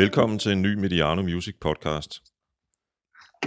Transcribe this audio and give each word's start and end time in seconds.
Velkommen 0.00 0.38
til 0.38 0.52
en 0.52 0.62
ny 0.62 0.74
Mediano 0.74 1.22
Music 1.22 1.54
podcast. 1.60 2.22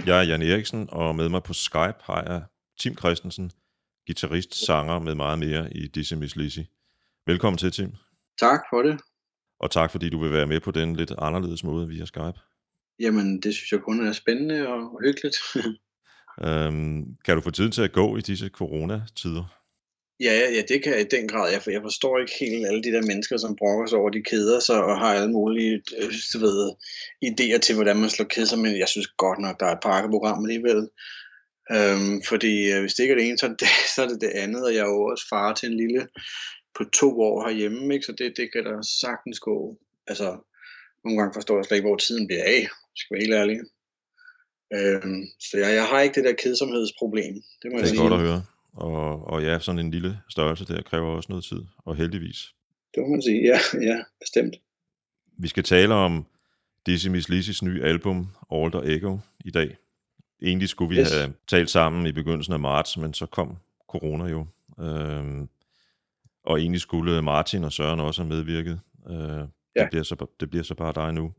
Jeg 0.06 0.18
er 0.18 0.22
Jan 0.22 0.42
Eriksen, 0.42 0.88
og 0.92 1.16
med 1.16 1.28
mig 1.28 1.42
på 1.42 1.52
Skype 1.52 2.00
har 2.02 2.22
jeg 2.22 2.42
Tim 2.80 2.96
Christensen, 2.96 3.50
guitarist, 4.06 4.66
sanger 4.66 4.98
med 4.98 5.14
meget 5.14 5.38
mere 5.38 5.72
i 5.72 5.86
Dizzy 5.86 6.14
Miss 6.14 6.36
Lizzy. 6.36 6.58
Velkommen 7.26 7.58
til, 7.58 7.72
Tim. 7.72 7.92
Tak 8.40 8.60
for 8.70 8.82
det. 8.82 9.00
Og 9.58 9.70
tak, 9.70 9.90
fordi 9.90 10.08
du 10.08 10.18
vil 10.18 10.32
være 10.32 10.46
med 10.46 10.60
på 10.60 10.70
den 10.70 10.96
lidt 10.96 11.12
anderledes 11.18 11.64
måde 11.64 11.88
via 11.88 12.04
Skype. 12.04 12.40
Jamen, 13.00 13.40
det 13.40 13.54
synes 13.54 13.72
jeg 13.72 13.80
kun 13.80 14.06
er 14.06 14.12
spændende 14.12 14.68
og 14.68 15.00
hyggeligt. 15.04 15.36
øhm, 16.46 17.16
kan 17.24 17.34
du 17.34 17.40
få 17.40 17.50
tiden 17.50 17.72
til 17.72 17.82
at 17.82 17.92
gå 17.92 18.16
i 18.16 18.20
disse 18.20 18.48
coronatider? 18.48 19.63
Ja, 20.20 20.50
ja, 20.56 20.62
det 20.68 20.82
kan 20.82 20.92
jeg 20.92 21.00
i 21.00 21.16
den 21.16 21.28
grad. 21.28 21.52
Jeg, 21.52 21.62
jeg 21.66 21.82
forstår 21.82 22.18
ikke 22.18 22.32
helt 22.40 22.66
alle 22.66 22.82
de 22.82 22.92
der 22.92 23.02
mennesker, 23.02 23.36
som 23.36 23.56
brokker 23.56 23.86
sig 23.86 23.98
over, 23.98 24.10
de 24.10 24.22
keder 24.22 24.60
sig 24.60 24.84
og 24.84 24.98
har 24.98 25.14
alle 25.14 25.32
mulige 25.32 25.82
øh, 25.98 26.42
ved, 26.42 26.72
idéer 27.24 27.58
til, 27.58 27.74
hvordan 27.74 27.96
man 27.96 28.10
slår 28.10 28.24
keder 28.24 28.46
sig, 28.46 28.58
men 28.58 28.78
jeg 28.78 28.88
synes 28.88 29.06
godt 29.06 29.38
nok, 29.38 29.60
der 29.60 29.66
er 29.66 29.72
et 29.72 29.82
pakkeprogram 29.82 30.44
alligevel. 30.44 30.88
Øhm, 31.76 32.22
fordi 32.22 32.72
øh, 32.72 32.80
hvis 32.80 32.94
det 32.94 33.02
ikke 33.02 33.12
er 33.12 33.18
det 33.18 33.28
ene, 33.28 33.38
så 33.38 33.46
er 33.46 33.50
det, 33.50 33.68
så 33.94 34.02
er 34.02 34.08
det 34.08 34.20
det 34.20 34.32
andet, 34.44 34.64
og 34.66 34.74
jeg 34.74 34.80
er 34.80 34.92
jo 34.96 35.04
også 35.04 35.28
far 35.28 35.54
til 35.54 35.68
en 35.70 35.76
lille 35.76 36.08
på 36.76 36.84
to 36.84 37.20
år 37.20 37.48
herhjemme, 37.48 37.94
ikke? 37.94 38.06
så 38.06 38.12
det, 38.12 38.36
det 38.36 38.52
kan 38.52 38.64
der 38.64 38.82
sagtens 39.00 39.40
gå. 39.40 39.78
Altså, 40.06 40.28
nogle 41.04 41.18
gange 41.18 41.34
forstår 41.34 41.56
jeg 41.56 41.64
slet 41.64 41.76
ikke, 41.76 41.88
hvor 41.88 41.96
tiden 41.96 42.26
bliver 42.26 42.44
af, 42.44 42.68
skal 42.96 43.14
være 43.14 43.24
helt 43.24 43.40
ærlig. 43.42 43.58
Øhm, 44.76 45.22
så 45.40 45.58
jeg, 45.58 45.74
jeg 45.74 45.86
har 45.86 46.00
ikke 46.00 46.14
det 46.14 46.24
der 46.24 46.42
kedsomhedsproblem. 46.42 47.34
Det, 47.62 47.66
må 47.66 47.70
det 47.70 47.74
er 47.74 47.78
jeg 47.78 47.88
sige. 47.88 48.00
godt 48.00 48.12
at 48.12 48.20
høre. 48.20 48.42
Og, 48.74 49.26
og 49.26 49.42
ja, 49.42 49.58
sådan 49.58 49.78
en 49.78 49.90
lille 49.90 50.20
størrelse 50.28 50.64
der 50.66 50.82
kræver 50.82 51.16
også 51.16 51.26
noget 51.28 51.44
tid, 51.44 51.60
og 51.78 51.96
heldigvis. 51.96 52.54
Det 52.94 53.02
må 53.02 53.08
man 53.08 53.22
sige, 53.22 53.42
ja, 53.42 53.58
ja, 53.90 54.02
bestemt. 54.20 54.54
Vi 55.38 55.48
skal 55.48 55.62
tale 55.62 55.94
om 55.94 56.26
Dizzy 56.86 57.08
Miss 57.08 57.28
Lizzys 57.28 57.62
nye 57.62 57.82
album, 57.82 58.28
Alter 58.52 58.80
Ego, 58.84 59.18
i 59.44 59.50
dag. 59.50 59.76
Egentlig 60.42 60.68
skulle 60.68 60.94
vi 60.94 61.00
yes. 61.00 61.12
have 61.12 61.34
talt 61.48 61.70
sammen 61.70 62.06
i 62.06 62.12
begyndelsen 62.12 62.52
af 62.52 62.60
marts, 62.60 62.96
men 62.96 63.14
så 63.14 63.26
kom 63.26 63.56
corona 63.88 64.24
jo. 64.24 64.46
Øhm, 64.80 65.48
og 66.44 66.60
egentlig 66.60 66.80
skulle 66.80 67.22
Martin 67.22 67.64
og 67.64 67.72
Søren 67.72 68.00
også 68.00 68.22
have 68.22 68.28
medvirket. 68.28 68.80
Øh, 69.10 69.16
ja. 69.16 69.82
det, 69.82 69.90
bliver 69.90 70.02
så, 70.02 70.26
det 70.40 70.50
bliver 70.50 70.62
så 70.62 70.74
bare 70.74 70.92
dig 70.94 71.14
nu. 71.14 71.32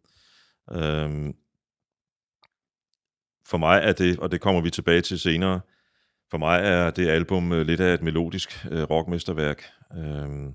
Øhm, 0.72 1.36
for 3.48 3.58
mig 3.58 3.80
er 3.84 3.94
det, 3.94 4.20
og 4.20 4.32
det 4.32 4.42
kommer 4.42 4.62
vi 4.62 4.70
tilbage 4.70 5.02
til 5.02 5.20
senere, 5.20 5.62
for 6.32 6.38
mig 6.38 6.60
er 6.64 6.92
det 6.92 7.08
album 7.08 7.52
øh, 7.52 7.68
lidt 7.68 7.82
af 7.82 7.94
et 7.94 8.02
melodisk 8.02 8.66
øh, 8.72 8.84
rockmesterværk. 8.84 9.64
Øhm, 9.98 10.54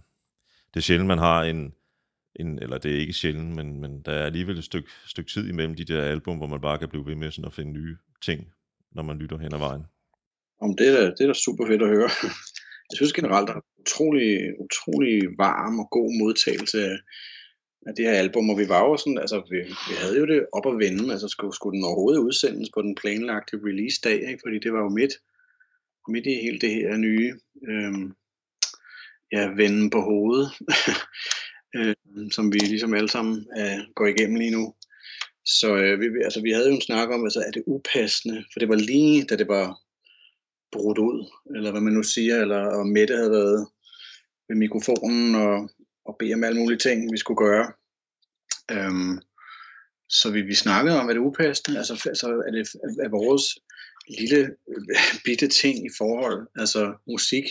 det 0.74 0.80
er 0.80 0.80
sjældent, 0.80 1.08
man 1.08 1.18
har 1.18 1.42
en, 1.42 1.72
en, 2.40 2.58
eller 2.62 2.78
det 2.78 2.94
er 2.94 3.00
ikke 3.00 3.12
sjældent, 3.12 3.56
men, 3.56 3.80
men 3.80 4.02
der 4.02 4.12
er 4.12 4.26
alligevel 4.26 4.58
et 4.58 4.64
stykke, 4.64 4.91
stykke 5.06 5.30
tid 5.30 5.48
imellem 5.48 5.74
de 5.74 5.84
der 5.84 6.02
album, 6.02 6.36
hvor 6.36 6.46
man 6.46 6.60
bare 6.60 6.78
kan 6.78 6.88
blive 6.88 7.06
ved 7.06 7.14
med 7.14 7.30
sådan 7.30 7.44
at 7.44 7.54
finde 7.54 7.72
nye 7.72 7.96
ting, 8.22 8.52
når 8.92 9.02
man 9.02 9.18
lytter 9.18 9.38
hen 9.38 9.54
ad 9.54 9.58
vejen. 9.58 9.84
Om 10.60 10.76
det, 10.76 10.88
er, 10.88 11.04
det 11.14 11.20
er 11.20 11.26
da 11.26 11.32
super 11.32 11.66
fedt 11.66 11.82
at 11.82 11.88
høre. 11.88 12.10
Jeg 12.91 12.96
synes 12.96 13.12
generelt, 13.12 13.48
der 13.48 13.54
er 13.54 13.66
utrolig, 13.80 14.30
utrolig 14.64 15.16
varm 15.38 15.78
og 15.78 15.88
god 15.91 16.10
modtagelse 16.20 16.78
af, 16.91 16.96
af 17.86 17.92
det 17.96 18.04
her 18.04 18.16
album, 18.24 18.50
og 18.50 18.58
vi 18.58 18.68
var 18.68 18.82
jo 18.88 18.96
sådan, 18.96 19.18
altså 19.18 19.38
vi, 19.50 19.58
vi 19.88 19.94
havde 20.02 20.18
jo 20.20 20.26
det 20.26 20.41
op 20.56 20.66
at 20.72 20.78
vende, 20.84 21.12
altså 21.14 21.28
skulle, 21.28 21.54
skulle 21.54 21.76
den 21.76 21.84
overhovedet 21.84 22.20
udsendes 22.28 22.68
på 22.74 22.82
den 22.82 22.94
planlagte 23.00 23.56
release-dag, 23.68 24.18
ikke? 24.30 24.42
fordi 24.44 24.58
det 24.64 24.72
var 24.72 24.82
jo 24.86 24.88
midt 25.00 25.14
midt 26.08 26.26
i 26.26 26.34
hele 26.34 26.58
det 26.58 26.70
her 26.70 26.96
nye 26.96 27.34
øh, 27.68 27.92
ja, 29.32 29.48
vende 29.48 29.90
på 29.90 30.00
hovedet, 30.00 30.48
øh, 31.76 31.94
som 32.32 32.52
vi 32.52 32.58
ligesom 32.58 32.94
alle 32.94 33.08
sammen 33.08 33.46
øh, 33.58 33.78
går 33.94 34.06
igennem 34.06 34.36
lige 34.36 34.50
nu. 34.50 34.74
Så 35.44 35.76
øh, 35.76 36.00
vi, 36.00 36.06
altså, 36.24 36.40
vi 36.42 36.50
havde 36.50 36.68
jo 36.68 36.75
en 36.75 36.80
snak 36.80 37.08
om, 37.08 37.25
altså, 37.25 37.41
er 37.41 37.50
det 37.50 37.62
upassende, 37.66 38.44
for 38.52 38.60
det 38.60 38.69
var 38.69 38.75
lige, 38.75 39.25
da 39.25 39.36
det 39.36 39.48
var 39.48 39.76
brudt 40.72 40.98
ud, 40.98 41.30
eller 41.56 41.70
hvad 41.70 41.80
man 41.80 41.92
nu 41.92 42.02
siger, 42.02 42.41
eller 42.41 42.62
og 42.78 42.86
Mette 42.86 43.16
havde 43.16 43.30
været 43.30 43.69
ved 44.48 44.56
mikrofonen 44.56 45.34
og, 45.34 45.70
og 46.04 46.16
bede 46.19 46.34
om 46.34 46.44
alle 46.44 46.60
mulige 46.60 46.78
ting, 46.78 47.12
vi 47.12 47.19
skulle 47.19 47.38
gøre. 47.46 47.72
Øhm, 48.70 49.19
så 50.08 50.30
vi, 50.30 50.41
vi 50.42 50.54
snakkede 50.54 51.00
om, 51.00 51.08
er 51.08 51.12
det 51.12 51.20
upassende? 51.20 51.78
Altså, 51.78 51.94
altså 52.06 52.26
er 52.46 52.50
det 52.50 52.60
er 53.04 53.08
vores 53.08 53.44
lille 54.09 54.41
øh, 54.69 54.87
bitte 55.25 55.49
ting 55.49 55.87
i 55.87 55.91
forhold, 55.99 56.49
altså 56.56 56.93
musik, 57.06 57.44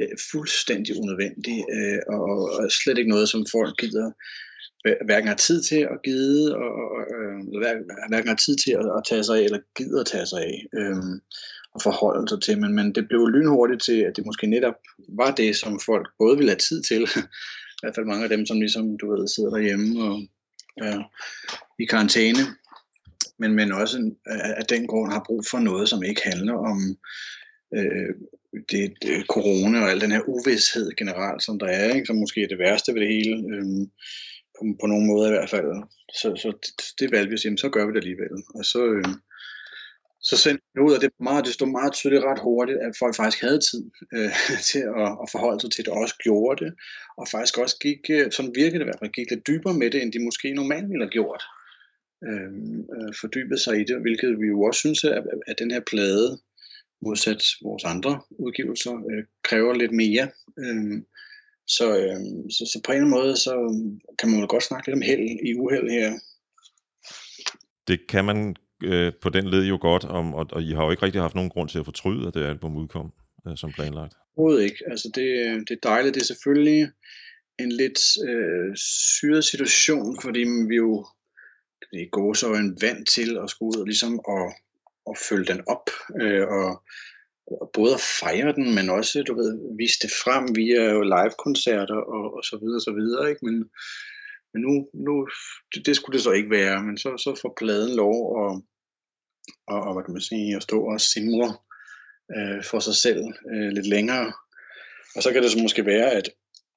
øh, 0.00 0.08
fuldstændig 0.30 0.96
unødvendig, 1.00 1.58
øh, 1.76 2.00
og, 2.08 2.50
og 2.56 2.72
slet 2.72 2.98
ikke 2.98 3.10
noget, 3.10 3.28
som 3.28 3.46
folk 3.52 3.76
gider 3.78 4.10
hverken 5.04 5.28
har 5.28 5.34
tid 5.34 5.62
til 5.62 5.80
at 5.80 5.98
gide, 6.04 6.56
og, 6.56 6.72
og, 6.94 7.00
eller 7.54 8.08
hverken 8.08 8.28
har 8.28 8.36
tid 8.36 8.56
til 8.56 8.70
at, 8.70 8.86
at 8.98 9.02
tage 9.08 9.24
sig 9.24 9.36
af, 9.38 9.42
eller 9.42 9.58
gider 9.76 10.00
at 10.00 10.06
tage 10.06 10.26
sig 10.26 10.40
af, 10.40 10.66
øh, 10.78 11.02
og 11.74 11.82
forholde 11.82 12.28
sig 12.28 12.42
til. 12.42 12.60
Men, 12.60 12.74
men 12.74 12.94
det 12.94 13.08
blev 13.08 13.28
lynhurtigt 13.28 13.82
til, 13.82 13.98
at 14.00 14.16
det 14.16 14.26
måske 14.26 14.46
netop 14.46 14.74
var 15.08 15.30
det, 15.30 15.56
som 15.56 15.80
folk 15.86 16.06
både 16.18 16.36
ville 16.36 16.50
have 16.50 16.64
tid 16.68 16.82
til, 16.82 17.02
i 17.76 17.80
hvert 17.82 17.94
fald 17.94 18.06
mange 18.06 18.24
af 18.24 18.30
dem, 18.30 18.46
som 18.46 18.60
ligesom, 18.60 18.98
du 18.98 19.06
ved, 19.12 19.28
sidder 19.28 19.50
derhjemme 19.50 20.04
og 20.04 20.16
ja, 20.84 20.98
i 21.78 21.84
karantæne, 21.84 22.42
men, 23.38 23.54
men 23.54 23.72
også 23.72 24.10
af 24.60 24.64
den 24.64 24.86
grund 24.86 25.12
har 25.12 25.22
brug 25.26 25.44
for 25.50 25.58
noget, 25.58 25.88
som 25.88 26.02
ikke 26.02 26.22
handler 26.24 26.54
om 26.54 26.78
øh, 27.76 28.14
det, 28.70 28.94
det, 29.02 29.26
corona 29.28 29.82
og 29.82 29.90
al 29.90 30.00
den 30.00 30.12
her 30.12 30.28
uvidshed 30.28 30.90
generelt, 30.96 31.42
som 31.42 31.58
der 31.58 31.66
er, 31.66 31.94
ikke? 31.94 32.06
som 32.06 32.16
måske 32.16 32.42
er 32.42 32.48
det 32.48 32.58
værste 32.58 32.94
ved 32.94 33.00
det 33.00 33.08
hele, 33.08 33.36
øh, 33.54 33.86
på, 34.56 34.62
på 34.80 34.86
nogen 34.86 35.06
måde 35.06 35.28
i 35.28 35.32
hvert 35.32 35.50
fald. 35.50 35.68
Så, 36.20 36.28
så 36.42 36.48
det, 36.62 36.84
det 37.00 37.12
valgte 37.12 37.28
vi 37.28 37.34
at 37.34 37.40
sige, 37.40 37.58
så 37.58 37.68
gør 37.68 37.86
vi 37.86 37.92
det 37.92 38.02
alligevel. 38.04 38.36
Og 38.54 38.64
så, 38.64 38.84
øh, 38.84 39.14
så 40.20 40.36
sendte 40.36 40.64
vi 40.74 40.80
ud, 40.80 40.92
og 40.96 41.00
det, 41.02 41.10
meget, 41.20 41.44
det 41.44 41.54
stod 41.54 41.68
meget 41.78 41.92
tydeligt 41.92 42.24
ret 42.24 42.42
hurtigt, 42.48 42.78
at 42.78 42.92
folk 42.98 43.14
faktisk 43.16 43.42
havde 43.42 43.60
tid 43.70 43.82
øh, 44.16 44.32
til 44.70 44.82
at, 45.02 45.08
at 45.22 45.26
forholde 45.34 45.60
sig 45.60 45.70
til 45.72 45.84
det, 45.84 45.92
og 45.92 45.98
også 46.04 46.16
gjorde 46.26 46.64
det, 46.64 46.72
og 47.18 47.24
faktisk 47.34 47.58
også 47.58 47.76
gik, 47.86 48.00
øh, 48.10 48.32
sådan 48.32 48.56
virkede 48.60 48.78
det 48.78 48.86
i 48.86 48.90
hvert 48.90 49.02
fald, 49.02 49.16
gik 49.18 49.30
lidt 49.30 49.46
dybere 49.46 49.74
med 49.80 49.90
det, 49.90 50.02
end 50.02 50.12
de 50.12 50.24
måske 50.28 50.48
normalt 50.60 50.88
ville 50.90 51.04
have 51.04 51.16
gjort 51.18 51.42
øh, 52.24 52.52
øh, 52.94 53.14
fordybet 53.20 53.60
sig 53.60 53.80
i 53.80 53.84
det, 53.84 54.00
hvilket 54.00 54.40
vi 54.40 54.46
jo 54.46 54.62
også 54.62 54.78
synes, 54.78 55.04
at, 55.04 55.24
at 55.46 55.58
den 55.58 55.70
her 55.70 55.80
plade, 55.80 56.38
modsat 57.02 57.42
vores 57.62 57.84
andre 57.84 58.20
udgivelser, 58.30 58.94
øh, 59.10 59.24
kræver 59.42 59.74
lidt 59.74 59.92
mere. 59.92 60.28
Øh, 60.58 61.02
så, 61.66 61.98
øh, 61.98 62.20
så, 62.50 62.70
så 62.72 62.80
på 62.84 62.92
en 62.92 63.10
måde, 63.10 63.36
så 63.36 63.54
kan 64.18 64.30
man 64.30 64.40
jo 64.40 64.46
godt 64.48 64.62
snakke 64.62 64.86
lidt 64.86 64.94
om 64.94 65.02
held 65.02 65.38
i 65.48 65.54
uheld 65.54 65.90
her. 65.90 66.12
Det 67.88 68.06
kan 68.08 68.24
man 68.24 68.56
øh, 68.84 69.12
på 69.22 69.28
den 69.28 69.50
led 69.50 69.64
jo 69.64 69.78
godt, 69.80 70.04
om, 70.04 70.34
og, 70.34 70.46
og 70.52 70.62
I 70.62 70.72
har 70.72 70.84
jo 70.84 70.90
ikke 70.90 71.02
rigtig 71.02 71.20
haft 71.20 71.34
nogen 71.34 71.50
grund 71.50 71.68
til 71.68 71.78
at 71.78 71.84
fortryde, 71.84 72.28
at 72.28 72.34
det 72.34 72.44
album 72.44 72.76
udkom 72.76 73.12
øh, 73.48 73.56
som 73.56 73.72
planlagt. 73.72 74.14
Overhovedet 74.36 74.64
ikke. 74.64 74.84
Altså 74.90 75.08
det, 75.14 75.26
det 75.68 75.74
er 75.74 75.88
dejligt. 75.88 76.14
Det 76.14 76.20
er 76.20 76.24
selvfølgelig 76.34 76.90
en 77.58 77.72
lidt 77.72 78.00
øh, 78.28 78.76
syret 78.76 79.44
situation, 79.44 80.20
fordi 80.22 80.44
vi 80.68 80.76
jo 80.76 81.06
i 81.92 82.08
gåsøjen 82.12 82.78
vant 82.80 83.08
til 83.08 83.38
at 83.42 83.50
skulle 83.50 83.68
ud 83.68 83.80
og 83.80 83.86
ligesom 83.86 84.20
at, 84.36 84.46
at 85.10 85.18
følge 85.28 85.46
den 85.52 85.60
op, 85.74 85.90
øh, 86.22 86.46
og, 86.58 86.68
og 87.60 87.70
både 87.72 87.94
at 87.94 88.06
fejre 88.20 88.52
den, 88.52 88.74
men 88.74 88.90
også, 88.90 89.22
du 89.22 89.34
ved, 89.34 89.76
vise 89.78 89.98
det 90.02 90.10
frem 90.24 90.44
via 90.56 90.82
live-koncerter 91.14 92.00
og, 92.16 92.24
og 92.36 92.42
så 92.44 92.56
videre, 92.62 92.78
og 92.80 92.86
så 92.88 92.92
videre, 93.00 93.30
ikke? 93.30 93.44
Men, 93.46 93.56
men 94.52 94.60
nu, 94.66 94.72
nu 95.06 95.28
det, 95.74 95.86
det 95.86 95.96
skulle 95.96 96.14
det 96.16 96.24
så 96.24 96.32
ikke 96.32 96.50
være, 96.50 96.82
men 96.82 96.98
så, 96.98 97.10
så 97.24 97.38
får 97.42 97.52
pladen 97.60 97.96
lov 97.96 98.16
at, 98.42 98.50
og, 99.72 99.78
og, 99.86 99.92
hvad 99.94 100.04
kan 100.04 100.12
man 100.12 100.28
sige, 100.30 100.56
at 100.56 100.62
stå 100.62 100.78
og 100.92 101.00
simre 101.00 101.50
øh, 102.36 102.64
for 102.70 102.78
sig 102.78 102.96
selv 103.04 103.22
øh, 103.52 103.68
lidt 103.76 103.88
længere. 103.94 104.32
Og 105.16 105.22
så 105.22 105.32
kan 105.32 105.42
det 105.42 105.50
så 105.50 105.58
måske 105.62 105.86
være, 105.86 106.10
at, 106.10 106.26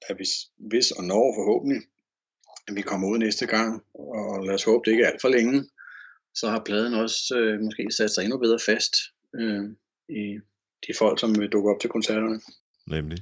at 0.09 0.15
hvis, 0.15 0.33
hvis 0.69 0.91
og 0.91 1.03
når 1.03 1.25
forhåbentlig 1.37 1.81
vi 2.75 2.81
kommer 2.81 3.07
ud 3.07 3.17
næste 3.17 3.45
gang, 3.45 3.83
og 3.93 4.45
lad 4.45 4.53
os 4.53 4.63
håbe, 4.63 4.81
det 4.85 4.91
ikke 4.91 5.03
er 5.03 5.07
alt 5.07 5.21
for 5.21 5.29
længe, 5.29 5.65
så 6.35 6.49
har 6.49 6.61
pladen 6.65 6.93
også 6.93 7.37
øh, 7.37 7.59
måske 7.59 7.91
sat 7.91 8.11
sig 8.11 8.23
endnu 8.23 8.37
bedre 8.37 8.59
fast 8.65 8.95
øh, 9.35 9.63
i 10.09 10.39
de 10.87 10.93
folk, 10.99 11.19
som 11.19 11.39
vil 11.39 11.49
dukke 11.49 11.69
op 11.69 11.81
til 11.81 11.89
koncerterne. 11.89 12.41
Nemlig. 12.87 13.17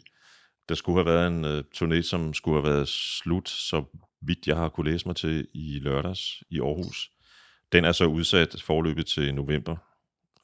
Der 0.70 0.76
skulle 0.76 0.98
have 1.04 1.14
været 1.14 1.28
en 1.28 1.46
uh, 1.46 1.60
turné, 1.76 2.02
som 2.02 2.34
skulle 2.34 2.62
have 2.62 2.74
været 2.74 2.88
slut, 2.88 3.50
så 3.50 3.84
vidt 4.22 4.48
jeg 4.48 4.56
har 4.56 4.70
kunne 4.70 4.92
læse 4.92 5.08
mig 5.08 5.16
til 5.16 5.48
i 5.54 5.80
lørdags 5.80 6.44
i 6.50 6.60
Aarhus. 6.60 7.12
Den 7.72 7.86
er 7.86 7.92
så 7.92 8.06
udsat 8.06 8.62
forløbet 8.62 9.08
til 9.08 9.36
november, 9.36 9.76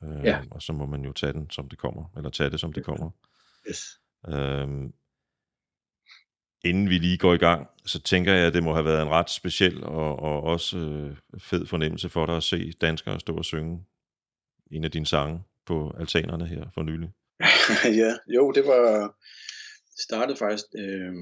øh, 0.04 0.26
ja. 0.26 0.42
og 0.52 0.62
så 0.62 0.74
må 0.74 0.86
man 0.86 1.06
jo 1.06 1.14
tage 1.14 1.34
den, 1.34 1.50
som 1.50 1.70
det 1.70 1.80
kommer, 1.80 2.06
eller 2.18 2.30
tage 2.30 2.50
det, 2.50 2.60
som 2.60 2.74
det 2.74 2.86
kommer. 2.86 3.10
Yes. 3.70 4.00
Øhm, 4.28 4.94
inden 6.64 6.90
vi 6.90 6.98
lige 6.98 7.18
går 7.18 7.34
i 7.34 7.38
gang, 7.38 7.68
så 7.86 8.02
tænker 8.02 8.34
jeg, 8.34 8.48
at 8.48 8.54
det 8.54 8.64
må 8.64 8.74
have 8.74 8.86
været 8.86 9.02
en 9.02 9.10
ret 9.10 9.30
speciel 9.30 9.84
og, 9.84 10.20
og 10.20 10.44
også 10.44 10.78
øh, 10.78 11.40
fed 11.40 11.66
fornemmelse 11.66 12.10
for 12.10 12.26
dig 12.26 12.38
at 12.38 12.44
se 12.44 12.72
danskere 12.72 13.20
stå 13.20 13.36
og 13.36 13.46
synge 13.46 13.86
en 14.72 14.84
af 14.84 14.92
dine 14.92 15.06
sange 15.06 15.44
på 15.66 15.96
altanerne 16.00 16.46
her 16.48 16.64
for 16.74 16.84
nylig. 16.84 17.10
ja, 18.02 18.14
jo, 18.36 18.52
det 18.52 18.64
var 18.66 19.16
startede 20.00 20.38
faktisk 20.38 20.66
øh, 20.78 21.14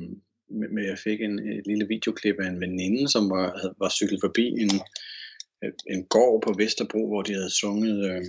med, 0.49 0.69
med 0.69 0.83
jeg 0.85 0.97
fik 0.97 1.21
en, 1.21 1.39
et 1.39 1.67
lille 1.67 1.88
videoklip 1.88 2.35
af 2.39 2.47
en 2.47 2.61
veninde, 2.61 3.11
som 3.11 3.29
var, 3.29 3.75
var 3.79 3.89
cyklet 3.89 4.19
forbi 4.23 4.45
en, 4.47 4.71
øh, 5.63 5.73
en 5.89 6.05
gård 6.05 6.41
på 6.41 6.53
Vesterbro, 6.57 7.07
hvor 7.07 7.21
de 7.21 7.33
havde 7.33 7.59
sunget 7.61 7.97
øh, 8.09 8.23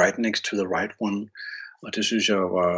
Right 0.00 0.18
Next 0.18 0.44
to 0.44 0.56
the 0.56 0.68
Right 0.76 0.92
One. 1.00 1.28
Og 1.86 1.94
det 1.94 2.04
synes 2.04 2.28
jeg 2.28 2.36
var 2.36 2.72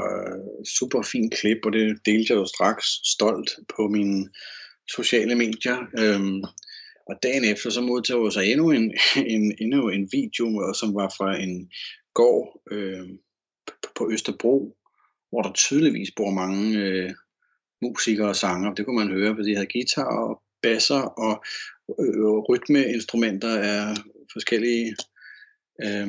super 0.78 1.02
fint 1.02 1.34
klip, 1.34 1.58
og 1.64 1.72
det 1.72 1.98
delte 2.06 2.32
jeg 2.32 2.40
jo 2.40 2.44
straks 2.44 2.86
stolt 3.14 3.50
på 3.76 3.88
mine 3.88 4.28
sociale 4.96 5.34
medier. 5.34 5.78
Øhm, 5.98 6.42
og 7.08 7.14
dagen 7.22 7.44
efter, 7.44 7.70
så 7.70 7.80
modtog 7.80 8.24
jeg 8.24 8.32
så 8.32 8.40
endnu 8.40 8.70
en, 8.70 8.94
en, 9.34 9.54
endnu 9.58 9.88
en 9.88 10.08
video, 10.12 10.72
som 10.80 10.94
var 10.94 11.08
fra 11.16 11.40
en 11.40 11.70
gård 12.14 12.62
øh, 12.70 13.08
på 13.96 14.10
Østerbro, 14.12 14.76
hvor 15.30 15.42
der 15.42 15.52
tydeligvis 15.52 16.10
bor 16.16 16.30
mange 16.30 16.78
øh, 16.78 17.10
musikere 17.82 18.28
og 18.28 18.36
sanger. 18.36 18.74
Det 18.74 18.84
kunne 18.84 19.04
man 19.04 19.16
høre, 19.16 19.34
fordi 19.34 19.50
de 19.50 19.54
havde 19.54 19.72
guitar 19.72 20.28
og 20.28 20.42
basser 20.62 21.02
og 21.24 21.44
øh, 22.00 22.38
rytmeinstrumenter 22.48 23.58
af 23.58 23.96
forskellige 24.32 24.96
øh, 25.84 26.08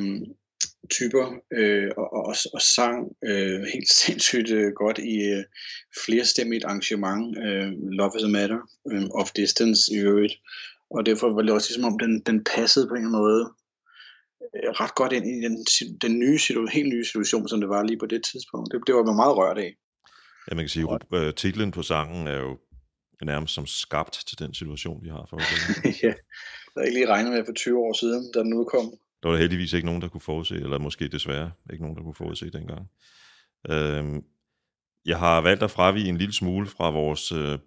typer 0.90 1.26
øh, 1.54 1.92
og, 1.98 2.14
og, 2.14 2.36
og 2.54 2.62
sang 2.62 2.98
øh, 3.26 3.62
helt 3.74 3.90
sindssygt 3.90 4.50
øh, 4.50 4.72
godt 4.74 4.98
i 4.98 5.16
øh, 5.34 5.44
flerstemmigt 6.06 6.64
arrangement. 6.66 7.38
Øh, 7.38 7.72
Love 8.00 8.12
is 8.18 8.24
a 8.24 8.28
Matter, 8.28 8.60
øh, 8.92 9.04
Of 9.20 9.32
Distance 9.32 9.82
i 9.94 9.98
øvrigt. 9.98 10.34
Og 10.90 11.06
derfor 11.06 11.34
var 11.34 11.42
det 11.42 11.52
også 11.52 11.70
ligesom 11.70 11.94
om, 11.94 12.00
den, 12.00 12.20
den 12.20 12.44
passede 12.44 12.88
på 12.88 12.96
en 12.96 13.12
måde 13.12 13.44
øh, 14.56 14.70
ret 14.82 14.96
godt 14.96 15.14
ind 15.14 15.26
i 15.28 15.42
den, 15.46 15.66
den 16.02 16.20
nye 16.20 16.40
situation, 16.40 16.68
helt 16.68 16.90
nye 16.90 17.06
situation, 17.06 17.48
som 17.48 17.60
det 17.60 17.70
var 17.70 17.84
lige 17.84 18.00
på 18.00 18.06
det 18.06 18.22
tidspunkt. 18.32 18.72
Det, 18.72 18.82
det 18.88 18.96
var 18.96 19.04
man 19.04 19.16
meget 19.16 19.38
rørt 19.38 19.58
af. 19.58 19.76
Ja, 20.48 20.56
man 20.56 20.64
kan 20.64 20.70
sige, 20.70 20.88
at 20.92 21.28
uh, 21.28 21.34
titlen 21.34 21.72
på 21.72 21.82
sangen 21.84 22.28
er 22.28 22.40
jo 22.40 22.58
nærmest 23.26 23.54
som 23.54 23.66
skabt 23.66 24.24
til 24.28 24.40
den 24.40 24.54
situation, 24.54 25.04
vi 25.04 25.10
har 25.10 25.26
for 25.30 25.38
ja, 26.06 26.14
der 26.74 26.82
er 26.82 26.86
ikke 26.86 26.98
lige 27.00 27.08
regnet 27.08 27.32
med 27.32 27.46
for 27.46 27.54
20 27.54 27.80
år 27.80 27.94
siden, 27.94 28.32
da 28.32 28.40
den 28.40 28.54
udkom. 28.54 28.94
Der 29.24 29.30
var 29.30 29.36
der 29.36 29.42
heldigvis 29.42 29.74
ikke 29.74 29.86
nogen, 29.86 30.02
der 30.02 30.08
kunne 30.08 30.22
forudse, 30.22 30.56
eller 30.56 30.80
måske 30.80 31.08
desværre 31.08 31.52
ikke 31.72 31.84
nogen, 31.84 31.98
der 31.98 32.04
kunne 32.04 32.16
forudse 32.16 32.50
dengang. 32.50 32.90
Øhm, 33.70 34.24
jeg 35.06 35.20
har 35.20 35.42
valgt 35.42 35.64
at 35.64 35.72
fravige 35.72 36.10
en 36.10 36.18
lille 36.18 36.34
smule 36.34 36.68
fra 36.68 36.90
vores 36.90 37.32
øh, 37.32 37.60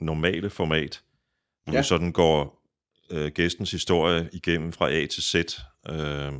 normale 0.00 0.50
format, 0.50 1.02
hvor 1.64 1.72
ja. 1.72 1.80
vi 1.80 1.84
sådan 1.84 2.12
går 2.12 2.64
øh, 3.10 3.32
gæstens 3.32 3.70
historie 3.70 4.30
igennem 4.32 4.72
fra 4.72 4.90
A 4.90 5.06
til 5.06 5.22
Z, 5.22 5.34
øh, 5.88 6.32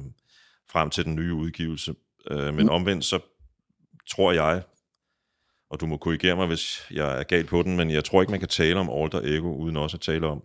frem 0.70 0.90
til 0.90 1.04
den 1.04 1.14
nye 1.14 1.34
udgivelse. 1.34 1.94
Øh, 2.30 2.54
men 2.54 2.66
mm. 2.66 2.68
omvendt 2.68 3.04
så 3.04 3.20
tror 4.10 4.32
jeg, 4.32 4.62
og 5.70 5.80
du 5.80 5.86
må 5.86 5.96
korrigere 5.96 6.36
mig, 6.36 6.46
hvis 6.46 6.86
jeg 6.90 7.18
er 7.18 7.22
galt 7.22 7.48
på 7.48 7.62
den, 7.62 7.76
men 7.76 7.90
jeg 7.90 8.04
tror 8.04 8.22
ikke, 8.22 8.30
man 8.30 8.40
kan 8.40 8.48
tale 8.48 8.80
om 8.80 8.90
Alter 8.90 9.20
Ego, 9.24 9.54
uden 9.54 9.76
også 9.76 9.96
at 9.96 10.00
tale 10.00 10.26
om, 10.26 10.44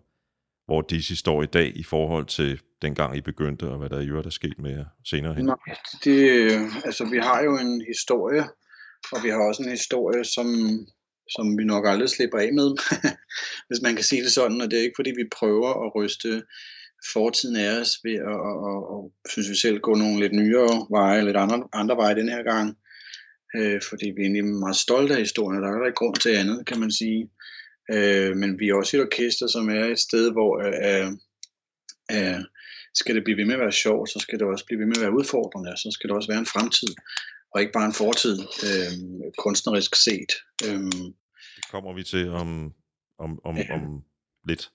hvor 0.65 0.81
DC 0.81 1.17
står 1.17 1.43
i 1.43 1.45
dag 1.45 1.71
i 1.75 1.83
forhold 1.83 2.25
til 2.25 2.59
dengang 2.81 3.17
I 3.17 3.21
begyndte, 3.21 3.63
og 3.63 3.77
hvad 3.77 3.89
der 3.89 3.99
i 3.99 4.07
øvrigt 4.07 4.27
er 4.27 4.31
sket 4.41 4.59
med 4.59 4.71
jer 4.71 4.85
senere 5.05 5.33
hen? 5.33 5.45
Nej, 5.45 5.75
det, 6.03 6.51
altså 6.85 7.05
vi 7.05 7.17
har 7.17 7.43
jo 7.43 7.57
en 7.57 7.83
historie, 7.87 8.43
og 9.11 9.23
vi 9.23 9.29
har 9.29 9.41
også 9.47 9.63
en 9.63 9.69
historie, 9.69 10.23
som, 10.23 10.47
som 11.35 11.57
vi 11.57 11.63
nok 11.63 11.85
aldrig 11.87 12.09
slipper 12.09 12.39
af 12.39 12.53
med, 12.53 12.69
hvis 13.67 13.81
man 13.83 13.95
kan 13.95 14.03
sige 14.03 14.23
det 14.23 14.31
sådan, 14.31 14.61
og 14.61 14.71
det 14.71 14.79
er 14.79 14.83
ikke 14.83 14.99
fordi, 14.99 15.09
vi 15.09 15.35
prøver 15.39 15.71
at 15.85 15.95
ryste 15.95 16.43
fortiden 17.13 17.55
af 17.55 17.79
os 17.81 17.91
ved 18.03 18.15
at, 18.15 18.37
og, 18.49 18.55
og, 18.69 18.79
og 18.93 19.01
synes 19.29 19.49
vi 19.49 19.55
selv, 19.55 19.79
gå 19.79 19.93
nogle 19.95 20.19
lidt 20.19 20.33
nyere 20.33 20.87
veje, 20.97 21.25
lidt 21.25 21.37
andre, 21.37 21.67
andre 21.73 21.95
veje 21.95 22.15
den 22.15 22.29
her 22.29 22.43
gang, 22.43 22.77
øh, 23.57 23.81
fordi 23.89 24.05
vi 24.05 24.21
er 24.21 24.25
egentlig 24.25 24.45
meget 24.45 24.75
stolte 24.75 25.13
af 25.13 25.19
historien, 25.19 25.57
og 25.57 25.61
der 25.63 25.69
er 25.73 25.79
der 25.79 25.85
ikke 25.85 26.01
grund 26.01 26.15
til 26.15 26.29
andet, 26.41 26.67
kan 26.67 26.79
man 26.79 26.91
sige. 26.91 27.29
Øh, 27.93 28.35
men 28.37 28.59
vi 28.59 28.69
er 28.69 28.75
også 28.75 28.97
et 28.97 29.03
orkester, 29.03 29.47
som 29.47 29.69
er 29.69 29.85
et 29.85 29.99
sted, 29.99 30.31
hvor 30.31 30.51
øh, 30.59 31.11
øh, 32.11 32.41
skal 32.93 33.15
det 33.15 33.23
blive 33.23 33.37
ved 33.37 33.45
med 33.45 33.53
at 33.53 33.59
være 33.59 33.71
sjovt, 33.71 34.09
så 34.09 34.19
skal 34.19 34.39
det 34.39 34.47
også 34.47 34.65
blive 34.65 34.79
ved 34.79 34.85
med 34.85 34.97
at 34.97 35.01
være 35.01 35.17
udfordrende, 35.19 35.77
så 35.77 35.91
skal 35.91 36.07
det 36.09 36.15
også 36.15 36.31
være 36.31 36.39
en 36.39 36.45
fremtid, 36.45 36.93
og 37.53 37.61
ikke 37.61 37.73
bare 37.73 37.85
en 37.85 37.93
fortid, 37.93 38.37
øh, 38.67 38.91
kunstnerisk 39.37 39.95
set. 39.95 40.31
Øh, 40.65 40.91
det 41.55 41.65
kommer 41.71 41.93
vi 41.93 42.03
til 42.03 42.29
om, 42.29 42.73
om, 43.19 43.39
om, 43.45 43.57
ja. 43.57 43.73
om 43.73 44.03
lidt. 44.47 44.71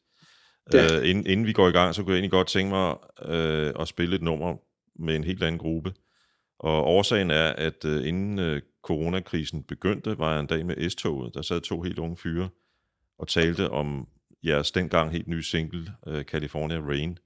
Ja. 0.72 0.98
Øh, 0.98 1.08
inden, 1.08 1.26
inden 1.26 1.46
vi 1.46 1.52
går 1.52 1.68
i 1.68 1.72
gang, 1.72 1.94
så 1.94 2.02
kunne 2.02 2.12
jeg 2.12 2.16
egentlig 2.16 2.30
godt 2.30 2.48
tænke 2.48 2.70
mig 2.70 2.96
øh, 3.22 3.72
at 3.80 3.88
spille 3.88 4.16
et 4.16 4.22
nummer 4.22 4.56
med 4.98 5.16
en 5.16 5.24
helt 5.24 5.42
anden 5.42 5.58
gruppe. 5.58 5.94
Og 6.58 6.84
årsagen 6.84 7.30
er, 7.30 7.52
at 7.52 7.84
øh, 7.84 8.08
inden 8.08 8.38
øh, 8.38 8.62
coronakrisen 8.82 9.62
begyndte, 9.62 10.18
var 10.18 10.32
jeg 10.32 10.40
en 10.40 10.46
dag 10.46 10.66
med 10.66 10.90
S-toget. 10.90 11.34
Der 11.34 11.42
sad 11.42 11.60
to 11.60 11.82
helt 11.82 11.98
unge 11.98 12.16
fyre 12.16 12.48
og 13.20 13.28
talte 13.28 13.70
om 13.70 14.08
jeres 14.44 14.70
dengang 14.70 15.12
helt 15.12 15.28
nye 15.28 15.42
single, 15.42 15.92
øh, 16.06 16.24
California 16.24 16.78
Rain, 16.78 17.18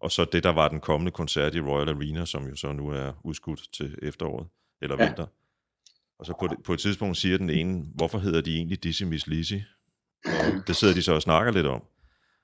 og 0.00 0.10
så 0.10 0.24
det, 0.24 0.44
der 0.44 0.50
var 0.50 0.68
den 0.68 0.80
kommende 0.80 1.10
koncert 1.10 1.54
i 1.54 1.60
Royal 1.60 1.88
Arena, 1.88 2.24
som 2.24 2.48
jo 2.48 2.56
så 2.56 2.72
nu 2.72 2.88
er 2.88 3.12
udskudt 3.24 3.72
til 3.72 3.98
efteråret, 4.02 4.48
eller 4.82 4.96
ja. 4.98 5.06
vinter. 5.06 5.26
Og 6.18 6.26
så 6.26 6.34
på, 6.40 6.46
det, 6.46 6.58
på 6.64 6.72
et 6.72 6.80
tidspunkt 6.80 7.16
siger 7.16 7.38
den 7.38 7.50
ene, 7.50 7.84
hvorfor 7.94 8.18
hedder 8.18 8.40
de 8.40 8.56
egentlig 8.56 8.84
Dizzy 8.84 9.02
Miss 9.02 9.26
Lizzy? 9.26 9.54
Og 10.24 10.66
det 10.66 10.76
sidder 10.76 10.94
de 10.94 11.02
så 11.02 11.14
og 11.14 11.22
snakker 11.22 11.52
lidt 11.52 11.66
om. 11.66 11.82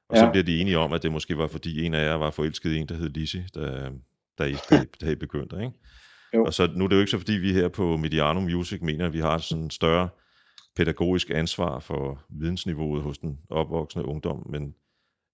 Og 0.08 0.17
ja. 0.17 0.20
så 0.20 0.31
bliver 0.31 0.44
de 0.44 0.61
enige 0.61 0.79
om, 0.79 0.93
at 0.93 1.02
det 1.02 1.12
måske 1.12 1.38
var, 1.38 1.46
fordi 1.46 1.85
en 1.85 1.94
af 1.94 2.05
jer 2.05 2.14
var 2.14 2.31
forelsket 2.31 2.73
i 2.73 2.76
en, 2.76 2.88
der 2.88 2.94
hed 2.94 3.11
Lizzy, 3.11 3.37
da, 3.55 3.90
da, 4.38 4.44
I, 4.44 4.56
da, 4.70 4.85
da 5.00 5.11
I 5.11 5.14
begyndte, 5.14 5.56
ikke? 5.56 5.73
Jo. 6.35 6.44
Og 6.44 6.55
så 6.55 6.69
nu 6.75 6.85
er 6.85 6.88
det 6.88 6.96
jo 6.96 7.00
ikke 7.00 7.11
så, 7.11 7.19
fordi 7.19 7.32
vi 7.32 7.52
her 7.52 7.69
på 7.69 7.96
Mediano 7.96 8.40
Music 8.40 8.81
mener, 8.82 9.06
at 9.06 9.12
vi 9.12 9.20
har 9.20 9.38
sådan 9.38 9.64
en 9.64 9.70
større 9.70 10.08
pædagogisk 10.78 11.30
ansvar 11.30 11.80
for 11.80 12.25
vidensniveauet 12.28 13.02
hos 13.02 13.19
den 13.19 13.38
opvoksende 13.50 14.06
ungdom, 14.06 14.46
men 14.50 14.75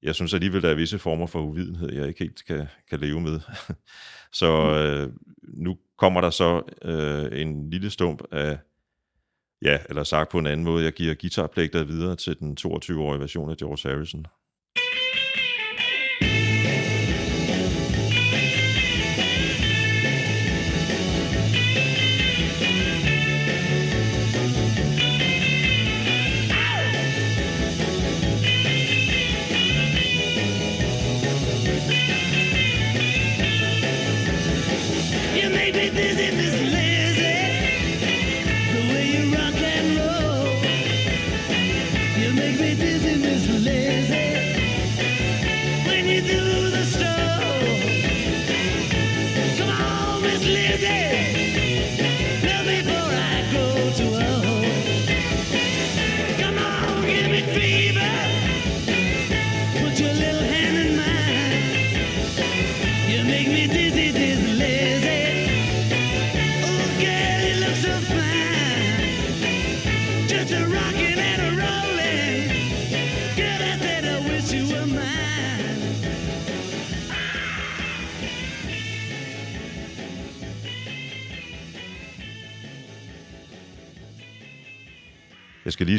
jeg 0.02 0.14
synes 0.14 0.35
alligevel, 0.35 0.62
der 0.62 0.69
er 0.69 0.75
visse 0.75 0.99
former 0.99 1.26
for 1.26 1.41
uvidenhed, 1.41 1.93
jeg 1.93 2.08
ikke 2.08 2.25
helt 2.25 2.44
kan, 2.46 2.67
kan 2.91 3.00
leve 3.00 3.20
med. 3.20 3.41
så 4.41 4.62
mm. 4.62 4.70
øh, 4.70 5.12
nu 5.43 5.79
kommer 5.99 6.20
der 6.20 6.31
så 6.31 6.62
øh, 6.82 7.41
en 7.41 7.70
lille 7.70 7.91
stump 7.91 8.23
af, 8.32 8.58
ja, 9.62 9.79
eller 9.88 10.05
sagt 10.05 10.31
på 10.31 10.38
en 10.38 10.46
anden 10.46 10.64
måde, 10.64 10.85
jeg 10.85 10.93
giver 10.93 11.14
guitarplægter 11.14 11.85
videre 11.85 12.17
til 12.17 12.38
den 12.38 12.56
22-årige 12.61 13.20
version 13.20 13.50
af 13.50 13.56
George 13.56 13.91
Harrison. 13.91 14.26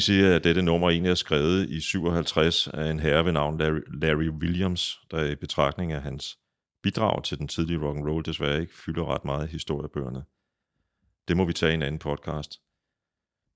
Skal 0.05 0.13
sige, 0.13 0.33
at 0.35 0.43
dette 0.43 0.61
nummer 0.61 0.89
egentlig 0.89 1.11
er 1.11 1.15
skrevet 1.15 1.69
i 1.69 1.81
57 1.81 2.67
af 2.67 2.91
en 2.91 2.99
herre 2.99 3.25
ved 3.25 3.31
navn 3.31 3.57
Larry, 3.57 3.81
Larry 4.01 4.29
Williams, 4.29 4.99
der 5.11 5.31
i 5.31 5.35
betragtning 5.35 5.91
af 5.91 6.01
hans 6.01 6.37
bidrag 6.83 7.23
til 7.23 7.37
den 7.37 7.47
tidlige 7.47 7.79
rock 7.79 7.97
and 7.97 8.07
roll 8.07 8.25
desværre 8.25 8.61
ikke 8.61 8.73
fylder 8.85 9.13
ret 9.13 9.25
meget 9.25 9.47
i 9.47 9.51
historiebøgerne. 9.51 10.23
Det 11.27 11.37
må 11.37 11.45
vi 11.45 11.53
tage 11.53 11.71
i 11.71 11.75
en 11.75 11.81
anden 11.81 11.99
podcast. 11.99 12.59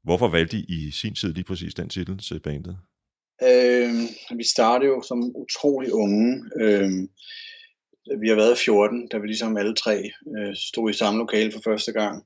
Hvorfor 0.03 0.27
valgte 0.27 0.58
I 0.58 0.88
i 0.88 0.91
sin 0.91 1.15
tid 1.15 1.34
lige 1.34 1.44
præcis 1.44 1.74
den 1.74 1.89
titel 1.89 2.18
til 2.18 2.39
bandet? 2.39 2.77
Øh, 3.44 3.94
vi 4.38 4.44
startede 4.44 4.89
jo 4.89 5.01
som 5.08 5.36
utrolig 5.36 5.94
unge. 5.94 6.44
Øh, 6.62 6.91
vi 8.22 8.29
har 8.29 8.36
været 8.36 8.58
14, 8.58 9.08
da 9.08 9.18
vi 9.18 9.27
ligesom 9.27 9.58
alle 9.58 9.75
tre 9.75 10.12
øh, 10.38 10.56
stod 10.56 10.89
i 10.89 10.94
samme 10.94 11.20
lokale 11.20 11.51
for 11.51 11.62
første 11.63 11.91
gang. 11.91 12.25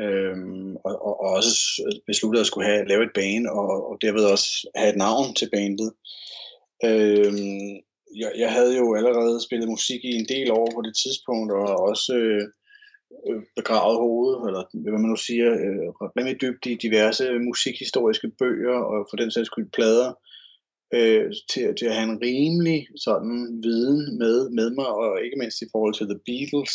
Øhm, 0.00 0.76
og, 0.76 0.92
og, 1.06 1.20
og 1.20 1.30
også 1.38 1.52
besluttede 2.06 2.40
at 2.40 2.46
skulle 2.46 2.66
have, 2.66 2.88
lave 2.88 3.04
et 3.04 3.14
band, 3.14 3.46
og, 3.46 3.88
og 3.88 3.98
derved 4.02 4.24
også 4.24 4.70
have 4.76 4.90
et 4.90 4.96
navn 4.96 5.34
til 5.34 5.48
bandet. 5.52 5.92
Øhm, 6.84 7.70
jeg, 8.20 8.32
jeg 8.42 8.52
havde 8.52 8.76
jo 8.76 8.94
allerede 8.94 9.44
spillet 9.46 9.68
musik 9.68 10.04
i 10.04 10.14
en 10.20 10.28
del 10.28 10.50
år 10.50 10.68
på 10.74 10.82
det 10.86 10.94
tidspunkt, 11.02 11.52
og 11.52 11.68
også 11.90 12.14
øh, 12.14 13.42
begravet 13.56 13.98
hovedet, 13.98 14.38
eller 14.48 14.62
hvad 14.82 15.00
man 15.00 15.10
nu 15.10 15.16
siger, 15.16 15.48
øh, 15.52 15.88
rimelig 16.16 16.40
dybt 16.40 16.66
i 16.66 16.74
diverse 16.86 17.38
musikhistoriske 17.38 18.30
bøger, 18.38 18.78
og 18.90 19.06
for 19.10 19.16
den 19.16 19.30
sags 19.30 19.46
skyld 19.46 19.70
plader, 19.76 20.12
øh, 20.96 21.32
til, 21.50 21.62
til 21.78 21.86
at 21.86 21.94
have 21.96 22.08
en 22.10 22.22
rimelig 22.26 22.80
sådan 22.96 23.60
viden 23.62 24.18
med, 24.18 24.50
med 24.50 24.68
mig, 24.70 24.88
og 24.88 25.24
ikke 25.24 25.38
mindst 25.38 25.62
i 25.62 25.70
forhold 25.72 25.94
til 25.94 26.06
The 26.06 26.20
Beatles. 26.26 26.74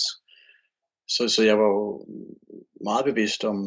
Så, 1.16 1.24
så 1.36 1.42
jeg 1.44 1.58
var 1.60 1.70
jo 1.78 2.06
meget 2.90 3.06
bevidst 3.06 3.42
om 3.52 3.58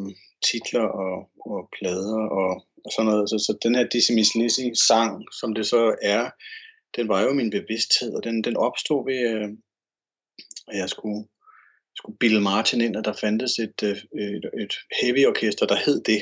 titler 0.47 0.87
og, 1.03 1.15
og 1.51 1.59
plader 1.77 2.21
og, 2.39 2.51
og 2.85 2.89
sådan 2.91 3.09
noget. 3.11 3.29
Så, 3.29 3.37
så 3.45 3.51
den 3.63 3.75
her 3.75 3.85
Dizzy 3.87 4.11
Miss 4.17 4.35
Lizzy 4.35 4.67
sang, 4.87 5.11
som 5.39 5.49
det 5.57 5.65
så 5.73 5.95
er, 6.01 6.23
den 6.95 7.07
var 7.07 7.21
jo 7.21 7.33
min 7.33 7.51
bevidsthed, 7.57 8.11
og 8.17 8.23
den, 8.23 8.43
den 8.43 8.57
opstod 8.57 9.01
ved, 9.09 9.21
øh, 9.31 9.49
at 10.71 10.77
jeg 10.81 10.89
skulle, 10.89 11.21
skulle 11.95 12.17
Bill 12.17 12.41
Martin 12.41 12.81
ind, 12.81 12.95
og 12.95 13.05
der 13.05 13.21
fandtes 13.23 13.53
et, 13.65 13.79
øh, 13.83 13.97
et, 14.37 14.45
et 14.63 14.73
heavy 15.01 15.23
orkester, 15.31 15.65
der 15.65 15.83
hed 15.85 15.97
det. 16.11 16.21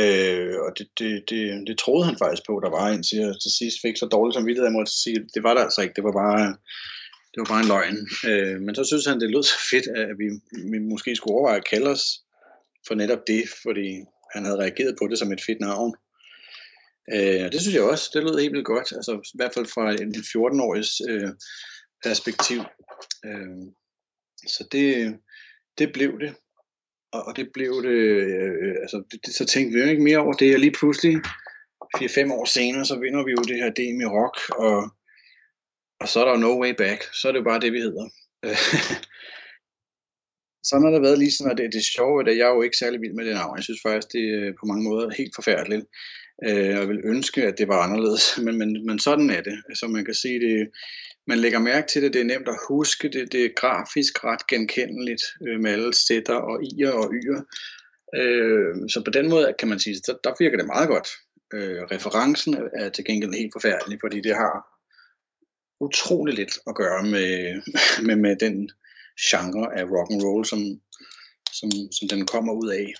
Øh, 0.00 0.54
og 0.64 0.70
det, 0.78 0.86
det, 0.98 1.30
det, 1.30 1.66
det 1.68 1.78
troede 1.78 2.04
han 2.08 2.16
faktisk 2.22 2.42
på, 2.46 2.54
der 2.64 2.70
var 2.78 2.86
en, 2.88 3.04
jeg 3.12 3.34
til 3.42 3.52
sidst 3.58 3.78
fik 3.84 3.96
så 3.96 4.06
dårligt 4.06 4.34
som 4.34 4.48
at 4.48 4.56
jeg 4.56 4.78
måtte 4.78 4.92
sige, 5.02 5.18
det 5.34 5.42
var 5.42 5.54
der 5.54 5.62
altså 5.64 5.80
ikke, 5.82 5.96
det 5.98 6.04
var 6.04 6.16
bare, 6.22 6.56
det 7.32 7.38
var 7.40 7.44
bare 7.44 7.60
en 7.60 7.72
løgn. 7.74 7.98
Øh, 8.28 8.60
men 8.60 8.74
så 8.74 8.84
synes 8.84 9.06
han, 9.06 9.20
det 9.20 9.30
lød 9.30 9.42
så 9.42 9.58
fedt, 9.70 9.86
at 9.86 10.18
vi, 10.18 10.28
vi 10.72 10.78
måske 10.78 11.16
skulle 11.16 11.34
overveje 11.34 11.56
at 11.56 11.68
kalde 11.70 11.90
os 11.90 12.04
for 12.86 12.94
netop 12.94 13.26
det, 13.26 13.44
fordi 13.62 14.04
han 14.34 14.44
havde 14.44 14.58
reageret 14.58 14.96
på 14.98 15.06
det 15.08 15.18
som 15.18 15.32
et 15.32 15.44
fedt 15.46 15.60
navn. 15.60 15.94
Øh, 17.14 17.44
og 17.44 17.52
det 17.52 17.60
synes 17.60 17.74
jeg 17.74 17.82
også, 17.82 18.10
det 18.14 18.22
lød 18.22 18.40
helt 18.40 18.52
vildt 18.52 18.66
godt, 18.66 18.92
altså 18.92 19.12
i 19.34 19.36
hvert 19.38 19.54
fald 19.54 19.66
fra 19.66 19.92
en, 19.92 20.14
14-årigs 20.14 20.92
øh, 21.08 21.30
perspektiv. 22.04 22.60
Øh, 23.24 23.60
så 24.46 24.68
det, 24.72 25.18
det 25.78 25.92
blev 25.92 26.20
det. 26.20 26.34
Og, 27.12 27.22
og 27.22 27.36
det 27.36 27.48
blev 27.54 27.82
det, 27.82 28.00
øh, 28.26 28.74
altså 28.82 29.02
det, 29.10 29.26
det, 29.26 29.34
så 29.34 29.44
tænkte 29.46 29.74
vi 29.74 29.80
jo 29.80 29.90
ikke 29.90 30.02
mere 30.02 30.18
over 30.18 30.32
det, 30.32 30.54
og 30.54 30.60
lige 30.60 30.78
pludselig, 30.78 31.16
4-5 31.96 32.32
år 32.32 32.44
senere, 32.44 32.84
så 32.84 32.98
vinder 32.98 33.24
vi 33.24 33.30
jo 33.30 33.42
det 33.50 33.56
her 33.56 33.70
DM 33.70 34.00
i 34.00 34.12
rock, 34.18 34.36
og, 34.58 34.90
og 36.00 36.08
så 36.08 36.20
er 36.20 36.24
der 36.24 36.32
jo 36.32 36.38
no 36.38 36.62
way 36.62 36.74
back, 36.74 37.14
så 37.14 37.28
er 37.28 37.32
det 37.32 37.38
jo 37.38 37.44
bare 37.44 37.60
det, 37.60 37.72
vi 37.72 37.80
hedder. 37.80 38.08
sådan 40.68 40.84
har 40.84 40.92
det 40.92 41.02
været 41.02 41.18
lige 41.18 41.32
sådan, 41.32 41.52
at 41.52 41.58
det, 41.58 41.72
det 41.72 41.80
er 41.80 42.20
at 42.20 42.38
jeg 42.38 42.48
er 42.48 42.54
jo 42.54 42.62
ikke 42.62 42.76
særlig 42.76 43.00
vild 43.00 43.14
med 43.14 43.24
det 43.24 43.34
navn. 43.34 43.56
Jeg 43.56 43.64
synes 43.64 43.80
faktisk, 43.86 44.12
det 44.12 44.24
er 44.34 44.52
på 44.60 44.66
mange 44.66 44.84
måder 44.88 45.16
helt 45.20 45.34
forfærdeligt. 45.34 45.84
Øh, 46.46 46.66
jeg 46.76 46.88
vil 46.88 47.00
ønske, 47.04 47.42
at 47.42 47.58
det 47.58 47.68
var 47.68 47.84
anderledes, 47.86 48.24
men, 48.44 48.58
men, 48.58 48.86
men 48.86 48.98
sådan 48.98 49.30
er 49.30 49.42
det. 49.42 49.56
Så 49.74 49.86
man 49.86 50.04
kan 50.04 50.14
sige, 50.14 50.40
det, 50.46 50.68
man 51.26 51.38
lægger 51.38 51.58
mærke 51.58 51.88
til 51.88 52.02
det, 52.02 52.12
det 52.12 52.20
er 52.20 52.32
nemt 52.32 52.48
at 52.48 52.62
huske, 52.68 53.08
det, 53.08 53.32
det 53.32 53.44
er 53.44 53.56
grafisk 53.56 54.24
ret 54.24 54.46
genkendeligt 54.46 55.24
øh, 55.46 55.60
med 55.60 55.70
alle 55.70 55.94
sætter 55.94 56.34
og 56.34 56.56
i'er 56.68 56.92
og 57.02 57.08
y'er. 57.18 57.40
Øh, 58.20 58.74
så 58.92 59.02
på 59.04 59.10
den 59.10 59.28
måde 59.28 59.54
kan 59.58 59.68
man 59.68 59.80
sige, 59.80 59.96
der, 60.06 60.14
der 60.24 60.32
virker 60.38 60.56
det 60.56 60.66
meget 60.66 60.88
godt. 60.88 61.08
Øh, 61.54 61.82
referencen 61.92 62.56
er 62.74 62.88
til 62.88 63.04
gengæld 63.04 63.34
helt 63.34 63.54
forfærdelig, 63.56 63.98
fordi 64.04 64.20
det 64.20 64.34
har 64.34 64.79
utrolig 65.80 66.34
lidt 66.34 66.58
at 66.66 66.74
gøre 66.74 67.02
med, 67.02 67.62
med, 68.06 68.16
med 68.16 68.36
den 68.36 68.70
genre 69.30 69.78
af 69.78 69.84
rock 69.84 70.10
and 70.12 70.22
roll, 70.22 70.44
som, 70.44 70.58
som, 71.52 71.70
som 71.92 72.08
den 72.08 72.26
kommer 72.26 72.52
ud 72.52 72.68
af. 72.68 72.94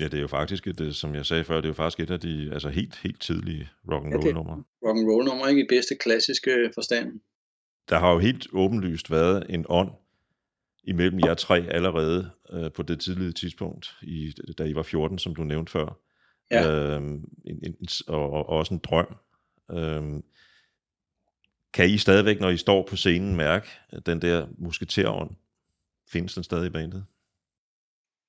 Ja, 0.00 0.04
det 0.04 0.14
er 0.14 0.20
jo 0.20 0.28
faktisk, 0.28 0.66
et, 0.66 0.96
som 0.96 1.14
jeg 1.14 1.26
sagde 1.26 1.44
før, 1.44 1.56
det 1.56 1.64
er 1.64 1.68
jo 1.68 1.74
faktisk 1.74 2.00
et 2.00 2.10
af 2.10 2.20
de 2.20 2.50
altså 2.52 2.68
helt, 2.68 2.96
helt 2.96 3.20
tidlige 3.20 3.68
rock 3.92 4.06
and 4.06 4.14
roll 4.14 4.34
numre. 4.34 4.64
Ja, 4.82 4.88
rock 4.88 4.98
and 4.98 5.10
roll 5.10 5.24
numre, 5.24 5.50
ikke 5.50 5.62
i 5.62 5.66
bedste 5.68 5.96
klassiske 5.96 6.70
forstand. 6.74 7.20
Der 7.88 7.98
har 7.98 8.12
jo 8.12 8.18
helt 8.18 8.46
åbenlyst 8.52 9.10
været 9.10 9.46
en 9.48 9.66
ånd 9.68 9.90
imellem 10.84 11.20
jer 11.20 11.34
tre 11.34 11.66
allerede 11.68 12.30
øh, 12.52 12.72
på 12.72 12.82
det 12.82 13.00
tidlige 13.00 13.32
tidspunkt, 13.32 13.94
i, 14.02 14.32
da 14.58 14.64
I 14.64 14.74
var 14.74 14.82
14, 14.82 15.18
som 15.18 15.34
du 15.34 15.42
nævnte 15.42 15.72
før. 15.72 16.00
Ja. 16.50 16.70
Øhm, 16.70 17.24
en, 17.44 17.58
en, 17.62 17.88
og, 18.08 18.30
og 18.30 18.46
også 18.46 18.74
en 18.74 18.80
drøm. 18.84 19.16
Øhm, 19.70 20.22
kan 21.76 21.90
I 21.90 21.98
stadigvæk, 21.98 22.40
når 22.40 22.50
I 22.50 22.56
står 22.56 22.86
på 22.90 22.96
scenen, 22.96 23.36
mærke 23.36 23.68
den 24.06 24.22
der 24.22 24.46
musketerånd? 24.58 25.30
Findes 26.12 26.34
den 26.34 26.44
stadig 26.44 26.66
i 26.66 26.70
bandet? 26.70 27.04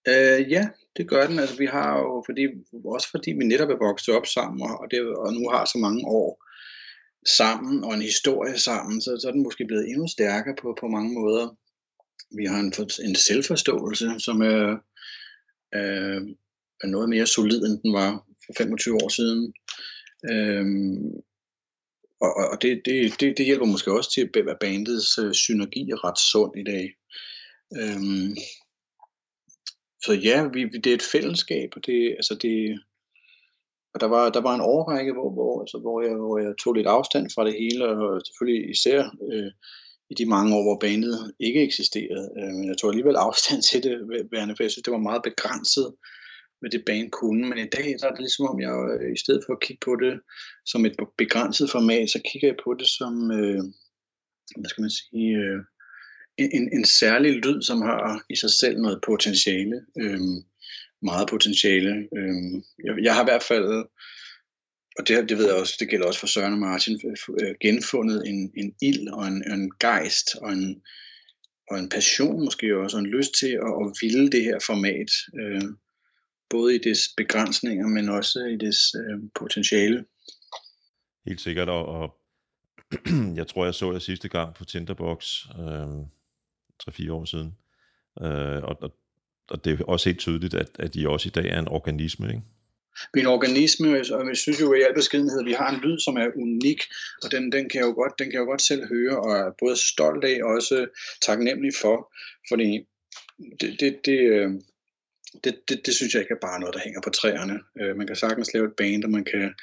Øh, 0.08 0.52
ja, 0.52 0.70
det 0.98 1.10
gør 1.10 1.28
den. 1.28 1.40
Altså, 1.40 1.58
vi 1.58 1.66
har 1.66 1.98
jo, 2.00 2.24
fordi, 2.26 2.44
også 2.86 3.08
fordi 3.12 3.32
vi 3.32 3.46
netop 3.46 3.70
er 3.70 3.86
vokset 3.88 4.16
op 4.16 4.26
sammen, 4.26 4.62
og, 4.62 4.88
det, 4.92 5.00
og 5.24 5.34
nu 5.34 5.50
har 5.50 5.66
så 5.66 5.78
mange 5.78 6.02
år 6.08 6.44
sammen, 7.40 7.84
og 7.84 7.94
en 7.94 8.02
historie 8.02 8.58
sammen, 8.58 9.02
så, 9.02 9.18
så 9.22 9.28
er 9.28 9.32
den 9.32 9.44
måske 9.44 9.66
blevet 9.68 9.90
endnu 9.90 10.08
stærkere 10.08 10.56
på, 10.62 10.78
på 10.80 10.88
mange 10.88 11.14
måder. 11.14 11.58
Vi 12.38 12.46
har 12.46 12.60
en, 12.60 12.74
en 13.10 13.16
selvforståelse, 13.16 14.16
som 14.20 14.42
er, 14.42 14.64
øh, 15.76 16.22
er 16.84 16.88
noget 16.88 17.10
mere 17.10 17.26
solid, 17.26 17.62
end 17.66 17.82
den 17.82 17.94
var 17.94 18.12
for 18.46 18.54
25 18.58 18.96
år 18.96 19.10
siden. 19.10 19.54
Øh, 20.32 20.66
og 22.22 22.32
og 22.52 22.62
det, 22.62 22.82
det, 22.86 23.20
det, 23.20 23.38
det 23.38 23.46
hjælper 23.46 23.66
måske 23.66 23.92
også 23.92 24.12
til, 24.12 24.30
at 24.36 24.58
bandets 24.60 25.18
øh, 25.18 25.34
synergi 25.34 25.82
er 25.90 26.04
ret 26.06 26.20
sund 26.20 26.54
i 26.58 26.64
dag. 26.64 26.86
Øhm, 27.80 28.36
så 30.06 30.14
ja, 30.14 30.48
vi, 30.54 30.64
det 30.84 30.88
er 30.88 30.94
et 30.94 31.12
fællesskab, 31.12 31.70
og 31.76 31.86
det, 31.86 32.00
altså 32.20 32.36
det, 32.42 32.80
og 33.94 34.00
der 34.02 34.08
var, 34.08 34.30
der 34.30 34.42
var 34.42 34.56
en 34.56 34.62
overrække, 34.62 35.14
hvor, 35.14 35.30
hvor, 35.34 35.62
altså, 35.62 35.78
hvor, 35.78 36.02
jeg, 36.02 36.16
hvor 36.16 36.38
jeg 36.40 36.54
tog 36.64 36.74
lidt 36.74 36.88
afstand 36.88 37.26
fra 37.36 37.46
det 37.46 37.56
hele, 37.62 37.86
og 37.88 38.22
selvfølgelig 38.26 38.70
især 38.70 39.00
øh, 39.32 39.52
i 40.12 40.14
de 40.20 40.26
mange 40.26 40.56
år, 40.56 40.64
hvor 40.64 40.78
bandet 40.86 41.34
ikke 41.40 41.62
eksisterede. 41.64 42.28
Øh, 42.38 42.52
men 42.58 42.68
jeg 42.70 42.78
tog 42.78 42.90
alligevel 42.90 43.16
afstand 43.28 43.62
til 43.70 43.84
det, 43.84 43.96
for 44.58 44.64
jeg 44.64 44.72
synes, 44.72 44.86
det 44.86 44.96
var 44.98 45.08
meget 45.10 45.28
begrænset, 45.30 45.88
hvad 46.60 46.70
det 46.70 46.86
band 46.86 47.12
kunne. 47.12 47.50
Men 47.50 47.58
i 47.58 47.70
dag 47.76 47.96
der 48.00 48.08
er 48.08 48.12
det 48.12 48.20
ligesom 48.20 48.48
om, 48.48 48.60
jeg 48.60 48.74
øh, 48.94 49.14
i 49.14 49.20
stedet 49.24 49.44
for 49.46 49.54
at 49.54 49.62
kigge 49.62 49.82
på 49.86 49.96
det 49.96 50.20
som 50.66 50.86
et 50.86 50.96
begrænset 51.18 51.72
format, 51.72 52.10
så 52.10 52.20
kigger 52.32 52.48
jeg 52.48 52.58
på 52.64 52.74
det 52.80 52.88
som, 52.88 53.32
øh, 53.32 53.64
hvad 54.60 54.70
skal 54.70 54.82
man 54.82 54.90
sige, 55.00 55.30
øh, 55.38 55.60
en, 56.38 56.70
en 56.78 56.86
særlig 56.86 57.32
lyd, 57.34 57.62
som 57.62 57.82
har 57.82 58.26
i 58.30 58.36
sig 58.36 58.52
selv 58.52 58.78
noget 58.78 59.00
potentiale. 59.06 59.82
Øh, 60.02 60.20
meget 61.02 61.28
potentiale. 61.30 62.08
Øh, 62.18 62.62
jeg, 62.86 62.94
jeg 63.04 63.16
har 63.16 63.22
i 63.24 63.30
hvert 63.32 63.44
fald, 63.44 63.66
og 64.98 65.08
det, 65.08 65.30
det 65.30 65.38
ved 65.38 65.46
jeg 65.46 65.56
også, 65.56 65.76
det 65.80 65.90
gælder 65.90 66.08
også 66.08 66.20
for 66.20 66.28
Søren 66.28 66.54
og 66.54 66.60
Martin, 66.60 67.00
øh, 67.06 67.18
øh, 67.42 67.56
genfundet 67.62 68.28
en, 68.28 68.52
en 68.58 68.76
ild 68.82 69.08
og 69.08 69.28
en, 69.28 69.52
en 69.54 69.72
gejst 69.80 70.36
og 70.36 70.54
en, 70.54 70.82
og 71.72 71.80
en 71.80 71.90
passion 71.90 72.46
måske 72.46 72.78
også, 72.78 72.98
og 72.98 73.04
en 73.04 73.10
lyst 73.10 73.34
til 73.40 73.52
at, 73.68 73.74
at 73.84 73.88
ville 74.02 74.30
det 74.30 74.44
her 74.44 74.60
format. 74.66 75.12
Øh, 75.40 75.62
både 76.50 76.76
i 76.76 76.78
dets 76.78 77.10
begrænsninger, 77.18 77.88
men 77.88 78.10
også 78.10 78.40
i 78.40 78.58
dets 78.66 78.96
øh, 78.96 79.20
potentiale. 79.40 80.06
Helt 81.28 81.42
sikkert, 81.42 81.70
og, 81.70 81.86
og 81.86 82.18
jeg 83.40 83.48
tror, 83.48 83.66
jeg 83.66 83.74
så 83.74 83.94
det 83.94 84.02
sidste 84.02 84.30
gang 84.30 84.56
på 84.56 84.66
Tinderbox 84.66 85.46
øh, 85.60 86.00
3-4 86.90 87.12
år 87.12 87.26
siden. 87.26 87.58
Øh, 88.22 88.64
og, 88.64 88.78
og, 88.82 88.92
og 89.50 89.66
det 89.66 89.80
er 89.80 89.86
også 89.86 90.10
helt 90.10 90.20
tydeligt, 90.20 90.54
at, 90.54 90.70
at 90.80 90.94
de 90.94 91.10
også 91.10 91.28
i 91.28 91.32
dag 91.32 91.46
er 91.46 91.60
en 91.60 91.68
organisme, 91.68 92.28
ikke? 92.28 92.42
Vi 93.14 93.20
er 93.20 93.24
en 93.24 93.36
organisme, 93.38 93.90
og 93.90 94.28
jeg 94.28 94.38
synes 94.38 94.62
jo 94.62 94.74
i 94.74 94.82
al 94.82 94.94
beskedenhed, 94.94 95.44
vi 95.44 95.54
har 95.54 95.70
en 95.70 95.82
lyd, 95.82 96.00
som 96.00 96.16
er 96.18 96.28
unik, 96.36 96.82
og 97.24 97.32
den, 97.32 97.52
den, 97.52 97.70
kan 97.70 97.80
jeg 97.82 97.88
jo 97.88 97.94
godt, 97.94 98.20
den 98.20 98.26
kan 98.26 98.34
jeg 98.34 98.46
jo 98.46 98.52
godt 98.54 98.62
selv 98.62 98.88
høre, 98.88 99.20
og 99.20 99.32
er 99.32 99.52
både 99.60 99.76
stolt 99.92 100.24
af 100.24 100.44
og 100.44 100.50
også 100.50 100.88
taknemmelig 101.26 101.74
for, 101.82 102.14
fordi 102.50 102.70
det, 103.60 103.80
det, 103.80 104.00
det, 104.06 104.20
øh, 104.20 104.52
det, 105.44 105.60
det, 105.70 105.82
det 105.86 105.94
synes 105.94 106.14
jeg 106.14 106.22
ikke 106.22 106.34
er 106.34 106.48
bare 106.48 106.60
noget, 106.60 106.76
der 106.76 106.82
hænger 106.86 107.02
på 107.04 107.10
træerne. 107.10 107.60
Øh, 107.82 107.96
man 107.98 108.08
kan 108.08 108.16
sagtens 108.16 108.54
lave 108.54 108.66
et 108.68 108.78
band, 108.78 109.04
og 109.04 109.10
man 109.10 109.26
kan 109.34 109.54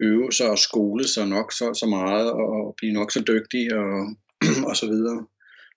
øve 0.00 0.32
sig 0.32 0.50
og 0.50 0.58
skole 0.58 1.08
sig 1.08 1.28
nok 1.28 1.52
så, 1.52 1.74
så 1.74 1.86
meget, 1.86 2.32
og 2.32 2.74
blive 2.76 2.92
nok 2.92 3.12
så 3.12 3.20
dygtig, 3.20 3.74
og, 3.74 3.92
og 4.68 4.76
så 4.76 4.86
videre. 4.86 5.26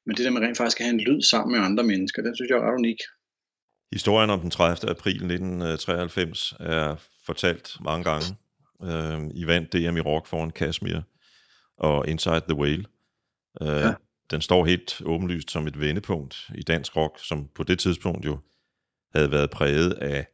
Men 0.06 0.16
det 0.16 0.26
der 0.26 0.32
med 0.32 0.42
rent 0.42 0.58
faktisk 0.58 0.80
at 0.80 0.86
have 0.86 0.94
en 0.94 1.00
lyd 1.00 1.22
sammen 1.22 1.52
med 1.58 1.66
andre 1.66 1.84
mennesker, 1.84 2.22
det 2.22 2.32
synes 2.36 2.50
jeg 2.50 2.58
er 2.58 2.68
ret 2.68 2.80
unik. 2.80 2.98
Historien 3.94 4.30
om 4.30 4.40
den 4.40 4.52
30. 4.52 4.92
april 4.92 5.16
1993 5.16 6.54
er 6.60 6.96
fortalt 7.26 7.78
mange 7.82 8.04
gange. 8.04 8.28
Øh, 8.84 9.20
I 9.34 9.48
vandt 9.48 9.74
DM 9.74 9.98
i 9.98 10.02
rock 10.02 10.28
foran 10.28 10.52
Kashmir 10.52 11.02
og 11.78 12.08
Inside 12.08 12.42
the 12.50 12.58
Whale. 12.58 12.86
Øh, 13.62 13.68
ja. 13.68 13.94
Den 14.32 14.42
står 14.42 14.66
helt 14.66 15.02
åbenlyst 15.06 15.52
som 15.52 15.68
et 15.68 15.80
vendepunkt 15.80 16.50
i 16.56 16.62
dansk 16.62 16.96
rock, 16.96 17.20
som 17.24 17.48
på 17.56 17.64
det 17.64 17.80
tidspunkt 17.80 18.26
jo 18.26 18.40
havde 19.16 19.32
været 19.32 19.50
præget 19.50 19.94
af 19.94 20.28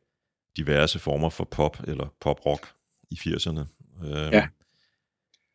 diverse 0.57 0.99
former 0.99 1.29
for 1.29 1.43
pop 1.43 1.77
eller 1.87 2.13
pop-rock 2.21 2.73
i 3.11 3.15
80'erne. 3.15 3.59
Øhm, 4.05 4.33
ja. 4.33 4.47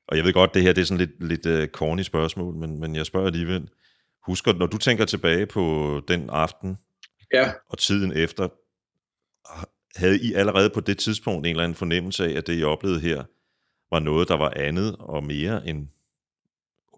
Og 0.08 0.16
jeg 0.16 0.24
ved 0.24 0.32
godt, 0.32 0.54
det 0.54 0.62
her 0.62 0.72
det 0.72 0.80
er 0.80 0.86
sådan 0.86 1.06
lidt, 1.06 1.44
lidt 1.44 1.46
uh, 1.46 1.66
corny 1.66 2.02
spørgsmål, 2.02 2.54
men, 2.54 2.80
men 2.80 2.96
jeg 2.96 3.06
spørger 3.06 3.26
alligevel, 3.26 3.68
husker, 4.26 4.52
når 4.52 4.66
du 4.66 4.78
tænker 4.78 5.04
tilbage 5.04 5.46
på 5.46 6.02
den 6.08 6.30
aften, 6.30 6.78
Ja. 7.32 7.52
Og 7.68 7.78
tiden 7.78 8.12
efter, 8.12 8.48
havde 9.98 10.20
I 10.20 10.32
allerede 10.32 10.70
på 10.70 10.80
det 10.80 10.98
tidspunkt 10.98 11.46
en 11.46 11.50
eller 11.50 11.64
anden 11.64 11.76
fornemmelse 11.76 12.24
af, 12.24 12.36
at 12.36 12.46
det 12.46 12.60
I 12.60 12.64
oplevede 12.64 13.00
her, 13.00 13.24
var 13.90 13.98
noget, 13.98 14.28
der 14.28 14.36
var 14.36 14.52
andet 14.56 14.96
og 14.98 15.24
mere 15.24 15.66
end 15.68 15.88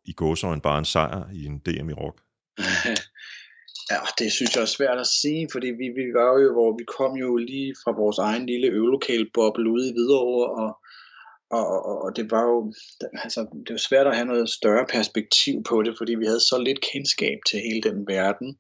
i 0.05 0.13
gåsøjne 0.13 0.61
bare 0.61 0.79
en 0.79 0.85
sejr 0.85 1.31
i 1.33 1.45
en 1.45 1.59
DM 1.59 1.91
i 1.91 1.93
rock? 1.93 2.23
Ja, 3.91 4.01
det 4.19 4.33
synes 4.33 4.55
jeg 4.55 4.63
er 4.63 4.77
svært 4.77 4.99
at 5.01 5.07
sige, 5.07 5.49
fordi 5.53 5.67
vi, 5.67 5.87
vi 6.01 6.07
var 6.19 6.41
jo, 6.43 6.53
hvor 6.53 6.71
vi 6.79 6.85
kom 6.97 7.13
jo 7.17 7.37
lige 7.37 7.75
fra 7.85 7.93
vores 8.03 8.19
egen 8.19 8.47
lille 8.47 8.67
øvelokale-boble 8.67 9.71
ude 9.71 9.89
i 9.89 9.93
Hvidovre, 9.93 10.47
og, 10.63 10.71
og, 11.59 11.67
og, 11.89 12.03
og 12.05 12.17
det 12.17 12.31
var 12.31 12.43
jo, 12.43 12.73
altså, 13.25 13.41
det 13.67 13.73
var 13.77 13.85
svært 13.89 14.07
at 14.07 14.17
have 14.17 14.27
noget 14.27 14.51
større 14.51 14.87
perspektiv 14.87 15.63
på 15.69 15.83
det, 15.83 15.95
fordi 15.99 16.15
vi 16.15 16.27
havde 16.27 16.41
så 16.41 16.63
lidt 16.67 16.81
kendskab 16.93 17.39
til 17.49 17.61
hele 17.61 17.83
den 17.91 18.07
verden, 18.07 18.59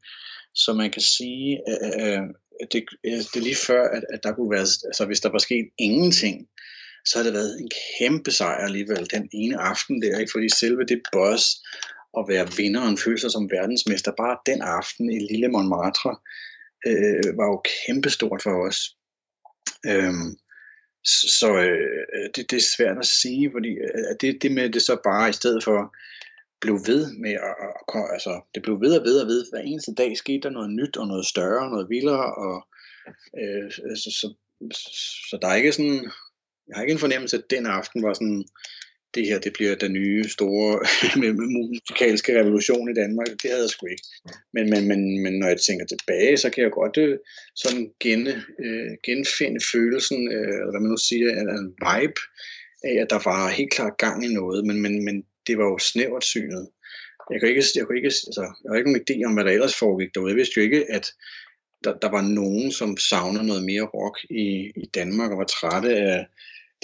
så 0.55 0.73
man 0.73 0.91
kan 0.91 1.03
sige, 1.03 1.61
at 2.61 2.69
det, 2.73 2.85
det 3.05 3.37
er 3.37 3.49
lige 3.49 3.67
før, 3.67 3.83
at, 3.97 4.05
at 4.15 4.21
der 4.23 4.33
kunne 4.33 4.51
være, 4.51 4.69
altså 4.91 5.05
hvis 5.07 5.21
der 5.21 5.31
var 5.31 5.39
sket 5.39 5.67
ingenting, 5.79 6.37
så 7.07 7.19
havde 7.19 7.29
det 7.29 7.39
været 7.39 7.61
en 7.61 7.71
kæmpe 7.99 8.31
sejr 8.31 8.65
alligevel 8.65 9.11
den 9.11 9.29
ene 9.33 9.57
aften 9.61 10.03
der, 10.03 10.19
ikke? 10.19 10.33
fordi 10.35 10.49
selve 10.49 10.85
det 10.85 11.03
boss 11.13 11.45
at 12.19 12.25
være 12.29 12.53
vinderen, 12.57 12.99
føle 12.99 13.19
sig 13.19 13.31
som 13.31 13.51
verdensmester, 13.51 14.13
bare 14.17 14.39
den 14.47 14.63
aften 14.63 15.13
i 15.13 15.19
Lille 15.19 15.49
Montmartre, 15.49 16.17
øh, 16.87 17.37
var 17.39 17.47
jo 17.47 17.63
kæmpestort 17.87 18.43
for 18.43 18.67
os. 18.69 18.97
Øhm, 19.87 20.37
så 21.05 21.49
øh, 21.57 22.31
det, 22.35 22.51
det 22.51 22.57
er 22.57 22.75
svært 22.77 22.99
at 22.99 23.07
sige, 23.07 23.51
fordi 23.55 23.69
øh, 23.69 24.15
det, 24.21 24.43
det 24.43 24.53
med 24.53 24.71
det 24.71 24.83
så 24.83 24.97
bare 25.05 25.31
i 25.31 25.33
stedet 25.33 25.65
for 25.65 25.95
blev 26.61 26.75
ved 26.87 27.13
med 27.13 27.33
at, 27.33 27.55
at 27.95 28.05
altså 28.13 28.41
det 28.55 28.63
blev 28.63 28.81
ved 28.81 28.99
og 28.99 29.05
ved 29.05 29.21
og 29.21 29.27
ved. 29.27 29.45
Hver 29.51 29.61
eneste 29.61 29.95
dag 29.95 30.17
skete 30.17 30.41
der 30.41 30.51
noget 30.51 30.71
nyt 30.71 30.97
og 30.97 31.07
noget 31.07 31.27
større 31.27 31.65
og 31.65 31.71
noget 31.71 31.89
vildere, 31.89 32.35
og 32.35 32.69
øh, 33.41 33.71
så, 33.73 34.11
så, 34.21 34.35
så 35.31 35.39
der 35.43 35.49
er 35.49 35.55
ikke 35.55 35.73
sådan, 35.73 36.11
jeg 36.67 36.75
har 36.75 36.83
ikke 36.83 36.93
en 36.93 36.99
fornemmelse, 36.99 37.37
at 37.37 37.51
den 37.51 37.67
aften 37.67 38.03
var 38.03 38.15
sådan, 38.15 38.45
det 39.15 39.27
her 39.27 39.39
det 39.39 39.53
bliver 39.53 39.75
den 39.75 39.93
nye 39.93 40.25
store 40.29 40.71
musikalske 41.59 42.41
revolution 42.41 42.91
i 42.91 42.95
Danmark. 42.95 43.27
Det 43.43 43.51
havde 43.51 43.63
jeg 43.63 43.71
sgu 43.71 43.87
ikke. 43.87 44.07
Men, 44.55 44.71
men, 44.71 44.89
men, 44.89 45.23
men 45.23 45.33
når 45.39 45.49
jeg 45.49 45.61
tænker 45.61 45.87
tilbage, 45.87 46.37
så 46.37 46.51
kan 46.51 46.63
jeg 46.63 46.71
godt 46.71 46.97
øh, 46.97 47.19
sådan 47.55 47.91
gen, 48.01 48.27
øh, 48.65 48.91
genfinde 49.07 49.61
følelsen, 49.73 50.33
øh, 50.33 50.55
eller 50.61 50.73
hvad 50.73 50.81
man 50.81 50.91
nu 50.91 50.97
siger, 50.97 51.29
en 51.31 51.75
vibe 51.89 52.21
af, 52.85 52.95
at 53.03 53.11
der 53.11 53.21
var 53.31 53.49
helt 53.49 53.73
klart 53.73 53.99
gang 53.99 54.25
i 54.25 54.35
noget, 54.35 54.67
men, 54.67 54.83
men, 54.83 55.05
men 55.05 55.25
det 55.47 55.59
var 55.59 55.65
jo 55.65 55.79
snævert 55.79 56.25
synet. 56.25 56.69
Jeg 57.31 57.41
kunne 57.41 57.51
ikke, 57.51 57.65
jeg 57.77 57.85
kunne 57.85 57.99
ikke, 57.99 58.13
altså, 58.29 58.45
jeg 58.63 58.69
har 58.69 58.77
ikke 58.77 58.93
nogen 58.93 59.07
idé 59.11 59.17
om, 59.27 59.35
hvad 59.35 59.45
der 59.45 59.51
ellers 59.51 59.79
foregik 59.79 60.15
derude. 60.15 60.31
Jeg 60.31 60.37
vidste 60.37 60.55
jo 60.57 60.63
ikke, 60.63 60.85
at 60.91 61.07
der, 61.85 61.93
der 62.03 62.11
var 62.11 62.23
nogen, 62.23 62.73
som 62.73 62.97
savnede 62.97 63.47
noget 63.47 63.65
mere 63.65 63.83
rock 63.83 64.17
i, 64.31 64.73
i 64.77 64.87
Danmark 64.95 65.31
og 65.31 65.39
var 65.39 65.45
trætte 65.45 65.97
af 65.97 66.27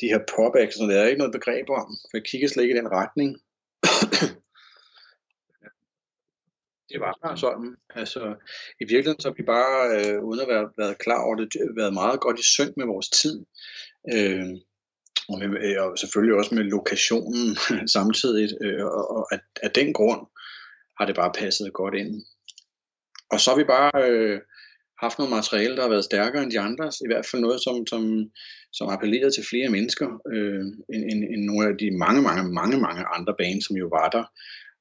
de 0.00 0.10
her 0.12 0.18
pop-ups, 0.18 0.74
sådan 0.74 0.86
noget, 0.86 0.98
der 0.98 1.02
er 1.02 1.08
ikke 1.08 1.18
noget 1.18 1.38
begreb 1.38 1.70
om, 1.70 1.88
for 2.08 2.16
jeg 2.18 2.24
kigger 2.24 2.48
slet 2.48 2.62
ikke 2.62 2.74
i 2.74 2.78
den 2.78 2.90
retning. 2.90 3.30
det 6.90 7.00
var 7.00 7.18
bare 7.22 7.38
sådan. 7.38 7.76
Altså, 7.94 8.34
I 8.80 8.84
virkeligheden 8.84 9.20
så 9.20 9.28
har 9.28 9.34
vi 9.34 9.42
bare, 9.42 9.78
øh, 9.96 10.24
uden 10.24 10.40
at 10.40 10.48
være 10.48 10.70
været 10.78 10.98
klar 10.98 11.24
over 11.24 11.34
det, 11.34 11.48
været 11.76 11.94
meget 11.94 12.20
godt 12.20 12.40
i 12.40 12.50
synk 12.54 12.76
med 12.76 12.86
vores 12.86 13.08
tid. 13.08 13.44
Øh, 14.14 14.46
og, 15.28 15.38
med, 15.38 15.48
øh, 15.66 15.82
og 15.82 15.98
selvfølgelig 15.98 16.38
også 16.38 16.54
med 16.54 16.64
lokationen 16.64 17.56
samtidig, 17.96 18.48
øh, 18.62 18.84
og, 18.84 19.10
og 19.16 19.34
af, 19.34 19.40
af 19.62 19.70
den 19.70 19.92
grund 19.92 20.26
har 20.98 21.06
det 21.06 21.14
bare 21.14 21.32
passet 21.32 21.72
godt 21.72 21.94
ind. 21.94 22.22
Og 23.30 23.40
så 23.40 23.50
har 23.50 23.56
vi 23.56 23.64
bare 23.64 24.10
øh, 24.10 24.40
haft 25.04 25.18
noget 25.18 25.32
materiale, 25.38 25.76
der 25.76 25.82
har 25.82 25.88
været 25.88 26.04
stærkere 26.04 26.42
end 26.42 26.50
de 26.50 26.60
andres, 26.60 26.96
i 27.00 27.08
hvert 27.10 27.26
fald 27.26 27.42
noget, 27.42 27.60
som, 27.62 27.86
som, 27.86 28.02
som 28.72 28.88
appellerede 28.88 29.34
til 29.34 29.44
flere 29.50 29.68
mennesker, 29.68 30.08
øh, 30.32 30.64
end, 30.94 31.02
end, 31.10 31.20
end 31.32 31.42
nogle 31.44 31.68
af 31.68 31.74
de 31.82 31.90
mange, 32.04 32.22
mange, 32.22 32.42
mange, 32.60 32.76
mange 32.86 33.04
andre 33.16 33.34
bands, 33.38 33.66
som 33.66 33.76
jo 33.76 33.86
var 33.98 34.08
der. 34.08 34.24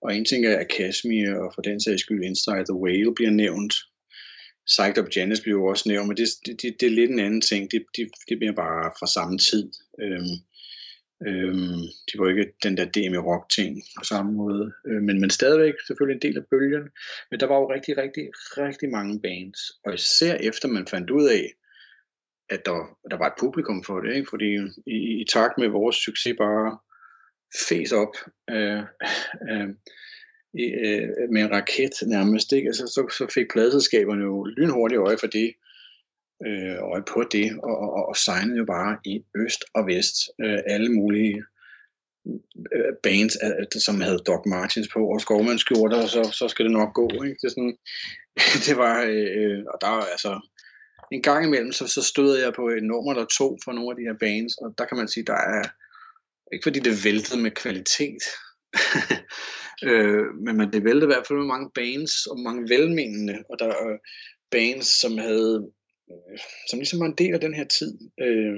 Og 0.03 0.15
en 0.15 0.25
ting 0.25 0.45
er, 0.45 0.57
at 0.57 0.71
Kashmir 0.77 1.33
og 1.43 1.51
for 1.55 1.61
den 1.61 1.81
sags 1.81 2.01
skyld 2.01 2.23
Inside 2.23 2.65
the 2.69 2.79
Whale 2.83 3.15
bliver 3.15 3.31
nævnt, 3.31 3.73
Psyched 4.65 4.97
Up 5.01 5.15
Janice 5.15 5.41
bliver 5.41 5.59
jo 5.59 5.65
også 5.65 5.89
nævnt, 5.89 6.07
men 6.07 6.17
det, 6.17 6.27
det, 6.45 6.61
det, 6.61 6.75
det 6.79 6.85
er 6.85 6.97
lidt 6.99 7.11
en 7.11 7.19
anden 7.19 7.41
ting. 7.41 7.71
Det, 7.71 7.85
det, 7.97 8.07
det 8.29 8.37
bliver 8.37 8.53
bare 8.53 8.91
fra 8.99 9.07
samme 9.07 9.37
tid. 9.37 9.65
Øhm, 10.03 10.35
øhm, 11.27 11.81
det 12.07 12.19
var 12.19 12.29
ikke 12.29 12.53
den 12.63 12.77
der 12.77 12.85
demi 12.85 13.17
rock 13.17 13.49
ting 13.49 13.81
på 13.97 14.03
samme 14.03 14.31
måde. 14.31 14.73
Øh, 14.87 15.01
men, 15.01 15.21
men 15.21 15.29
stadigvæk 15.29 15.73
selvfølgelig 15.87 16.15
en 16.15 16.21
del 16.21 16.37
af 16.37 16.45
bølgen. 16.51 16.89
Men 17.31 17.39
der 17.39 17.45
var 17.45 17.55
jo 17.55 17.73
rigtig, 17.73 17.97
rigtig, 17.97 18.29
rigtig 18.57 18.89
mange 18.89 19.21
bands. 19.21 19.59
Og 19.85 19.93
især 19.93 20.35
efter 20.35 20.67
man 20.67 20.87
fandt 20.87 21.09
ud 21.09 21.29
af, 21.29 21.53
at 22.49 22.65
der, 22.65 22.97
der 23.11 23.17
var 23.17 23.27
et 23.27 23.39
publikum 23.39 23.83
for 23.83 23.99
det. 23.99 24.15
Ikke? 24.15 24.29
Fordi 24.29 24.49
i, 24.87 25.21
i 25.21 25.25
takt 25.33 25.57
med 25.57 25.67
vores 25.67 25.95
succes 25.95 26.35
bare 26.37 26.77
fæs 27.69 27.91
op. 27.91 28.15
Øh, 28.49 28.83
øh, 29.51 29.69
i, 30.53 30.65
øh, 30.87 31.09
med 31.31 31.41
en 31.41 31.51
raket 31.51 31.93
nærmest. 32.07 32.53
Ikke? 32.53 32.67
Altså, 32.67 32.87
så, 32.87 33.15
så 33.17 33.33
fik 33.33 33.51
pladselskaberne 33.51 34.23
jo 34.23 34.43
lynhurtigt 34.43 34.99
øje 34.99 35.17
for 35.17 35.27
det, 35.27 35.53
øh, 36.47 36.77
øje 36.91 37.03
på 37.13 37.23
det, 37.31 37.59
og, 37.63 37.77
og, 37.79 38.05
og 38.09 38.15
signede 38.15 38.57
jo 38.57 38.65
bare 38.65 38.97
i 39.05 39.23
øst 39.35 39.63
og 39.73 39.87
vest 39.87 40.15
øh, 40.43 40.59
alle 40.65 40.89
mulige 40.93 41.43
øh, 42.75 42.93
bands, 43.03 43.37
øh, 43.43 43.81
som 43.81 44.01
havde 44.01 44.25
Doc 44.27 44.41
Martins 44.45 44.89
på, 44.93 45.07
og 45.13 45.21
skovmandskjorter, 45.21 46.01
og 46.01 46.09
så, 46.09 46.23
så 46.33 46.47
skal 46.47 46.65
det 46.65 46.71
nok 46.71 46.93
gå. 46.93 47.09
Ikke? 47.23 47.37
Det, 47.41 47.51
sådan, 47.51 47.77
det 48.67 48.77
var, 48.77 49.01
øh, 49.01 49.63
og 49.73 49.77
der 49.81 49.89
var 49.89 50.01
altså, 50.01 50.39
en 51.11 51.21
gang 51.21 51.45
imellem, 51.45 51.71
så, 51.71 51.87
så 51.87 52.01
stod 52.01 52.37
jeg 52.37 52.53
på 52.53 52.67
et 52.69 52.83
nummer 52.83 53.11
eller 53.11 53.25
to 53.25 53.57
for 53.63 53.71
nogle 53.71 53.91
af 53.91 53.95
de 53.95 54.07
her 54.09 54.17
bands, 54.19 54.57
og 54.57 54.73
der 54.77 54.85
kan 54.85 54.97
man 54.97 55.07
sige, 55.07 55.25
der 55.25 55.39
er, 55.57 55.63
ikke 56.53 56.63
fordi 56.63 56.79
det 56.79 57.05
væltede 57.05 57.41
med 57.41 57.51
kvalitet, 57.51 58.23
øh, 59.89 60.25
men 60.43 60.57
man, 60.57 60.73
det 60.73 60.83
væltede 60.83 61.05
i 61.05 61.13
hvert 61.13 61.27
fald 61.27 61.39
med 61.39 61.47
mange 61.47 61.71
bands, 61.75 62.25
og 62.25 62.39
mange 62.39 62.69
velmenende, 62.69 63.43
og 63.49 63.59
der 63.59 63.67
er 63.67 63.97
bands, 64.51 64.87
som 65.01 65.17
havde, 65.17 65.71
øh, 66.11 66.39
som 66.69 66.79
ligesom 66.79 66.99
var 66.99 67.05
en 67.05 67.17
del 67.17 67.33
af 67.33 67.39
den 67.39 67.53
her 67.53 67.67
tid. 67.79 67.93
Øh, 68.21 68.55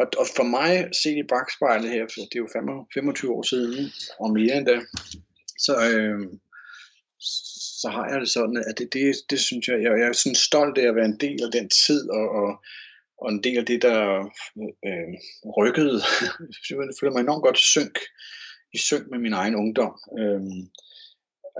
og, 0.00 0.06
og 0.20 0.26
for 0.36 0.42
mig, 0.42 0.88
set 1.02 1.16
i 1.16 1.30
bagspejlet 1.32 1.90
her, 1.90 2.04
for 2.12 2.20
det 2.20 2.36
er 2.36 2.44
jo 2.44 2.86
25 2.94 3.32
år 3.32 3.42
siden, 3.42 3.92
og 4.20 4.32
mere 4.32 4.56
end 4.56 4.66
det, 4.66 4.80
så, 5.58 5.72
øh, 5.90 6.20
så 7.80 7.88
har 7.88 8.08
jeg 8.10 8.20
det 8.20 8.30
sådan, 8.30 8.64
at 8.68 8.78
det, 8.78 8.92
det, 8.92 9.14
det 9.30 9.40
synes 9.40 9.68
jeg, 9.68 9.82
jeg, 9.82 9.90
jeg 10.00 10.08
er 10.08 10.12
sådan 10.12 10.34
stolt 10.34 10.78
af 10.78 10.88
at 10.88 10.96
være 10.96 11.10
en 11.12 11.20
del 11.20 11.42
af 11.44 11.52
den 11.52 11.68
tid, 11.68 12.10
og, 12.10 12.28
og, 12.40 12.64
og 13.18 13.32
en 13.32 13.42
del 13.44 13.58
af 13.58 13.66
det, 13.66 13.82
der 13.82 14.00
øh, 14.86 15.12
rykkede. 15.58 16.00
jeg 16.70 16.76
føler 17.00 17.12
mig 17.12 17.20
enormt 17.20 17.42
godt 17.42 17.58
synk 17.58 17.98
i 18.72 18.78
synk 18.78 19.04
med 19.10 19.18
min 19.18 19.32
egen 19.32 19.56
ungdom. 19.56 19.94
Øh, 20.20 20.42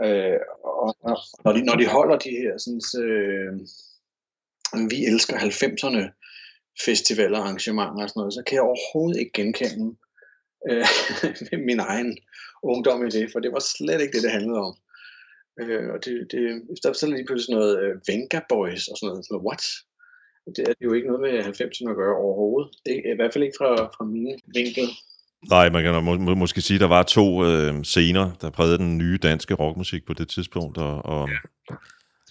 øh, 0.04 0.40
og 0.82 0.88
når 1.44 1.52
de, 1.52 1.64
når 1.64 1.74
de 1.74 1.86
holder 1.86 2.18
de 2.18 2.30
her 2.30 2.52
sådan, 2.58 3.04
øh, 3.04 3.52
vi 4.90 4.98
elsker 5.10 5.36
90'erne 5.36 6.02
festivaler, 6.84 7.38
arrangementer 7.38 8.02
og 8.02 8.08
sådan 8.08 8.20
noget, 8.20 8.34
så 8.34 8.42
kan 8.46 8.54
jeg 8.54 8.62
overhovedet 8.62 9.20
ikke 9.20 9.32
genkende 9.34 9.96
øh, 10.70 10.86
min 11.68 11.80
egen 11.80 12.18
ungdom 12.62 13.06
i 13.06 13.10
det, 13.10 13.32
for 13.32 13.40
det 13.40 13.52
var 13.52 13.64
slet 13.76 14.00
ikke 14.00 14.14
det, 14.16 14.22
det 14.22 14.30
handlede 14.30 14.60
om. 14.68 14.74
Øh, 15.60 15.88
og 15.94 15.98
det, 16.04 16.12
det, 16.32 16.42
der 16.82 16.88
er 16.88 16.92
sådan 16.92 17.14
lige 17.14 17.26
pludselig 17.26 17.54
noget 17.56 17.72
øh, 17.82 17.94
Venga 18.08 18.40
Boys 18.48 18.88
og 18.88 18.96
sådan 18.96 19.08
noget. 19.08 19.24
Sådan 19.24 19.34
noget. 19.34 19.46
What? 19.48 19.64
Det 20.56 20.68
er 20.68 20.74
jo 20.88 20.92
ikke 20.92 21.08
noget 21.08 21.22
med 21.26 21.32
90'erne 21.44 21.90
at 21.90 21.96
gøre 22.02 22.16
overhovedet. 22.24 22.68
Det, 22.86 22.94
I 23.12 23.16
hvert 23.16 23.32
fald 23.32 23.44
ikke 23.44 23.58
fra, 23.60 23.72
fra 23.96 24.04
min 24.04 24.40
vinkel. 24.54 24.88
Nej, 25.50 25.70
man 25.70 25.82
kan 25.82 26.04
må, 26.04 26.18
må, 26.18 26.34
måske 26.34 26.60
sige, 26.60 26.74
at 26.74 26.80
der 26.80 26.86
var 26.88 27.02
to 27.02 27.44
øh, 27.44 27.82
scener, 27.82 28.32
der 28.40 28.50
prægede 28.50 28.78
den 28.78 28.98
nye 28.98 29.18
danske 29.22 29.54
rockmusik 29.54 30.06
på 30.06 30.12
det 30.12 30.28
tidspunkt, 30.28 30.78
og, 30.78 31.04
og, 31.04 31.28
ja. 31.28 31.38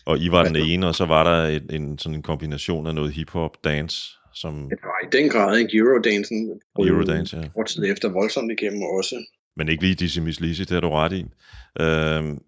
Og 0.06 0.20
I 0.20 0.32
var 0.32 0.44
den 0.44 0.56
ene, 0.56 0.88
og 0.88 0.96
så 0.96 1.06
var 1.06 1.24
der 1.24 1.56
et, 1.56 1.76
en, 1.76 2.00
sådan 2.00 2.16
en 2.16 2.22
kombination 2.22 2.88
af 2.88 2.96
noget 2.96 3.14
hip-hop, 3.14 3.64
dance, 3.64 4.12
som... 4.34 4.70
Det 4.70 4.80
var 4.84 5.08
i 5.08 5.22
den 5.22 5.30
grad, 5.30 5.58
ikke? 5.58 5.78
Eurodansen. 5.78 6.62
Eurodance, 6.80 7.38
ja. 7.38 7.48
Kort 7.56 7.66
tid 7.66 7.84
efter 7.92 8.10
voldsomt 8.10 8.52
igennem 8.52 8.82
også. 8.82 9.26
Men 9.56 9.70
ikke 9.70 9.84
lige 9.84 9.96
Dizzy 9.96 10.20
Miss 10.20 10.40
Lizzy, 10.40 10.62
det 10.62 10.72
har 10.72 10.80
du 10.80 10.90
ret 10.90 11.14
i. 11.14 11.26
Øhm, 11.80 12.42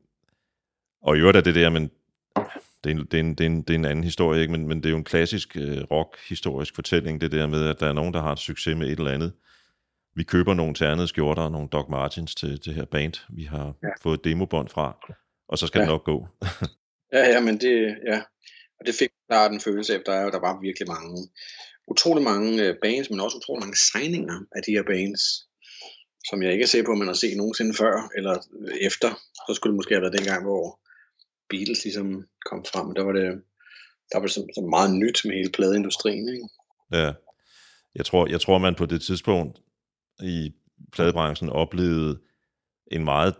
og 1.01 1.17
i 1.17 1.19
øvrigt 1.19 1.37
er 1.37 1.41
det 1.41 1.55
der, 1.55 1.69
men 1.69 1.91
det 2.83 2.91
er 2.91 2.95
en, 2.95 3.05
det 3.05 3.13
er 3.13 3.19
en, 3.19 3.35
det 3.35 3.41
er 3.41 3.45
en, 3.45 3.61
det 3.61 3.69
er 3.69 3.75
en 3.75 3.85
anden 3.85 4.03
historie, 4.03 4.41
ikke? 4.41 4.51
Men, 4.51 4.67
men 4.67 4.77
det 4.77 4.85
er 4.85 4.89
jo 4.89 4.97
en 4.97 5.03
klassisk 5.03 5.57
øh, 5.57 5.77
rock-historisk 5.91 6.75
fortælling, 6.75 7.21
det 7.21 7.31
der 7.31 7.47
med, 7.47 7.67
at 7.67 7.79
der 7.79 7.87
er 7.87 7.93
nogen, 7.93 8.13
der 8.13 8.21
har 8.21 8.31
et 8.31 8.39
succes 8.39 8.77
med 8.77 8.87
et 8.87 8.99
eller 8.99 9.11
andet, 9.11 9.31
vi 10.15 10.23
køber 10.23 10.53
nogle 10.53 10.73
ternede 10.73 11.07
skjorter 11.07 11.41
og 11.41 11.51
nogle 11.51 11.67
Doc 11.67 11.85
Martens 11.89 12.35
til 12.35 12.65
det 12.65 12.73
her 12.73 12.85
band, 12.85 13.13
vi 13.29 13.43
har 13.43 13.73
ja. 13.83 13.87
fået 14.01 14.23
demobånd 14.23 14.69
fra, 14.69 14.97
og 15.47 15.57
så 15.57 15.67
skal 15.67 15.79
ja. 15.79 15.81
det 15.81 15.91
nok 15.91 16.03
gå. 16.03 16.27
ja, 17.13 17.23
ja, 17.33 17.39
men 17.39 17.55
det, 17.61 17.97
ja. 18.11 18.21
Og 18.79 18.85
det 18.85 18.95
fik 18.95 19.09
klart 19.29 19.51
en 19.51 19.61
følelse 19.61 19.93
af, 19.93 19.97
at 19.97 20.33
der 20.33 20.39
var 20.39 20.61
virkelig 20.61 20.87
mange, 20.87 21.29
utrolig 21.87 22.23
mange 22.23 22.63
øh, 22.63 22.75
bands, 22.81 23.09
men 23.09 23.19
også 23.19 23.37
utrolig 23.37 23.63
mange 23.65 23.77
signinger 23.91 24.39
af 24.55 24.61
de 24.65 24.71
her 24.71 24.83
bands, 24.83 25.23
som 26.29 26.43
jeg 26.43 26.51
ikke 26.51 26.63
er 26.63 26.67
sikker 26.67 26.85
på, 26.85 26.91
at 26.91 26.97
man 26.97 27.07
har 27.07 27.21
set 27.23 27.37
nogensinde 27.37 27.73
før, 27.73 28.09
eller 28.17 28.35
øh, 28.59 28.77
efter. 28.89 29.09
Så 29.47 29.53
skulle 29.53 29.71
det 29.71 29.79
måske 29.79 29.93
have 29.93 30.01
været 30.01 30.17
dengang, 30.19 30.43
hvor 30.43 30.79
Beatles 31.49 31.83
ligesom 31.83 32.07
kom 32.49 32.65
frem. 32.71 32.95
Der 32.95 33.03
var 33.03 33.11
det 33.11 33.41
der 34.11 34.19
var 34.19 34.27
så, 34.27 34.41
så 34.55 34.61
meget 34.61 34.95
nyt 34.95 35.21
med 35.25 35.35
hele 35.35 35.51
pladeindustrien. 35.51 36.29
Ikke? 36.29 36.47
Ja. 36.91 37.13
Jeg 37.95 38.05
tror, 38.05 38.27
jeg 38.27 38.41
tror, 38.41 38.57
man 38.57 38.75
på 38.75 38.85
det 38.85 39.01
tidspunkt 39.01 39.61
i 40.23 40.53
pladebranchen 40.91 41.49
oplevede 41.49 42.19
en 42.91 43.03
meget, 43.03 43.35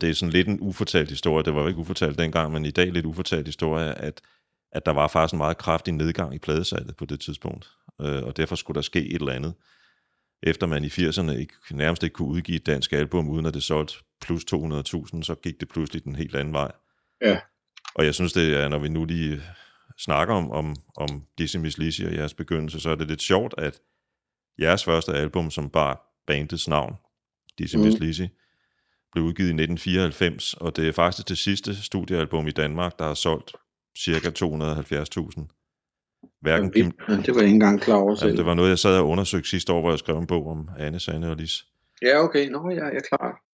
det 0.00 0.10
er 0.10 0.14
sådan 0.14 0.32
lidt 0.32 0.48
en 0.48 0.58
ufortalt 0.60 1.10
historie, 1.10 1.44
det 1.44 1.54
var 1.54 1.60
jo 1.60 1.66
ikke 1.68 1.80
ufortalt 1.80 2.18
dengang, 2.18 2.52
men 2.52 2.64
i 2.64 2.70
dag 2.70 2.92
lidt 2.92 3.06
ufortalt 3.06 3.46
historie, 3.46 3.94
at, 3.94 4.20
at 4.72 4.86
der 4.86 4.92
var 4.92 5.08
faktisk 5.08 5.32
en 5.32 5.38
meget 5.38 5.58
kraftig 5.58 5.94
nedgang 5.94 6.34
i 6.34 6.38
pladesalget 6.38 6.96
på 6.96 7.04
det 7.04 7.20
tidspunkt, 7.20 7.70
øh, 8.00 8.22
og 8.22 8.36
derfor 8.36 8.56
skulle 8.56 8.74
der 8.74 8.82
ske 8.82 9.06
et 9.06 9.14
eller 9.14 9.32
andet. 9.32 9.54
Efter 10.42 10.66
man 10.66 10.84
i 10.84 10.88
80'erne 10.88 11.30
ikke, 11.30 11.54
nærmest 11.70 12.02
ikke 12.02 12.14
kunne 12.14 12.28
udgive 12.28 12.56
et 12.56 12.66
dansk 12.66 12.92
album, 12.92 13.28
uden 13.28 13.46
at 13.46 13.54
det 13.54 13.62
solgte 13.62 13.94
plus 14.20 14.44
200.000, 14.44 15.22
så 15.22 15.36
gik 15.42 15.60
det 15.60 15.68
pludselig 15.68 16.04
den 16.04 16.16
helt 16.16 16.34
anden 16.34 16.54
vej. 16.54 16.72
Ja. 17.22 17.40
Og 17.94 18.04
jeg 18.04 18.14
synes, 18.14 18.32
det 18.32 18.56
er, 18.56 18.68
når 18.68 18.78
vi 18.78 18.88
nu 18.88 19.04
lige 19.04 19.42
snakker 19.98 20.34
om, 20.34 20.50
om, 20.50 20.76
om 20.96 21.24
Dizzy 21.38 21.56
Miss 21.56 21.78
Lizzy 21.78 22.02
og 22.02 22.14
jeres 22.14 22.34
begyndelse, 22.34 22.80
så 22.80 22.90
er 22.90 22.94
det 22.94 23.08
lidt 23.08 23.22
sjovt, 23.22 23.54
at 23.58 23.80
jeres 24.58 24.84
første 24.84 25.12
album, 25.12 25.50
som 25.50 25.70
bar 25.70 26.22
bandets 26.26 26.68
navn, 26.68 26.96
Dizzy 27.58 27.76
mm. 27.76 27.82
Miss 27.82 27.98
Lizzy, 27.98 28.22
blev 29.12 29.24
udgivet 29.24 29.48
i 29.48 29.52
1994, 29.52 30.54
og 30.54 30.76
det 30.76 30.88
er 30.88 30.92
faktisk 30.92 31.28
det 31.28 31.38
sidste 31.38 31.84
studiealbum 31.84 32.46
i 32.46 32.50
Danmark, 32.50 32.98
der 32.98 33.04
har 33.04 33.14
solgt 33.14 33.52
cirka 33.98 34.28
270.000. 34.28 35.54
Hverken 36.40 36.72
Kim... 36.72 36.90
Det 36.90 37.34
var 37.34 37.40
jeg 37.40 37.42
ikke 37.42 37.54
engang 37.54 37.80
klar 37.80 37.96
over 37.96 38.14
selv. 38.14 38.30
Ja, 38.30 38.36
det 38.36 38.46
var 38.46 38.54
noget, 38.54 38.70
jeg 38.70 38.78
sad 38.78 38.98
og 38.98 39.08
undersøgte 39.08 39.48
sidste 39.48 39.72
år, 39.72 39.80
hvor 39.80 39.90
jeg 39.90 39.98
skrev 39.98 40.18
en 40.18 40.26
bog 40.26 40.46
om 40.46 40.68
Anne, 40.78 41.00
Sanne 41.00 41.30
og 41.30 41.36
Lis. 41.36 41.64
Ja, 42.02 42.24
okay. 42.24 42.48
Nå, 42.48 42.70
ja, 42.70 42.84
jeg 42.84 42.96
er 42.96 43.16
klar. 43.16 43.47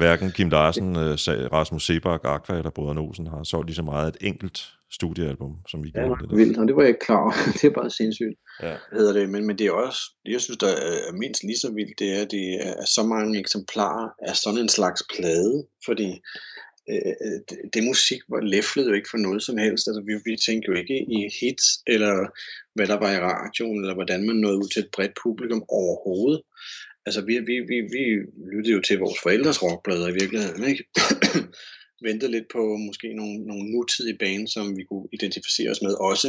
Hverken 0.00 0.30
Kim 0.32 0.48
Larsen, 0.48 0.96
øh, 0.96 1.14
Rasmus 1.56 1.86
Sebak, 1.86 2.20
Aqua 2.24 2.56
eller 2.56 2.70
Brødre 2.70 3.00
Olsen 3.00 3.26
har 3.26 3.42
solgt 3.44 3.66
lige 3.66 3.76
så 3.76 3.82
meget 3.82 4.08
et 4.08 4.16
enkelt 4.20 4.58
studiealbum, 4.92 5.52
som 5.70 5.84
vi 5.84 5.90
ja, 5.94 6.00
gjorde 6.00 6.28
det. 6.28 6.36
Vildt, 6.38 6.58
og 6.58 6.66
det 6.68 6.76
var 6.76 6.82
jeg 6.82 6.88
ikke 6.88 7.06
klar 7.06 7.22
over. 7.22 7.32
det 7.58 7.64
er 7.64 7.74
bare 7.80 7.90
sindssygt. 7.90 8.36
Ja. 8.62 8.76
Hedder 8.92 9.12
det. 9.12 9.28
Men, 9.28 9.46
men 9.46 9.58
det 9.58 9.66
er 9.66 9.72
også, 9.72 10.00
det 10.24 10.32
jeg 10.32 10.40
synes, 10.40 10.58
der 10.58 10.68
er 10.68 11.12
mindst 11.12 11.42
lige 11.44 11.58
så 11.64 11.70
vildt, 11.78 11.98
det 11.98 12.08
er, 12.16 12.22
at 12.22 12.30
det 12.30 12.46
er 12.66 12.84
så 12.96 13.02
mange 13.02 13.38
eksemplarer 13.38 14.08
af 14.28 14.36
sådan 14.36 14.60
en 14.60 14.68
slags 14.68 15.02
plade, 15.14 15.66
fordi 15.86 16.10
øh, 16.90 17.36
det, 17.48 17.58
det 17.74 17.82
musik 17.90 18.20
var 18.32 18.40
læflet 18.54 18.88
jo 18.88 18.94
ikke 18.98 19.10
for 19.10 19.20
noget 19.26 19.42
som 19.42 19.56
helst. 19.64 19.84
Altså, 19.88 20.02
vi, 20.06 20.12
vi 20.28 20.36
tænkte 20.46 20.66
jo 20.70 20.74
ikke 20.82 20.96
i 21.16 21.18
hits, 21.40 21.66
eller 21.94 22.14
hvad 22.74 22.86
der 22.92 22.98
var 23.04 23.12
i 23.12 23.20
radioen, 23.30 23.80
eller 23.80 23.96
hvordan 23.98 24.26
man 24.26 24.36
nåede 24.36 24.58
ud 24.62 24.68
til 24.70 24.82
et 24.84 24.90
bredt 24.94 25.14
publikum 25.24 25.62
overhovedet. 25.80 26.40
Altså, 27.06 27.20
vi, 27.28 27.34
vi, 27.38 27.56
vi, 27.70 27.76
vi 27.94 28.02
lyttede 28.52 28.74
jo 28.76 28.80
til 28.80 28.98
vores 28.98 29.20
forældres 29.22 29.62
rockplader 29.62 30.08
i 30.08 30.18
virkeligheden, 30.20 30.64
ikke? 30.64 30.84
Ventede 32.06 32.30
lidt 32.30 32.48
på 32.52 32.76
måske 32.86 33.08
nogle, 33.14 33.36
nogle 33.50 33.64
nutidige 33.72 34.18
baner, 34.18 34.46
som 34.46 34.76
vi 34.76 34.84
kunne 34.84 35.08
identificere 35.12 35.70
os 35.70 35.82
med 35.82 35.94
også, 36.10 36.28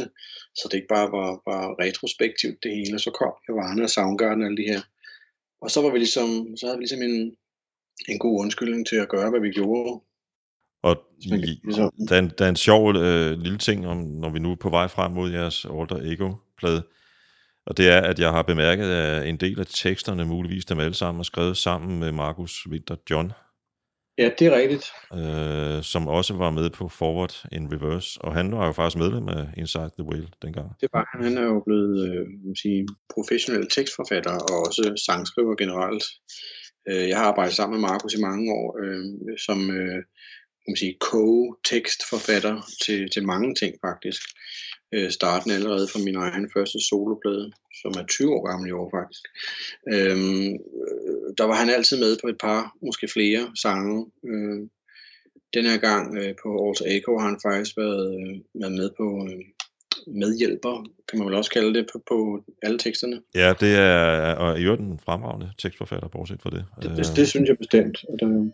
så 0.54 0.68
det 0.68 0.76
ikke 0.76 0.94
bare 0.96 1.08
var, 1.18 1.30
var 1.50 1.64
retrospektivt 1.84 2.58
det 2.62 2.76
hele, 2.76 2.98
så 2.98 3.10
kom 3.10 3.32
Nirvana 3.42 3.82
og 3.82 3.90
Soundgarden 3.90 4.42
og 4.42 4.46
alle 4.46 4.62
de 4.62 4.70
her. 4.72 4.80
Og 5.62 5.70
så 5.70 5.82
var 5.82 5.90
vi 5.90 5.98
ligesom, 5.98 6.28
så 6.56 6.66
havde 6.66 6.78
vi 6.78 6.82
ligesom 6.82 7.02
en, 7.02 7.36
en 8.08 8.18
god 8.18 8.40
undskyldning 8.40 8.86
til 8.86 8.96
at 8.96 9.08
gøre, 9.08 9.30
hvad 9.30 9.40
vi 9.40 9.50
gjorde. 9.50 10.00
Og 10.82 10.96
der, 12.08 12.14
er 12.14 12.18
en, 12.18 12.32
der 12.38 12.44
er 12.44 12.48
en 12.48 12.56
sjov 12.56 12.96
øh, 12.96 13.30
lille 13.38 13.58
ting, 13.58 13.86
om, 13.86 13.98
når 13.98 14.30
vi 14.30 14.38
nu 14.38 14.50
er 14.50 14.56
på 14.56 14.70
vej 14.70 14.88
frem 14.88 15.12
mod 15.12 15.30
jeres 15.30 15.64
Alter 15.64 16.00
Ego-plade, 16.12 16.82
og 17.66 17.76
det 17.76 17.88
er, 17.88 18.00
at 18.00 18.18
jeg 18.18 18.30
har 18.30 18.42
bemærket, 18.42 18.84
at 18.84 19.28
en 19.28 19.36
del 19.36 19.60
af 19.60 19.66
teksterne, 19.66 20.24
muligvis 20.24 20.64
dem 20.64 20.80
alle 20.80 20.94
sammen, 20.94 21.20
er 21.20 21.24
skrevet 21.24 21.56
sammen 21.56 22.00
med 22.00 22.12
Markus 22.12 22.66
Winter 22.70 22.96
John. 23.10 23.32
Ja, 24.18 24.30
det 24.38 24.46
er 24.46 24.56
rigtigt. 24.56 24.86
Øh, 25.14 25.82
som 25.82 26.08
også 26.08 26.34
var 26.34 26.50
med 26.50 26.70
på 26.70 26.88
Forward 26.88 27.34
in 27.52 27.72
Reverse, 27.72 28.20
og 28.20 28.34
han 28.34 28.52
var 28.52 28.66
jo 28.66 28.72
faktisk 28.72 28.98
medlem 28.98 29.28
af 29.28 29.44
Inside 29.56 29.90
the 29.98 30.08
Whale 30.08 30.28
dengang. 30.42 30.68
Det 30.80 30.88
var 30.92 31.08
han. 31.12 31.24
Han 31.24 31.38
er 31.38 31.46
jo 31.52 31.62
blevet 31.66 31.94
øh, 32.08 32.26
sige, 32.62 32.88
professionel 33.14 33.68
tekstforfatter 33.70 34.34
og 34.50 34.56
også 34.66 35.02
sangskriver 35.06 35.54
generelt. 35.56 36.04
Øh, 36.88 37.08
jeg 37.08 37.18
har 37.18 37.26
arbejdet 37.26 37.54
sammen 37.54 37.80
med 37.80 37.88
Markus 37.88 38.14
i 38.14 38.20
mange 38.28 38.52
år 38.52 38.68
øh, 38.82 39.04
som 39.46 39.58
øh, 39.70 40.02
man 40.68 40.76
sige, 40.76 40.96
co-tekstforfatter 41.08 42.56
til, 42.84 43.10
til 43.10 43.26
mange 43.26 43.54
ting 43.54 43.72
faktisk 43.86 44.22
øh, 44.94 45.10
starten 45.10 45.50
allerede 45.50 45.88
fra 45.92 45.98
min 45.98 46.16
egen 46.16 46.50
første 46.54 46.78
soloplade, 46.88 47.52
som 47.82 47.92
er 48.00 48.04
20 48.06 48.34
år 48.34 48.48
gammel 48.48 48.68
i 48.68 48.72
år 48.72 48.88
faktisk. 48.98 49.24
Øhm, 49.92 50.50
øh, 50.80 51.28
der 51.38 51.44
var 51.44 51.54
han 51.54 51.70
altid 51.70 51.96
med 52.00 52.16
på 52.22 52.28
et 52.28 52.38
par, 52.40 52.76
måske 52.86 53.08
flere 53.08 53.42
sange. 53.62 54.06
Øh, 54.30 54.58
den 55.54 55.64
her 55.70 55.78
gang 55.78 56.16
øh, 56.16 56.34
på 56.42 56.48
Alter 56.68 56.86
Echo 56.96 57.18
har 57.18 57.26
han 57.28 57.40
faktisk 57.48 57.76
været, 57.76 58.04
øh, 58.18 58.34
været 58.60 58.72
med 58.72 58.90
på 58.98 59.06
øh, 59.28 59.44
medhjælper, 60.06 60.74
kan 61.08 61.18
man 61.18 61.26
vel 61.26 61.34
også 61.34 61.50
kalde 61.50 61.74
det, 61.74 61.86
på, 61.92 62.02
på 62.08 62.44
alle 62.62 62.78
teksterne. 62.78 63.20
Ja, 63.34 63.54
det 63.60 63.72
er 63.74 64.34
og 64.34 64.60
i 64.60 64.64
øvrigt 64.64 64.82
en 64.82 65.00
fremragende 65.04 65.50
tekstforfatter, 65.58 66.08
bortset 66.08 66.42
fra 66.42 66.50
det. 66.50 66.64
Det, 66.82 66.96
det, 66.96 67.12
det 67.16 67.28
synes 67.28 67.48
jeg 67.48 67.58
bestemt. 67.58 68.04
Og 68.08 68.16
der, 68.20 68.50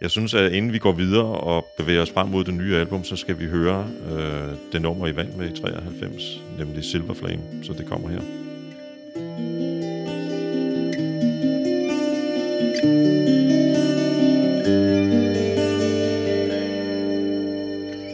jeg 0.00 0.10
synes, 0.10 0.34
at 0.34 0.52
inden 0.52 0.72
vi 0.72 0.78
går 0.78 0.92
videre 0.92 1.24
og 1.24 1.66
bevæger 1.78 2.02
os 2.02 2.10
frem 2.10 2.28
mod 2.28 2.44
det 2.44 2.54
nye 2.54 2.76
album, 2.76 3.04
så 3.04 3.16
skal 3.16 3.38
vi 3.38 3.46
høre 3.46 3.88
øh, 4.10 4.54
det 4.72 4.82
nummer 4.82 5.06
i 5.06 5.16
vand 5.16 5.32
med 5.32 5.50
i 5.50 5.60
93, 5.60 6.42
nemlig 6.58 6.84
Silver 6.84 7.14
Flame, 7.14 7.42
så 7.62 7.72
det 7.72 7.86
kommer 7.86 8.08
her. 8.08 8.20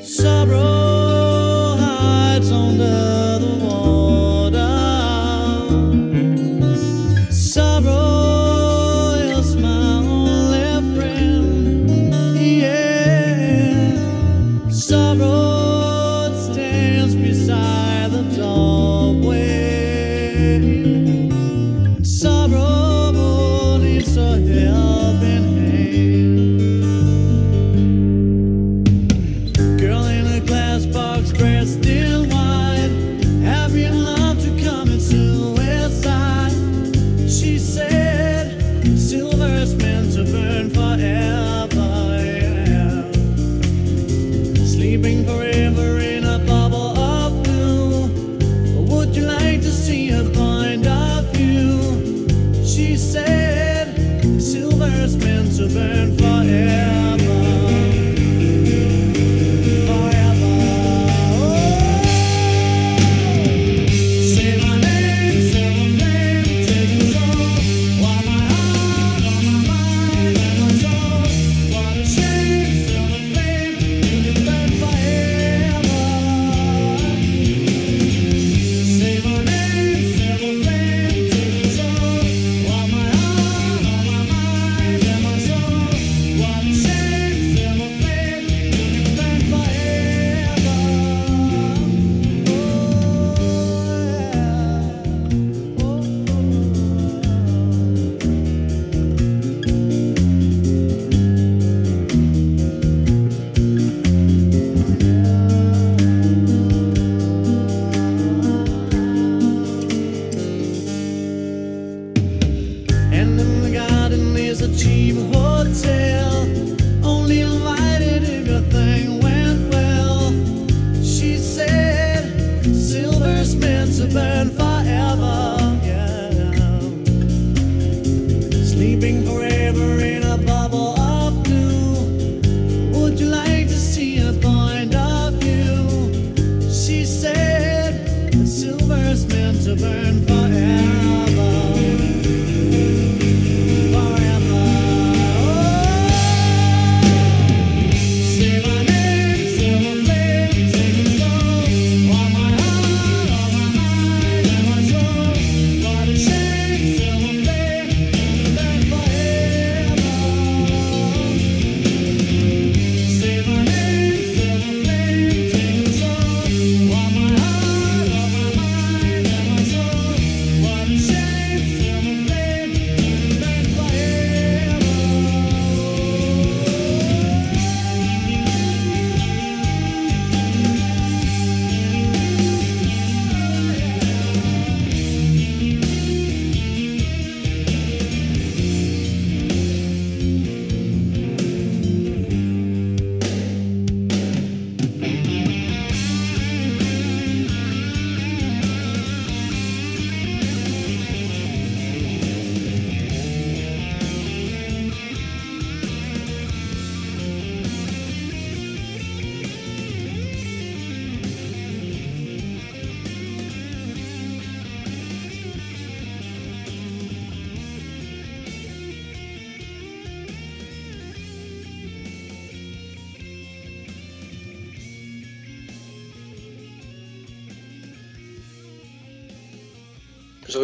Sorrow 0.02 0.71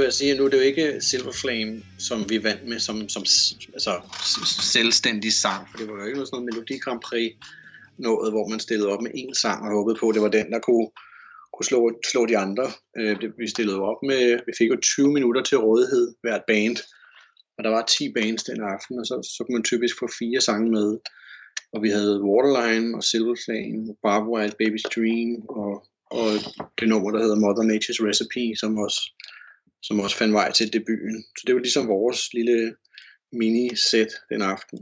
jeg 0.08 0.12
sige, 0.12 0.30
at 0.32 0.38
nu 0.38 0.44
er 0.44 0.48
det 0.48 0.56
jo 0.56 0.62
ikke 0.62 1.00
Silver 1.00 1.32
Flame, 1.32 1.82
som 1.98 2.30
vi 2.30 2.44
vandt 2.44 2.64
med 2.68 2.78
som, 2.78 3.08
som 3.08 3.22
altså, 3.72 3.92
selvstændig 4.74 5.32
sang, 5.32 5.68
for 5.70 5.78
det 5.78 5.88
var 5.88 5.94
jo 5.94 6.04
ikke 6.04 6.18
noget 6.18 6.28
sådan 6.28 6.36
noget 6.36 6.54
Melodi 6.54 6.78
Grand 6.78 7.00
Prix 7.00 7.32
noget, 7.98 8.32
hvor 8.32 8.48
man 8.48 8.60
stillede 8.60 8.92
op 8.92 9.02
med 9.02 9.10
én 9.10 9.34
sang 9.42 9.62
og 9.64 9.70
håbede 9.76 9.96
på, 10.00 10.08
at 10.08 10.14
det 10.14 10.22
var 10.22 10.28
den, 10.38 10.52
der 10.52 10.58
kunne, 10.58 10.88
kunne 11.54 11.68
slå, 11.70 11.80
slå 12.12 12.26
de 12.26 12.38
andre. 12.38 12.66
Øh, 12.98 13.20
det, 13.20 13.32
vi 13.38 13.48
stillede 13.48 13.80
op 13.80 14.00
med, 14.10 14.22
vi 14.46 14.52
fik 14.58 14.70
jo 14.70 14.76
20 14.82 15.12
minutter 15.12 15.42
til 15.42 15.58
rådighed 15.58 16.14
hvert 16.22 16.44
band, 16.46 16.76
og 17.58 17.64
der 17.64 17.70
var 17.70 17.82
10 17.82 18.12
bands 18.12 18.42
den 18.44 18.60
aften, 18.60 18.98
og 19.00 19.06
så, 19.06 19.16
så 19.34 19.44
kunne 19.44 19.56
man 19.58 19.70
typisk 19.70 19.94
få 19.98 20.08
fire 20.18 20.40
sange 20.40 20.70
med. 20.70 20.98
Og 21.72 21.82
vi 21.82 21.90
havde 21.90 22.22
Waterline 22.28 22.96
og 22.96 23.04
Silver 23.04 23.36
Flame, 23.44 23.96
Barbed 24.02 24.28
Wild 24.32 24.54
Baby's 24.60 24.86
Dream 24.94 25.30
og, 25.60 25.72
og 26.18 26.28
det 26.78 26.88
nummer, 26.88 27.10
der 27.10 27.20
hedder 27.24 27.42
Mother 27.44 27.66
Nature's 27.72 28.02
Recipe, 28.08 28.56
som 28.60 28.78
også, 28.78 29.00
som 29.82 30.00
også 30.00 30.16
fandt 30.16 30.34
vej 30.34 30.52
til 30.52 30.72
debuten. 30.72 31.24
Så 31.38 31.44
det 31.46 31.54
var 31.54 31.60
ligesom 31.60 31.88
vores 31.88 32.32
lille 32.34 32.74
mini-set 33.32 34.08
den 34.30 34.42
aften. 34.42 34.78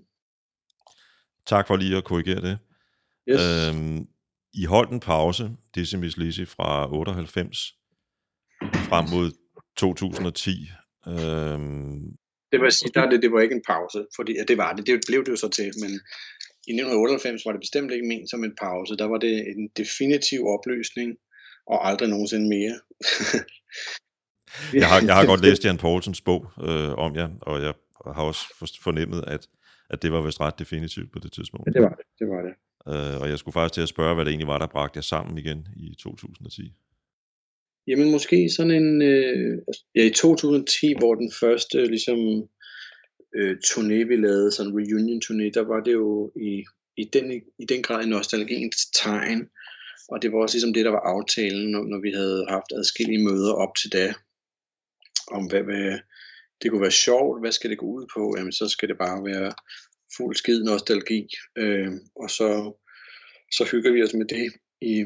Tak 1.47 1.67
for 1.67 1.77
lige 1.77 1.97
at 1.97 2.05
korrigere 2.05 2.41
det. 2.41 2.59
Yes. 3.29 3.41
Øhm, 3.41 4.07
I 4.55 4.65
holdt 4.65 4.91
en 4.91 5.01
pause, 5.01 5.51
Decimus 5.75 6.17
Lizzy, 6.17 6.45
fra 6.47 6.93
98 6.93 7.75
frem 8.89 9.05
mod 9.15 9.31
2010. 9.77 10.51
Øhm, 11.09 12.17
det 12.53 12.61
vil 12.61 12.73
sige, 12.73 12.93
der, 12.95 13.11
det, 13.11 13.23
det 13.23 13.33
var 13.33 13.41
ikke 13.41 13.55
en 13.55 13.69
pause, 13.73 14.07
fordi 14.17 14.33
ja, 14.39 14.45
det 14.49 14.59
var 14.59 14.73
det, 14.73 14.87
det 14.87 15.01
blev 15.09 15.25
det 15.25 15.31
jo 15.31 15.37
så 15.37 15.49
til, 15.49 15.71
men 15.83 15.93
i 16.71 16.73
1998 16.73 17.47
var 17.47 17.53
det 17.53 17.61
bestemt 17.61 17.93
ikke 17.93 18.09
ment 18.13 18.31
som 18.31 18.45
en 18.45 18.57
pause, 18.65 18.97
der 18.97 19.05
var 19.13 19.19
det 19.19 19.35
en 19.53 19.69
definitiv 19.77 20.41
opløsning, 20.55 21.11
og 21.67 21.89
aldrig 21.89 22.09
nogensinde 22.09 22.49
mere. 22.57 22.77
jeg, 24.83 24.89
har, 24.89 25.01
jeg 25.07 25.15
har 25.15 25.27
godt 25.27 25.43
læst 25.43 25.65
Jan 25.65 25.79
Poulsens 25.79 26.21
bog 26.21 26.51
øh, 26.63 26.93
om 26.93 27.17
jer, 27.17 27.29
og 27.41 27.63
jeg 27.63 27.75
har 28.15 28.23
også 28.23 28.45
fornemmet, 28.83 29.25
at, 29.27 29.47
at 29.91 30.03
det 30.03 30.13
var 30.13 30.21
vist 30.21 30.41
ret 30.41 30.59
definitivt 30.59 31.13
på 31.13 31.19
det 31.19 31.33
tidspunkt. 31.33 31.67
Ja, 31.67 31.73
det 31.73 31.83
var 31.83 31.95
det. 31.95 32.05
det, 32.19 32.29
var 32.29 32.43
det. 32.43 32.55
Øh, 32.89 33.21
og 33.21 33.29
jeg 33.29 33.39
skulle 33.39 33.53
faktisk 33.53 33.75
til 33.75 33.81
at 33.81 33.89
spørge, 33.89 34.15
hvad 34.15 34.25
det 34.25 34.31
egentlig 34.31 34.49
var, 34.49 34.59
der 34.59 34.67
bragte 34.67 34.97
jer 34.97 35.03
sammen 35.03 35.39
igen 35.39 35.69
i 35.77 35.95
2010. 35.95 36.73
Jamen 37.87 38.11
måske 38.11 38.49
sådan 38.57 38.73
en, 38.83 39.03
øh, 39.03 39.59
ja 39.95 40.05
i 40.05 40.11
2010, 40.11 40.95
hvor 40.99 41.15
den 41.15 41.33
første 41.41 41.87
ligesom 41.87 42.19
øh, 43.37 43.57
turné, 43.65 43.99
vi 44.09 44.17
lavede, 44.17 44.53
sådan 44.53 44.73
en 44.73 44.79
reunion 44.79 45.23
turné, 45.25 45.51
der 45.55 45.65
var 45.73 45.81
det 45.81 45.93
jo 45.93 46.33
i, 46.37 46.65
i, 46.97 47.05
den, 47.13 47.43
i 47.59 47.65
den 47.65 47.83
grad 47.83 48.05
en 48.05 48.11
nostalgiens 48.11 48.87
tegn, 48.87 49.49
og 50.09 50.23
det 50.23 50.33
var 50.33 50.39
også 50.39 50.57
ligesom 50.57 50.75
det, 50.75 50.85
der 50.85 50.91
var 50.91 51.05
aftalen, 51.15 51.71
når, 51.71 51.85
når 51.85 52.01
vi 52.01 52.11
havde 52.11 52.47
haft 52.49 52.73
adskillige 52.79 53.25
møder 53.25 53.53
op 53.53 53.75
til 53.81 53.93
da, 53.93 54.15
om 55.31 55.47
hvad, 55.51 55.63
hvad 55.63 55.99
det 56.63 56.71
kunne 56.71 56.83
være 56.83 57.03
sjovt, 57.07 57.41
hvad 57.41 57.53
skal 57.53 57.71
det 57.71 57.79
gå 57.79 57.87
ud 57.87 58.07
på, 58.15 58.35
jamen 58.37 58.53
så 58.53 58.69
skal 58.69 58.89
det 58.89 58.99
bare 58.99 59.25
være 59.25 59.53
fuld 60.17 60.37
skid 60.37 60.63
nostalgi, 60.63 61.29
øh, 61.59 61.93
og 62.17 62.31
så, 62.31 62.49
så 63.53 63.69
hygger 63.73 63.93
vi 63.93 64.03
os 64.03 64.15
med 64.15 64.27
det 64.27 64.53
i, 64.81 65.05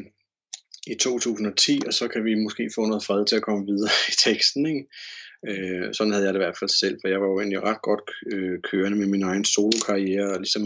i 0.86 0.94
2010, 0.94 1.80
og 1.86 1.92
så 1.92 2.08
kan 2.08 2.24
vi 2.24 2.34
måske 2.34 2.70
få 2.74 2.86
noget 2.86 3.04
fred 3.04 3.26
til 3.26 3.36
at 3.36 3.42
komme 3.42 3.66
videre 3.66 3.90
i 4.12 4.14
teksten. 4.26 4.66
Ikke? 4.66 4.84
Øh, 5.48 5.94
sådan 5.94 6.12
havde 6.12 6.24
jeg 6.26 6.34
det 6.34 6.40
i 6.40 6.44
hvert 6.44 6.58
fald 6.58 6.70
selv, 6.82 6.98
for 7.00 7.08
jeg 7.08 7.20
var 7.20 7.26
jo 7.26 7.38
egentlig 7.40 7.62
ret 7.62 7.82
godt 7.82 8.10
øh, 8.32 8.58
kørende 8.70 8.98
med 8.98 9.06
min 9.06 9.22
egen 9.22 9.44
solokarriere, 9.44 10.32
og 10.32 10.38
ligesom, 10.38 10.64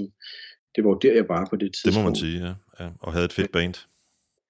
det 0.74 0.84
var 0.84 0.94
der, 0.94 1.14
jeg 1.14 1.26
bare 1.26 1.46
på 1.50 1.56
det 1.56 1.70
tidspunkt. 1.72 1.94
Det 1.94 2.02
må 2.02 2.08
man 2.10 2.16
sige, 2.16 2.38
ja. 2.46 2.52
ja. 2.84 2.90
Og 3.00 3.12
havde 3.12 3.24
et 3.24 3.32
fedt 3.32 3.52
band. 3.52 3.74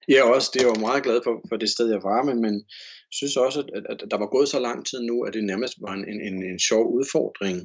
Ja, 0.09 0.33
også. 0.33 0.51
Det 0.53 0.65
var 0.65 0.79
meget 0.79 1.03
glad 1.03 1.19
for, 1.23 1.41
for 1.49 1.57
det 1.57 1.69
sted, 1.69 1.87
jeg 1.89 2.03
var, 2.03 2.23
men, 2.23 2.41
men 2.41 2.65
synes 3.11 3.37
også, 3.37 3.59
at, 3.59 3.83
at, 3.89 4.01
at 4.03 4.11
der 4.11 4.17
var 4.17 4.29
gået 4.35 4.49
så 4.49 4.59
lang 4.59 4.85
tid 4.85 4.99
nu, 5.01 5.23
at 5.23 5.33
det 5.33 5.43
nærmest 5.43 5.73
var 5.81 5.93
en, 5.93 6.21
en, 6.27 6.43
en 6.43 6.59
sjov 6.59 6.93
udfordring. 6.93 7.57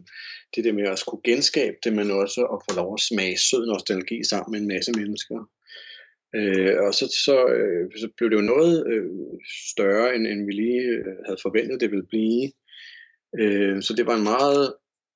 Det 0.55 0.65
der 0.65 0.73
med 0.73 0.89
at 0.89 0.99
skulle 0.99 1.23
genskabe 1.25 1.77
det, 1.85 1.93
men 1.93 2.11
også 2.11 2.41
at 2.55 2.63
få 2.67 2.77
lov 2.81 2.95
at 2.95 3.01
smage 3.01 3.39
sød 3.39 3.67
nostalgi 3.67 4.19
sammen 4.25 4.53
med 4.53 4.61
en 4.61 4.69
masse 4.75 4.93
mennesker. 4.93 5.39
Øh, 6.35 6.77
og 6.85 6.95
så, 6.95 7.05
så, 7.25 7.37
øh, 7.57 7.91
så 8.01 8.09
blev 8.17 8.31
det 8.31 8.37
jo 8.37 8.51
noget 8.55 8.87
øh, 8.93 9.11
større, 9.71 10.15
end, 10.15 10.27
end 10.27 10.47
vi 10.47 10.53
lige 10.53 10.83
øh, 10.83 11.05
havde 11.27 11.41
forventet, 11.43 11.81
det 11.81 11.91
ville 11.91 12.07
blive. 12.07 12.53
Øh, 13.41 13.83
så 13.83 13.95
det 13.97 14.07
var 14.07 14.17
en 14.17 14.31
meget 14.35 14.75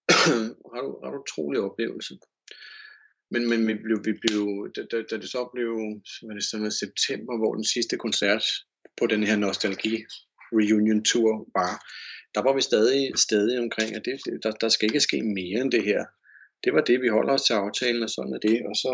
ret, 0.75 0.89
ret 1.05 1.21
utrolig 1.23 1.61
oplevelse. 1.61 2.15
Men, 3.31 3.49
men 3.49 3.67
vi 3.69 3.75
blev, 3.75 3.99
vi 4.05 4.13
blev 4.23 4.69
da, 4.77 4.83
da, 4.91 5.03
da 5.11 5.17
det 5.17 5.31
så 5.31 5.51
blev 5.55 5.71
hvad 6.25 6.35
det 6.35 6.45
sådan 6.45 6.71
september, 6.71 7.35
hvor 7.39 7.55
den 7.55 7.65
sidste 7.65 7.97
koncert 7.97 8.45
på 8.99 9.07
den 9.07 9.23
her 9.23 9.37
nostalgi 9.37 9.95
reunion 10.53 11.05
tour 11.05 11.33
var, 11.59 11.73
der 12.35 12.43
var 12.47 12.55
vi 12.55 12.63
stadig, 12.71 13.19
stadig 13.19 13.59
omkring, 13.65 13.91
at 13.97 14.03
det, 14.05 14.43
der, 14.43 14.51
der 14.51 14.69
skal 14.69 14.89
ikke 14.89 15.01
ske 15.01 15.23
mere 15.23 15.61
end 15.63 15.73
det 15.73 15.85
her. 15.85 16.05
Det 16.65 16.75
var 16.75 16.81
det, 16.81 17.03
vi 17.03 17.09
holder 17.09 17.33
os 17.33 17.43
til 17.43 17.53
aftalen, 17.53 18.03
og 18.03 18.11
sådan 18.11 18.35
er 18.35 18.39
det. 18.49 18.59
Og 18.69 18.75
så 18.77 18.93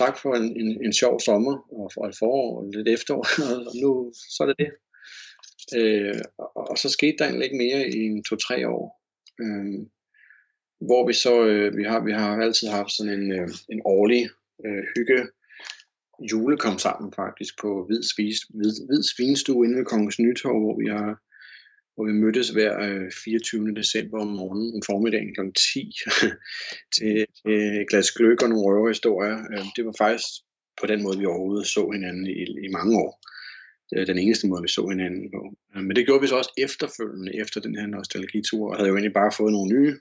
tak 0.00 0.18
for 0.22 0.34
en, 0.34 0.60
en, 0.60 0.84
en 0.84 0.92
sjov 0.92 1.20
sommer, 1.20 1.54
og 1.78 1.90
for 1.94 2.06
et 2.08 2.16
forår, 2.18 2.58
og 2.58 2.70
lidt 2.74 2.88
efterår, 2.88 3.24
og 3.68 3.74
nu 3.82 4.12
så 4.34 4.42
er 4.42 4.46
det 4.46 4.58
det. 4.62 4.70
Øh, 5.78 6.20
og, 6.38 6.70
og 6.70 6.78
så 6.78 6.88
skete 6.88 7.16
der 7.18 7.24
egentlig 7.24 7.44
ikke 7.44 7.62
mere 7.66 7.88
i 7.88 7.98
en 8.10 8.24
to-tre 8.24 8.68
år. 8.68 8.84
Øh, 9.42 9.86
hvor 10.80 11.06
vi 11.06 11.12
så, 11.12 11.46
øh, 11.46 11.76
vi, 11.76 11.84
har, 11.84 12.04
vi 12.04 12.12
har 12.12 12.36
altid 12.36 12.68
haft 12.68 12.92
sådan 12.92 13.12
en, 13.12 13.32
øh, 13.32 13.48
en 13.68 13.80
årlig 13.84 14.28
øh, 14.66 14.82
hygge 14.96 15.28
jule 16.30 16.56
kom 16.56 16.78
sammen 16.78 17.12
faktisk 17.16 17.54
på 17.62 17.84
Hvid, 17.86 18.02
Spis, 18.02 18.38
Hvid, 18.58 18.72
Hvid 18.88 19.02
Svinestue 19.02 19.66
inde 19.66 19.78
ved 19.78 19.84
Kongens 19.84 20.18
Nytorv, 20.18 20.60
hvor 20.60 20.76
vi 20.82 20.88
har 20.96 21.10
hvor 21.94 22.04
vi 22.10 22.12
mødtes 22.12 22.48
hver 22.48 22.72
øh, 22.86 23.10
24. 23.24 23.74
December 23.74 24.18
om 24.20 24.26
morgenen, 24.26 24.74
om 24.76 24.82
formiddagen 24.86 25.34
kl. 25.34 25.40
10, 25.74 25.92
til 26.96 27.26
et 27.82 27.88
glas 27.90 28.10
gløk 28.10 28.42
og 28.42 28.48
nogle 28.48 28.66
røverhistorier. 28.66 29.38
Øh, 29.52 29.66
det 29.76 29.82
var 29.88 29.94
faktisk 29.98 30.28
på 30.80 30.86
den 30.86 31.02
måde, 31.02 31.18
vi 31.18 31.26
overhovedet 31.26 31.66
så 31.66 31.90
hinanden 31.96 32.26
i, 32.26 32.42
i 32.66 32.68
mange 32.78 32.92
år. 33.04 33.12
Det 33.90 33.96
er 34.00 34.04
den 34.12 34.18
eneste 34.18 34.48
måde, 34.48 34.62
vi 34.62 34.68
så 34.68 34.82
hinanden 34.94 35.26
på. 35.34 35.42
Øh, 35.72 35.82
men 35.86 35.96
det 35.96 36.06
gjorde 36.06 36.22
vi 36.22 36.26
så 36.32 36.36
også 36.36 36.52
efterfølgende, 36.66 37.32
efter 37.42 37.60
den 37.60 37.74
her 37.78 37.86
nostalgitur, 37.86 38.70
og 38.70 38.76
havde 38.76 38.88
jo 38.88 38.96
egentlig 38.96 39.18
bare 39.20 39.32
fået 39.38 39.52
nogle 39.52 39.70
nye 39.74 39.94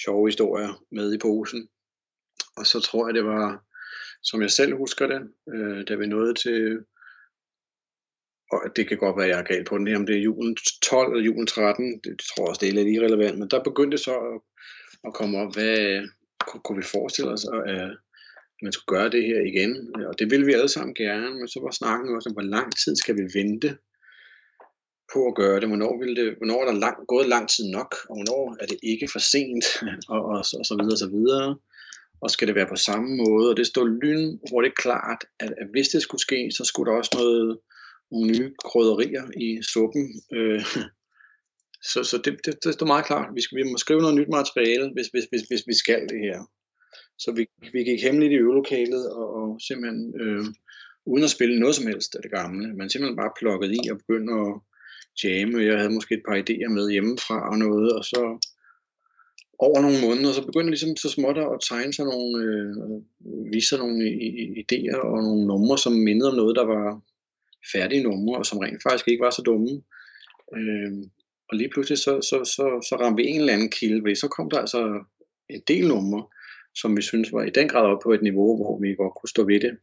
sjove 0.00 0.28
historier 0.28 0.84
med 0.90 1.14
i 1.14 1.18
posen. 1.18 1.68
Og 2.56 2.66
så 2.66 2.80
tror 2.80 3.08
jeg, 3.08 3.14
det 3.14 3.24
var, 3.24 3.64
som 4.22 4.42
jeg 4.42 4.50
selv 4.50 4.76
husker 4.76 5.06
det, 5.06 5.20
øh, 5.54 5.88
da 5.88 5.94
vi 5.94 6.06
nåede 6.06 6.34
til 6.34 6.84
og 8.52 8.76
det 8.76 8.88
kan 8.88 8.98
godt 8.98 9.16
være, 9.16 9.26
at 9.26 9.30
jeg 9.30 9.38
er 9.38 9.52
galt 9.52 9.68
på 9.68 9.78
den, 9.78 9.96
om 9.96 10.06
det 10.06 10.16
er 10.16 10.20
julen 10.20 10.56
12 10.82 11.12
eller 11.12 11.24
julen 11.24 11.46
13, 11.46 12.00
det 12.04 12.18
tror 12.18 12.44
jeg 12.44 12.48
også, 12.48 12.60
det 12.60 12.68
er 12.68 12.72
lidt 12.72 12.88
irrelevant, 12.88 13.38
men 13.38 13.48
der 13.50 13.62
begyndte 13.62 13.98
så 13.98 14.14
at, 14.14 14.40
at 15.04 15.14
komme 15.14 15.38
op, 15.38 15.54
hvad 15.54 16.08
kunne 16.64 16.78
vi 16.78 16.92
forestille 16.96 17.30
os, 17.30 17.44
at 17.66 17.90
man 18.62 18.72
skulle 18.72 18.98
gøre 18.98 19.10
det 19.10 19.24
her 19.24 19.40
igen, 19.40 19.72
og 20.08 20.18
det 20.18 20.30
ville 20.30 20.46
vi 20.46 20.52
alle 20.52 20.68
sammen 20.68 20.94
gerne, 20.94 21.34
men 21.34 21.48
så 21.48 21.60
var 21.60 21.70
snakken 21.70 22.14
også 22.16 22.28
om, 22.28 22.32
hvor 22.32 22.48
lang 22.56 22.76
tid 22.84 22.96
skal 22.96 23.16
vi 23.16 23.24
vente 23.38 23.78
på 25.12 25.26
at 25.26 25.34
gøre 25.34 25.60
det, 25.60 25.68
hvornår, 25.68 25.98
vil 26.02 26.16
det, 26.16 26.34
hvornår 26.38 26.60
er 26.62 26.66
der 26.70 26.78
lang, 26.84 26.96
gået 27.06 27.28
lang 27.28 27.48
tid 27.48 27.66
nok, 27.78 27.90
og 28.08 28.14
hvornår 28.16 28.56
er 28.60 28.66
det 28.66 28.78
ikke 28.82 29.08
for 29.12 29.18
sent, 29.32 29.64
og, 30.08 30.20
og, 30.24 30.38
og 30.38 30.66
så 30.68 30.74
videre, 30.78 30.94
og 30.94 30.98
så 30.98 31.10
videre 31.16 31.56
og 32.22 32.30
skal 32.30 32.48
det 32.48 32.54
være 32.54 32.72
på 32.74 32.76
samme 32.76 33.16
måde, 33.16 33.50
og 33.50 33.56
det 33.56 33.66
står 33.66 33.86
lyn, 33.86 34.38
hvor 34.48 34.60
det 34.60 34.68
er 34.68 34.82
klart, 34.86 35.20
at, 35.40 35.52
at 35.60 35.66
hvis 35.72 35.88
det 35.88 36.02
skulle 36.02 36.20
ske, 36.20 36.50
så 36.50 36.64
skulle 36.64 36.90
der 36.90 36.98
også 36.98 37.10
noget, 37.14 37.58
nogle 38.10 38.26
nye 38.32 38.50
krydderier 38.64 39.24
i 39.46 39.48
suppen. 39.72 40.04
Øh, 40.36 40.64
så 41.90 41.98
så 42.10 42.16
det, 42.24 42.32
det, 42.44 42.64
det 42.64 42.74
står 42.74 42.86
meget 42.86 43.06
klart. 43.06 43.34
Vi, 43.34 43.40
skal, 43.40 43.58
vi 43.58 43.62
må 43.70 43.76
skrive 43.78 44.00
noget 44.00 44.18
nyt 44.18 44.28
materiale, 44.28 44.90
hvis, 44.94 45.06
hvis, 45.12 45.24
hvis, 45.30 45.42
hvis 45.50 45.64
vi 45.66 45.74
skal 45.74 46.02
det 46.12 46.20
her. 46.26 46.38
Så 47.18 47.32
vi, 47.32 47.46
vi 47.72 47.80
gik 47.84 48.02
hemmeligt 48.02 48.32
i 48.32 48.42
øvelokalet 48.44 49.04
og, 49.12 49.26
og 49.40 49.60
simpelthen 49.66 50.14
øh, 50.20 50.44
uden 51.06 51.24
at 51.24 51.34
spille 51.36 51.60
noget 51.60 51.74
som 51.74 51.86
helst 51.86 52.14
af 52.14 52.22
det 52.22 52.30
gamle. 52.30 52.74
Man 52.78 52.90
simpelthen 52.90 53.20
bare 53.22 53.38
plukket 53.40 53.70
i 53.78 53.80
og 53.90 53.98
begyndte 53.98 54.32
at 54.42 54.52
jamme. 55.24 55.64
Jeg 55.64 55.78
havde 55.78 55.94
måske 55.94 56.14
et 56.14 56.26
par 56.28 56.36
idéer 56.42 56.68
med 56.68 56.90
hjemmefra 56.90 57.50
og 57.50 57.58
noget, 57.58 57.92
og 57.92 58.04
så 58.04 58.22
over 59.58 59.80
nogle 59.80 60.00
måneder, 60.06 60.32
så 60.32 60.46
begyndte 60.46 60.70
ligesom 60.70 60.96
så 60.96 61.08
småt 61.10 61.38
at 61.38 61.60
tegne 61.68 61.92
sig 61.94 62.04
nogle, 62.04 62.30
øh, 62.44 62.70
vise 63.52 63.68
sig 63.68 63.78
nogle 63.78 63.98
idéer 64.62 64.98
og 65.12 65.22
nogle 65.22 65.46
numre, 65.46 65.78
som 65.78 65.92
mindede 65.92 66.30
om 66.30 66.36
noget, 66.36 66.56
der 66.56 66.64
var, 66.64 67.00
færdige 67.72 68.02
numre, 68.02 68.38
og 68.38 68.46
som 68.46 68.58
rent 68.58 68.82
faktisk 68.82 69.08
ikke 69.08 69.24
var 69.24 69.30
så 69.30 69.42
dumme. 69.42 69.82
Øh, 70.56 70.92
og 71.48 71.56
lige 71.58 71.70
pludselig 71.72 71.98
så, 71.98 72.12
så, 72.30 72.36
så, 72.44 72.64
så 72.88 72.96
ramte 73.00 73.22
vi 73.22 73.28
en 73.28 73.40
eller 73.40 73.52
anden 73.52 73.70
kilde, 73.70 74.04
ved, 74.04 74.14
så 74.14 74.28
kom 74.28 74.50
der 74.50 74.58
altså 74.58 75.04
en 75.48 75.62
del 75.68 75.88
numre, 75.88 76.26
som 76.74 76.96
vi 76.96 77.02
synes 77.02 77.32
var 77.32 77.42
i 77.42 77.50
den 77.50 77.68
grad 77.68 77.84
op 77.84 78.02
på 78.02 78.12
et 78.12 78.22
niveau, 78.22 78.56
hvor 78.56 78.78
vi 78.80 78.94
godt 78.94 79.14
kunne 79.20 79.28
stå 79.28 79.44
ved 79.44 79.60
det. 79.60 79.78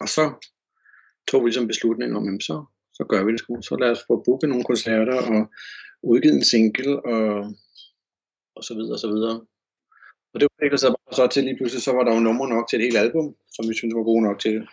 Og 0.00 0.08
så 0.08 0.32
tog 1.28 1.44
vi 1.44 1.48
ligesom 1.48 1.66
beslutningen 1.66 2.16
om, 2.16 2.40
så, 2.40 2.64
så 2.94 3.04
gør 3.08 3.24
vi 3.24 3.32
det 3.32 3.40
sgu. 3.40 3.62
Så 3.62 3.76
lad 3.76 3.90
os 3.90 4.04
få 4.08 4.22
booket 4.26 4.48
nogle 4.48 4.64
koncerter 4.64 5.18
og 5.32 5.40
udgivet 6.02 6.34
en 6.34 6.44
single 6.44 7.06
og, 7.06 7.24
og 8.56 8.62
så 8.64 8.74
videre 8.74 8.92
og 8.92 8.98
så 8.98 9.08
videre. 9.14 9.36
Og 10.32 10.40
det 10.40 10.48
udviklede 10.52 10.80
sig 10.80 10.90
bare 10.90 11.14
så 11.18 11.26
til 11.26 11.44
lige 11.44 11.56
pludselig, 11.56 11.82
så 11.82 11.92
var 11.92 12.04
der 12.04 12.14
jo 12.14 12.20
numre 12.20 12.48
nok 12.48 12.68
til 12.68 12.76
et 12.76 12.82
helt 12.82 12.96
album, 12.96 13.34
som 13.54 13.68
vi 13.68 13.74
synes 13.74 13.94
var 13.94 14.02
gode 14.10 14.22
nok 14.22 14.38
til 14.40 14.54
at 14.60 14.66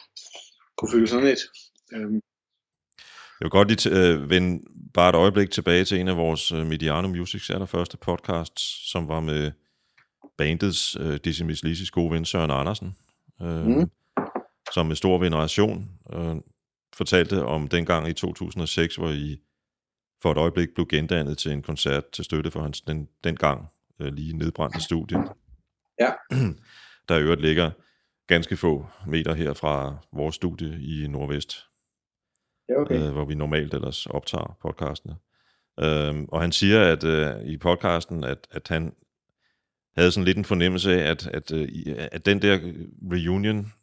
kunne 0.78 0.92
fylde 0.92 1.08
sådan 1.08 1.28
et. 1.28 1.42
Øhm. 1.94 2.20
Jeg 3.40 3.46
vil 3.46 3.58
godt 3.58 3.68
lige 3.68 3.90
øh, 3.98 4.30
vende 4.30 4.64
bare 4.94 5.10
et 5.10 5.16
øjeblik 5.16 5.52
tilbage 5.52 5.86
til 5.86 6.00
en 6.00 6.08
af 6.08 6.18
vores 6.18 6.52
øh, 6.52 6.68
Mediano 6.68 7.08
Musics 7.08 7.50
allerførste 7.50 7.98
podcasts, 7.98 8.92
som 8.92 9.08
var 9.08 9.20
med 9.20 9.52
bandets 10.38 10.98
øh, 11.00 11.20
Decimis 11.24 11.64
Lisis 11.64 11.92
gode 11.92 12.12
ven 12.12 12.26
Søren 12.26 12.52
Andersen, 12.52 12.96
øh, 13.42 13.66
mm. 13.66 13.90
som 14.74 14.86
med 14.86 14.96
stor 14.96 15.18
veneration 15.18 15.90
øh, 16.14 16.36
fortalte 16.94 17.46
om 17.46 17.68
dengang 17.68 18.10
i 18.10 18.14
2006, 18.14 18.96
hvor 18.96 19.10
I 19.10 19.42
for 20.22 20.32
et 20.32 20.38
øjeblik 20.38 20.70
blev 20.76 20.88
gendannet 20.88 21.38
til 21.38 21.52
en 21.52 21.62
koncert 21.62 22.12
til 22.12 22.26
støtte 22.26 22.52
for 22.52 22.62
hans 22.62 22.82
den, 22.82 23.08
dengang 23.24 23.68
øh, 24.00 24.14
lige 24.14 24.38
nedbrændte 24.38 24.82
studie. 24.82 25.18
Ja. 26.00 26.12
Der 27.10 27.18
i 27.18 27.22
øvrigt 27.22 27.42
ligger 27.42 27.72
ganske 28.28 28.58
få 28.58 28.86
meter 29.08 29.34
her 29.34 29.54
fra 29.54 29.98
vores 30.14 30.36
studie 30.36 30.82
i 30.82 31.08
Nordvest, 31.08 31.66
Ja, 32.70 32.82
okay. 32.82 32.96
øh, 32.96 33.12
hvor 33.12 33.26
vi 33.26 33.36
normalt 33.36 33.74
ellers 33.74 34.06
optager 34.06 34.58
podcastene. 34.62 35.16
Øhm, 35.80 36.26
og 36.28 36.42
han 36.42 36.52
siger 36.52 36.82
at 36.82 37.04
øh, 37.04 37.46
i 37.46 37.58
podcasten, 37.58 38.24
at, 38.24 38.48
at 38.52 38.68
han 38.68 38.94
havde 39.98 40.12
sådan 40.12 40.26
lidt 40.26 40.38
en 40.38 40.46
fornemmelse 40.46 41.02
af, 41.02 41.12
at, 41.12 41.28
at, 41.28 41.52
øh, 41.52 41.68
at 42.12 42.26
den 42.26 42.42
der 42.42 42.60
reunion 43.12 43.74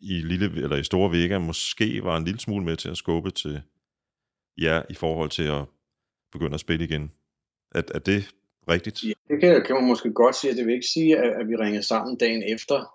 i 0.00 0.12
lille 0.12 0.46
eller 0.62 0.76
i 0.76 0.84
Store 0.84 1.12
Vega 1.12 1.38
måske 1.38 2.04
var 2.04 2.16
en 2.16 2.24
lille 2.24 2.40
smule 2.40 2.64
med 2.64 2.76
til 2.76 2.88
at 2.88 2.96
skubbe 2.96 3.30
til 3.30 3.62
jer 4.58 4.82
i 4.90 4.94
forhold 4.94 5.30
til 5.30 5.42
at 5.42 5.64
begynde 6.32 6.54
at 6.54 6.60
spille 6.60 6.84
igen. 6.84 7.12
Er, 7.74 7.82
er 7.94 7.98
det 7.98 8.34
rigtigt? 8.68 9.04
Ja, 9.04 9.12
det 9.28 9.40
kan, 9.40 9.64
kan 9.66 9.74
man 9.76 9.86
måske 9.86 10.12
godt 10.12 10.36
sige. 10.36 10.56
Det 10.56 10.66
vil 10.66 10.74
ikke 10.74 10.86
sige, 10.86 11.18
at, 11.18 11.40
at 11.40 11.48
vi 11.48 11.56
ringede 11.56 11.82
sammen 11.82 12.16
dagen 12.16 12.42
efter. 12.54 12.94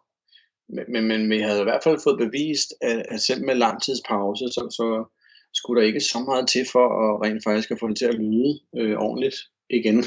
Men, 0.70 0.86
men, 0.88 1.08
men 1.08 1.30
vi 1.30 1.40
havde 1.40 1.60
i 1.60 1.64
hvert 1.64 1.84
fald 1.84 2.00
fået 2.04 2.18
bevist, 2.18 2.74
at, 2.82 3.06
at 3.10 3.22
selv 3.22 3.46
med 3.46 3.56
langtidspause, 3.56 4.46
så, 4.46 4.62
så 4.80 5.18
skulle 5.54 5.82
der 5.82 5.88
ikke 5.88 6.00
så 6.00 6.20
meget 6.20 6.48
til 6.48 6.66
for 6.72 6.86
at 7.04 7.22
rent 7.26 7.44
faktisk 7.44 7.72
at 7.72 7.80
få 7.80 7.88
det 7.88 7.98
til 7.98 8.06
at 8.06 8.20
lyde 8.20 8.60
øh, 8.78 8.96
ordentligt 8.98 9.36
igen. 9.70 9.98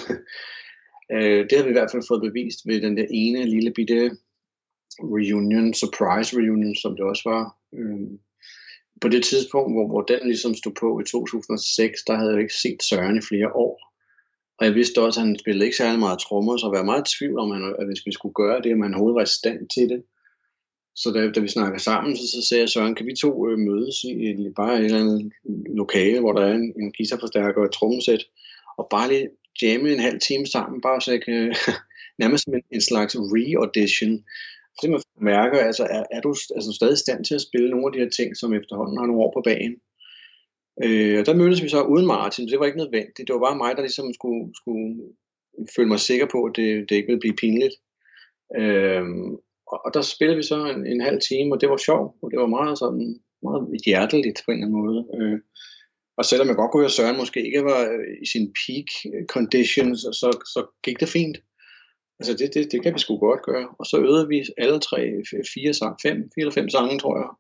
øh, 1.15 1.41
det 1.49 1.53
har 1.57 1.65
vi 1.65 1.71
i 1.71 1.79
hvert 1.79 1.91
fald 1.93 2.09
fået 2.09 2.23
bevist 2.23 2.61
ved 2.67 2.81
den 2.81 2.97
der 2.97 3.07
ene 3.11 3.45
lille 3.45 3.73
bitte 3.73 4.11
reunion, 5.01 5.75
surprise 5.75 6.37
reunion, 6.37 6.77
som 6.77 6.97
det 6.97 7.05
også 7.05 7.23
var. 7.25 7.57
Øh, 7.79 8.09
på 9.01 9.09
det 9.09 9.25
tidspunkt, 9.25 9.73
hvor, 9.75 9.87
hvor 9.87 10.03
den 10.03 10.21
ligesom 10.25 10.55
stod 10.55 10.73
på 10.81 11.01
i 11.01 11.05
2006, 11.05 12.03
der 12.07 12.15
havde 12.17 12.33
jeg 12.33 12.41
ikke 12.41 12.61
set 12.63 12.83
Søren 12.83 13.19
i 13.19 13.29
flere 13.31 13.53
år. 13.53 13.87
Og 14.59 14.67
jeg 14.67 14.75
vidste 14.75 15.03
også, 15.03 15.21
at 15.21 15.27
han 15.27 15.39
spillede 15.39 15.65
ikke 15.65 15.77
særlig 15.77 15.99
meget 15.99 16.19
trommer, 16.19 16.57
så 16.57 16.67
jeg 16.67 16.79
var 16.79 16.91
meget 16.91 17.09
i 17.09 17.17
tvivl 17.19 17.39
om, 17.39 17.53
at 17.53 17.87
hvis 17.87 18.07
vi 18.07 18.13
skulle 18.13 18.35
gøre 18.35 18.63
det, 18.63 18.73
om 18.73 18.83
han 18.83 18.95
overhovedet 18.95 19.21
var 19.21 19.29
i 19.31 19.39
stand 19.41 19.61
til 19.75 19.89
det. 19.89 20.03
Så 21.01 21.11
da, 21.11 21.31
da 21.31 21.41
vi 21.41 21.49
snakker 21.49 21.79
sammen, 21.79 22.17
så, 22.17 22.23
så 22.35 22.49
sagde 22.49 22.63
jeg, 22.63 22.71
Søren, 22.71 22.95
kan 22.95 23.07
vi 23.07 23.15
to 23.15 23.49
øh, 23.49 23.59
mødes 23.59 24.05
i, 24.05 24.31
et, 24.31 24.53
bare 24.57 24.79
et 24.79 24.85
eller 24.85 25.01
andet 25.01 25.33
lokale, 25.83 26.21
hvor 26.21 26.33
der 26.33 26.43
er 26.47 26.55
en, 26.55 26.73
en 26.81 26.93
guitarforstærker 26.97 27.61
og 27.61 27.67
et 27.67 27.73
trommesæt, 27.73 28.23
og 28.79 28.87
bare 28.91 29.09
lige 29.09 29.29
jamme 29.63 29.93
en 29.93 30.01
halv 30.01 30.21
time 30.21 30.47
sammen, 30.47 30.81
bare 30.81 31.01
så 31.01 31.11
jeg 31.11 31.23
kan 31.25 31.55
nærmest 32.21 32.45
som 32.45 32.55
en, 32.55 32.63
en 32.71 32.81
slags 32.81 33.17
re-audition 33.17 34.25
simpelthen 34.81 35.25
mærker, 35.33 35.59
altså, 35.59 35.85
er, 35.85 36.05
er 36.17 36.21
du 36.21 36.31
altså, 36.57 36.73
stadig 36.77 36.95
i 36.95 37.05
stand 37.05 37.25
til 37.25 37.35
at 37.35 37.47
spille 37.49 37.71
nogle 37.71 37.87
af 37.87 37.93
de 37.93 37.99
her 37.99 38.11
ting, 38.19 38.37
som 38.37 38.55
efterhånden 38.55 38.99
har 38.99 39.07
nogle 39.07 39.23
år 39.23 39.33
på 39.37 39.43
banen? 39.51 39.77
Øh, 40.85 41.19
og 41.19 41.27
der 41.27 41.35
mødtes 41.41 41.63
vi 41.63 41.69
så 41.69 41.83
uden 41.83 42.07
Martin, 42.07 42.49
det 42.49 42.59
var 42.59 42.67
ikke 42.67 42.83
nødvendigt. 42.83 43.27
Det 43.27 43.35
var 43.35 43.47
bare 43.47 43.63
mig, 43.63 43.77
der 43.77 43.83
ligesom 43.83 44.15
skulle, 44.15 44.43
skulle 44.61 44.89
føle 45.77 45.89
mig 45.89 46.01
sikker 46.01 46.27
på, 46.33 46.39
at 46.45 46.53
det, 46.57 46.69
det 46.89 46.97
ikke 46.97 47.11
ville 47.11 47.25
blive 47.25 47.41
pinligt. 47.43 47.75
Øh, 48.61 49.05
og, 49.73 49.79
og 49.85 49.91
der 49.95 50.03
spillede 50.03 50.37
vi 50.37 50.43
så 50.43 50.59
en, 50.75 50.87
en 50.87 51.01
halv 51.01 51.21
time, 51.29 51.55
og 51.55 51.61
det 51.61 51.69
var 51.71 51.77
sjovt, 51.77 52.11
og 52.23 52.31
det 52.31 52.39
var 52.43 52.57
meget 52.59 52.79
sådan 52.79 53.21
meget 53.43 53.63
hjerteligt 53.87 54.43
på 54.45 54.51
en 54.51 54.57
eller 54.57 54.67
anden 54.67 54.81
måde. 54.83 54.99
Øh, 55.17 55.39
og 56.19 56.25
selvom 56.25 56.49
jeg 56.49 56.57
godt 56.57 56.71
kunne 56.71 56.83
høre, 56.83 56.93
at 56.93 56.99
Søren 56.99 57.17
måske 57.23 57.47
ikke 57.47 57.65
var 57.65 57.81
øh, 57.95 58.13
i 58.25 58.27
sin 58.33 58.47
peak 58.59 58.89
condition, 59.35 59.97
så, 59.97 60.09
så, 60.21 60.29
så 60.55 60.61
gik 60.85 61.01
det 61.01 61.09
fint. 61.09 61.37
Altså 62.19 62.35
det, 62.35 62.55
det, 62.55 62.73
det 62.73 62.83
kan 62.83 62.95
vi 62.95 62.99
sgu 62.99 63.19
godt 63.19 63.43
gøre. 63.43 63.69
Og 63.79 63.87
så 63.87 63.97
øvede 63.99 64.29
vi 64.29 64.45
alle 64.59 64.81
tre, 64.81 65.01
fire, 65.55 65.75
sang, 65.75 65.97
fem, 66.03 66.17
fire 66.35 66.43
eller 66.43 66.53
fem 66.53 66.69
sange, 66.71 66.99
tror 66.99 67.17
jeg, 67.19 67.31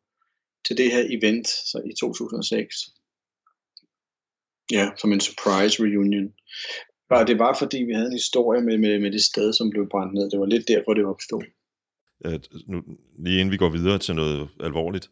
til 0.67 0.77
det 0.77 0.93
her 0.93 1.05
event 1.17 1.49
så 1.49 1.83
i 1.91 1.93
2006. 2.01 2.75
Ja, 4.73 4.91
som 4.97 5.13
en 5.13 5.21
surprise 5.21 5.83
reunion. 5.83 6.33
Bare 7.09 7.27
det 7.27 7.39
var 7.39 7.57
fordi, 7.59 7.79
vi 7.83 7.93
havde 7.93 8.07
en 8.07 8.21
historie 8.23 8.61
med, 8.61 8.79
med, 8.79 9.01
med 9.01 9.13
det 9.13 9.25
sted, 9.25 9.53
som 9.53 9.71
blev 9.71 9.89
brændt 9.91 10.15
ned. 10.15 10.31
Det 10.31 10.41
var 10.41 10.47
lidt 10.47 10.69
derfor, 10.69 10.95
det 10.95 11.05
opstod. 11.05 11.43
at 12.25 12.49
nu, 12.67 12.83
lige 13.19 13.41
inden 13.41 13.53
vi 13.53 13.57
går 13.57 13.71
videre 13.71 13.99
til 13.99 14.15
noget 14.15 14.49
alvorligt, 14.61 15.11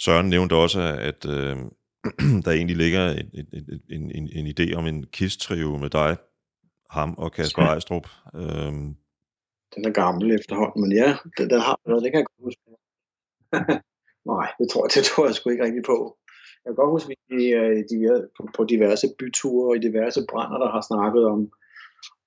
Søren 0.00 0.28
nævnte 0.28 0.54
også, 0.54 0.80
at 0.80 1.26
øh, 1.26 1.56
der 2.44 2.50
egentlig 2.50 2.76
ligger 2.76 3.10
en, 3.10 3.30
en, 3.34 3.46
en, 3.90 4.10
en, 4.10 4.28
en 4.32 4.46
idé 4.46 4.74
om 4.74 4.86
en 4.86 5.06
KISS-trio 5.06 5.76
med 5.76 5.90
dig, 5.90 6.16
ham 6.90 7.14
og 7.18 7.32
Kasper 7.32 7.62
Ejstrup. 7.62 8.06
Øhm, 8.34 8.96
Den 9.74 9.84
er 9.84 9.90
gammel 9.90 10.32
efterhånden, 10.38 10.80
men 10.82 10.92
ja, 10.92 11.16
den, 11.38 11.50
den 11.50 11.60
har 11.60 11.80
været, 11.86 12.02
det 12.02 12.12
kan 12.12 12.18
jeg 12.20 12.26
godt 12.26 12.44
huske. 12.44 12.60
Nej, 14.32 14.46
det 14.58 14.66
tror, 14.70 14.86
det 14.86 15.04
tror 15.04 15.26
jeg 15.26 15.34
sgu 15.34 15.50
ikke 15.50 15.64
rigtig 15.64 15.84
på. 15.86 16.16
Jeg 16.64 16.70
kan 16.70 16.74
godt 16.82 16.94
huske, 16.96 17.10
at 17.10 17.36
vi 17.36 17.44
øh, 17.60 17.76
de, 17.90 18.28
på, 18.36 18.48
på 18.56 18.64
diverse 18.64 19.06
byture 19.18 19.68
og 19.68 19.76
i 19.76 19.86
diverse 19.86 20.20
brænder, 20.30 20.58
der 20.58 20.70
har 20.70 20.82
snakket 20.90 21.24
om, 21.24 21.52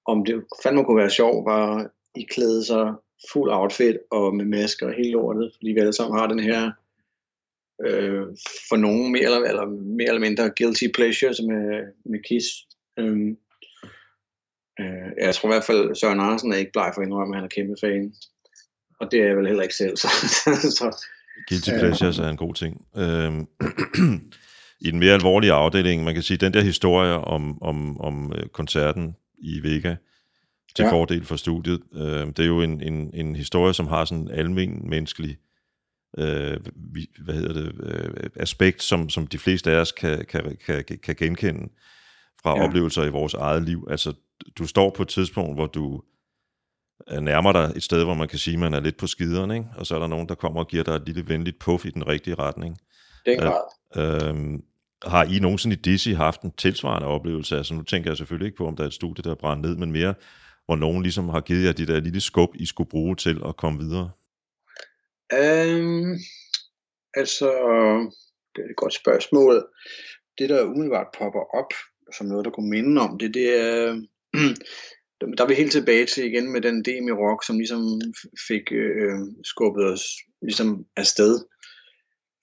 om 0.06 0.26
det 0.26 0.44
fandme 0.64 0.86
kunne 0.86 1.04
være 1.04 1.18
sjovt, 1.20 1.46
var 1.46 1.90
I 2.16 2.24
klæde 2.24 2.66
sig 2.66 2.94
fuld 3.32 3.52
outfit 3.52 3.98
og 4.12 4.36
med 4.36 4.46
masker 4.46 4.88
og 4.88 4.94
hele 4.94 5.12
lortet, 5.12 5.52
fordi 5.56 5.72
vi 5.72 5.80
alle 5.80 5.94
sammen 5.94 6.20
har 6.20 6.28
den 6.28 6.40
her 6.40 6.72
øh, 7.86 8.24
for 8.70 8.76
nogen 8.76 9.12
mere 9.12 9.24
eller, 9.24 9.40
eller 9.40 9.66
mere 9.66 10.08
eller 10.08 10.28
mindre 10.28 10.52
guilty 10.58 10.88
pleasure 10.96 11.34
som 11.34 11.46
med, 11.46 11.94
med 12.06 12.20
Kiss. 12.28 12.48
Øhm, 13.00 13.38
øh, 14.82 15.26
jeg 15.26 15.36
tror 15.36 15.50
i 15.50 15.54
hvert 15.54 15.64
fald, 15.64 15.96
Søren 15.96 16.20
Andersen 16.20 16.54
er 16.54 16.58
ikke 16.58 16.72
bleg 16.72 16.92
for 16.94 17.02
at 17.02 17.08
indrømme, 17.08 17.36
at 17.36 17.38
han 17.38 17.46
er 17.46 17.56
kæmpe 17.56 17.76
fan. 17.82 18.14
Og 19.00 19.12
det 19.12 19.22
er 19.22 19.26
jeg 19.26 19.38
vel 19.38 19.48
heller 19.48 19.64
ikke 19.64 19.76
selv. 19.76 19.98
Så, 20.04 20.10
så 20.80 21.06
Guilty 21.50 21.70
Pleasures 21.70 22.20
er 22.20 22.30
en 22.30 22.38
god 22.38 22.54
ting. 22.54 22.86
Øhm, 22.98 23.48
I 24.86 24.92
den 24.92 25.00
mere 25.00 25.14
alvorlige 25.14 25.54
afdeling, 25.54 26.04
man 26.04 26.14
kan 26.14 26.24
sige, 26.24 26.38
den 26.38 26.54
der 26.54 26.62
historie 26.62 27.14
om, 27.14 27.64
om, 27.64 28.02
om 28.02 28.34
øh, 28.36 28.48
koncerten 28.48 29.16
i 29.38 29.64
Vega 29.64 29.96
til 30.76 30.84
Ja. 30.84 30.92
fordel 30.92 31.26
for 31.26 31.36
studiet, 31.36 31.82
øh, 31.94 32.28
det 32.28 32.40
er 32.40 32.46
jo 32.46 32.62
en, 32.62 32.82
en, 32.82 33.12
en 33.14 33.36
historie, 33.36 33.74
som 33.74 33.88
har 33.88 34.06
sådan 34.06 34.24
en 34.24 34.32
almen 34.32 34.90
menneskelig 34.90 35.38
øh, 36.18 36.58
hvad 37.24 37.36
hedder 37.36 37.54
det, 37.54 37.74
øh, 37.84 38.30
aspekt, 38.36 38.84
som, 38.84 39.10
som 39.10 39.28
de 39.28 39.38
fleste 39.38 39.72
af 39.72 39.76
os 39.76 39.92
kan, 39.92 40.26
kan, 40.26 40.58
kan, 40.66 40.84
kan 41.04 41.16
genkende 41.16 41.70
fra 42.44 42.58
ja. 42.58 42.64
oplevelser 42.64 43.04
i 43.04 43.10
vores 43.10 43.34
eget 43.34 43.64
liv. 43.64 43.88
Altså, 43.90 44.14
du 44.58 44.68
står 44.68 44.90
på 44.90 45.02
et 45.02 45.08
tidspunkt, 45.10 45.56
hvor 45.56 45.68
du 45.68 46.02
øh, 47.12 47.20
nærmer 47.20 47.52
dig 47.52 47.74
et 47.76 47.84
sted, 47.84 48.04
hvor 48.04 48.14
man 48.14 48.28
kan 48.28 48.40
sige, 48.40 48.54
at 48.54 48.60
man 48.60 48.74
er 48.74 48.80
lidt 48.80 48.98
på 48.98 49.08
skideren, 49.08 49.52
ikke? 49.52 49.66
og 49.78 49.86
så 49.86 49.96
er 49.96 50.00
der 50.00 50.08
nogen, 50.08 50.30
der 50.30 50.36
kommer 50.36 50.60
og 50.60 50.68
giver 50.68 50.84
dig 50.84 50.94
et 50.96 51.06
lille 51.06 51.28
venligt 51.28 51.60
puff 51.60 51.86
i 51.86 51.90
den 51.90 52.08
rigtige 52.08 52.36
retning. 52.36 52.78
den 53.26 53.40
Ja. 53.40 53.46
grad. 53.46 53.62
Øhm, 54.30 54.64
har 55.06 55.24
I 55.24 55.40
nogensinde 55.40 55.76
i 55.76 55.80
Dizzy 55.80 56.10
haft 56.10 56.42
en 56.42 56.52
tilsvarende 56.52 57.08
oplevelse? 57.08 57.58
Altså 57.58 57.74
nu 57.74 57.84
tænker 57.84 58.10
jeg 58.10 58.18
selvfølgelig 58.18 58.46
ikke 58.46 58.58
på, 58.58 58.68
om 58.68 58.76
der 58.76 58.84
er 58.84 58.88
et 58.88 58.94
studie, 58.94 59.24
der 59.24 59.32
er 59.32 59.36
brændt 59.36 59.62
ned, 59.62 59.76
men 59.76 59.92
mere, 59.92 60.14
hvor 60.66 60.76
nogen 60.76 61.02
ligesom 61.04 61.30
har 61.30 61.42
givet 61.42 61.66
jer 61.66 61.72
de 61.72 61.88
der 61.88 62.00
lille 62.00 62.22
skub, 62.22 62.50
I 62.56 62.66
skulle 62.66 62.90
bruge 62.90 63.16
til 63.16 63.42
at 63.46 63.58
komme 63.58 63.80
videre. 63.80 64.12
Øhm, 65.34 66.16
altså, 67.14 67.50
det 68.56 68.62
er 68.64 68.70
et 68.70 68.76
godt 68.78 68.94
spørgsmål. 68.94 69.68
Det, 70.38 70.50
der 70.50 70.64
umiddelbart 70.64 71.08
popper 71.18 71.56
op, 71.60 71.72
som 72.18 72.28
noget, 72.28 72.46
der 72.46 72.52
kunne 72.52 72.70
minde 72.70 73.02
om 73.02 73.18
det, 73.20 73.34
det 73.34 73.62
er, 73.62 74.02
der 75.38 75.44
er 75.44 75.48
vi 75.48 75.54
helt 75.54 75.72
tilbage 75.72 76.06
til 76.06 76.26
igen 76.26 76.52
med 76.52 76.62
den 76.62 76.84
DM 76.84 77.08
i 77.08 77.12
rock, 77.12 77.46
som 77.46 77.58
ligesom 77.58 78.02
fik 78.48 78.72
øh, 78.72 79.20
skubbet 79.44 79.86
os 79.86 80.04
ligesom 80.42 80.86
afsted. 80.98 81.40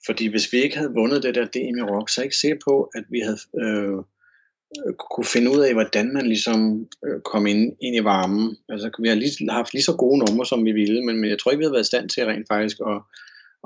Fordi 0.07 0.27
hvis 0.27 0.53
vi 0.53 0.59
ikke 0.59 0.77
havde 0.77 0.93
vundet 0.95 1.23
det 1.23 1.35
der 1.35 1.45
DM 1.45 1.79
i 1.79 1.83
rock, 1.83 2.09
så 2.09 2.21
er 2.21 2.23
jeg 2.23 2.27
ikke 2.27 2.37
sikker 2.37 2.59
på, 2.69 2.91
at 2.95 3.05
vi 3.11 3.21
havde 3.21 3.39
øh, 3.63 3.99
kunne 5.15 5.25
finde 5.35 5.51
ud 5.51 5.61
af, 5.61 5.73
hvordan 5.75 6.13
man 6.13 6.27
ligesom 6.27 6.89
øh, 7.07 7.21
kom 7.31 7.47
ind, 7.47 7.77
ind 7.83 7.97
i 7.97 8.05
varmen. 8.05 8.57
Altså, 8.69 8.91
vi 9.03 9.09
har 9.09 9.15
lige, 9.15 9.51
haft 9.51 9.73
lige 9.73 9.83
så 9.83 9.97
gode 9.97 10.19
numre, 10.19 10.47
som 10.47 10.65
vi 10.65 10.73
ville, 10.73 11.05
men, 11.07 11.21
men 11.21 11.31
jeg 11.31 11.39
tror 11.39 11.51
ikke, 11.51 11.59
vi 11.59 11.65
havde 11.65 11.73
været 11.79 11.89
i 11.89 11.93
stand 11.93 12.09
til 12.09 12.25
rent 12.25 12.49
faktisk 12.49 12.77
at, 12.93 12.99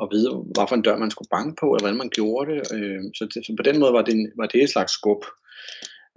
at 0.02 0.08
vide, 0.12 0.28
hvad 0.54 0.66
for 0.68 0.76
en 0.76 0.82
dør 0.82 0.96
man 0.98 1.10
skulle 1.10 1.34
banke 1.36 1.54
på, 1.60 1.66
eller 1.66 1.82
hvordan 1.82 2.02
man 2.02 2.10
gjorde 2.18 2.44
det. 2.52 2.60
Øh, 2.76 3.00
så, 3.16 3.22
det, 3.34 3.46
så 3.46 3.52
på 3.56 3.62
den 3.62 3.80
måde 3.80 3.92
var 3.92 4.02
det, 4.02 4.14
en- 4.14 4.32
var 4.40 4.46
det 4.46 4.62
et 4.62 4.70
slags 4.70 4.92
skub. 4.92 5.22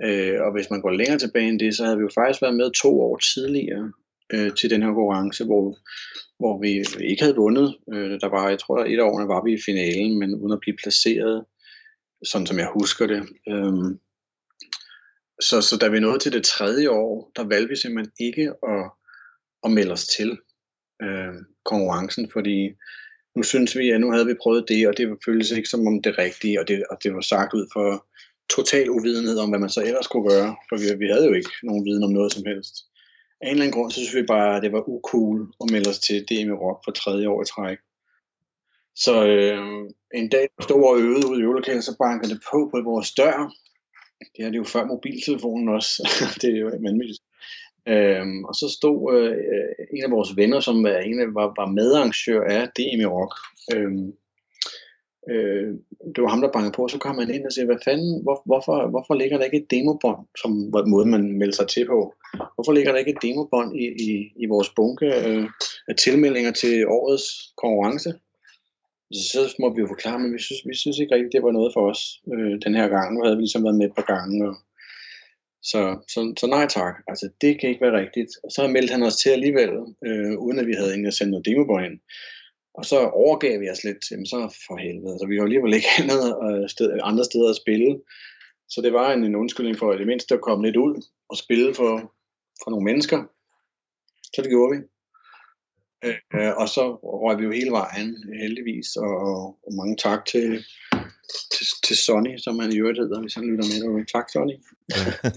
Øh, 0.04 0.42
og 0.42 0.52
hvis 0.52 0.70
man 0.70 0.82
går 0.82 0.92
længere 0.92 1.20
tilbage 1.20 1.48
end 1.50 1.60
det, 1.60 1.76
så 1.76 1.84
havde 1.84 1.98
vi 1.98 2.04
jo 2.04 2.10
faktisk 2.16 2.42
været 2.42 2.56
med 2.56 2.72
to 2.72 3.02
år 3.02 3.18
tidligere 3.18 3.92
øh, 4.34 4.56
til 4.56 4.70
den 4.70 4.82
her 4.82 4.90
konkurrence, 4.90 5.46
hvor, 5.46 5.78
hvor 6.40 6.62
vi 6.62 6.86
ikke 7.10 7.24
havde 7.24 7.36
vundet. 7.36 7.78
Øh, 7.94 8.20
der 8.20 8.30
var, 8.30 8.50
jeg 8.50 8.60
tror, 8.60 8.86
et 8.86 9.00
af 9.00 9.04
årene 9.04 9.28
var 9.28 9.44
vi 9.44 9.54
i 9.54 9.66
finalen, 9.66 10.20
men 10.20 10.36
uden 10.36 10.54
at 10.54 10.60
blive 10.60 10.78
placeret, 10.84 11.46
sådan 12.24 12.48
som 12.48 12.60
jeg 12.60 12.70
husker 12.80 13.08
det. 13.08 13.22
Øh, 13.50 13.98
så, 15.42 15.62
så 15.62 15.78
da 15.82 15.88
vi 15.88 16.00
nåede 16.00 16.20
til 16.20 16.32
det 16.34 16.44
tredje 16.44 16.90
år, 16.90 17.32
der 17.36 17.44
valgte 17.44 17.70
vi 17.70 17.76
simpelthen 17.76 18.14
ikke 18.20 18.54
at, 18.68 18.92
at 19.64 19.72
melde 19.72 19.92
os 19.92 20.08
til 20.08 20.38
øh, 21.02 21.36
konkurrencen, 21.66 22.32
fordi 22.32 22.70
nu 23.36 23.44
synes 23.44 23.78
vi, 23.78 23.90
at 23.90 24.02
nu 24.02 24.12
havde 24.12 24.26
vi 24.26 24.42
prøvet 24.42 24.66
det, 24.68 24.88
og 24.88 24.98
det 24.98 25.18
føltes 25.26 25.52
ikke 25.52 25.70
som 25.70 25.88
om 25.88 26.02
det 26.02 26.18
rigtige, 26.18 26.60
og 26.60 26.68
det, 26.68 26.84
og 26.90 26.98
det 27.04 27.14
var 27.14 27.22
sagt 27.22 27.54
ud 27.54 27.68
for 27.74 28.08
total 28.50 28.90
uvidenhed 28.90 29.38
om, 29.38 29.50
hvad 29.50 29.60
man 29.60 29.70
så 29.70 29.82
ellers 29.82 30.08
kunne 30.08 30.30
gøre, 30.30 30.56
for 30.70 30.76
vi, 30.78 30.86
vi 31.04 31.08
havde 31.14 31.26
jo 31.26 31.34
ikke 31.34 31.50
nogen 31.64 31.86
viden 31.86 32.04
om 32.04 32.12
noget 32.12 32.34
som 32.34 32.44
helst. 32.46 32.76
Af 33.42 33.48
en 33.48 33.52
eller 33.52 33.64
anden 33.64 33.78
grund, 33.78 33.92
så 33.92 34.00
synes 34.00 34.16
vi 34.16 34.34
bare, 34.36 34.56
at 34.56 34.64
det 34.64 34.72
var 34.72 34.90
ucool 34.90 35.54
at 35.62 35.72
melde 35.72 35.90
os 35.90 36.00
til 36.00 36.26
DM 36.30 36.50
i 36.50 36.60
Rock 36.64 36.80
for 36.86 36.92
tredje 36.92 37.28
år 37.28 37.42
i 37.42 37.46
træk. 37.46 37.78
Så 38.96 39.28
øh, 39.28 39.60
en 40.20 40.30
dag 40.30 40.48
stod 40.62 40.84
og 40.84 41.00
øvede 41.00 41.28
ude 41.30 41.40
i 41.40 41.44
øvelokalet, 41.44 41.84
så 41.84 41.98
bankede 41.98 42.34
det 42.34 42.42
på 42.52 42.70
på 42.72 42.82
vores 42.92 43.14
dør. 43.14 43.52
Det 44.36 44.46
er 44.46 44.50
det 44.50 44.58
jo 44.58 44.64
før 44.64 44.86
mobiltelefonen 44.86 45.70
også. 45.70 46.10
det 46.42 46.50
er 46.56 46.60
jo 46.60 46.68
vanvittigt. 46.88 47.22
Øhm, 47.88 48.44
og 48.50 48.56
så 48.56 48.68
stod 48.78 49.00
øh, 49.16 49.32
øh 49.32 49.72
en 49.94 50.04
af 50.04 50.12
vores 50.12 50.38
venner, 50.38 50.60
som 50.60 50.84
var, 50.84 50.98
en 50.98 51.20
af, 51.20 51.28
var, 51.34 51.54
var 51.60 51.68
medarrangør 51.72 52.42
af 52.44 52.70
DM 52.76 53.02
i 53.02 53.06
Rock. 53.06 53.36
Øhm, 53.74 54.14
øh, 55.32 55.68
det 56.16 56.24
var 56.24 56.30
ham, 56.30 56.42
der 56.42 56.52
bankede 56.52 56.76
på, 56.76 56.88
så 56.88 56.98
kom 56.98 57.18
han 57.18 57.34
ind 57.36 57.46
og 57.46 57.52
siger, 57.52 57.66
hvad 57.66 57.86
fanden, 57.86 58.24
hvor, 58.24 58.42
hvorfor, 58.46 58.90
hvorfor 58.90 59.14
ligger 59.14 59.38
der 59.38 59.46
ikke 59.46 59.62
et 59.64 59.72
demobånd, 59.72 60.22
som 60.42 60.52
måde, 60.94 61.08
man 61.16 61.24
melder 61.40 61.56
sig 61.56 61.68
til 61.68 61.86
på? 61.86 62.14
Hvorfor 62.56 62.74
ligger 62.74 62.92
der 62.92 63.00
ikke 63.00 63.12
et 63.12 63.24
demobånd 63.28 63.70
i, 63.84 63.86
i, 64.08 64.10
i 64.44 64.46
vores 64.46 64.70
bunke 64.70 65.08
øh, 65.28 65.46
af 65.88 65.96
tilmeldinger 65.96 66.52
til 66.52 66.88
årets 66.88 67.26
konkurrence? 67.62 68.14
Så 69.32 69.56
må 69.60 69.74
vi 69.74 69.82
jo 69.82 69.88
forklare, 69.88 70.20
men 70.20 70.34
vi 70.34 70.40
synes, 70.40 70.62
vi 70.70 70.76
synes 70.76 70.98
ikke 71.00 71.16
rigtigt, 71.16 71.34
det 71.34 71.44
var 71.44 71.52
noget 71.52 71.74
for 71.74 71.90
os 71.92 72.02
øh, 72.34 72.54
den 72.66 72.74
her 72.76 72.88
gang. 72.88 73.08
Nu 73.14 73.24
havde 73.24 73.36
vi 73.38 73.42
ligesom 73.42 73.64
været 73.64 73.78
med 73.78 73.86
et 73.86 73.96
par 73.96 74.08
gange, 74.14 74.48
og 74.50 74.56
så, 75.72 75.82
så, 76.14 76.20
så 76.40 76.48
nej 76.48 76.66
tak, 76.68 76.96
altså 77.08 77.30
det 77.42 77.60
kan 77.60 77.70
ikke 77.70 77.86
være 77.86 78.00
rigtigt. 78.02 78.32
Og 78.44 78.52
så 78.52 78.68
meldte 78.68 78.92
han 78.92 79.04
os 79.04 79.18
til 79.18 79.30
alligevel, 79.30 79.72
øh, 80.08 80.34
uden 80.46 80.60
at 80.60 80.68
vi 80.68 80.74
havde 80.74 80.92
egentlig 80.92 81.14
sendt 81.14 81.32
noget 81.32 81.46
demobånd 81.46 81.86
ind. 81.86 82.00
Og 82.78 82.86
så 82.86 82.98
overgav 83.24 83.60
vi 83.62 83.70
os 83.70 83.84
lidt, 83.84 84.12
jamen 84.12 84.26
så 84.26 84.38
for 84.68 84.78
helvede. 84.78 85.20
Så 85.20 85.26
vi 85.30 85.36
har 85.36 85.44
alligevel 85.44 85.74
ikke 85.74 85.94
andet, 86.02 86.24
øh, 86.48 86.70
sted, 86.70 87.00
andre 87.04 87.26
steder 87.26 87.50
at 87.50 87.62
spille. 87.64 87.92
Så 88.70 88.82
det 88.82 88.94
var 88.94 89.14
en, 89.14 89.24
en 89.24 89.36
undskyldning 89.36 89.78
for, 89.78 89.92
at 89.92 90.00
det 90.00 90.08
mindste 90.08 90.36
at 90.36 90.42
komme 90.42 90.66
lidt 90.66 90.78
ud 90.78 90.96
og 91.30 91.38
spille 91.38 91.74
for, 91.74 91.94
for 92.64 92.70
nogle 92.72 92.86
mennesker. 92.86 93.20
Så 94.34 94.42
det 94.42 94.50
gjorde 94.50 94.72
vi. 94.76 94.80
Øh, 96.06 96.54
og 96.62 96.70
så 96.70 96.84
røg 97.24 97.38
vi 97.40 97.44
jo 97.44 97.52
hele 97.52 97.72
vejen, 97.72 98.10
heldigvis. 98.42 98.96
Og, 98.96 99.18
og 99.66 99.74
mange 99.80 99.96
tak 99.98 100.26
til, 100.26 100.66
til, 101.54 101.66
til 101.86 101.98
Sonny, 101.98 102.38
som 102.38 102.60
han 102.60 102.72
i 102.72 102.80
øvrigt 102.80 103.00
hedder, 103.00 103.22
hvis 103.22 103.36
han 103.36 103.46
lytter 103.50 103.66
med 103.72 103.82
derude. 103.82 104.06
Tak, 104.16 104.30
Sonny. 104.30 104.56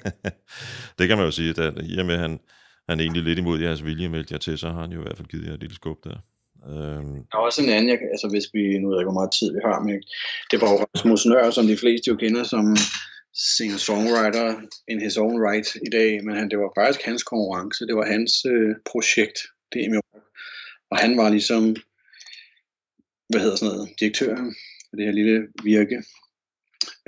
det 0.98 1.08
kan 1.08 1.16
man 1.18 1.26
jo 1.26 1.30
sige, 1.30 1.50
at 1.50 1.74
i 1.82 1.98
og 1.98 2.06
med, 2.06 2.14
at 2.14 2.20
han, 2.20 2.40
han 2.88 2.98
er 2.98 3.02
egentlig 3.02 3.22
lidt 3.22 3.38
imod 3.38 3.60
jeres 3.60 3.84
vilje 3.84 4.08
meldte 4.08 4.32
jer 4.32 4.38
til, 4.38 4.58
så 4.58 4.68
har 4.70 4.80
han 4.80 4.92
jo 4.92 5.00
i 5.00 5.02
hvert 5.02 5.16
fald 5.16 5.28
givet 5.28 5.46
jer 5.46 5.54
et 5.54 5.60
lille 5.60 5.74
skub 5.74 6.04
der. 6.04 6.18
Øhm. 6.66 7.14
Der 7.30 7.36
er 7.38 7.46
også 7.48 7.62
en 7.62 7.68
anden, 7.68 7.90
jeg, 7.90 7.98
altså 8.14 8.28
hvis 8.28 8.46
vi, 8.54 8.78
nu 8.78 8.88
ved 8.88 8.96
jeg 8.96 9.02
ikke, 9.02 9.10
hvor 9.10 9.20
meget 9.20 9.36
tid 9.38 9.48
vi 9.52 9.60
har, 9.68 9.78
men 9.80 10.02
det 10.50 10.60
var 10.60 10.68
jo 10.72 10.76
Rasmus 10.84 11.26
Nør, 11.26 11.50
som 11.50 11.66
de 11.66 11.76
fleste 11.76 12.08
jo 12.10 12.16
kender 12.16 12.44
som 12.44 12.76
singer-songwriter 13.56 14.48
in 14.88 15.00
his 15.00 15.16
own 15.16 15.36
right 15.48 15.68
i 15.74 15.90
dag, 15.92 16.24
men 16.24 16.36
han, 16.36 16.50
det 16.50 16.58
var 16.58 16.72
faktisk 16.78 17.06
hans 17.06 17.22
konkurrence, 17.22 17.86
det 17.86 17.96
var 17.96 18.06
hans 18.06 18.32
øh, 18.44 18.74
projekt, 18.90 19.38
det 19.72 20.00
og 20.90 20.98
han 20.98 21.16
var 21.16 21.28
ligesom, 21.30 21.76
hvad 23.28 23.40
hedder 23.40 23.56
sådan 23.56 23.74
noget, 23.74 23.90
direktøren 24.00 24.54
for 24.90 24.96
det 24.96 25.04
her 25.04 25.12
lille 25.12 25.48
virke. 25.64 26.02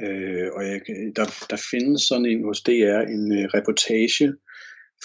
Øh, 0.00 0.48
og 0.52 0.66
jeg, 0.66 0.80
der, 1.16 1.46
der 1.50 1.66
findes 1.70 2.02
sådan 2.02 2.26
en 2.26 2.44
hos 2.44 2.60
DR, 2.60 3.00
en 3.14 3.32
øh, 3.38 3.44
reportage 3.54 4.32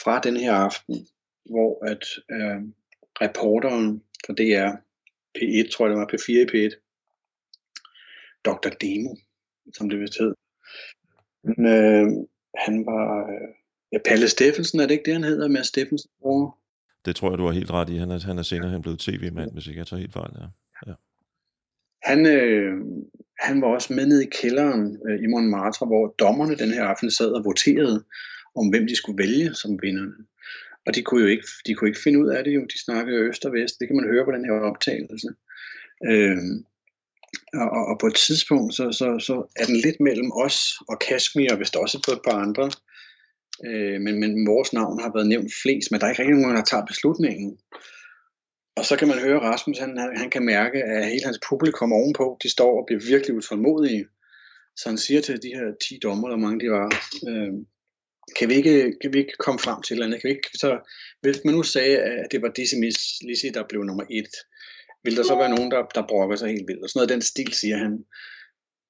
fra 0.04 0.20
den 0.20 0.38
her 0.38 0.54
aften, 0.54 1.08
hvor 1.46 1.86
at 1.86 2.04
øh, 2.32 2.62
reporteren 3.22 4.02
for 4.26 4.34
DR, 4.34 4.70
P1, 5.38 5.72
tror 5.72 5.86
jeg 5.86 5.92
det 5.92 6.00
var, 6.02 6.12
P4 6.14 6.32
i 6.46 6.52
P1, 6.54 6.74
Dr. 8.46 8.70
Demo, 8.82 9.16
som 9.74 9.90
det 9.90 10.00
vist 10.00 10.18
hed. 10.20 10.34
Men, 11.44 11.66
øh, 11.66 12.08
han 12.66 12.86
var, 12.86 13.06
øh, 13.34 13.48
ja, 13.92 13.98
Palle 14.06 14.28
Steffensen, 14.28 14.80
er 14.80 14.86
det 14.86 14.92
ikke 14.92 15.06
det, 15.06 15.14
han 15.14 15.24
hedder, 15.24 15.48
med 15.48 15.64
Steffensen? 15.64 16.10
Det 17.06 17.16
tror 17.16 17.30
jeg, 17.30 17.38
du 17.38 17.46
har 17.46 17.52
helt 17.52 17.72
ret 17.72 17.90
i. 17.90 17.96
Han 17.96 18.12
er, 18.12 18.20
han 18.26 18.38
er 18.38 18.44
senere 18.44 18.70
han 18.70 18.82
blevet 18.82 19.00
tv-mand, 19.00 19.52
hvis 19.54 19.68
ikke 19.68 19.80
jeg 19.80 19.88
tager 19.88 20.00
helt 20.00 20.14
fejl. 20.14 20.32
Ja. 20.42 20.48
ja. 20.88 20.94
Han, 22.04 22.26
øh, 22.26 22.74
han 23.40 23.62
var 23.62 23.68
også 23.68 23.94
med 23.94 24.06
nede 24.06 24.26
i 24.26 24.30
kælderen 24.42 25.00
øh, 25.08 25.24
i 25.24 25.28
Montmartre, 25.28 25.86
hvor 25.86 26.16
dommerne 26.20 26.56
den 26.56 26.72
her 26.74 26.84
aften 26.84 27.12
sad 27.12 27.32
og 27.32 27.46
voterede 27.46 28.04
om, 28.56 28.70
hvem 28.70 28.88
de 28.88 28.96
skulle 28.96 29.18
vælge 29.18 29.54
som 29.54 29.82
vinderne. 29.82 30.16
Og 30.86 30.96
de 30.96 31.02
kunne 31.04 31.22
jo 31.22 31.28
ikke, 31.28 31.48
de 31.68 31.74
kunne 31.74 31.90
ikke 31.90 32.02
finde 32.04 32.20
ud 32.20 32.30
af 32.30 32.44
det 32.44 32.56
jo. 32.56 32.62
De 32.62 32.84
snakkede 32.84 33.18
øst 33.18 33.46
og 33.46 33.54
vest. 33.54 33.80
Det 33.80 33.88
kan 33.88 33.96
man 33.96 34.10
høre 34.12 34.26
på 34.26 34.32
den 34.32 34.46
her 34.46 34.54
optagelse. 34.70 35.30
Øh, 36.10 36.38
og, 37.54 37.88
og 37.90 38.00
på 38.00 38.08
et 38.08 38.16
tidspunkt, 38.16 38.74
så, 38.74 38.92
så, 38.92 39.20
så 39.20 39.36
er 39.56 39.66
den 39.66 39.76
lidt 39.76 40.00
mellem 40.00 40.32
os 40.32 40.58
og 40.88 41.00
Kashmir, 41.00 41.54
og 41.54 41.60
vist 41.60 41.76
også 41.76 41.98
på 42.06 42.12
et 42.12 42.22
par 42.28 42.38
andre. 42.46 42.72
Øh, 43.68 44.02
men, 44.02 44.20
men 44.20 44.48
vores 44.48 44.74
navn 44.74 45.00
har 45.00 45.12
været 45.16 45.28
nævnt 45.28 45.52
flest, 45.62 45.92
men 45.92 46.00
der 46.00 46.06
er 46.06 46.12
ikke 46.12 46.22
rigtig 46.22 46.42
nogen, 46.42 46.56
der 46.56 46.64
tager 46.64 46.86
beslutningen. 46.86 47.58
Og 48.78 48.86
så 48.86 48.96
kan 48.96 49.08
man 49.08 49.20
høre, 49.20 49.36
at 49.36 49.42
Rasmus 49.42 49.78
han, 49.80 49.98
han 50.16 50.30
kan 50.30 50.46
mærke, 50.46 50.84
at 50.84 51.06
hele 51.06 51.26
hans 51.26 51.40
publikum 51.50 51.94
ovenpå, 51.94 52.38
de 52.44 52.50
står 52.50 52.80
og 52.80 52.86
bliver 52.88 53.02
virkelig 53.12 53.36
utålmodige. 53.36 54.06
Så 54.76 54.90
han 54.90 54.98
siger 54.98 55.22
til 55.22 55.42
de 55.42 55.48
her 55.48 55.68
10 55.90 56.00
dommer, 56.04 56.30
der 56.30 56.38
mange 56.38 56.60
de 56.60 56.72
var, 56.72 56.88
øh, 57.30 57.54
kan, 58.38 58.50
vi 58.50 58.54
ikke, 58.54 58.98
kan 59.02 59.14
vi 59.14 59.20
ikke 59.20 59.38
komme 59.40 59.60
frem 59.60 59.82
til 59.82 59.94
et 59.94 59.96
eller 59.96 60.06
andet? 60.06 60.22
Kan 60.22 60.28
vi 60.28 60.36
ikke, 60.36 60.50
så, 60.54 60.70
hvis 61.22 61.38
man 61.46 61.54
nu 61.56 61.64
sagde, 61.64 61.98
at 61.98 62.28
det 62.32 62.42
var 62.42 62.50
Dizzy 62.50 62.76
Miss 62.76 63.00
Lizzy, 63.28 63.46
der 63.54 63.64
blev 63.70 63.84
nummer 63.84 64.06
et, 64.10 64.34
vil 65.04 65.18
der 65.18 65.24
så 65.24 65.36
være 65.36 65.56
nogen, 65.56 65.72
der, 65.72 65.82
der 65.96 66.08
brokker 66.08 66.36
sig 66.36 66.50
helt 66.50 66.68
vildt? 66.68 66.84
Og 66.84 66.90
sådan 66.90 67.00
noget 67.00 67.14
den 67.14 67.22
stil, 67.22 67.54
siger 67.54 67.78
han. 67.78 68.06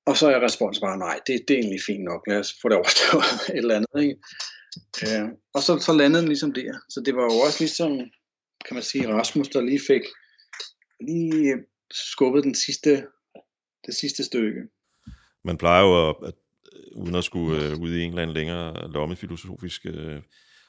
Og 0.05 0.17
så 0.17 0.27
er 0.29 0.45
respons 0.45 0.79
bare, 0.79 0.97
nej, 0.97 1.19
det, 1.27 1.45
det 1.47 1.53
er 1.53 1.59
egentlig 1.59 1.81
fint 1.85 2.03
nok, 2.03 2.21
lad 2.27 2.39
os 2.39 2.55
få 2.61 2.69
det 2.69 2.77
overstået 2.77 3.33
et 3.55 3.57
eller 3.57 3.75
andet. 3.75 4.03
Ikke? 4.03 4.17
Ja. 5.01 5.23
og 5.53 5.61
så, 5.63 5.79
så 5.79 5.93
landede 5.93 6.21
den 6.21 6.29
ligesom 6.29 6.53
der. 6.53 6.73
Så 6.89 7.01
det 7.05 7.15
var 7.15 7.23
jo 7.23 7.35
også 7.45 7.59
ligesom, 7.59 7.91
kan 8.65 8.73
man 8.73 8.83
sige, 8.83 9.13
Rasmus, 9.13 9.47
der 9.47 9.61
lige 9.61 9.81
fik 9.87 10.01
lige 10.99 11.55
skubbet 11.91 12.43
den 12.43 12.55
sidste, 12.55 13.07
det 13.85 13.95
sidste 13.95 14.23
stykke. 14.23 14.61
Man 15.43 15.57
plejer 15.57 15.81
jo, 15.81 16.09
at, 16.09 16.15
at 16.27 16.33
uden 16.95 17.15
at 17.15 17.23
skulle 17.23 17.75
uh, 17.75 17.81
ud 17.81 17.91
i 17.91 18.01
en 18.01 18.09
eller 18.09 18.21
anden 18.21 18.35
længere 18.35 18.91
lommefilosofisk 18.91 19.85
uh, 19.89 20.15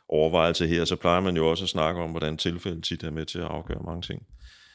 overvejelse 0.08 0.66
her, 0.66 0.84
så 0.84 0.96
plejer 0.96 1.20
man 1.20 1.36
jo 1.36 1.50
også 1.50 1.64
at 1.64 1.68
snakke 1.68 2.00
om, 2.00 2.10
hvordan 2.10 2.36
tilfældet 2.36 2.84
tit 2.84 3.02
er 3.02 3.10
med 3.10 3.26
til 3.26 3.38
at 3.38 3.44
afgøre 3.44 3.82
mange 3.84 4.02
ting. 4.02 4.22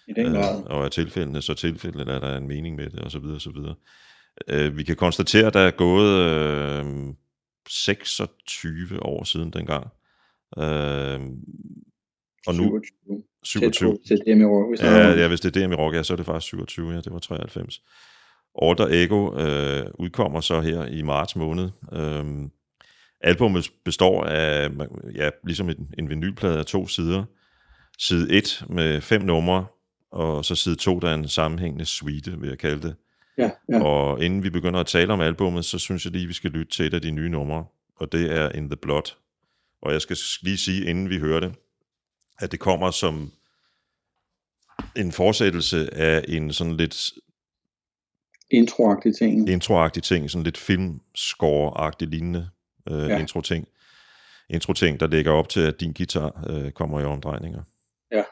I 0.07 0.13
den 0.13 0.33
grad. 0.33 0.59
Uh, 0.59 0.65
og 0.65 0.85
er 0.85 0.89
tilfældene 0.89 1.41
så 1.41 1.53
tilfældet, 1.53 2.09
er 2.09 2.19
der 2.19 2.37
en 2.37 2.47
mening 2.47 2.75
med 2.75 2.89
det, 2.89 2.99
og 2.99 3.11
så 3.11 3.19
videre, 3.19 3.35
og 3.35 3.41
så 3.41 3.51
videre. 3.51 3.75
Uh, 4.53 4.77
vi 4.77 4.83
kan 4.83 4.95
konstatere, 4.95 5.47
at 5.47 5.53
der 5.53 5.59
er 5.59 5.71
gået 5.71 6.85
uh, 6.85 7.13
26 7.69 9.03
år 9.03 9.23
siden 9.23 9.53
dengang. 9.53 9.87
Uh, 10.57 11.37
og 12.47 12.55
nu... 12.55 12.63
27. 12.63 13.23
27. 13.43 13.97
Til 14.07 14.17
DM 14.17 14.45
Rock, 14.45 14.69
hvis 14.69 14.81
ja, 14.81 15.09
ja, 15.21 15.27
hvis 15.27 15.41
det 15.41 15.55
er 15.55 15.67
DM 15.67 15.73
Rock, 15.73 15.95
ja, 15.95 16.03
så 16.03 16.13
er 16.13 16.17
det 16.17 16.25
faktisk 16.25 16.47
27, 16.47 16.91
ja, 16.91 16.95
det 16.95 17.13
var 17.13 17.19
93. 17.19 17.81
Order 18.55 18.87
Ego 18.89 19.39
øh, 19.39 19.85
udkommer 19.99 20.41
så 20.41 20.61
her 20.61 20.85
i 20.85 21.01
marts 21.01 21.35
måned. 21.35 21.69
Øhm, 21.93 22.51
albumet 23.21 23.71
består 23.85 24.23
af, 24.23 24.69
ja, 25.15 25.29
ligesom 25.43 25.69
en, 25.69 25.93
en 25.97 26.09
vinylplade 26.09 26.59
af 26.59 26.65
to 26.65 26.87
sider. 26.87 27.23
Side 27.99 28.31
1 28.31 28.65
med 28.69 29.01
fem 29.01 29.21
numre, 29.21 29.65
og 30.11 30.45
så 30.45 30.55
side 30.55 30.75
2, 30.75 30.99
der 30.99 31.09
er 31.09 31.13
en 31.13 31.27
sammenhængende 31.27 31.85
suite, 31.85 32.39
vil 32.39 32.49
jeg 32.49 32.57
kalde 32.57 32.81
det. 32.81 32.95
Ja, 33.37 33.51
ja. 33.71 33.83
Og 33.83 34.23
inden 34.23 34.43
vi 34.43 34.49
begynder 34.49 34.79
at 34.79 34.87
tale 34.87 35.13
om 35.13 35.21
albumet, 35.21 35.65
så 35.65 35.79
synes 35.79 36.05
jeg 36.05 36.11
lige, 36.13 36.27
vi 36.27 36.33
skal 36.33 36.51
lytte 36.51 36.71
til 36.71 36.85
et 36.85 36.93
af 36.93 37.01
de 37.01 37.11
nye 37.11 37.29
numre, 37.29 37.65
og 37.95 38.11
det 38.11 38.31
er 38.31 38.49
In 38.49 38.69
The 38.69 38.77
Blood. 38.77 39.15
Og 39.81 39.91
jeg 39.91 40.01
skal 40.01 40.17
lige 40.41 40.57
sige, 40.57 40.85
inden 40.85 41.09
vi 41.09 41.19
hører 41.19 41.39
det, 41.39 41.53
at 42.39 42.51
det 42.51 42.59
kommer 42.59 42.91
som 42.91 43.31
en 44.95 45.11
fortsættelse 45.11 45.93
af 45.93 46.25
en 46.27 46.53
sådan 46.53 46.77
lidt 46.77 47.11
introagtig 48.53 49.15
ting. 49.15 49.49
Introagtig 49.49 50.03
ting, 50.03 50.29
sådan 50.29 50.43
lidt 50.43 50.57
filmscore-agtig 50.57 52.07
lignende 52.07 52.49
øh, 52.89 53.09
ja. 53.09 53.19
intro-ting. 53.19 53.67
Intro-ting, 54.49 54.99
der 54.99 55.07
lægger 55.07 55.31
op 55.31 55.49
til, 55.49 55.61
at 55.61 55.79
din 55.79 55.93
guitar 55.93 56.45
øh, 56.49 56.71
kommer 56.71 56.99
i 56.99 57.03
omdrejninger. 57.03 57.63
Ja. 58.11 58.23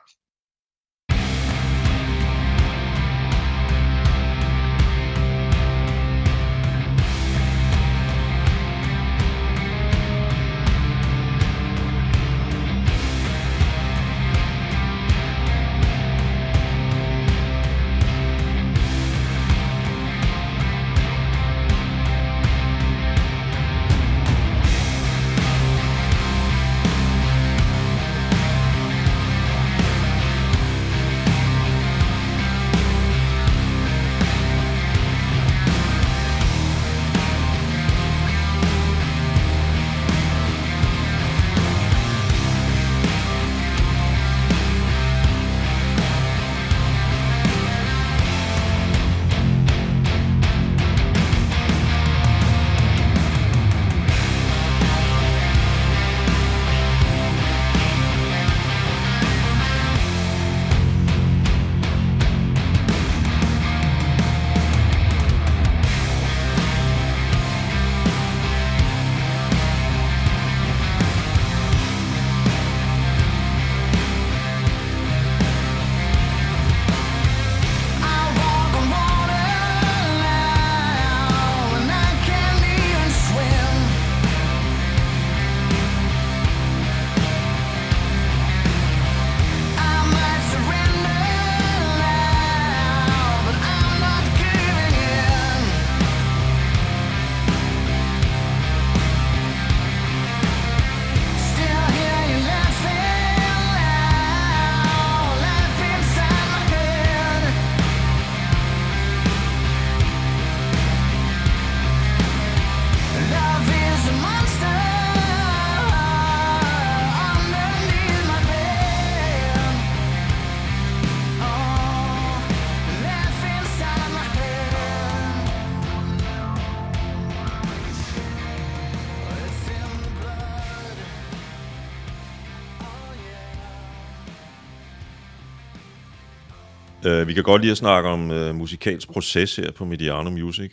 Uh, 137.10 137.28
vi 137.28 137.34
kan 137.34 137.44
godt 137.44 137.62
lige 137.62 137.72
at 137.72 137.78
snakke 137.78 138.10
om 138.10 138.30
uh, 138.30 138.56
musikalsk 138.56 139.08
proces 139.08 139.56
her 139.56 139.72
på 139.72 139.86
Mediano 139.86 140.30
Music. 140.30 140.72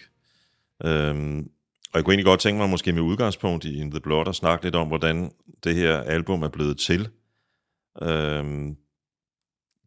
Uh, 0.84 0.90
og 1.92 1.98
jeg 1.98 2.04
kunne 2.04 2.12
egentlig 2.12 2.24
godt 2.24 2.40
tænke 2.40 2.58
mig 2.58 2.70
måske 2.70 2.92
med 2.92 3.02
udgangspunkt 3.02 3.64
i 3.64 3.80
In 3.80 3.90
The 3.90 4.00
Blood 4.00 4.28
at 4.28 4.34
snakke 4.34 4.64
lidt 4.64 4.74
om, 4.74 4.88
hvordan 4.88 5.30
det 5.64 5.74
her 5.74 6.00
album 6.00 6.42
er 6.42 6.48
blevet 6.48 6.78
til. 6.78 7.08
Uh, 8.02 8.74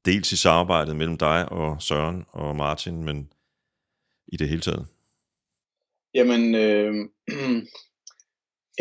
dels 0.06 0.32
i 0.32 0.38
samarbejdet 0.38 0.96
mellem 0.96 1.18
dig 1.18 1.52
og 1.52 1.82
Søren 1.82 2.26
og 2.32 2.56
Martin, 2.56 3.04
men 3.04 3.32
i 4.28 4.38
det 4.38 4.50
hele 4.50 4.62
taget. 4.62 4.86
Jamen, 6.14 6.56
øh, 6.56 6.94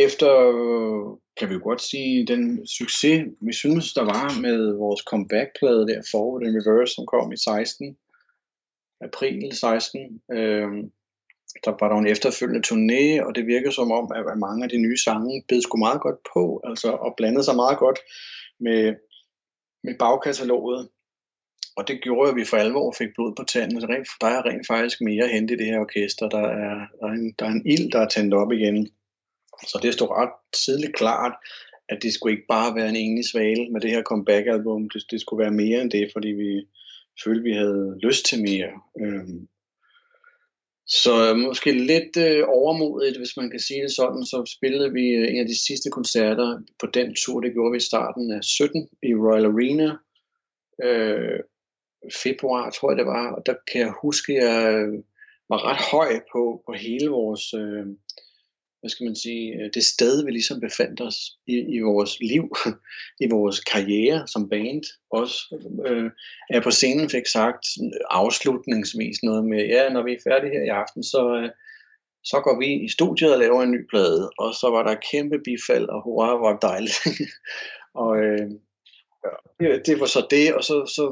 efter, 0.06 0.30
kan 1.38 1.48
vi 1.48 1.54
jo 1.54 1.60
godt 1.62 1.82
sige, 1.82 2.26
den 2.26 2.66
succes, 2.66 3.26
vi 3.40 3.52
synes, 3.52 3.92
der 3.92 4.04
var 4.04 4.40
med 4.40 4.72
vores 4.72 5.00
comeback-plade 5.00 5.86
der, 5.88 6.02
Forward 6.10 6.42
in 6.42 6.56
Reverse, 6.58 6.94
som 6.94 7.06
kom 7.06 7.32
i 7.32 7.36
16, 7.36 7.96
april 9.00 9.52
16, 9.52 10.22
øh, 10.32 10.68
der 11.64 11.70
var 11.80 11.88
der 11.88 11.96
en 11.96 12.06
efterfølgende 12.06 12.66
turné, 12.68 13.26
og 13.26 13.34
det 13.34 13.46
virker 13.46 13.70
som 13.70 13.90
om, 13.90 14.12
at 14.14 14.38
mange 14.38 14.64
af 14.64 14.70
de 14.70 14.78
nye 14.78 14.96
sange 14.96 15.44
blev 15.48 15.60
sgu 15.60 15.76
meget 15.76 16.00
godt 16.00 16.18
på, 16.34 16.60
altså, 16.64 16.90
og 16.90 17.14
blandede 17.16 17.44
sig 17.44 17.56
meget 17.56 17.78
godt 17.78 17.98
med, 18.60 18.94
med 19.84 19.94
bagkataloget. 19.98 20.88
Og 21.76 21.88
det 21.88 22.02
gjorde, 22.02 22.30
at 22.30 22.36
vi 22.36 22.44
for 22.44 22.56
alvor 22.56 22.94
fik 22.98 23.08
blod 23.14 23.34
på 23.36 23.44
tanden. 23.44 23.80
Der 24.20 24.26
er 24.26 24.46
rent 24.46 24.66
faktisk 24.66 25.00
mere 25.00 25.24
at 25.24 25.30
hente 25.30 25.54
i 25.54 25.56
det 25.56 25.66
her 25.66 25.80
orkester. 25.80 26.28
Der 26.28 26.38
er, 26.38 26.86
der 27.00 27.06
er, 27.06 27.12
en, 27.12 27.34
der 27.38 27.44
er 27.46 27.50
en 27.50 27.66
ild, 27.66 27.92
der 27.92 28.00
er 28.00 28.08
tændt 28.08 28.34
op 28.34 28.52
igen. 28.52 28.88
Så 29.66 29.78
det 29.82 29.94
stod 29.94 30.08
ret 30.08 30.32
tidligt 30.52 30.94
klart, 30.94 31.32
at 31.88 31.98
det 32.02 32.12
skulle 32.12 32.32
ikke 32.32 32.46
bare 32.48 32.74
være 32.74 32.88
en 32.88 32.96
enlig 32.96 33.24
svale 33.24 33.68
med 33.70 33.80
det 33.80 33.90
her 33.90 34.02
comeback-album. 34.02 34.90
Det, 34.90 35.02
det 35.10 35.20
skulle 35.20 35.42
være 35.42 35.52
mere 35.52 35.80
end 35.80 35.90
det, 35.90 36.10
fordi 36.12 36.28
vi 36.28 36.68
følte, 37.24 37.42
vi 37.42 37.52
havde 37.52 37.98
lyst 38.02 38.24
til 38.26 38.42
mere. 38.42 38.72
Øhm. 39.00 39.48
Så 40.86 41.34
måske 41.34 41.72
lidt 41.72 42.16
øh, 42.16 42.44
overmodigt, 42.48 43.18
hvis 43.18 43.36
man 43.36 43.50
kan 43.50 43.60
sige 43.60 43.82
det 43.82 43.92
sådan, 43.92 44.24
så 44.24 44.52
spillede 44.56 44.92
vi 44.92 45.08
øh, 45.08 45.30
en 45.30 45.40
af 45.40 45.46
de 45.46 45.64
sidste 45.66 45.90
koncerter 45.90 46.60
på 46.80 46.86
den 46.86 47.14
tur, 47.14 47.40
det 47.40 47.52
gjorde 47.52 47.72
vi 47.72 47.76
i 47.76 47.90
starten 47.90 48.32
af 48.32 48.44
17 48.44 48.88
i 49.02 49.14
Royal 49.14 49.44
Arena. 49.44 49.96
Øh, 50.84 51.40
februar, 52.22 52.70
tror 52.70 52.90
jeg 52.90 52.98
det 52.98 53.06
var, 53.06 53.32
og 53.32 53.42
der 53.46 53.54
kan 53.72 53.80
jeg 53.80 53.92
huske, 54.02 54.32
at 54.32 54.44
jeg 54.44 54.74
øh, 54.74 54.94
var 55.48 55.60
ret 55.70 55.82
høj 55.92 56.20
på, 56.32 56.62
på 56.66 56.72
hele 56.72 57.08
vores, 57.08 57.54
øh, 57.54 57.86
hvad 58.80 58.90
skal 58.90 59.04
man 59.04 59.16
sige, 59.16 59.54
øh, 59.54 59.70
det 59.74 59.84
sted, 59.84 60.24
vi 60.24 60.30
ligesom 60.30 60.60
befandt 60.60 61.00
os 61.00 61.18
i, 61.46 61.56
i 61.76 61.80
vores 61.80 62.20
liv, 62.20 62.44
i 63.24 63.26
vores 63.30 63.60
karriere 63.60 64.28
som 64.28 64.48
band. 64.48 64.84
Også 65.10 65.36
øh, 65.86 66.10
at 66.48 66.54
jeg 66.54 66.62
på 66.62 66.70
scenen 66.70 67.10
fik 67.10 67.26
sagt 67.26 67.64
afslutningsvis 68.10 69.22
noget 69.22 69.44
med, 69.44 69.66
ja, 69.66 69.88
når 69.88 70.02
vi 70.02 70.12
er 70.12 70.26
færdige 70.30 70.52
her 70.52 70.64
i 70.64 70.76
aften, 70.82 71.02
så, 71.02 71.22
øh, 71.42 71.50
så 72.24 72.40
går 72.44 72.58
vi 72.58 72.84
i 72.84 72.88
studiet 72.88 73.32
og 73.32 73.38
laver 73.38 73.62
en 73.62 73.70
ny 73.70 73.82
plade. 73.90 74.30
Og 74.38 74.54
så 74.54 74.66
var 74.70 74.82
der 74.82 75.04
kæmpe 75.10 75.38
bifald, 75.44 75.88
og 75.88 76.02
hurra, 76.02 76.36
hvor 76.36 76.52
dejligt. 76.68 76.98
og 78.04 78.16
øh, 78.24 78.50
det, 79.60 79.86
det 79.86 80.00
var 80.00 80.06
så 80.06 80.26
det, 80.30 80.54
og 80.54 80.64
så, 80.64 80.76
så 80.96 81.04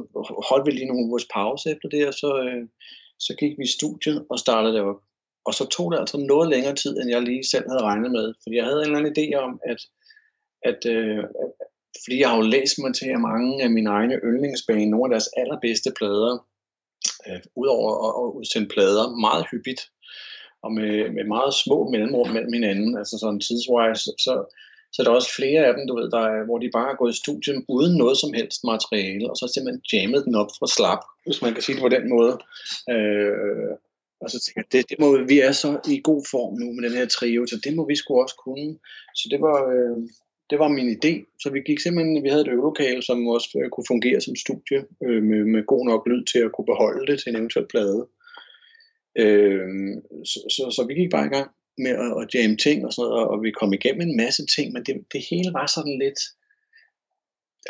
holdt 0.51 0.67
vi 0.67 0.71
lige 0.71 0.87
nogle 0.87 1.07
ugers 1.07 1.29
pause 1.35 1.71
efter 1.71 1.89
det, 1.89 2.07
og 2.09 2.14
så, 2.14 2.31
øh, 2.47 2.69
så 3.19 3.37
gik 3.41 3.59
vi 3.59 3.64
i 3.64 3.77
studiet 3.79 4.27
og 4.31 4.39
startede 4.39 4.75
det 4.75 4.83
op. 4.83 5.01
Og 5.47 5.55
så 5.55 5.64
tog 5.66 5.92
det 5.92 5.99
altså 5.99 6.18
noget 6.18 6.51
længere 6.51 6.74
tid, 6.74 6.99
end 6.99 7.11
jeg 7.11 7.22
lige 7.22 7.44
selv 7.44 7.66
havde 7.70 7.82
regnet 7.90 8.11
med. 8.11 8.34
Fordi 8.42 8.57
jeg 8.57 8.64
havde 8.64 8.78
en 8.78 8.86
eller 8.86 8.99
anden 8.99 9.14
idé 9.16 9.26
om, 9.47 9.61
at, 9.72 9.80
at 10.70 10.80
øh, 10.94 11.24
fordi 12.05 12.20
jeg 12.20 12.28
har 12.28 12.36
jo 12.36 12.42
læst 12.42 12.78
mig 12.78 12.94
til, 12.94 13.18
mange 13.18 13.62
af 13.62 13.70
mine 13.70 13.90
egne 13.90 14.20
yndlingsbane, 14.24 14.90
nogle 14.90 15.07
af 15.07 15.11
deres 15.14 15.30
allerbedste 15.36 15.90
plader, 15.99 16.47
øh, 17.26 17.40
udover 17.57 17.90
at, 18.07 18.12
at 18.20 18.28
udsende 18.38 18.68
plader 18.68 19.16
meget 19.26 19.47
hyppigt, 19.51 19.82
og 20.64 20.72
med, 20.72 21.11
med 21.16 21.24
meget 21.24 21.55
små 21.55 21.78
mellemrum 21.90 22.28
mellem 22.28 22.53
hinanden, 22.53 22.99
altså 22.99 23.18
sådan 23.18 23.40
tidswise, 23.40 24.11
så, 24.24 24.34
så 24.92 24.99
der 25.03 25.11
er 25.11 25.14
også 25.14 25.34
flere 25.38 25.66
af 25.66 25.74
dem, 25.74 25.86
du 25.86 25.94
ved, 25.99 26.11
der 26.11 26.22
er, 26.34 26.44
hvor 26.44 26.59
de 26.59 26.70
bare 26.76 26.88
har 26.90 27.01
gået 27.01 27.14
i 27.14 27.22
studiet 27.22 27.64
uden 27.68 27.94
noget 28.03 28.16
som 28.18 28.32
helst 28.38 28.61
materiale, 28.64 29.30
og 29.30 29.36
så 29.36 29.44
simpelthen 29.47 29.82
jammet 29.92 30.24
den 30.26 30.34
op 30.34 30.51
fra 30.59 30.68
slap, 30.76 31.03
hvis 31.24 31.42
man 31.42 31.53
kan 31.55 31.62
sige 31.62 31.76
det 31.76 31.82
på 31.86 31.94
den 31.97 32.05
måde. 32.14 32.32
Øh, 32.94 33.72
og 34.21 34.31
så 34.31 34.37
tænkte 34.41 34.59
jeg, 34.61 34.73
det, 34.73 34.91
det 34.91 34.99
må, 35.01 35.09
vi 35.33 35.41
er 35.41 35.53
så 35.53 35.71
i 35.89 36.01
god 36.05 36.23
form 36.31 36.55
nu 36.61 36.67
med 36.73 36.83
den 36.89 36.99
her 36.99 37.07
trio, 37.07 37.47
så 37.47 37.57
det 37.64 37.77
må 37.77 37.87
vi 37.87 37.97
sgu 37.97 38.23
også 38.23 38.37
kunne. 38.45 38.79
Så 39.14 39.29
det 39.31 39.41
var, 39.41 39.59
øh, 39.75 39.97
det 40.51 40.59
var 40.59 40.69
min 40.69 40.91
idé. 40.97 41.12
Så 41.43 41.51
vi 41.51 41.61
gik 41.61 41.81
simpelthen, 41.81 42.25
vi 42.25 42.29
havde 42.29 42.43
et 42.47 42.55
øvelokale, 42.57 43.03
som 43.03 43.27
også 43.27 43.51
øh, 43.61 43.71
kunne 43.71 43.91
fungere 43.93 44.21
som 44.21 44.37
studie, 44.37 44.81
øh, 45.05 45.23
med, 45.23 45.45
med 45.45 45.67
god 45.67 45.87
nok 45.87 46.03
lyd 46.07 46.25
til 46.25 46.39
at 46.39 46.53
kunne 46.53 46.71
beholde 46.73 47.07
det 47.12 47.19
til 47.19 47.31
en 47.31 47.37
eventuel 47.37 47.67
plade. 47.73 48.09
Øh, 49.23 49.69
så, 50.31 50.39
så, 50.55 50.62
så 50.77 50.85
vi 50.89 50.95
gik 50.95 51.11
bare 51.11 51.27
i 51.27 51.35
gang 51.37 51.51
med 51.79 51.91
at, 52.05 52.12
at 52.21 52.35
jamme 52.35 52.57
ting 52.57 52.87
og 52.87 52.93
sådan 52.93 53.09
noget, 53.09 53.29
og 53.33 53.43
vi 53.43 53.51
kom 53.51 53.73
igennem 53.73 54.09
en 54.09 54.17
masse 54.17 54.47
ting, 54.47 54.73
men 54.73 54.83
det, 54.87 54.95
det 55.12 55.23
hele 55.31 55.51
var 55.53 55.67
sådan 55.67 55.99
lidt, 56.05 56.21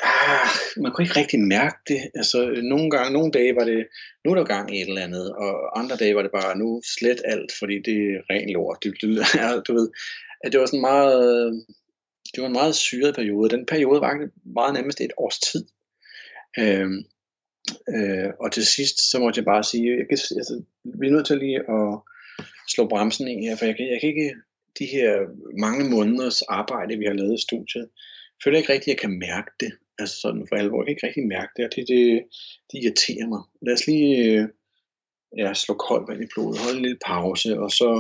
ah, 0.03 0.49
man 0.82 0.92
kunne 0.92 1.05
ikke 1.05 1.20
rigtig 1.20 1.40
mærke 1.40 1.76
det. 1.88 2.01
Altså, 2.14 2.61
nogle 2.62 2.90
gange, 2.90 3.12
nogle 3.12 3.32
dage 3.32 3.55
var 3.57 3.64
det, 3.64 3.86
nu 4.24 4.30
er 4.30 4.34
der 4.34 4.44
gang 4.44 4.76
i 4.76 4.82
et 4.82 4.88
eller 4.88 5.03
andet, 5.03 5.34
og 5.34 5.78
andre 5.78 5.97
dage 5.97 6.14
var 6.14 6.22
det 6.22 6.30
bare, 6.30 6.59
nu 6.59 6.82
slet 6.99 7.20
alt, 7.24 7.53
fordi 7.59 7.74
det 7.74 7.99
er 8.14 8.20
ren 8.30 8.51
lort. 8.51 8.78
Det, 8.82 8.94
det, 9.01 9.09
du 9.68 9.74
ved, 9.74 9.88
at 10.44 10.53
det 10.53 10.61
var 10.61 10.66
sådan 10.66 10.80
meget, 10.80 11.64
det 12.34 12.40
var 12.40 12.47
en 12.47 12.53
meget 12.61 12.74
syret 12.74 13.14
periode. 13.14 13.51
Den 13.51 13.66
periode 13.66 14.01
var 14.01 14.28
meget 14.55 14.74
nærmest 14.74 15.01
et 15.01 15.12
års 15.16 15.38
tid. 15.38 15.64
Øhm, 16.59 17.05
øh, 17.94 18.30
og 18.40 18.53
til 18.53 18.66
sidst, 18.66 19.11
så 19.11 19.18
måtte 19.18 19.38
jeg 19.38 19.44
bare 19.44 19.64
sige, 19.64 19.97
jeg 19.99 20.07
kan, 20.09 20.18
altså, 20.40 20.62
vi 20.84 21.07
er 21.07 21.12
nødt 21.12 21.26
til 21.26 21.38
lige 21.38 21.59
at 21.59 21.99
slå 22.68 22.88
bremsen 22.88 23.28
i 23.28 23.47
her, 23.47 23.57
for 23.57 23.64
jeg 23.64 23.76
kan, 23.76 23.86
jeg 23.92 24.01
kan 24.01 24.09
ikke, 24.09 24.34
de 24.78 24.86
her 24.86 25.12
mange 25.59 25.90
måneders 25.90 26.42
arbejde, 26.42 26.99
vi 26.99 27.05
har 27.05 27.12
lavet 27.12 27.38
i 27.38 27.42
studiet, 27.42 27.88
jeg 28.36 28.40
føler 28.44 28.59
ikke 28.59 28.72
rigtigt, 28.72 28.92
at 28.92 28.94
jeg 28.94 29.01
kan 29.01 29.18
mærke 29.18 29.51
det. 29.61 29.72
Altså 29.99 30.16
sådan 30.20 30.47
for 30.49 30.57
alvor. 30.57 30.80
Jeg 30.80 30.86
kan 30.86 30.92
ikke 30.94 31.07
rigtig 31.07 31.26
mærke 31.26 31.53
det, 31.57 31.64
og 31.64 31.70
det, 31.76 31.84
det, 31.88 32.24
det 32.68 32.76
irriterer 32.82 33.26
mig. 33.28 33.42
Lad 33.62 33.74
os 33.74 33.86
lige 33.86 34.11
øh, 34.32 34.49
ja, 35.38 35.55
slå 35.55 35.74
koldt 35.74 36.09
vand 36.09 36.22
i 36.22 36.32
blodet, 36.34 36.59
holde 36.59 36.76
en 36.76 36.82
lille 36.82 36.99
pause, 37.07 37.61
og 37.64 37.70
så, 37.70 37.90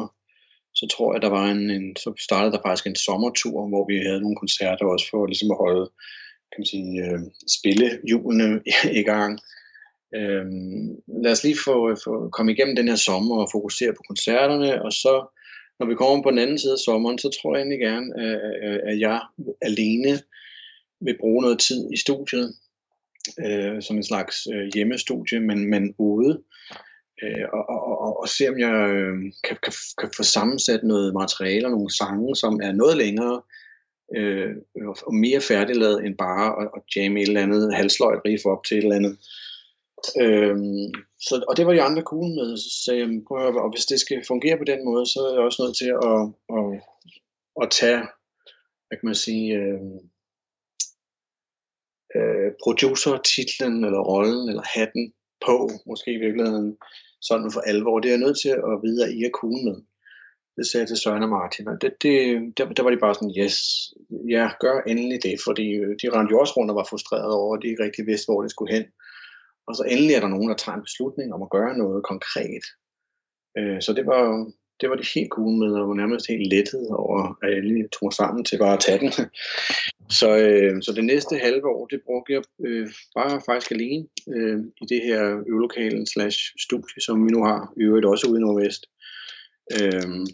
så 0.74 0.84
tror 0.92 1.12
jeg, 1.12 1.22
der 1.22 1.28
var 1.28 1.46
en, 1.50 1.70
en, 1.70 1.96
så 1.96 2.12
startede 2.18 2.52
der 2.52 2.62
faktisk 2.66 2.86
en 2.86 3.02
sommertur, 3.06 3.68
hvor 3.68 3.84
vi 3.90 3.96
havde 4.06 4.20
nogle 4.20 4.36
koncerter 4.36 4.86
også 4.86 5.06
for 5.10 5.26
ligesom 5.26 5.50
at 5.50 5.62
holde, 5.64 5.84
kan 6.50 6.58
man 6.60 6.72
sige, 6.74 6.92
øh, 7.04 7.20
spille 7.56 7.88
julene 8.10 8.62
i 9.00 9.04
gang. 9.12 9.32
Øhm, 10.14 10.86
lad 11.24 11.32
os 11.32 11.44
lige 11.44 11.58
få, 11.64 11.76
få 12.04 12.28
komme 12.36 12.52
igennem 12.52 12.76
den 12.76 12.88
her 12.88 12.96
sommer 12.96 13.36
og 13.42 13.48
fokusere 13.52 13.92
på 13.92 14.02
koncerterne, 14.08 14.82
og 14.84 14.92
så 14.92 15.14
når 15.78 15.86
vi 15.86 15.94
kommer 15.94 16.22
på 16.22 16.30
den 16.30 16.38
anden 16.38 16.58
side 16.58 16.72
af 16.72 16.78
sommeren, 16.78 17.18
så 17.18 17.28
tror 17.30 17.54
jeg 17.54 17.60
egentlig 17.60 17.80
gerne, 17.88 18.08
at 18.90 19.00
jeg 19.00 19.20
alene 19.62 20.12
vil 21.00 21.18
bruge 21.20 21.42
noget 21.42 21.58
tid 21.58 21.88
i 21.92 21.96
studiet, 21.96 22.54
øh, 23.46 23.82
som 23.82 23.96
en 23.96 24.04
slags 24.04 24.36
øh, 24.54 24.70
hjemmestudie, 24.74 25.40
men, 25.40 25.70
men 25.70 25.94
ude, 25.98 26.42
øh, 27.22 27.46
og, 27.52 27.68
og, 27.68 27.98
og, 28.00 28.20
og 28.20 28.28
se 28.28 28.48
om 28.48 28.58
jeg 28.58 28.90
øh, 28.90 29.14
kan, 29.44 29.56
kan, 29.62 29.72
kan 29.98 30.10
få 30.16 30.22
sammensat 30.22 30.82
noget 30.84 31.14
materiale 31.14 31.66
og 31.66 31.70
nogle 31.70 31.96
sange, 31.96 32.36
som 32.36 32.60
er 32.62 32.72
noget 32.72 32.96
længere 32.96 33.42
øh, 34.16 34.54
og 35.06 35.14
mere 35.14 35.40
færdiglavet 35.40 36.06
end 36.06 36.16
bare 36.18 36.62
at, 36.62 36.68
at 36.76 36.82
jamme 36.96 37.20
et 37.20 37.28
eller 37.28 37.42
andet 37.42 37.74
halsløjt 37.74 38.20
riff 38.24 38.44
op 38.46 38.64
til 38.64 38.78
et 38.78 38.82
eller 38.82 38.96
andet. 38.96 39.18
Øhm, 40.22 40.92
så, 41.26 41.44
og 41.48 41.56
det 41.56 41.66
var 41.66 41.72
de 41.72 41.82
andre 41.82 42.02
cool 42.02 42.28
med, 42.38 42.56
så 42.56 42.70
sagde 42.84 43.00
jeg, 43.00 43.08
prøv 43.28 43.36
at 43.38 43.52
høre, 43.52 43.62
og 43.62 43.70
hvis 43.70 43.86
det 43.86 44.00
skal 44.00 44.24
fungere 44.26 44.58
på 44.58 44.64
den 44.64 44.84
måde, 44.84 45.06
så 45.06 45.20
er 45.20 45.34
jeg 45.34 45.44
også 45.44 45.62
nødt 45.62 45.76
til 45.82 45.90
at, 46.08 46.20
at, 46.56 46.66
at 47.62 47.68
tage, 47.80 48.02
hvad 48.86 48.96
kan 48.98 49.06
man 49.10 49.14
sige, 49.26 49.54
øh, 49.54 49.80
øh, 52.16 52.48
producer-titlen, 52.62 53.84
eller 53.84 54.02
rollen, 54.12 54.48
eller 54.48 54.64
hatten 54.76 55.04
på, 55.46 55.56
måske 55.86 56.10
i 56.14 56.22
virkeligheden, 56.24 56.76
sådan 57.20 57.50
for 57.54 57.60
alvor. 57.60 58.00
Det 58.00 58.08
er 58.08 58.16
jeg 58.16 58.24
nødt 58.26 58.40
til 58.44 58.52
at 58.70 58.74
vide, 58.86 59.04
at 59.04 59.12
I 59.18 59.20
er 59.24 59.36
cool 59.40 59.58
med. 59.68 59.78
Det 60.56 60.66
sagde 60.66 60.82
jeg 60.82 60.88
til 60.88 61.02
Søren 61.02 61.22
og 61.22 61.28
Martin, 61.28 61.68
og 61.68 61.76
det, 61.82 61.92
det, 62.02 62.16
der, 62.56 62.64
der 62.76 62.82
var 62.82 62.90
de 62.90 63.04
bare 63.04 63.14
sådan, 63.14 63.36
yes, 63.42 63.56
ja, 64.36 64.44
gør 64.60 64.76
endelig 64.90 65.18
det, 65.22 65.36
fordi 65.46 65.66
øh, 65.82 65.92
de 66.00 66.12
rendte 66.14 66.32
jo 66.32 66.40
også 66.40 66.54
rundt 66.56 66.70
og 66.70 66.76
var 66.76 66.90
frustrerede 66.90 67.36
over, 67.42 67.56
at 67.56 67.62
de 67.62 67.68
ikke 67.68 67.84
rigtig 67.84 68.06
vidste, 68.06 68.28
hvor 68.28 68.42
det 68.42 68.50
skulle 68.50 68.74
hen. 68.76 68.84
Og 69.68 69.72
så 69.76 69.82
endelig 69.92 70.14
er 70.14 70.20
der 70.20 70.34
nogen, 70.34 70.48
der 70.50 70.56
tager 70.56 70.76
en 70.76 70.88
beslutning 70.88 71.28
om 71.34 71.42
at 71.42 71.52
gøre 71.56 71.78
noget 71.82 72.00
konkret. 72.12 72.64
Øh, 73.58 73.78
så 73.84 73.90
det 73.92 74.06
var, 74.12 74.22
det 74.80 74.90
var 74.90 74.96
det 74.96 75.08
helt 75.14 75.30
cool 75.30 75.58
med, 75.58 75.72
og 75.80 75.88
var 75.88 75.94
nærmest 75.94 76.28
helt 76.28 76.52
lettet 76.52 76.88
over, 76.90 77.38
at 77.42 77.50
jeg 77.54 77.62
lige 77.62 77.88
tog 78.00 78.12
sammen 78.12 78.44
til 78.44 78.58
bare 78.58 78.72
at 78.72 78.80
tage 78.80 78.98
den. 78.98 79.12
så, 80.20 80.36
øh, 80.36 80.82
så 80.82 80.92
det 80.92 81.04
næste 81.04 81.36
halve 81.36 81.66
år, 81.66 81.86
det 81.86 82.00
brugte 82.06 82.32
jeg 82.32 82.42
øh, 82.66 82.88
bare 83.14 83.40
faktisk 83.46 83.70
alene 83.70 84.06
øh, 84.36 84.58
i 84.82 84.84
det 84.88 85.00
her 85.02 85.42
øvelokalen 85.46 86.06
slash 86.06 86.38
studie, 86.58 87.00
som 87.00 87.26
vi 87.26 87.30
nu 87.30 87.44
har, 87.44 87.72
i 87.76 87.82
øvrigt 87.82 88.06
også 88.06 88.26
ude 88.26 88.38
i 88.38 88.42
Nordvest. 88.42 88.86
Øh, 89.76 90.26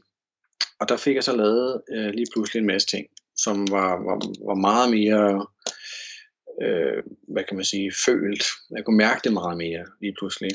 og 0.81 0.89
der 0.89 0.97
fik 0.97 1.15
jeg 1.15 1.25
så 1.25 1.37
lavet 1.37 1.83
øh, 1.95 2.11
lige 2.11 2.27
pludselig 2.33 2.61
en 2.61 2.67
masse 2.67 2.89
ting, 2.89 3.07
som 3.37 3.57
var, 3.71 3.91
var, 4.07 4.19
var 4.49 4.55
meget 4.55 4.91
mere 4.91 5.47
øh, 6.63 7.03
hvad 7.29 7.45
kan 7.45 7.57
man 7.57 7.65
sige, 7.65 7.93
følt. 8.07 8.45
Jeg 8.77 8.85
kunne 8.85 8.97
mærke 8.97 9.21
det 9.25 9.33
meget 9.33 9.59
mere 9.59 9.85
lige 10.01 10.15
pludselig. 10.19 10.51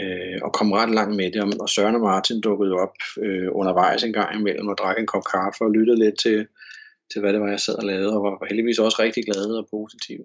Øh, 0.00 0.38
og 0.42 0.52
kom 0.52 0.72
ret 0.72 0.90
langt 0.90 1.16
med 1.16 1.32
det. 1.32 1.60
Og 1.60 1.68
Søren 1.68 1.94
og 1.94 2.00
Martin 2.00 2.40
dukkede 2.40 2.72
op 2.72 2.96
øh, 3.18 3.48
undervejs 3.52 4.04
en 4.04 4.12
gang 4.12 4.40
imellem 4.40 4.68
og 4.68 4.78
drak 4.78 4.98
en 4.98 5.06
kop 5.06 5.24
kaffe 5.32 5.64
og 5.64 5.70
lyttede 5.70 5.98
lidt 5.98 6.18
til, 6.18 6.46
til 7.12 7.20
hvad 7.20 7.32
det 7.32 7.40
var, 7.40 7.48
jeg 7.48 7.60
sad 7.60 7.74
og 7.74 7.84
lavede, 7.84 8.16
og 8.16 8.22
var 8.22 8.46
heldigvis 8.48 8.78
også 8.78 9.02
rigtig 9.02 9.24
glade 9.24 9.58
og 9.58 9.68
positive. 9.70 10.24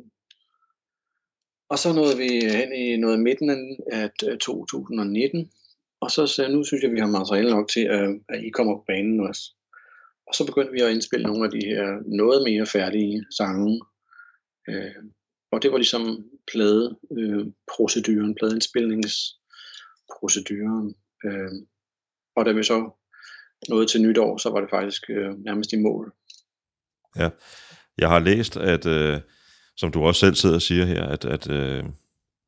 Og 1.69 1.79
så 1.79 1.93
nåede 1.93 2.17
vi 2.17 2.29
hen 2.57 2.73
i 2.73 2.97
noget 2.97 3.19
midten 3.19 3.77
af 3.91 4.09
2019, 4.39 5.39
øh, 5.39 5.45
og 6.01 6.11
så 6.11 6.27
sagde 6.27 6.53
nu 6.53 6.63
synes 6.63 6.83
jeg, 6.83 6.91
vi 6.91 6.99
har 6.99 7.07
materiale 7.07 7.49
nok 7.49 7.69
til, 7.69 7.85
at, 7.85 8.09
at 8.29 8.43
I 8.43 8.49
kommer 8.49 8.75
på 8.75 8.83
banen 8.87 9.19
også. 9.19 9.41
Og 10.27 10.35
så 10.35 10.45
begyndte 10.45 10.71
vi 10.71 10.81
at 10.81 10.91
indspille 10.91 11.27
nogle 11.27 11.45
af 11.45 11.51
de 11.51 11.67
her 11.67 11.87
noget 12.05 12.43
mere 12.43 12.65
færdige 12.65 13.25
sange. 13.37 13.81
Øh, 14.69 15.03
og 15.51 15.61
det 15.61 15.71
var 15.71 15.77
ligesom 15.77 16.29
pladeproceduren, 16.51 18.29
øh, 18.29 18.35
pladeindspilningsproceduren. 20.07 20.95
Øh, 21.25 21.51
og 22.35 22.45
da 22.45 22.51
vi 22.51 22.63
så 22.63 22.91
nåede 23.69 23.87
til 23.87 24.01
nytår, 24.01 24.37
så 24.37 24.49
var 24.49 24.59
det 24.61 24.69
faktisk 24.69 25.09
øh, 25.09 25.37
nærmest 25.45 25.73
i 25.73 25.81
mål. 25.81 26.13
Ja, 27.15 27.29
jeg 27.97 28.09
har 28.09 28.19
læst, 28.19 28.57
at 28.57 28.85
øh, 28.85 29.19
som 29.75 29.91
du 29.91 30.03
også 30.03 30.19
selv 30.19 30.35
sidder 30.35 30.55
og 30.55 30.61
siger 30.61 30.85
her, 30.85 31.05
at, 31.05 31.25
at, 31.25 31.49
øh, 31.49 31.83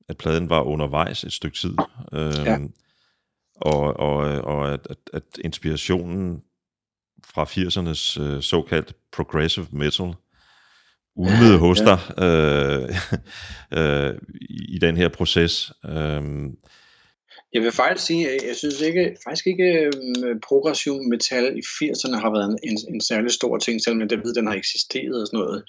at 0.09 0.17
pladen 0.17 0.49
var 0.49 0.61
undervejs 0.61 1.23
et 1.23 1.33
stykke 1.33 1.57
tid. 1.57 1.73
Øh, 2.13 2.45
ja. 2.45 2.59
Og, 3.55 3.99
og, 3.99 4.15
og 4.41 4.73
at, 4.73 4.87
at, 4.89 4.97
at 5.13 5.23
inspirationen 5.43 6.43
fra 7.25 7.43
80'ernes 7.43 8.21
øh, 8.21 8.41
såkaldt 8.41 8.95
progressive 9.11 9.67
metal 9.71 10.13
ulmede 11.15 11.57
hos 11.57 11.79
ja. 11.79 11.85
dig 11.85 11.99
øh, 12.23 12.89
øh, 13.79 14.13
i 14.49 14.79
den 14.81 14.97
her 14.97 15.09
proces. 15.09 15.71
Øh, 15.85 16.49
jeg 17.53 17.61
vil 17.61 17.71
faktisk 17.71 18.05
sige, 18.05 18.29
at 18.29 18.47
jeg 18.47 18.55
synes 18.55 18.81
ikke, 18.81 19.17
faktisk 19.23 19.47
ikke 19.47 19.69
øhm, 19.85 20.39
progressiv 20.39 20.93
metal 21.03 21.57
i 21.57 21.61
80'erne 21.61 22.17
har 22.23 22.31
været 22.31 22.59
en, 22.63 22.77
en 22.93 23.01
særlig 23.01 23.31
stor 23.31 23.57
ting, 23.57 23.81
selvom 23.81 24.01
jeg 24.01 24.19
ved, 24.23 24.33
den 24.33 24.47
har 24.47 24.55
eksisteret 24.55 25.21
og 25.21 25.27
sådan 25.27 25.39
noget. 25.39 25.63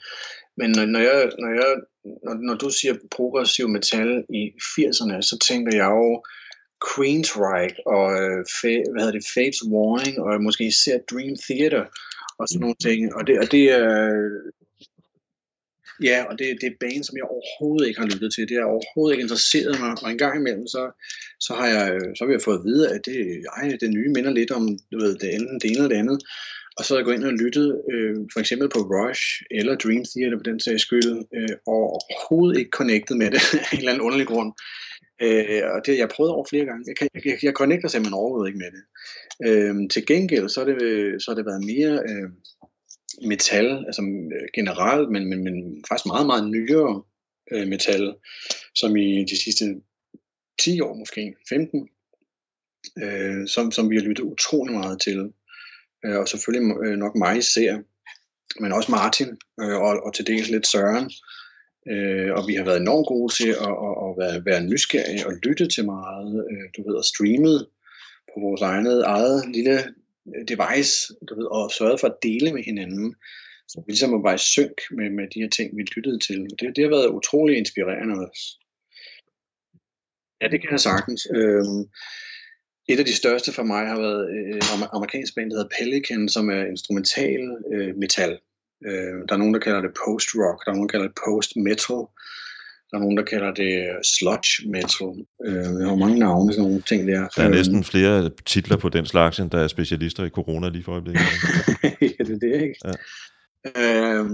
Men 0.57 0.71
når, 0.71 0.85
når, 0.85 1.01
jeg, 1.01 1.31
når, 1.39 1.49
jeg, 1.49 1.77
når, 2.25 2.35
når 2.35 2.55
du 2.55 2.71
siger 2.71 2.95
progressiv 3.11 3.69
metal 3.69 4.25
i 4.29 4.43
80'erne, 4.49 5.23
så 5.23 5.39
tænker 5.49 5.77
jeg 5.77 5.91
jo 5.91 6.23
Queensryche 6.89 7.87
og 7.87 8.07
øh, 8.23 8.45
hvad 8.63 9.03
hedder 9.03 9.19
det, 9.19 9.31
Fates 9.35 9.63
Warning 9.73 10.21
og 10.21 10.43
måske 10.43 10.65
især 10.65 10.99
Dream 11.11 11.37
Theater 11.47 11.85
og 12.39 12.49
sådan 12.49 12.61
nogle 12.61 12.81
ting. 12.83 13.15
Og 13.17 13.27
det, 13.27 13.39
og 13.39 13.53
det 13.53 13.65
er 13.73 13.89
Ja, 16.09 16.25
og 16.29 16.39
det, 16.39 16.47
det 16.61 16.67
er 16.69 16.81
band, 16.81 17.05
som 17.05 17.17
jeg 17.17 17.25
overhovedet 17.35 17.89
ikke 17.89 18.01
har 18.01 18.11
lyttet 18.13 18.31
til. 18.33 18.49
Det 18.49 18.57
er 18.57 18.73
overhovedet 18.75 19.15
ikke 19.15 19.27
interesseret 19.27 19.81
mig. 19.81 19.93
Og 20.03 20.11
en 20.11 20.23
gang 20.25 20.37
imellem, 20.41 20.67
så, 20.67 20.83
så, 21.47 21.53
har, 21.59 21.67
jeg, 21.75 21.85
øh, 21.95 22.11
så 22.17 22.21
har 22.25 22.33
jeg 22.33 22.47
fået 22.49 22.59
at 22.59 22.65
vide, 22.65 22.85
at 22.95 23.01
det, 23.07 23.19
ej, 23.57 23.65
det 23.81 23.91
nye 23.91 24.11
minder 24.17 24.33
lidt 24.39 24.51
om 24.59 24.65
du 24.93 24.97
ved, 25.05 25.15
det, 25.21 25.35
enten 25.35 25.61
det 25.61 25.69
ene 25.71 25.79
eller 25.79 25.93
det 25.95 26.03
andet. 26.05 26.19
Og 26.79 26.85
så 26.85 26.95
er 26.95 26.99
jeg 26.99 27.05
gået 27.05 27.19
ind 27.19 27.31
og 27.33 27.41
lyttet 27.45 27.69
øh, 27.93 28.17
for 28.33 28.41
eksempel 28.41 28.69
på 28.69 28.81
Rush 28.93 29.25
eller 29.51 29.75
Dream 29.83 30.05
Theater 30.13 30.37
på 30.39 30.49
den 30.51 30.61
sags 30.61 30.83
skyld, 30.83 31.11
øh, 31.37 31.55
og 31.67 31.83
overhovedet 31.97 32.59
ikke 32.59 32.77
connectet 32.81 33.17
med 33.17 33.31
det 33.31 33.43
af 33.65 33.73
en 33.73 33.79
eller 33.79 33.93
anden 33.93 34.07
underlig 34.07 34.27
grund. 34.27 34.53
Øh, 35.25 35.63
og 35.75 35.79
det 35.87 35.99
jeg 35.99 36.09
prøvet 36.09 36.33
over 36.33 36.47
flere 36.51 36.67
gange. 36.71 36.85
Jeg, 36.91 36.97
kan, 36.97 37.09
jeg, 37.25 37.39
jeg 37.43 37.53
connecter 37.53 37.89
simpelthen 37.89 38.21
overhovedet 38.21 38.49
ikke 38.49 38.63
med 38.65 38.73
det. 38.77 38.83
Øh, 39.49 39.75
til 39.93 40.07
gengæld 40.07 40.49
så 40.49 40.61
har 40.61 40.67
det, 40.71 40.79
så 41.23 41.27
har 41.31 41.37
det 41.37 41.47
været 41.51 41.65
mere 41.73 41.95
øh, 42.11 42.29
metal, 43.23 43.85
altså 43.87 44.03
øh, 44.03 44.49
generelt, 44.55 45.11
men, 45.11 45.29
men, 45.29 45.45
men 45.45 45.85
faktisk 45.89 46.07
meget, 46.07 46.27
meget 46.27 46.51
nyere 46.51 47.03
øh, 47.53 47.69
metal, 47.69 48.15
som 48.75 48.97
i 48.97 49.25
de 49.25 49.43
sidste 49.43 49.65
10 50.61 50.81
år 50.81 50.95
måske, 50.95 51.35
15, 51.49 51.89
øh, 53.03 53.49
som, 53.49 53.73
som 53.73 53.91
vi 53.91 53.97
har 53.97 54.03
lyttet 54.03 54.25
utrolig 54.25 54.75
meget 54.75 55.01
til. 55.01 55.33
Øh, 56.05 56.17
og 56.19 56.29
selvfølgelig 56.29 56.77
øh, 56.85 56.97
nok 56.97 57.17
mig 57.17 57.39
især, 57.39 57.79
men 58.61 58.73
også 58.73 58.91
Martin, 58.91 59.29
øh, 59.61 59.77
og, 59.87 59.93
og 60.05 60.15
til 60.15 60.27
dels 60.27 60.51
lidt 60.51 60.67
Søren. 60.67 61.11
Øh, 61.91 62.33
og 62.37 62.43
vi 62.49 62.55
har 62.55 62.65
været 62.65 62.81
enormt 62.81 63.07
gode 63.07 63.35
til 63.35 63.51
at, 63.67 63.75
at, 63.89 63.95
at 64.07 64.13
være, 64.21 64.45
være 64.45 64.67
nysgerrige 64.71 65.27
og 65.27 65.33
lytte 65.45 65.67
til 65.69 65.85
meget, 65.85 66.45
øh, 66.51 66.67
du 66.77 66.89
ved, 66.89 66.97
og 66.97 67.05
streamet 67.05 67.67
på 68.31 68.37
vores 68.47 68.63
eget, 68.63 69.03
eget 69.03 69.39
lille 69.55 69.79
device, 70.49 70.95
du 71.29 71.35
ved, 71.39 71.47
og 71.57 71.71
sørget 71.71 72.01
for 72.01 72.09
at 72.09 72.23
dele 72.23 72.53
med 72.53 72.63
hinanden. 72.65 73.15
Så 73.69 73.83
vi 73.87 73.93
ligesom 73.93 74.23
var 74.23 74.35
i 74.35 74.39
synk 74.39 74.79
med, 74.91 75.11
med 75.11 75.27
de 75.35 75.41
her 75.43 75.49
ting, 75.49 75.77
vi 75.77 75.83
lyttede 75.97 76.19
til. 76.19 76.39
Det, 76.59 76.77
det 76.77 76.85
har 76.85 76.91
været 76.97 77.15
utrolig 77.19 77.57
inspirerende 77.57 78.15
også. 78.27 78.45
Ja, 80.41 80.49
det 80.49 80.61
kan 80.61 80.71
jeg 80.71 80.81
sagtens. 80.81 81.29
Øhm, 81.35 81.83
et 82.89 82.99
af 82.99 83.05
de 83.05 83.21
største 83.23 83.53
for 83.53 83.63
mig 83.63 83.87
har 83.87 84.01
været 84.01 84.23
øh, 84.37 84.61
amerikansk 84.93 85.35
band, 85.35 85.51
der 85.51 85.57
hedder 85.57 85.75
Pelican, 85.79 86.29
som 86.29 86.51
er 86.51 86.63
instrumental 86.65 87.43
øh, 87.73 87.97
metal. 87.97 88.39
Øh, 88.87 89.19
der 89.27 89.33
er 89.35 89.43
nogen, 89.43 89.55
der 89.55 89.61
kalder 89.61 89.81
det 89.81 89.95
post-rock, 90.05 90.59
der 90.65 90.71
er 90.71 90.75
nogen, 90.75 90.89
der 90.89 90.93
kalder 90.93 91.09
det 91.09 91.19
post-metal. 91.27 92.03
Der 92.91 92.97
er 92.97 93.01
nogen, 93.01 93.17
der 93.17 93.25
kalder 93.25 93.55
det 93.55 93.73
sludge 94.17 94.71
metal. 94.71 95.27
Øh, 95.47 95.65
der 95.81 95.89
har 95.89 95.97
mange 95.97 96.19
navne, 96.19 96.53
sådan 96.53 96.65
nogle 96.65 96.83
ting 96.83 97.09
der. 97.09 97.29
Der 97.37 97.43
er 97.43 97.49
næsten 97.49 97.85
flere 97.85 98.31
titler 98.47 98.77
på 98.77 98.89
den 98.89 99.07
slags, 99.07 99.39
end 99.39 99.51
der 99.51 99.59
er 99.59 99.69
specialister 99.69 100.25
i 100.25 100.29
corona 100.29 100.69
lige 100.69 100.85
for 100.85 100.93
øjeblikket. 100.93 101.23
ja, 102.19 102.25
det 102.25 102.35
er 102.37 102.39
det, 102.39 102.63
ikke? 102.63 102.75
Ja. 102.85 102.95
Øh, 103.77 104.25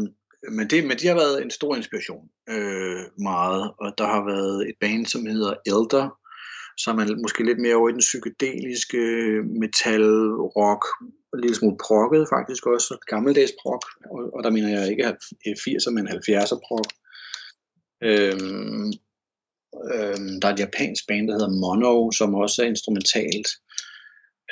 men, 0.51 0.71
det, 0.71 0.85
men 0.85 0.97
de 0.99 1.07
har 1.07 1.15
været 1.15 1.43
en 1.43 1.51
stor 1.51 1.77
inspiration, 1.77 2.25
øh, 2.51 3.03
meget. 3.19 3.73
Og 3.81 3.95
der 3.99 4.07
har 4.07 4.25
været 4.33 4.69
et 4.69 4.75
band, 4.81 5.07
som 5.07 5.27
hedder 5.27 5.55
Elder, 5.67 6.19
som 6.77 6.99
er 6.99 7.23
måske 7.23 7.45
lidt 7.45 7.59
mere 7.59 7.75
over 7.75 7.89
i 7.89 7.93
den 7.93 8.07
psykedeliske 8.09 9.03
metal, 9.63 10.07
rock, 10.59 10.83
en 11.35 11.41
lille 11.41 11.57
smule 11.57 11.77
prokket 11.87 12.27
faktisk 12.35 12.67
også, 12.67 12.91
gammeldags 13.07 13.53
prok, 13.63 13.85
og, 14.11 14.21
og 14.35 14.45
der 14.45 14.51
mener 14.51 14.71
jeg 14.79 14.91
ikke 14.91 15.05
80'er, 15.65 15.91
men 15.91 16.09
70'er 16.09 16.59
prok. 16.69 16.89
Øhm, 18.03 18.93
øhm, 19.95 20.41
der 20.41 20.49
er 20.49 20.53
et 20.53 20.61
japansk 20.61 21.07
band, 21.09 21.29
der 21.29 21.35
hedder 21.35 21.59
Mono, 21.61 22.11
som 22.11 22.35
også 22.35 22.63
er 22.63 22.67
instrumentalt, 22.67 23.49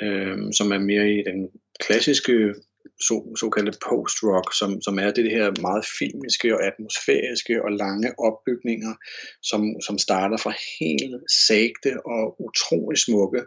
øhm, 0.02 0.52
som 0.52 0.72
er 0.72 0.78
mere 0.78 1.10
i 1.10 1.22
den 1.30 1.48
klassiske 1.80 2.54
så, 3.00 3.36
såkaldte 3.40 3.78
post-rock, 3.88 4.48
som, 4.58 4.82
som 4.82 4.98
er 4.98 5.10
det 5.10 5.30
her 5.30 5.60
meget 5.60 5.84
filmiske 5.98 6.54
og 6.54 6.66
atmosfæriske 6.66 7.64
og 7.64 7.72
lange 7.72 8.18
opbygninger, 8.18 8.94
som, 9.42 9.62
som 9.86 9.98
starter 9.98 10.36
fra 10.36 10.54
helt 10.78 11.14
sagte 11.48 11.90
og 12.06 12.40
utrolig 12.46 12.98
smukke 12.98 13.42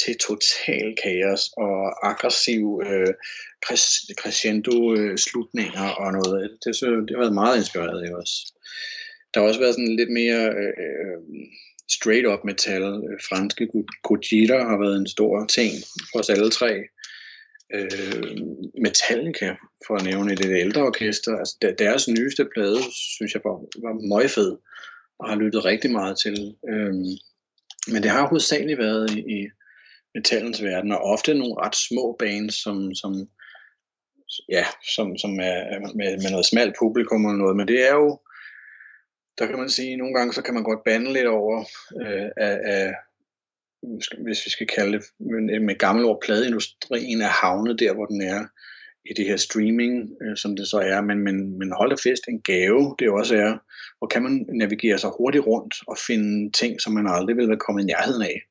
til 0.00 0.14
total 0.28 0.96
kaos 1.02 1.42
og 1.56 2.08
aggressiv 2.10 2.82
øh, 2.86 3.14
crescendo-slutninger 4.20 5.86
øh, 5.86 6.00
og 6.02 6.12
noget. 6.12 6.58
Det, 6.64 6.76
så, 6.76 6.86
det 6.86 7.10
har 7.10 7.22
været 7.24 7.40
meget 7.42 7.56
inspireret 7.58 8.02
af 8.08 8.12
os. 8.12 8.32
Der 9.34 9.40
har 9.40 9.48
også 9.48 9.60
været 9.60 9.74
sådan 9.74 9.96
lidt 9.96 10.12
mere 10.12 10.42
øh, 10.48 10.74
øh 10.84 11.18
straight 11.90 12.26
up 12.26 12.44
metal. 12.44 12.82
Franske 13.28 13.68
Gojira 14.02 14.68
har 14.70 14.78
været 14.84 14.96
en 14.96 15.06
stor 15.06 15.46
ting 15.46 15.72
for 16.12 16.18
os 16.18 16.30
alle 16.30 16.50
tre 16.50 16.72
øh, 17.74 18.36
Metallica, 18.82 19.54
for 19.86 19.94
at 19.94 20.04
nævne 20.04 20.32
et 20.32 20.38
lidt 20.38 20.56
ældre 20.56 20.82
orkester. 20.82 21.36
Altså, 21.36 21.74
deres 21.78 22.08
nyeste 22.08 22.44
plade, 22.54 22.80
synes 23.16 23.34
jeg, 23.34 23.42
var, 23.44 23.56
var 23.84 23.94
møgfed 24.14 24.56
og 25.18 25.28
har 25.28 25.36
lyttet 25.36 25.64
rigtig 25.64 25.90
meget 25.90 26.18
til. 26.18 26.54
Øh, 26.70 26.94
men 27.92 28.02
det 28.02 28.10
har 28.10 28.28
hovedsageligt 28.28 28.78
været 28.78 29.10
i, 29.10 29.18
i 29.18 29.48
metallens 30.14 30.62
verden, 30.62 30.92
og 30.92 31.00
ofte 31.00 31.34
nogle 31.34 31.60
ret 31.64 31.76
små 31.76 32.16
bands, 32.18 32.54
som, 32.62 32.94
som, 32.94 33.28
ja, 34.48 34.64
som, 34.94 35.16
som 35.16 35.30
er 35.30 35.78
med, 35.80 36.10
med 36.22 36.30
noget 36.30 36.46
smalt 36.46 36.74
publikum 36.78 37.26
eller 37.26 37.38
noget, 37.38 37.56
men 37.56 37.68
det 37.68 37.88
er 37.88 37.94
jo, 37.94 38.18
der 39.38 39.46
kan 39.46 39.58
man 39.58 39.68
sige, 39.68 39.96
nogle 39.96 40.14
gange 40.14 40.32
så 40.32 40.42
kan 40.42 40.54
man 40.54 40.62
godt 40.62 40.84
bande 40.84 41.12
lidt 41.12 41.26
over 41.26 41.64
øh, 42.00 42.28
af, 42.36 42.60
af 42.64 42.94
hvis 44.24 44.46
vi 44.46 44.50
skal 44.50 44.66
kalde 44.66 44.92
det 44.92 45.04
med, 45.18 45.54
øh, 45.54 45.62
med 45.62 45.78
gammel 45.78 46.04
ord, 46.04 46.20
pladeindustrien 46.24 47.20
er 47.20 47.28
havnet 47.28 47.80
der, 47.80 47.94
hvor 47.94 48.06
den 48.06 48.20
er 48.20 48.46
i 49.10 49.12
det 49.16 49.26
her 49.26 49.36
streaming, 49.36 50.10
øh, 50.22 50.36
som 50.36 50.56
det 50.56 50.68
så 50.68 50.78
er, 50.78 51.00
men, 51.00 51.18
men, 51.18 51.58
men 51.58 51.72
hold 51.72 51.90
da 51.90 52.10
fest, 52.10 52.28
en 52.28 52.42
gave 52.42 52.96
det 52.98 53.10
også 53.10 53.36
er, 53.36 53.58
hvor 53.98 54.06
kan 54.06 54.22
man 54.22 54.46
navigere 54.48 54.98
sig 54.98 55.10
hurtigt 55.18 55.46
rundt 55.46 55.74
og 55.86 55.98
finde 56.06 56.52
ting, 56.52 56.80
som 56.80 56.92
man 56.92 57.06
aldrig 57.06 57.36
ville 57.36 57.48
være 57.48 57.58
kommet 57.58 57.82
i 57.82 57.86
nærheden 57.86 58.22
af, 58.22 58.42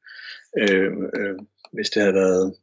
øh, 0.57 0.91
øh, 1.17 1.35
hvis 1.73 1.89
det 1.89 2.01
havde 2.01 2.15
været 2.15 2.55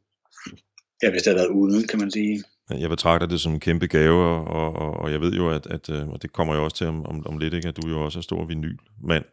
ja, 1.03 1.09
hvis 1.09 1.23
det 1.23 1.31
havde 1.31 1.41
været 1.43 1.55
uden, 1.55 1.87
kan 1.87 1.99
man 1.99 2.11
sige. 2.11 2.43
Jeg 2.69 2.89
betragter 2.89 3.27
det 3.27 3.41
som 3.41 3.53
en 3.53 3.59
kæmpe 3.59 3.87
gave, 3.87 4.23
og, 4.23 4.75
og, 4.75 4.93
og 4.93 5.11
jeg 5.11 5.21
ved 5.21 5.33
jo, 5.33 5.49
at, 5.49 5.67
at, 5.67 5.89
øh, 5.89 6.07
og 6.07 6.21
det 6.21 6.33
kommer 6.33 6.55
jo 6.55 6.63
også 6.63 6.77
til 6.77 6.87
om, 6.87 7.05
om, 7.05 7.27
om 7.27 7.37
lidt, 7.37 7.53
ikke, 7.53 7.67
at 7.67 7.77
du 7.83 7.89
jo 7.89 8.05
også 8.05 8.19
er 8.19 8.23
stor 8.23 8.45
vinylmand. 8.45 9.25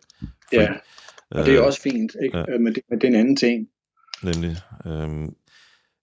Ja, 0.53 0.69
og 1.31 1.47
det 1.47 1.55
er 1.55 1.61
øh, 1.61 1.67
også 1.67 1.83
fint, 1.83 2.13
ikke? 2.23 2.39
Ja. 2.39 2.45
Men, 2.59 2.75
det, 2.75 2.83
men 2.91 3.01
det 3.01 3.05
er 3.05 3.09
en 3.09 3.21
anden 3.21 3.37
ting. 3.37 3.69
Nemlig. 4.23 4.57
Øhm, 4.87 5.35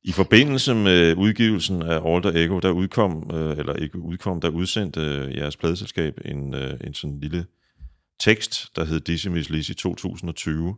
I 0.04 0.12
forbindelse 0.12 0.76
med 0.76 1.16
udgivelsen 1.16 1.82
af 1.82 2.16
Alter 2.16 2.32
Ego, 2.36 2.60
der 2.60 2.72
udkom, 2.72 3.32
øh, 3.34 3.58
eller 3.58 3.74
ikke 3.74 4.00
udkom, 4.00 4.42
der 4.42 4.50
udsendte 4.50 5.02
øh, 5.02 5.38
jeres 5.38 5.58
pladeselskab 5.58 6.20
en, 6.26 6.54
øh, 6.54 6.74
en 6.84 6.94
sådan 6.94 7.20
lille 7.20 7.46
tekst, 8.20 8.76
der 8.76 8.86
hed 8.86 9.00
Dizzy 9.00 9.28
Miss 9.28 9.50
Lizzy 9.50 9.72
2020, 9.72 10.76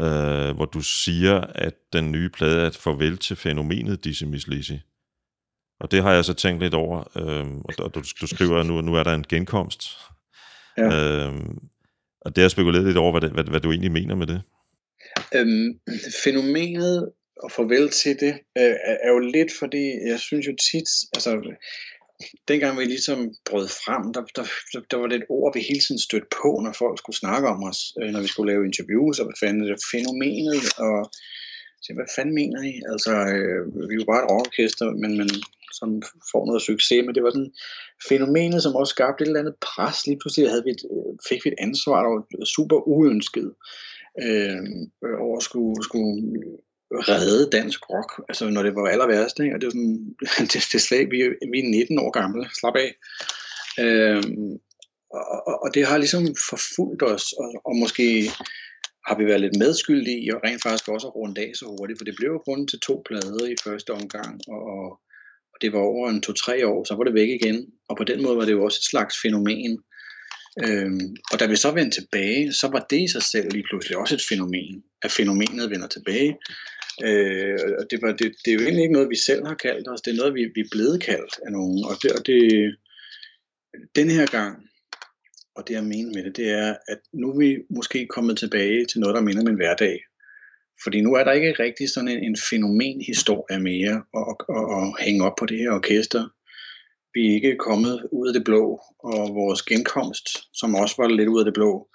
øh, 0.00 0.56
hvor 0.56 0.64
du 0.64 0.80
siger, 0.80 1.40
at 1.40 1.74
den 1.92 2.12
nye 2.12 2.28
plade 2.28 2.62
er 2.62 2.66
et 2.66 2.76
farvel 2.76 3.18
til 3.18 3.36
fænomenet 3.36 4.04
Dizzy 4.04 4.24
Miss 4.24 4.48
Lizzy. 4.48 4.72
Og 5.80 5.90
det 5.90 6.02
har 6.02 6.12
jeg 6.12 6.24
så 6.24 6.34
tænkt 6.34 6.62
lidt 6.62 6.74
over, 6.74 6.98
øh, 7.16 7.46
og 7.78 7.94
du, 7.94 8.02
du 8.20 8.26
skriver, 8.26 8.60
at 8.60 8.66
nu, 8.66 8.80
nu 8.80 8.94
er 8.94 9.02
der 9.02 9.14
en 9.14 9.24
genkomst. 9.28 9.82
Ja. 10.78 10.84
Øh, 10.84 11.32
og 12.20 12.28
det 12.30 12.38
har 12.38 12.42
jeg 12.42 12.50
spekuleret 12.50 12.86
lidt 12.86 12.96
over, 12.96 13.10
hvad, 13.12 13.20
det, 13.20 13.30
hvad, 13.30 13.44
hvad 13.44 13.60
du 13.60 13.70
egentlig 13.70 13.92
mener 13.92 14.14
med 14.14 14.26
det. 14.26 14.42
Øhm, 15.34 15.80
fænomenet 16.24 17.12
og 17.36 17.52
farvel 17.52 17.88
til 17.88 18.16
det, 18.20 18.34
øh, 18.58 18.76
er 19.06 19.10
jo 19.14 19.18
lidt 19.18 19.52
fordi, 19.58 19.84
jeg 20.06 20.20
synes 20.20 20.46
jo 20.46 20.54
tit, 20.70 20.88
altså 21.14 21.30
dengang 22.48 22.78
vi 22.78 22.84
ligesom 22.84 23.18
brød 23.50 23.68
frem, 23.68 24.12
der, 24.14 24.22
der, 24.36 24.44
der 24.90 24.96
var 24.96 25.06
det 25.06 25.16
et 25.16 25.28
ord, 25.28 25.54
vi 25.54 25.60
hele 25.60 25.80
tiden 25.80 26.00
stødte 26.06 26.30
på, 26.42 26.50
når 26.64 26.72
folk 26.82 26.98
skulle 26.98 27.22
snakke 27.22 27.48
om 27.48 27.60
os, 27.70 27.80
øh, 28.00 28.10
når 28.10 28.20
vi 28.22 28.28
skulle 28.32 28.52
lave 28.52 28.66
interviews, 28.70 29.18
og 29.18 29.24
hvad 29.26 29.38
fanden 29.42 29.68
det 29.68 29.88
fænomenet, 29.92 30.64
og 30.86 30.96
så, 31.82 31.90
hvad 31.94 32.10
fanden 32.16 32.34
mener 32.40 32.60
I? 32.72 32.74
Altså, 32.92 33.12
øh, 33.34 33.60
vi 33.88 33.94
er 33.94 34.02
jo 34.02 34.10
bare 34.12 34.22
et 34.24 34.30
rockorkester, 34.30 34.86
men, 35.02 35.12
men 35.20 35.30
som 35.80 35.90
får 36.32 36.42
noget 36.46 36.62
succes, 36.62 37.00
men 37.04 37.14
det 37.14 37.22
var 37.22 37.30
sådan 37.30 37.52
fænomenet, 38.08 38.62
som 38.62 38.76
også 38.80 38.90
skabte 38.90 39.22
et 39.22 39.26
eller 39.26 39.40
andet 39.40 39.56
pres. 39.68 40.06
Lige 40.06 40.20
pludselig 40.20 40.50
havde 40.50 40.64
vi 40.66 40.70
et, 40.76 40.84
øh, 40.94 41.12
fik 41.28 41.40
vi 41.44 41.48
et 41.50 41.62
ansvar, 41.66 41.98
der 42.02 42.10
var 42.12 42.44
super 42.56 42.78
uønsket 42.94 43.50
øh, 44.24 44.62
over 45.24 45.36
at 45.36 45.46
skulle, 45.48 45.76
skulle 45.88 46.12
redde 47.10 47.50
dansk 47.58 47.80
rock, 47.90 48.10
altså 48.28 48.44
når 48.50 48.62
det 48.62 48.74
var 48.74 48.84
aller 48.88 49.06
værst, 49.06 49.40
ikke? 49.40 49.54
og 49.54 49.60
det 49.60 49.66
var 49.66 49.76
sådan, 49.78 50.16
det, 50.52 50.60
det 50.72 50.80
slag, 50.86 51.02
vi, 51.10 51.18
vi 51.52 51.58
er 51.58 51.70
19 51.70 51.98
år 51.98 52.10
gamle, 52.20 52.44
slap 52.58 52.76
af. 52.86 52.90
Øh, 53.84 54.22
og, 55.50 55.62
og 55.64 55.68
det 55.74 55.86
har 55.86 55.98
ligesom 55.98 56.24
forfulgt 56.50 57.02
os, 57.02 57.32
og, 57.32 57.48
og 57.64 57.76
måske 57.76 58.06
har 59.08 59.14
vi 59.18 59.24
været 59.26 59.40
lidt 59.40 59.58
medskyldige 59.58 60.20
i, 60.24 60.30
og 60.30 60.40
rent 60.44 60.62
faktisk 60.62 60.88
også 60.88 61.06
at 61.06 61.16
runde 61.16 61.40
af 61.40 61.50
så 61.54 61.64
hurtigt, 61.66 61.98
for 61.98 62.04
det 62.04 62.14
blev 62.16 62.30
jo 62.30 62.38
grund 62.38 62.68
til 62.68 62.80
to 62.80 63.02
plader 63.06 63.46
i 63.46 63.62
første 63.64 63.90
omgang, 63.90 64.40
og, 64.48 64.62
og 64.74 64.86
det 65.60 65.72
var 65.72 65.78
over 65.78 66.10
en 66.10 66.20
to-tre 66.20 66.66
år, 66.66 66.84
så 66.84 66.94
var 66.94 67.04
det 67.04 67.14
væk 67.14 67.28
igen, 67.28 67.66
og 67.88 67.96
på 67.96 68.04
den 68.04 68.22
måde 68.22 68.36
var 68.36 68.44
det 68.44 68.52
jo 68.52 68.64
også 68.64 68.78
et 68.80 68.90
slags 68.90 69.14
fænomen. 69.22 69.78
Øhm, 70.64 71.16
og 71.32 71.40
da 71.40 71.46
vi 71.46 71.56
så 71.56 71.70
vendte 71.70 72.00
tilbage, 72.00 72.52
så 72.52 72.68
var 72.68 72.86
det 72.90 73.00
i 73.00 73.08
sig 73.08 73.22
selv 73.22 73.52
lige 73.52 73.64
pludselig 73.70 73.98
også 73.98 74.14
et 74.14 74.26
fænomen, 74.28 74.82
at 75.02 75.10
fænomenet 75.10 75.70
vender 75.70 75.88
tilbage. 75.88 76.36
Øh, 77.04 77.58
og 77.78 77.84
det, 77.90 78.02
var, 78.02 78.12
det, 78.12 78.34
det 78.44 78.50
er 78.50 78.54
jo 78.54 78.60
egentlig 78.60 78.82
ikke 78.82 78.92
noget, 78.92 79.10
vi 79.10 79.16
selv 79.16 79.46
har 79.46 79.54
kaldt 79.54 79.88
os, 79.88 80.00
det 80.00 80.10
er 80.12 80.16
noget, 80.16 80.34
vi, 80.34 80.42
vi 80.54 80.60
er 80.60 80.70
blevet 80.70 81.02
kaldt 81.02 81.34
af 81.46 81.52
nogen. 81.52 81.84
Og, 81.84 81.94
det, 82.02 82.12
og 82.12 82.26
det, 82.26 82.40
den 83.94 84.10
her 84.10 84.26
gang, 84.26 84.56
og 85.56 85.68
det 85.68 85.74
jeg 85.74 85.84
mener 85.84 86.14
med 86.14 86.24
det, 86.24 86.36
det 86.36 86.50
er, 86.50 86.74
at 86.88 87.00
nu 87.12 87.30
er 87.32 87.38
vi 87.38 87.56
måske 87.70 88.06
kommet 88.06 88.38
tilbage 88.38 88.84
til 88.86 89.00
noget, 89.00 89.14
der 89.14 89.20
minder 89.20 89.42
om 89.42 89.48
en 89.48 89.54
hverdag. 89.62 89.98
Fordi 90.82 91.00
nu 91.00 91.14
er 91.14 91.24
der 91.24 91.32
ikke 91.32 91.62
rigtig 91.62 91.90
sådan 91.90 92.08
en, 92.08 92.24
en 92.24 92.36
fænomenhistorie 92.50 93.60
mere 93.60 94.02
at, 94.14 94.24
at, 94.30 94.36
at, 94.56 94.64
at 94.78 95.04
hænge 95.04 95.24
op 95.24 95.36
på 95.38 95.46
det 95.46 95.58
her 95.58 95.70
orkester. 95.70 96.28
Vi 97.14 97.30
er 97.30 97.34
ikke 97.34 97.56
kommet 97.56 98.08
ud 98.12 98.28
af 98.28 98.34
det 98.34 98.44
blå, 98.44 98.80
og 98.98 99.34
vores 99.34 99.62
genkomst, 99.62 100.26
som 100.52 100.74
også 100.74 100.94
var 100.98 101.08
lidt 101.08 101.28
ud 101.28 101.40
af 101.40 101.44
det 101.44 101.54
blå, 101.54 101.88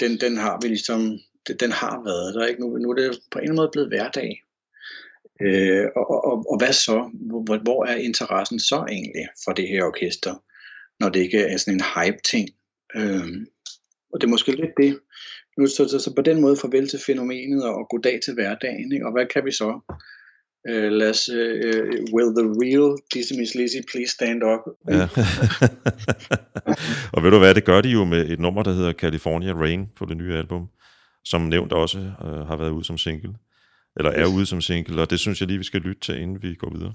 den, 0.00 0.20
den 0.20 0.36
har 0.36 0.58
vi 0.62 0.68
ligesom 0.68 1.18
det, 1.46 1.60
den 1.60 1.72
har 1.72 2.02
været 2.04 2.34
der. 2.34 2.46
Ikke? 2.46 2.60
Nu, 2.60 2.76
nu 2.76 2.90
er 2.90 2.94
det 2.94 3.18
på 3.30 3.38
en 3.38 3.56
måde 3.56 3.70
blevet 3.72 3.88
hverdag. 3.88 4.42
Øh, 5.42 5.86
og, 5.96 6.24
og, 6.24 6.44
og 6.50 6.58
hvad 6.58 6.72
så? 6.72 7.10
Hvor, 7.14 7.62
hvor 7.62 7.84
er 7.84 7.96
interessen 7.96 8.60
så 8.60 8.84
egentlig 8.88 9.26
for 9.44 9.52
det 9.52 9.68
her 9.68 9.84
orkester, 9.84 10.34
når 11.00 11.08
det 11.08 11.20
ikke 11.20 11.38
er 11.38 11.56
sådan 11.56 11.74
en 11.74 11.86
hype-ting? 11.94 12.48
Øh, 12.96 13.46
og 14.12 14.20
det 14.20 14.26
er 14.26 14.30
måske 14.30 14.52
lidt 14.52 14.76
det. 14.76 15.00
Nu, 15.58 15.66
så, 15.66 15.88
så, 15.88 15.98
så 15.98 16.14
på 16.14 16.22
den 16.22 16.40
måde 16.40 16.56
farvel 16.56 16.88
til 16.88 17.00
fænomenet 17.06 17.64
og 17.64 17.86
goddag 17.90 18.20
til 18.24 18.34
hverdagen. 18.34 18.92
Ikke? 18.92 19.06
Og 19.06 19.12
hvad 19.12 19.26
kan 19.26 19.44
vi 19.44 19.52
så? 19.52 19.80
Uh, 20.70 20.90
lad 21.00 21.10
os, 21.10 21.28
uh, 21.28 22.14
will 22.14 22.30
the 22.38 22.46
real 22.62 22.96
Dizzy 23.14 23.32
Miss 23.38 23.54
Lizzy 23.54 23.80
please 23.92 24.12
stand 24.12 24.42
up? 24.52 24.62
Ja. 24.88 25.08
og 27.14 27.22
ved 27.22 27.30
du 27.30 27.38
hvad, 27.38 27.54
det 27.54 27.64
gør 27.64 27.80
de 27.80 27.88
jo 27.88 28.04
med 28.04 28.30
et 28.30 28.40
nummer, 28.40 28.62
der 28.62 28.72
hedder 28.72 28.92
California 28.92 29.52
Rain 29.52 29.86
på 29.96 30.04
det 30.04 30.16
nye 30.16 30.34
album 30.34 30.68
som 31.26 31.40
nævnt 31.40 31.72
også 31.72 31.98
øh, 31.98 32.46
har 32.46 32.56
været 32.56 32.70
ude 32.70 32.84
som 32.84 32.98
single, 32.98 33.34
eller 33.96 34.10
er 34.10 34.26
ude 34.26 34.46
som 34.46 34.60
single, 34.60 35.02
og 35.02 35.10
det 35.10 35.20
synes 35.20 35.40
jeg 35.40 35.48
lige, 35.48 35.58
vi 35.58 35.64
skal 35.64 35.80
lytte 35.80 36.00
til, 36.00 36.20
inden 36.20 36.42
vi 36.42 36.54
går 36.54 36.70
videre. 36.70 36.94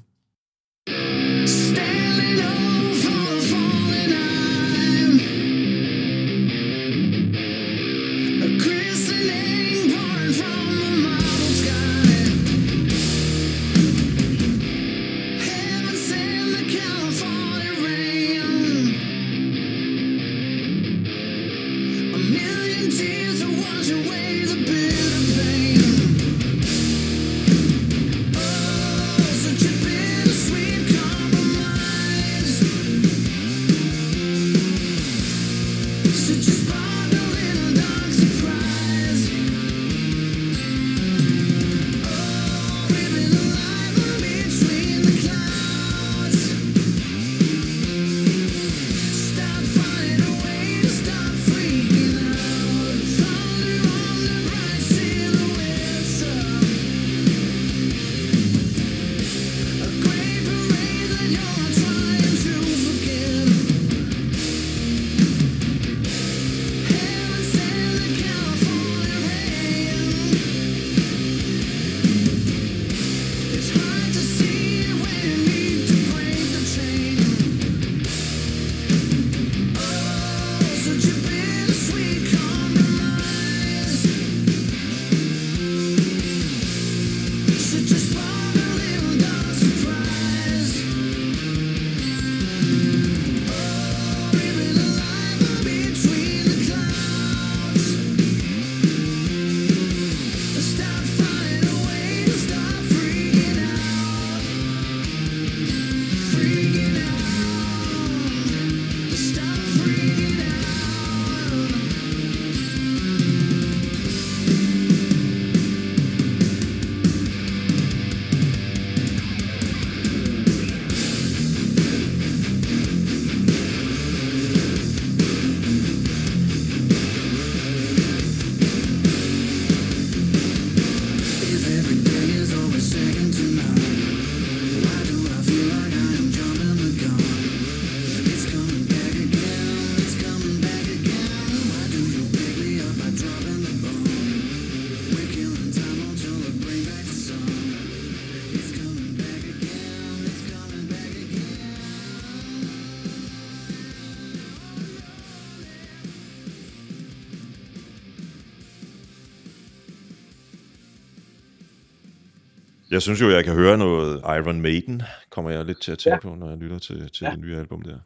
Jeg 163.01 163.03
synes 163.03 163.21
jo, 163.21 163.29
jeg 163.29 163.43
kan 163.43 163.53
høre 163.53 163.77
noget 163.77 164.19
Iron 164.19 164.61
Maiden, 164.61 165.01
kommer 165.29 165.51
jeg 165.51 165.65
lidt 165.65 165.81
til 165.81 165.91
at 165.91 165.97
tænke 165.97 166.15
ja. 166.15 166.19
på, 166.19 166.35
når 166.35 166.49
jeg 166.49 166.57
lytter 166.57 166.79
til, 166.79 167.11
til 167.11 167.25
ja. 167.25 167.31
det 167.31 167.39
nye 167.39 167.57
album 167.57 167.81
der. 167.81 167.99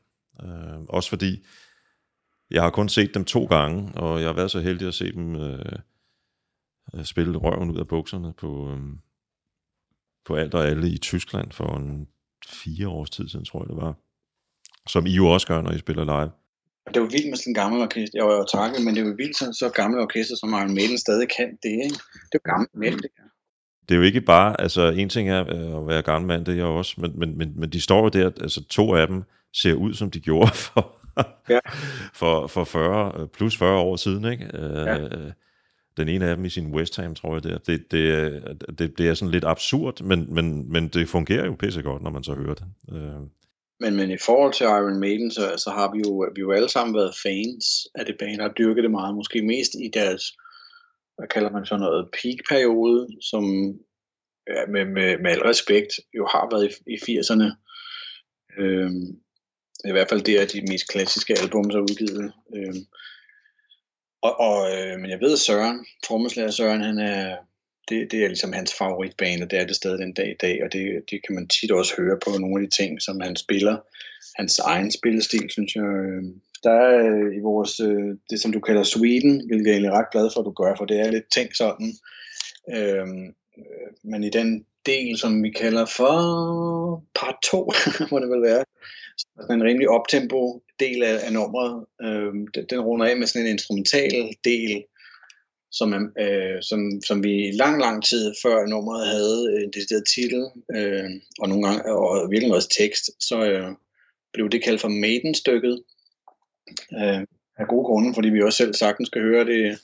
Uh, 0.43 0.85
også 0.89 1.09
fordi, 1.09 1.45
jeg 2.51 2.63
har 2.63 2.69
kun 2.69 2.89
set 2.89 3.13
dem 3.13 3.25
to 3.25 3.45
gange, 3.45 3.91
og 3.95 4.19
jeg 4.19 4.27
har 4.27 4.33
været 4.33 4.51
så 4.51 4.59
heldig 4.59 4.87
at 4.87 4.93
se 4.93 5.11
dem 5.11 5.35
uh, 5.35 7.03
spille 7.03 7.37
røven 7.37 7.71
ud 7.71 7.77
af 7.77 7.87
bukserne 7.87 8.33
på, 8.33 8.47
um, 8.47 8.99
på 10.25 10.35
alt 10.35 10.53
og 10.53 10.67
alle 10.67 10.89
i 10.89 10.97
Tyskland 10.97 11.51
for 11.51 11.77
en 11.77 12.07
fire 12.47 12.87
års 12.87 13.09
tid 13.09 13.29
siden, 13.29 13.45
tror 13.45 13.61
jeg 13.63 13.69
det 13.69 13.77
var. 13.77 13.93
Som 14.87 15.05
I 15.05 15.11
jo 15.11 15.27
også 15.27 15.47
gør, 15.47 15.61
når 15.61 15.71
I 15.71 15.79
spiller 15.79 16.03
live. 16.03 16.31
Det 16.87 16.97
er 16.97 17.01
jo 17.01 17.09
vildt 17.11 17.29
med 17.29 17.37
sådan 17.37 17.51
en 17.51 17.53
gammel 17.53 17.81
orkester. 17.81 18.19
Jeg 18.19 18.25
var 18.25 18.35
jo 18.35 18.45
takket, 18.57 18.85
men 18.85 18.95
det 18.95 19.01
er 19.01 19.07
jo 19.07 19.15
vildt, 19.17 19.37
så, 19.37 19.45
så 19.59 19.69
gamle 19.69 20.01
orkester, 20.01 20.35
som 20.35 20.49
Iron 20.49 20.75
Maiden 20.77 20.97
stadig 20.97 21.27
kan 21.37 21.49
det. 21.63 21.75
Ikke? 21.85 21.99
Det 22.29 22.35
er 22.37 22.39
jo 22.41 22.51
gammel 22.51 22.69
mænd, 22.73 22.97
det 23.05 23.11
her. 23.17 23.24
Det 23.89 23.95
er 23.95 23.97
jo 23.97 24.01
ikke 24.01 24.21
bare, 24.21 24.61
altså 24.61 24.89
en 24.89 25.09
ting 25.09 25.29
er 25.29 25.41
øh, 25.41 25.81
at 25.81 25.87
være 25.87 26.01
gammel 26.01 26.27
mand, 26.27 26.45
det 26.45 26.51
er 26.51 26.55
jeg 26.55 26.65
også, 26.65 26.95
men, 26.97 27.19
men, 27.19 27.37
men, 27.37 27.53
men 27.55 27.69
de 27.69 27.81
står 27.81 28.03
jo 28.03 28.09
der, 28.09 28.31
altså 28.41 28.63
to 28.63 28.95
af 28.95 29.07
dem 29.07 29.23
ser 29.53 29.73
ud, 29.73 29.93
som 29.93 30.11
de 30.11 30.19
gjorde 30.19 30.51
for, 30.65 30.95
ja. 31.49 31.59
for, 32.13 32.47
for 32.47 32.63
40, 32.63 33.21
øh, 33.21 33.27
plus 33.27 33.57
40 33.57 33.79
år 33.79 33.95
siden, 33.95 34.31
ikke? 34.31 34.49
Ja. 34.53 34.99
Øh, 34.99 35.31
den 35.97 36.07
ene 36.07 36.25
af 36.25 36.35
dem 36.35 36.45
i 36.45 36.49
sin 36.49 36.75
West 36.75 36.95
Ham, 36.95 37.15
tror 37.15 37.33
jeg 37.33 37.43
det 37.43 37.51
er. 37.51 37.57
Det, 37.57 37.91
det, 37.91 38.79
det, 38.79 38.97
det 38.97 39.07
er 39.09 39.13
sådan 39.13 39.31
lidt 39.31 39.45
absurd, 39.45 40.01
men, 40.01 40.33
men, 40.33 40.71
men 40.71 40.87
det 40.87 41.09
fungerer 41.09 41.45
jo 41.45 41.55
pissegodt, 41.59 42.03
når 42.03 42.09
man 42.09 42.23
så 42.23 42.33
hører 42.33 42.53
det. 42.53 42.65
Men, 43.79 43.95
men 43.95 44.11
i 44.11 44.17
forhold 44.25 44.53
til 44.53 44.63
Iron 44.63 44.99
Maiden, 44.99 45.31
så, 45.31 45.41
så 45.57 45.69
har 45.69 45.91
vi 45.93 46.01
jo, 46.05 46.29
vi 46.35 46.41
jo 46.41 46.51
alle 46.51 46.69
sammen 46.69 46.95
været 46.95 47.15
fans 47.23 47.65
af 47.95 48.05
det 48.05 48.15
band, 48.19 48.41
og 48.41 48.57
dyrket 48.57 48.83
det 48.83 48.91
meget, 48.91 49.15
måske 49.15 49.41
mest 49.41 49.73
i 49.73 49.89
deres, 49.93 50.23
hvad 51.17 51.27
kalder 51.27 51.51
man 51.51 51.65
så 51.65 51.77
noget, 51.77 52.09
peak-periode, 52.17 53.07
som 53.21 53.43
ja, 54.53 54.65
med, 54.73 54.85
med, 54.85 55.17
med 55.17 55.31
al 55.31 55.43
respekt 55.51 55.91
jo 56.17 56.25
har 56.33 56.47
været 56.51 56.65
i, 56.67 56.93
i 56.93 56.97
80'erne. 57.05 57.47
Øhm, 58.61 59.05
I 59.89 59.91
hvert 59.91 60.09
fald 60.09 60.21
det 60.21 60.41
er 60.41 60.45
de 60.45 60.61
mest 60.71 60.87
klassiske 60.87 61.35
album, 61.41 61.69
der 61.69 61.77
er 61.77 61.87
udgivet. 61.89 62.33
Øhm, 62.55 62.83
og, 64.21 64.39
og, 64.39 64.57
øh, 64.73 64.99
men 64.99 65.09
jeg 65.09 65.19
ved, 65.19 65.33
at 65.33 65.39
Søren, 65.39 65.85
trommeslager 66.03 66.51
Søren, 66.51 66.81
han 66.81 66.99
er, 66.99 67.37
det, 67.89 68.11
det 68.11 68.23
er 68.23 68.27
ligesom 68.27 68.53
hans 68.53 68.73
favoritbane, 68.73 69.43
og 69.43 69.51
det 69.51 69.59
er 69.59 69.67
det 69.67 69.75
stadig 69.75 69.99
den 69.99 70.13
dag 70.13 70.29
i 70.31 70.39
dag, 70.41 70.63
og 70.63 70.73
det, 70.73 70.83
det 71.09 71.19
kan 71.25 71.35
man 71.35 71.47
tit 71.47 71.71
også 71.71 71.93
høre 71.97 72.17
på 72.25 72.29
nogle 72.37 72.61
af 72.61 72.69
de 72.69 72.75
ting, 72.75 73.01
som 73.01 73.19
han 73.19 73.35
spiller. 73.35 73.77
Hans 74.35 74.59
egen 74.59 74.91
spillestil, 74.91 75.49
synes 75.49 75.75
jeg. 75.75 75.83
Øhm, 75.83 76.41
der 76.63 76.71
er 76.71 76.93
øh, 77.09 77.37
i 77.37 77.39
vores, 77.39 77.79
øh, 77.79 78.11
det 78.29 78.41
som 78.41 78.51
du 78.51 78.59
kalder 78.59 78.83
Sweden, 78.83 79.47
hvilket 79.47 79.71
jeg 79.71 79.83
er 79.83 79.97
ret 79.99 80.11
glad 80.11 80.29
for, 80.33 80.39
at 80.39 80.45
du 80.45 80.51
gør, 80.51 80.75
for 80.77 80.85
det 80.85 80.99
er 80.99 81.11
lidt 81.11 81.31
ting 81.33 81.55
sådan. 81.55 81.93
Øhm, 82.75 83.25
øh, 83.57 83.89
men 84.03 84.23
i 84.23 84.29
den 84.29 84.65
del, 84.85 85.17
som 85.17 85.43
vi 85.43 85.49
kalder 85.49 85.85
for 85.97 86.15
part 87.15 87.35
2, 87.51 87.71
må 88.11 88.19
det 88.19 88.29
vel 88.29 88.41
være, 88.41 88.63
så 89.17 89.53
en 89.53 89.63
rimelig 89.63 89.89
optempo 89.89 90.61
del 90.79 91.03
af, 91.03 91.15
af 91.25 91.33
nummeret. 91.33 91.85
Øhm, 92.01 92.47
den, 92.47 92.65
den 92.69 92.79
runder 92.79 93.05
af 93.05 93.17
med 93.17 93.27
sådan 93.27 93.45
en 93.45 93.51
instrumental 93.51 94.29
del, 94.43 94.83
som, 95.71 95.93
øh, 96.19 96.57
som, 96.61 96.79
som 97.07 97.23
vi 97.23 97.51
lang, 97.51 97.79
lang 97.81 98.05
tid 98.05 98.33
før 98.43 98.65
nummeret 98.65 99.07
havde 99.07 99.63
en 99.63 99.71
decideret 99.73 100.03
titel, 100.15 100.43
øh, 100.75 101.09
og 101.39 101.49
nogle 101.49 101.67
gange 101.67 101.81
og 101.95 102.31
virkelig 102.31 102.53
også 102.53 102.69
tekst, 102.79 103.03
så 103.19 103.37
øh, 103.51 103.71
blev 104.35 104.49
det 104.49 104.63
kaldt 104.63 104.81
for 104.81 104.91
Maiden-stykket. 105.01 105.75
Øh, 106.99 107.21
af 107.57 107.67
gode 107.67 107.85
grunde, 107.85 108.13
fordi 108.13 108.29
vi 108.29 108.41
også 108.41 108.57
selv 108.57 108.73
sagtens 108.73 109.07
skal 109.07 109.21
høre 109.21 109.45
det. 109.45 109.79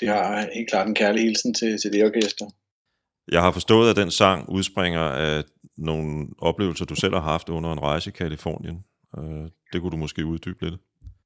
Det 0.00 0.08
har 0.08 0.48
helt 0.54 0.70
klart 0.70 0.88
en 0.88 0.94
kærlig 0.94 1.22
hilsen 1.22 1.54
til, 1.54 1.78
til 1.82 1.92
det 1.92 2.04
orkester. 2.04 2.46
Jeg 3.32 3.42
har 3.42 3.52
forstået, 3.52 3.90
at 3.90 3.96
den 3.96 4.10
sang 4.10 4.48
udspringer 4.48 5.00
af 5.00 5.44
nogle 5.78 6.26
oplevelser, 6.38 6.84
du 6.84 6.94
selv 6.94 7.14
har 7.14 7.20
haft 7.20 7.48
under 7.48 7.72
en 7.72 7.80
rejse 7.80 8.10
i 8.10 8.12
Kalifornien. 8.12 8.78
Øh, 9.18 9.44
det 9.72 9.80
kunne 9.80 9.90
du 9.90 9.96
måske 9.96 10.26
uddybe 10.26 10.64
lidt. 10.64 10.74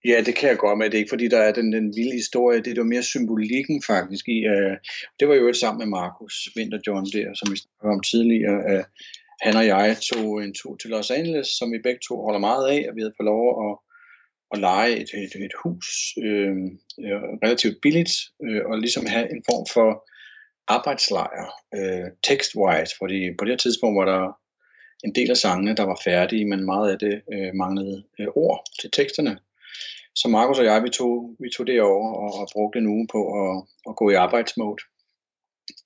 Ja, 0.05 0.23
det 0.27 0.35
kan 0.35 0.49
jeg 0.49 0.59
godt 0.59 0.79
med. 0.79 0.87
Det 0.87 0.95
er 0.95 0.99
ikke 0.99 1.15
fordi, 1.17 1.29
der 1.29 1.39
er 1.39 1.53
den, 1.53 1.73
den 1.73 1.87
vilde 1.97 2.13
historie. 2.13 2.59
Det 2.59 2.71
er 2.71 2.75
jo 2.77 2.85
mere 2.85 3.03
symbolikken 3.03 3.83
faktisk 3.87 4.29
i. 4.29 4.39
Uh, 4.55 4.75
det 5.19 5.29
var 5.29 5.35
jo 5.35 5.49
et 5.49 5.57
sammen 5.57 5.79
med 5.79 5.89
Markus 6.01 6.35
Winter-John 6.57 7.07
der, 7.17 7.29
som 7.35 7.53
vi 7.53 7.57
snakkede 7.57 7.95
om 7.97 8.03
tidligere. 8.13 8.59
Uh, 8.71 8.85
han 9.43 9.57
og 9.57 9.67
jeg 9.67 9.97
tog 10.13 10.43
en 10.43 10.55
tur 10.55 10.77
til 10.77 10.91
Los 10.91 11.11
Angeles, 11.11 11.49
som 11.59 11.73
vi 11.73 11.79
begge 11.83 12.01
to 12.09 12.23
holder 12.23 12.39
meget 12.39 12.69
af, 12.69 12.87
og 12.89 12.95
vi 12.97 13.01
havde 13.01 13.15
fået 13.19 13.31
lov 13.35 13.45
at, 13.67 13.79
at 14.53 14.59
lege 14.59 14.93
et, 15.03 15.11
et, 15.25 15.35
et 15.47 15.55
hus 15.63 15.89
øh, 16.25 16.57
relativt 17.45 17.77
billigt, 17.83 18.13
øh, 18.45 18.63
og 18.67 18.79
ligesom 18.79 19.07
have 19.07 19.27
en 19.35 19.43
form 19.51 19.67
for 19.75 19.89
arbejdslejr, 20.69 21.45
øh, 21.77 22.09
text-wise, 22.27 22.93
fordi 23.01 23.19
på 23.39 23.45
det 23.45 23.53
her 23.53 23.65
tidspunkt 23.65 23.99
var 24.01 24.07
der 24.13 24.23
en 25.05 25.15
del 25.15 25.31
af 25.31 25.37
sangene, 25.37 25.77
der 25.77 25.83
var 25.83 26.01
færdige, 26.05 26.45
men 26.45 26.65
meget 26.65 26.93
af 26.93 26.99
det 26.99 27.23
øh, 27.33 27.55
manglede 27.55 28.05
øh, 28.21 28.29
ord 28.35 28.65
til 28.81 28.91
teksterne. 28.91 29.39
Så 30.15 30.29
Markus 30.29 30.59
og 30.59 30.65
jeg, 30.65 30.83
vi 30.83 30.89
tog, 30.89 31.37
vi 31.41 31.49
tog 31.57 31.67
det 31.67 31.83
over 31.83 32.15
og, 32.15 32.41
og 32.41 32.49
brugte 32.53 32.79
en 32.79 32.87
uge 32.87 33.07
på 33.13 33.21
at, 33.43 33.65
at 33.89 33.97
gå 33.97 34.11
i 34.11 34.15
arbejdsmode. 34.15 34.83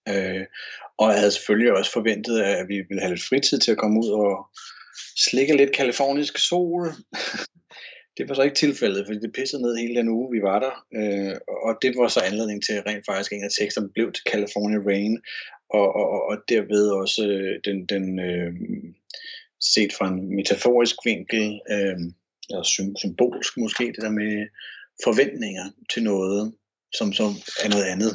Øh, 0.08 0.46
og 0.98 1.10
jeg 1.10 1.18
havde 1.18 1.30
selvfølgelig 1.30 1.72
også 1.72 1.92
forventet, 1.92 2.40
at 2.40 2.68
vi 2.68 2.76
ville 2.88 3.00
have 3.00 3.14
lidt 3.14 3.28
fritid 3.28 3.58
til 3.58 3.72
at 3.72 3.78
komme 3.78 4.00
ud 4.00 4.10
og 4.10 4.46
slikke 5.26 5.56
lidt 5.56 5.72
kalifornisk 5.72 6.38
sol. 6.38 6.82
det 8.16 8.28
var 8.28 8.34
så 8.34 8.42
ikke 8.42 8.56
tilfældet, 8.56 9.06
fordi 9.06 9.18
det 9.18 9.32
pissede 9.32 9.62
ned 9.62 9.76
hele 9.76 9.96
den 10.00 10.08
uge, 10.08 10.32
vi 10.36 10.42
var 10.42 10.58
der. 10.58 10.74
Øh, 10.98 11.36
og 11.66 11.72
det 11.82 11.92
var 11.96 12.08
så 12.08 12.20
anledning 12.20 12.64
til, 12.64 12.72
at 12.72 12.86
rent 12.86 13.06
faktisk 13.06 13.32
en 13.32 13.44
af 13.44 13.50
teksterne 13.58 13.92
blev 13.94 14.12
til 14.12 14.24
California 14.32 14.78
Rain. 14.88 15.18
Og, 15.70 15.88
og, 15.94 16.22
og 16.28 16.36
derved 16.48 16.90
også 16.90 17.22
øh, 17.28 17.54
den, 17.64 17.86
den 17.86 18.18
øh, 18.18 18.52
set 19.74 19.92
fra 19.92 20.08
en 20.08 20.36
metaforisk 20.36 20.96
vinkel, 21.04 21.60
øh, 21.70 21.98
eller 22.50 22.64
symbolsk 23.02 23.56
måske, 23.56 23.84
det 23.84 24.02
der 24.06 24.10
med 24.10 24.46
forventninger 25.04 25.66
til 25.92 26.02
noget, 26.02 26.52
som 26.98 27.12
som 27.12 27.30
er 27.64 27.68
noget 27.68 27.84
andet. 27.84 28.12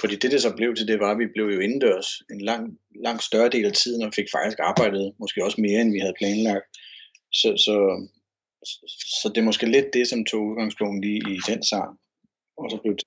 Fordi 0.00 0.14
det, 0.16 0.30
det 0.32 0.42
så 0.42 0.52
blev 0.56 0.74
til, 0.74 0.88
det 0.88 1.00
var, 1.00 1.10
at 1.10 1.18
vi 1.18 1.26
blev 1.34 1.44
jo 1.44 1.60
indendørs 1.60 2.08
en 2.30 2.40
lang, 2.40 2.78
lang 3.04 3.22
større 3.22 3.48
del 3.48 3.64
af 3.64 3.72
tiden, 3.72 4.02
og 4.02 4.14
fik 4.14 4.28
faktisk 4.36 4.58
arbejdet 4.60 5.14
måske 5.18 5.44
også 5.44 5.60
mere, 5.60 5.80
end 5.80 5.92
vi 5.92 5.98
havde 5.98 6.18
planlagt. 6.18 6.66
Så, 7.32 7.48
så, 7.64 7.74
så 9.20 9.28
det 9.28 9.38
er 9.38 9.50
måske 9.50 9.66
lidt 9.66 9.94
det, 9.94 10.08
som 10.08 10.24
tog 10.24 10.42
udgangspunkt 10.42 11.04
i, 11.04 11.14
i 11.16 11.36
den 11.48 11.62
sang. 11.64 11.90
Og 12.58 12.70
så 12.70 12.76
blev 12.82 12.94
det... 12.96 13.06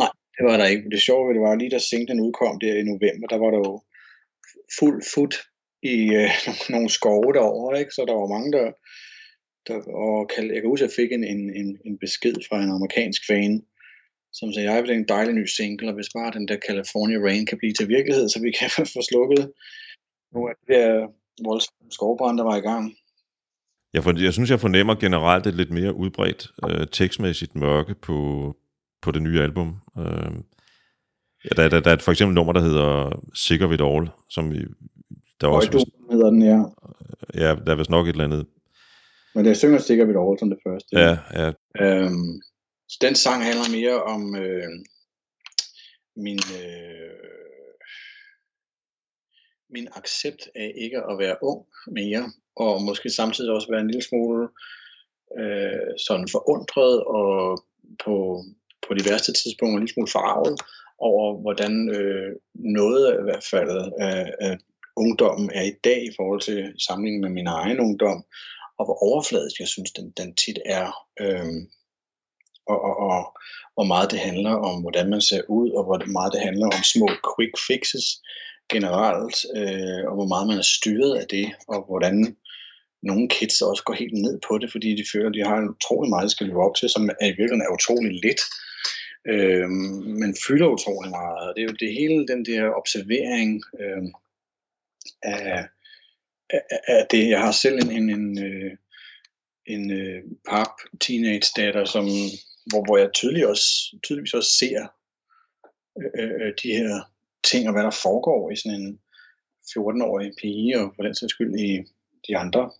Nej, 0.00 0.12
det 0.36 0.42
var 0.48 0.56
der 0.56 0.66
ikke. 0.66 0.90
Det 0.90 1.02
sjove 1.02 1.34
det 1.34 1.40
var 1.40 1.54
lige 1.54 1.70
da 1.70 1.78
singlen 1.78 2.20
udkom 2.20 2.60
der 2.60 2.74
i 2.74 2.88
november, 2.92 3.26
der 3.32 3.38
var 3.44 3.50
der 3.50 3.60
jo 3.68 3.82
fuld 4.78 5.02
fod 5.14 5.34
i 5.82 5.96
øh, 6.20 6.30
nogle 6.72 6.88
skove 6.88 7.32
derovre, 7.32 7.78
ikke? 7.80 7.92
så 7.94 8.04
der 8.08 8.14
var 8.14 8.34
mange, 8.34 8.52
der, 8.56 8.66
der 9.68 9.78
og 10.04 10.30
kald, 10.34 10.52
jeg 10.52 10.60
kan 10.60 10.70
huske, 10.70 10.84
at 10.84 10.90
jeg 10.90 10.96
fik 11.00 11.12
en, 11.12 11.24
en, 11.24 11.42
en, 11.60 11.78
en 11.86 11.98
besked 11.98 12.36
fra 12.48 12.62
en 12.62 12.70
amerikansk 12.70 13.22
fan, 13.26 13.62
som 14.32 14.52
sagde, 14.52 14.70
jeg 14.70 14.82
vil 14.82 14.90
en 14.90 15.08
dejlig 15.08 15.34
ny 15.34 15.46
single, 15.56 15.88
og 15.88 15.94
hvis 15.94 16.14
bare 16.16 16.36
den 16.38 16.48
der 16.48 16.58
California 16.68 17.18
Rain 17.18 17.46
kan 17.46 17.58
blive 17.58 17.72
til 17.72 17.88
virkelighed, 17.88 18.28
så 18.28 18.38
vi 18.42 18.50
kan 18.58 18.70
få 18.94 19.00
slukket 19.10 19.52
nogle 20.32 20.50
af 20.50 20.56
de 20.60 20.74
der 20.74 20.88
voldsomme 21.48 21.90
skovbrænde, 21.90 22.38
der 22.38 22.44
var 22.44 22.56
i 22.56 22.66
gang. 22.70 22.94
Jeg, 23.94 24.02
for, 24.02 24.22
jeg 24.22 24.32
synes, 24.32 24.50
jeg 24.50 24.60
fornemmer 24.60 24.94
generelt 24.94 25.46
et 25.46 25.54
lidt 25.54 25.70
mere 25.70 25.94
udbredt 25.94 26.50
øh, 26.68 26.86
tekstmæssigt 26.92 27.54
mørke 27.54 27.94
på, 27.94 28.16
på 29.02 29.10
det 29.10 29.22
nye 29.22 29.40
album. 29.40 29.76
Øh, 29.98 30.32
ja, 31.44 31.50
der, 31.56 31.68
der, 31.68 31.80
der 31.80 31.90
er 31.90 31.96
for 31.96 32.12
eksempel 32.12 32.32
et 32.32 32.34
nummer, 32.34 32.52
der 32.52 32.60
hedder 32.60 33.22
Sikker 33.34 33.66
ved 33.66 33.80
All, 33.80 34.08
som 34.30 34.52
vi, 34.52 34.58
der 35.40 35.46
er 35.46 35.52
også, 35.52 35.86
hedder 36.10 36.30
den, 36.30 36.42
ja. 36.42 36.62
Ja, 37.34 37.54
der 37.54 37.72
er 37.72 37.74
vist 37.74 37.90
nok 37.90 38.06
et 38.06 38.12
eller 38.12 38.24
andet. 38.24 38.46
Men 39.34 39.44
det 39.44 39.56
synger 39.56 39.78
sikkert 39.78 40.08
ved 40.08 40.16
All 40.16 40.38
som 40.38 40.50
det 40.50 40.58
første. 40.66 40.88
Ja, 40.92 41.18
ja. 41.40 41.52
Øhm, 41.80 42.42
så 42.88 42.98
den 43.00 43.14
sang 43.14 43.44
handler 43.44 43.76
mere 43.78 44.02
om 44.02 44.36
øh, 44.36 44.68
min, 46.16 46.40
øh, 46.62 47.28
min 49.70 49.88
accept 49.92 50.48
af 50.54 50.72
ikke 50.76 50.98
at 51.10 51.18
være 51.18 51.36
ung 51.42 51.66
mere, 51.86 52.32
og 52.56 52.82
måske 52.82 53.10
samtidig 53.10 53.50
også 53.52 53.68
være 53.70 53.80
en 53.80 53.90
lille 53.90 54.02
smule 54.02 54.48
øh, 55.38 55.90
sådan 56.06 56.28
forundret 56.28 57.04
og 57.04 57.64
på, 58.04 58.44
på 58.88 58.94
de 58.94 59.10
værste 59.10 59.32
tidspunkter 59.32 59.74
en 59.74 59.82
lille 59.82 59.94
smule 59.94 60.10
forarvet 60.12 60.60
over, 60.98 61.40
hvordan 61.40 61.72
øh, 61.98 62.30
noget 62.54 63.02
i 63.20 63.22
hvert 63.22 63.46
fald 63.50 63.92
af, 64.00 64.34
af 64.40 64.58
ungdommen 64.96 65.50
er 65.54 65.62
i 65.62 65.74
dag 65.84 66.00
i 66.04 66.12
forhold 66.16 66.40
til 66.40 66.58
sammenligning 66.86 67.22
med 67.22 67.30
min 67.30 67.46
egen 67.46 67.80
ungdom, 67.80 68.24
og 68.78 68.84
hvor 68.84 68.98
overfladisk 69.08 69.60
jeg 69.60 69.68
synes, 69.68 69.90
den, 69.92 70.10
den 70.10 70.34
tit 70.34 70.58
er. 70.66 70.88
Øhm, 71.20 71.60
og, 72.66 72.80
og, 72.88 72.96
og 73.10 73.36
hvor 73.74 73.84
meget 73.84 74.10
det 74.10 74.18
handler 74.18 74.54
om, 74.68 74.80
hvordan 74.80 75.10
man 75.10 75.20
ser 75.20 75.42
ud, 75.48 75.70
og 75.70 75.84
hvor 75.84 76.12
meget 76.12 76.32
det 76.32 76.40
handler 76.40 76.66
om 76.66 76.82
små 76.94 77.08
quick 77.30 77.54
fixes 77.68 78.06
generelt, 78.72 79.36
øh, 79.56 80.02
og 80.08 80.14
hvor 80.14 80.28
meget 80.32 80.48
man 80.48 80.58
er 80.58 80.68
styret 80.76 81.12
af 81.20 81.26
det, 81.26 81.46
og 81.68 81.78
hvordan 81.88 82.36
nogle 83.02 83.28
kids 83.28 83.60
også 83.60 83.82
går 83.84 83.94
helt 83.94 84.14
ned 84.14 84.40
på 84.48 84.58
det, 84.58 84.72
fordi 84.72 84.90
de 84.96 85.04
føler, 85.12 85.28
at 85.28 85.34
de 85.34 85.48
har 85.48 85.74
utrolig 85.76 86.10
meget, 86.10 86.24
de 86.24 86.30
skal 86.30 86.46
leve 86.46 86.64
op 86.66 86.76
til, 86.76 86.88
som 86.88 87.10
er 87.20 87.26
i 87.26 87.36
virkeligheden 87.38 87.66
er 87.66 87.76
utrolig 87.78 88.12
lidt. 88.24 88.42
øh, 89.32 89.68
men 90.20 90.30
fylder 90.46 90.68
utrolig 90.76 91.10
meget. 91.10 91.48
Og 91.48 91.52
det 91.54 91.60
er 91.62 91.68
jo 91.70 91.76
det 91.84 91.92
hele 92.00 92.26
den 92.32 92.44
der 92.50 92.62
observering 92.80 93.62
øh, 93.80 94.02
af, 95.22 95.68
af, 96.50 97.06
det. 97.10 97.28
Jeg 97.28 97.40
har 97.40 97.52
selv 97.52 97.78
en, 97.78 97.90
en, 97.90 98.10
en, 98.10 98.44
øh, 98.44 98.72
en 99.66 99.90
øh, 99.90 100.22
pap 100.48 100.72
teenage 101.00 101.52
datter, 101.56 101.84
som, 101.84 102.04
hvor, 102.66 102.84
hvor 102.84 102.96
jeg 102.96 103.10
tydelig 103.14 103.46
også, 103.46 103.96
tydeligvis 104.02 104.34
også 104.34 104.50
ser 104.50 104.86
øh, 105.98 106.24
øh, 106.24 106.30
øh, 106.40 106.52
de 106.62 106.68
her 106.68 107.00
ting 107.50 107.68
og 107.68 107.72
hvad 107.72 107.82
der 107.82 108.00
foregår 108.02 108.50
i 108.50 108.56
sådan 108.56 108.80
en 108.80 108.98
14-årig 109.70 110.32
pige, 110.40 110.80
og 110.80 110.92
for 110.96 111.02
den 111.02 111.14
sags 111.14 111.30
skyld 111.30 111.60
i 111.60 111.84
de 112.28 112.36
andre. 112.36 112.70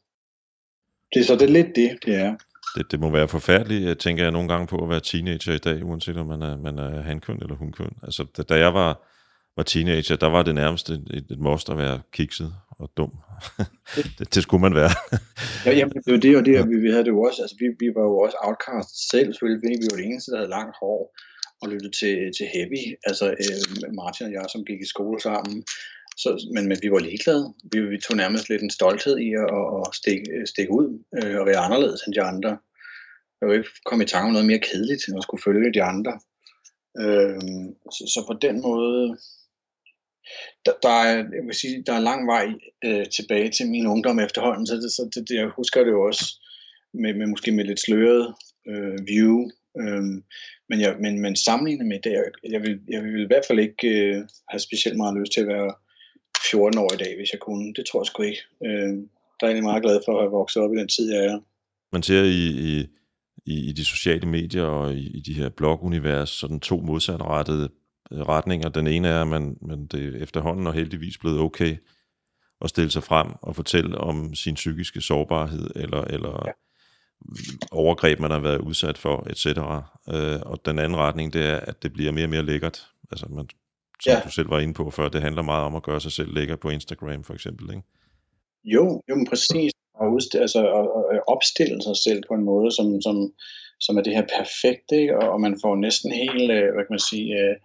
Det 1.14 1.20
er 1.20 1.24
så 1.24 1.34
det 1.34 1.42
er 1.42 1.58
lidt 1.58 1.76
det, 1.76 1.98
det 2.04 2.14
er. 2.14 2.36
Det, 2.76 2.90
det 2.90 3.00
må 3.00 3.10
være 3.10 3.28
forfærdeligt, 3.28 3.84
jeg 3.84 3.98
tænker 3.98 4.22
jeg 4.22 4.32
nogle 4.32 4.48
gange 4.48 4.66
på 4.66 4.82
at 4.82 4.88
være 4.88 5.00
teenager 5.00 5.52
i 5.52 5.58
dag, 5.58 5.84
uanset 5.84 6.16
om 6.16 6.26
man 6.26 6.42
er, 6.42 6.56
man 6.56 6.78
er 6.78 7.02
hankøn 7.02 7.42
eller 7.42 7.56
hunkøn. 7.56 7.96
Altså, 8.02 8.26
da, 8.36 8.42
da 8.42 8.54
jeg 8.54 8.74
var, 8.74 9.08
var 9.58 9.64
teenager, 9.64 10.16
der 10.16 10.30
var 10.36 10.42
det 10.42 10.54
nærmest 10.54 10.90
et, 10.90 11.24
et 11.30 11.38
must 11.46 11.68
at 11.72 11.78
være 11.78 12.00
kikset 12.12 12.50
og 12.80 12.86
dum. 12.96 13.12
det, 14.18 14.34
det 14.34 14.42
skulle 14.42 14.64
man 14.66 14.74
være. 14.82 14.92
ja, 15.66 15.72
jamen, 15.78 15.94
det 16.04 16.12
var 16.14 16.22
det, 16.26 16.36
og 16.38 16.44
det, 16.46 16.60
og 16.60 16.66
vi, 16.70 16.76
vi 16.86 16.90
havde 16.90 17.04
det 17.06 17.14
jo 17.16 17.20
også, 17.28 17.42
altså 17.42 17.56
vi, 17.62 17.66
vi 17.82 17.88
var 17.96 18.04
jo 18.10 18.14
også 18.24 18.36
outcast 18.46 18.92
selv, 19.12 19.28
selvfølgelig, 19.32 19.60
fordi 19.62 19.76
vi 19.82 19.88
var 19.90 19.98
det 19.98 20.06
eneste, 20.10 20.30
der 20.30 20.38
havde 20.40 20.56
langt 20.58 20.76
hår 20.80 21.00
og 21.62 21.66
lyttede 21.72 21.94
til, 22.00 22.16
til 22.36 22.46
heavy, 22.54 22.82
altså 23.08 23.26
øh, 23.42 23.94
Martin 24.00 24.26
og 24.26 24.32
jeg, 24.32 24.46
som 24.52 24.64
gik 24.68 24.80
i 24.82 24.92
skole 24.94 25.20
sammen. 25.28 25.56
Så, 26.22 26.28
men, 26.54 26.64
men 26.68 26.78
vi 26.82 26.88
var 26.94 26.98
ligeglade. 26.98 27.44
Vi, 27.72 27.78
vi 27.92 27.98
tog 28.04 28.16
nærmest 28.16 28.48
lidt 28.48 28.62
en 28.62 28.76
stolthed 28.78 29.16
i 29.28 29.30
at, 29.44 29.50
at 29.70 29.94
stikke, 30.00 30.26
stikke 30.52 30.72
ud 30.80 30.88
øh, 31.18 31.36
og 31.40 31.46
være 31.50 31.64
anderledes 31.66 32.00
end 32.02 32.14
de 32.14 32.22
andre. 32.32 32.52
Jeg 33.38 33.44
var 33.48 33.54
ikke 33.54 33.68
kommet 33.88 34.04
i 34.06 34.12
tanke 34.12 34.26
om 34.26 34.32
noget 34.36 34.50
mere 34.50 34.66
kedeligt 34.68 35.02
end 35.08 35.18
at 35.18 35.26
skulle 35.26 35.46
følge 35.46 35.74
de 35.76 35.82
andre. 35.92 36.14
Øh, 37.02 37.40
så, 37.96 38.02
så 38.14 38.20
på 38.30 38.34
den 38.46 38.56
måde, 38.68 39.18
der, 40.66 40.72
der, 40.82 40.88
er, 40.88 41.16
jeg 41.16 41.44
vil 41.46 41.54
sige, 41.54 41.82
der 41.86 41.92
er 41.92 42.00
lang 42.10 42.26
vej 42.26 42.46
øh, 42.84 43.06
tilbage 43.16 43.50
til 43.50 43.66
min 43.70 43.86
ungdom 43.86 44.18
efterhånden, 44.18 44.66
så, 44.66 44.74
det, 44.74 44.92
så 44.92 45.10
det, 45.14 45.28
det, 45.28 45.34
jeg 45.34 45.48
husker 45.56 45.84
det 45.84 45.90
jo 45.90 46.02
også 46.06 46.24
med, 46.94 47.14
med 47.14 47.26
måske 47.26 47.52
med 47.52 47.64
lidt 47.64 47.80
sløret 47.80 48.34
øh, 48.68 48.98
view. 49.06 49.50
Øh, 49.80 50.02
men, 50.68 50.80
jeg, 50.80 50.96
men, 51.00 51.20
men 51.20 51.36
sammenlignet 51.36 51.86
med 51.86 52.00
det, 52.04 52.12
jeg, 52.12 52.24
jeg, 52.50 52.62
vil, 52.62 52.80
jeg 52.88 53.04
vil 53.04 53.22
i 53.22 53.26
hvert 53.26 53.46
fald 53.48 53.58
ikke 53.58 53.88
øh, 53.88 54.24
have 54.48 54.60
specielt 54.60 54.96
meget 54.96 55.18
lyst 55.20 55.32
til 55.32 55.40
at 55.40 55.48
være 55.48 55.74
14 56.50 56.78
år 56.78 56.94
i 56.94 56.96
dag, 56.96 57.16
hvis 57.16 57.32
jeg 57.32 57.40
kunne. 57.40 57.74
Det 57.74 57.84
tror 57.86 58.00
jeg 58.00 58.06
sgu 58.06 58.22
ikke. 58.22 58.42
Øh, 58.66 58.92
der 59.40 59.46
er 59.46 59.54
jeg 59.54 59.62
meget 59.62 59.82
glad 59.82 60.00
for 60.04 60.12
at 60.12 60.22
have 60.22 60.30
vokset 60.30 60.62
op 60.62 60.74
i 60.74 60.78
den 60.78 60.88
tid, 60.88 61.12
jeg 61.14 61.24
er. 61.24 61.38
Man 61.92 62.02
ser 62.02 62.22
i, 62.22 62.44
i, 63.46 63.68
i, 63.68 63.72
de 63.72 63.84
sociale 63.84 64.28
medier 64.28 64.62
og 64.62 64.94
i, 64.94 65.06
i 65.18 65.20
de 65.20 65.34
her 65.34 65.48
blogunivers 65.48 66.30
sådan 66.30 66.60
to 66.60 66.76
modsatrettede 66.80 67.68
retninger. 68.12 68.68
Den 68.68 68.86
ene 68.86 69.08
er, 69.08 69.20
at 69.20 69.28
man, 69.28 69.58
man 69.60 69.86
det 69.86 70.22
efterhånden 70.22 70.66
og 70.66 70.74
heldigvis 70.74 71.18
blevet 71.18 71.40
okay 71.40 71.76
at 72.60 72.70
stille 72.70 72.90
sig 72.90 73.02
frem 73.02 73.28
og 73.42 73.56
fortælle 73.56 73.98
om 73.98 74.34
sin 74.34 74.54
psykiske 74.54 75.00
sårbarhed 75.00 75.70
eller, 75.76 76.04
eller 76.04 76.42
ja. 76.46 76.52
overgreb, 77.72 78.20
man 78.20 78.30
har 78.30 78.38
været 78.38 78.60
udsat 78.60 78.98
for, 78.98 79.26
etc. 79.30 79.46
Øh, 79.46 80.40
og 80.42 80.60
den 80.64 80.78
anden 80.78 80.98
retning, 80.98 81.32
det 81.32 81.46
er, 81.46 81.56
at 81.56 81.82
det 81.82 81.92
bliver 81.92 82.12
mere 82.12 82.24
og 82.24 82.30
mere 82.30 82.46
lækkert. 82.46 82.86
Altså 83.10 83.26
man 83.26 83.48
som 84.02 84.12
ja. 84.12 84.20
du 84.24 84.30
selv 84.30 84.50
var 84.50 84.58
inde 84.58 84.74
på 84.74 84.90
før, 84.90 85.08
det 85.08 85.22
handler 85.22 85.42
meget 85.42 85.64
om 85.64 85.76
at 85.76 85.82
gøre 85.82 86.00
sig 86.00 86.12
selv 86.12 86.34
lækker 86.34 86.56
på 86.56 86.68
Instagram 86.70 87.24
for 87.24 87.34
eksempel, 87.34 87.70
ikke? 87.70 87.82
Jo, 88.64 89.02
jo, 89.08 89.14
men 89.14 89.26
præcis. 89.26 89.72
Og 89.94 90.20
altså, 90.34 90.60
opstille 91.28 91.82
sig 91.82 91.96
selv 91.96 92.22
på 92.28 92.34
en 92.34 92.44
måde, 92.44 92.70
som, 92.72 93.02
som, 93.02 93.32
som 93.80 93.96
er 93.98 94.02
det 94.02 94.14
her 94.14 94.26
perfekte, 94.38 94.94
ikke? 95.00 95.18
Og, 95.18 95.30
og 95.32 95.40
man 95.40 95.58
får 95.62 95.76
næsten 95.76 96.12
helt, 96.12 96.50
øh, 96.50 96.68
hvad 96.74 96.84
kan 96.84 96.96
man 96.96 97.08
sige, 97.10 97.28
øh, 97.40 97.56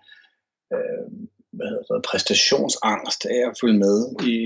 øh, 0.73 1.27
hvad 1.57 1.67
hedder 1.67 1.95
det, 1.95 2.05
præstationsangst 2.11 3.25
af 3.25 3.41
at 3.49 3.57
følge 3.61 3.79
med 3.85 3.97
i 4.33 4.37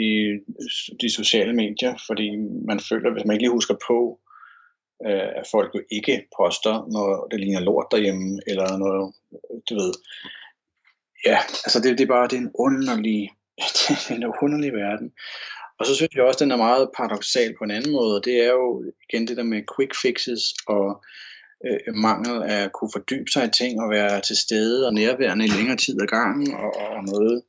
de 1.02 1.10
sociale 1.10 1.54
medier, 1.54 1.94
fordi 2.08 2.36
man 2.70 2.80
føler, 2.90 3.12
hvis 3.12 3.26
man 3.26 3.34
ikke 3.34 3.44
lige 3.44 3.58
husker 3.60 3.76
på, 3.88 4.20
øh, 5.06 5.30
at 5.40 5.46
folk 5.52 5.70
jo 5.76 5.82
ikke 5.92 6.28
poster, 6.38 6.76
når 6.94 7.28
det 7.32 7.40
ligner 7.40 7.60
lort 7.60 7.88
derhjemme, 7.92 8.40
eller 8.48 8.78
noget, 8.78 9.14
du 9.70 9.74
ved, 9.76 9.94
ja, 11.26 11.38
altså 11.66 11.80
det, 11.84 11.98
det 11.98 12.04
er 12.04 12.16
bare 12.16 12.28
det 12.28 12.38
er 12.38 12.42
en 12.42 12.56
underlig, 12.60 13.30
det 13.76 14.10
er 14.10 14.16
en 14.16 14.34
underlig 14.42 14.74
verden. 14.74 15.12
Og 15.80 15.86
så 15.86 15.96
synes 15.96 16.16
jeg 16.16 16.24
også, 16.24 16.44
den 16.44 16.52
er 16.52 16.66
meget 16.68 16.90
paradoxal 16.98 17.56
på 17.58 17.64
en 17.64 17.72
anden 17.72 17.92
måde, 17.92 18.22
det 18.22 18.36
er 18.46 18.52
jo 18.52 18.84
igen 19.10 19.28
det 19.28 19.38
der 19.38 19.44
med 19.44 19.62
quick 19.76 19.94
fixes 20.02 20.44
og 20.68 21.04
øh, 21.66 21.96
mangel 21.96 22.44
af 22.44 22.64
at 22.64 22.72
kunne 22.74 22.92
fordybe 22.94 23.32
sig 23.32 23.46
i 23.46 23.52
ting 23.52 23.82
og 23.82 23.90
være 23.90 24.22
til 24.22 24.38
stede 24.38 24.88
og 24.88 24.94
nærværende 24.94 25.46
i 25.46 25.56
længere 25.58 25.78
tid 25.78 26.02
ad 26.02 26.08
gangen 26.08 26.54
og, 26.54 26.72
og 26.76 27.04
noget, 27.04 27.42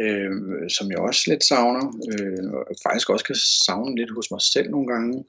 øh, 0.00 0.30
som 0.70 0.90
jeg 0.90 0.98
også 0.98 1.22
lidt 1.26 1.44
savner, 1.44 1.84
øh, 2.12 2.52
og 2.52 2.74
faktisk 2.86 3.10
også 3.10 3.24
kan 3.24 3.36
savne 3.66 3.96
lidt 3.96 4.14
hos 4.16 4.30
mig 4.30 4.42
selv 4.42 4.70
nogle 4.70 4.86
gange, 4.92 5.24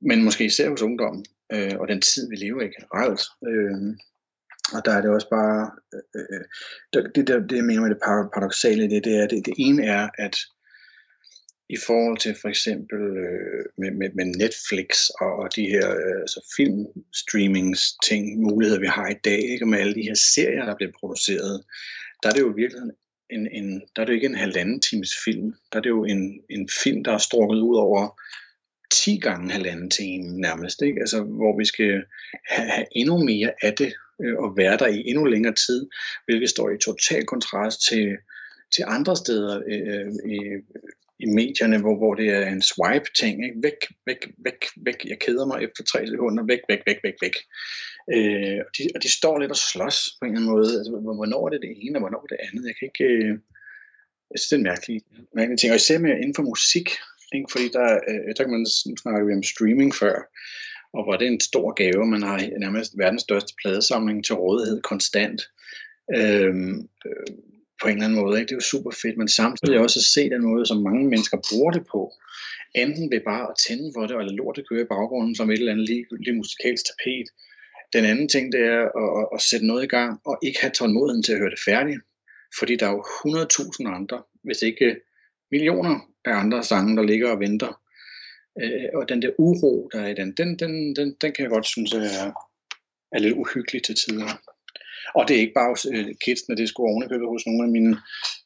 men 0.00 0.24
måske 0.24 0.44
især 0.44 0.68
hos 0.68 0.82
ungdommen 0.82 1.24
øh, 1.52 1.74
og 1.80 1.88
den 1.88 2.00
tid, 2.00 2.28
vi 2.30 2.36
lever 2.36 2.62
i 2.62 2.74
generelt. 2.76 3.22
Øh, 3.48 3.96
og 4.74 4.84
der 4.84 4.92
er 4.92 5.00
det 5.00 5.10
også 5.10 5.28
bare, 5.28 5.70
øh, 5.94 6.24
øh 6.32 6.44
det, 6.92 7.12
det, 7.14 7.50
det 7.50 7.56
jeg 7.56 7.64
mener 7.64 7.80
med 7.80 7.90
det 7.90 8.02
paradoxale 8.04 8.84
i 8.84 8.88
det, 8.88 9.04
det 9.04 9.16
er, 9.16 9.26
det, 9.26 9.46
det 9.46 9.54
ene 9.58 9.84
er, 9.84 10.08
at 10.18 10.36
i 11.76 11.76
forhold 11.86 12.18
til 12.18 12.34
for 12.40 12.48
eksempel 12.48 13.00
øh, 13.26 13.64
med, 13.78 13.90
med, 13.90 14.10
med 14.14 14.24
Netflix 14.24 15.08
og, 15.20 15.32
og 15.42 15.56
de 15.56 15.66
her 15.66 15.90
øh, 15.90 16.20
altså 16.20 16.54
filmstreamings 16.56 17.82
ting, 18.08 18.24
muligheder 18.50 18.80
vi 18.80 18.86
har 18.86 19.08
i 19.08 19.20
dag, 19.24 19.40
ikke? 19.52 19.66
med 19.66 19.78
alle 19.78 19.94
de 19.94 20.02
her 20.02 20.14
serier, 20.34 20.64
der 20.64 20.76
bliver 20.76 20.92
produceret, 21.00 21.64
der 22.22 22.28
er 22.28 22.32
det 22.32 22.40
jo 22.40 22.52
virkelig 22.56 22.82
en, 23.30 23.48
en, 23.52 23.82
der 23.96 24.02
er 24.02 24.06
det 24.06 24.12
jo 24.12 24.14
ikke 24.14 24.26
en 24.26 24.44
halvanden 24.44 24.80
times 24.80 25.12
film, 25.24 25.54
der 25.72 25.78
er 25.78 25.82
det 25.82 25.90
jo 25.90 26.04
en, 26.04 26.40
en 26.50 26.68
film, 26.82 27.04
der 27.04 27.12
er 27.12 27.18
strukket 27.18 27.58
ud 27.58 27.76
over 27.76 28.20
10 28.92 29.18
gange 29.18 29.50
halvanden 29.50 29.90
time 29.90 30.40
nærmest, 30.40 30.82
ikke? 30.82 31.00
Altså, 31.00 31.22
hvor 31.22 31.58
vi 31.58 31.64
skal 31.64 32.02
have, 32.48 32.68
have 32.70 32.86
endnu 32.96 33.24
mere 33.24 33.52
af 33.62 33.74
det, 33.74 33.92
øh, 34.22 34.36
og 34.36 34.56
være 34.56 34.76
der 34.76 34.86
i 34.86 35.02
endnu 35.06 35.24
længere 35.24 35.54
tid, 35.54 35.86
hvilket 36.24 36.50
står 36.50 36.70
i 36.70 36.78
total 36.78 37.26
kontrast 37.26 37.88
til, 37.88 38.16
til 38.74 38.84
andre 38.86 39.16
steder 39.16 39.62
øh, 39.66 40.06
øh, 40.24 40.62
i 41.24 41.26
medierne, 41.26 41.78
hvor, 41.80 41.96
hvor 41.96 42.14
det 42.14 42.28
er 42.28 42.46
en 42.46 42.62
swipe-ting. 42.62 43.44
Ikke? 43.46 43.62
Væk, 43.62 43.80
væk, 44.06 44.22
væk, 44.46 44.60
væk. 44.86 44.98
Jeg 45.12 45.18
keder 45.18 45.46
mig 45.46 45.58
efter 45.66 45.82
tre 45.84 46.06
sekunder. 46.06 46.44
Væk, 46.52 46.62
væk, 46.68 46.82
væk, 46.86 46.98
væk, 47.06 47.14
væk. 47.24 47.36
Øh, 48.14 48.58
og, 48.66 48.70
de, 48.76 48.82
og 48.94 49.02
de 49.02 49.10
står 49.18 49.38
lidt 49.38 49.50
og 49.56 49.62
slås 49.70 49.98
på 50.18 50.22
en 50.24 50.30
eller 50.30 50.40
anden 50.40 50.50
måde. 50.54 50.70
Altså, 50.78 50.90
hvornår 51.18 51.46
er 51.46 51.50
det 51.50 51.62
det 51.66 51.72
ene, 51.82 51.96
og 51.98 52.02
hvornår 52.02 52.22
er 52.22 52.30
det 52.32 52.44
andet? 52.46 52.64
Jeg 52.68 52.74
kan 52.78 52.86
ikke... 52.90 53.04
Øh, 53.14 53.34
jeg 54.30 54.38
synes, 54.38 54.48
det 54.48 54.56
er 54.56 54.62
en 54.64 54.70
mærkelig, 54.72 55.00
mærkelig 55.34 55.58
ting. 55.58 55.72
Og 55.72 55.76
især 55.76 55.98
med 55.98 56.10
inden 56.10 56.34
for 56.34 56.42
musik, 56.42 56.88
ikke? 57.34 57.48
fordi 57.52 57.68
der, 57.78 57.88
øh, 58.10 58.28
der 58.36 58.42
kan 58.44 58.52
man, 58.56 58.66
nu 58.90 58.96
snakker 59.02 59.24
vi 59.24 59.32
om 59.32 59.42
streaming 59.42 59.94
før, 59.94 60.16
og 60.96 61.00
hvor 61.04 61.16
det 61.16 61.26
er 61.26 61.32
en 61.32 61.48
stor 61.50 61.68
gave. 61.80 62.06
Man 62.06 62.22
har 62.22 62.38
nærmest 62.64 62.98
verdens 62.98 63.22
største 63.22 63.52
pladesamling 63.62 64.24
til 64.24 64.34
rådighed 64.34 64.82
konstant. 64.82 65.40
Øhm, 66.16 66.88
øh, 67.06 67.30
på 67.80 67.88
en 67.88 67.94
eller 67.94 68.06
anden 68.06 68.20
måde. 68.22 68.38
Ikke? 68.38 68.48
Det 68.48 68.54
er 68.54 68.62
jo 68.62 68.72
super 68.74 68.92
fedt, 69.02 69.16
men 69.18 69.28
samtidig 69.28 69.78
også 69.78 69.98
at 70.02 70.08
se 70.14 70.22
den 70.34 70.42
måde, 70.50 70.66
som 70.66 70.82
mange 70.88 71.04
mennesker 71.12 71.38
bruger 71.50 71.70
det 71.76 71.84
på. 71.92 72.12
Enten 72.74 73.10
ved 73.12 73.20
bare 73.20 73.44
at 73.50 73.58
tænde 73.66 73.88
for 73.94 74.02
det, 74.06 74.16
eller 74.16 74.32
lortet 74.32 74.68
køre 74.68 74.82
i 74.82 74.92
baggrunden 74.94 75.34
som 75.36 75.50
et 75.50 75.58
eller 75.58 75.72
andet 75.72 75.86
lige, 75.90 76.04
lige 76.24 76.36
musikalsk 76.36 76.84
tapet. 76.86 77.28
Den 77.92 78.04
anden 78.04 78.28
ting, 78.28 78.52
det 78.52 78.60
er 78.60 78.82
at, 79.02 79.10
at, 79.20 79.26
at 79.34 79.40
sætte 79.48 79.66
noget 79.66 79.84
i 79.84 79.92
gang, 79.96 80.20
og 80.24 80.38
ikke 80.42 80.60
have 80.60 80.70
tålmodigheden 80.78 81.22
til 81.22 81.32
at 81.32 81.38
høre 81.38 81.54
det 81.56 81.64
færdigt. 81.70 82.00
Fordi 82.58 82.76
der 82.76 82.86
er 82.86 82.92
jo 82.92 83.02
100.000 83.02 83.94
andre, 83.98 84.22
hvis 84.44 84.62
ikke 84.62 84.84
øh, 84.84 84.96
millioner 85.50 85.94
af 86.24 86.34
andre 86.42 86.64
sange, 86.64 86.96
der 86.96 87.02
ligger 87.02 87.30
og 87.30 87.40
venter 87.40 87.72
Øh, 88.62 88.88
og 88.94 89.08
den 89.08 89.22
der 89.22 89.30
uro, 89.38 89.90
der 89.92 90.00
er 90.00 90.08
i 90.08 90.14
den, 90.14 90.32
den, 90.32 90.58
den, 90.58 90.96
den, 90.96 91.16
den 91.20 91.32
kan 91.32 91.42
jeg 91.42 91.50
godt 91.50 91.66
synes 91.66 91.92
er, 91.92 92.32
er 93.12 93.18
lidt 93.18 93.34
uhyggelig 93.34 93.82
til 93.82 93.94
tider. 93.94 94.40
Og 95.14 95.28
det 95.28 95.36
er 95.36 95.40
ikke 95.40 95.58
bare 95.60 95.70
hos 95.70 95.86
øh, 95.94 96.06
kidsene, 96.24 96.56
det 96.56 96.62
er 96.62 96.66
sgu 96.66 96.82
ovenikøbet 96.82 97.28
hos 97.28 97.46
nogle 97.46 97.62
af 97.64 97.70
mine, 97.76 97.96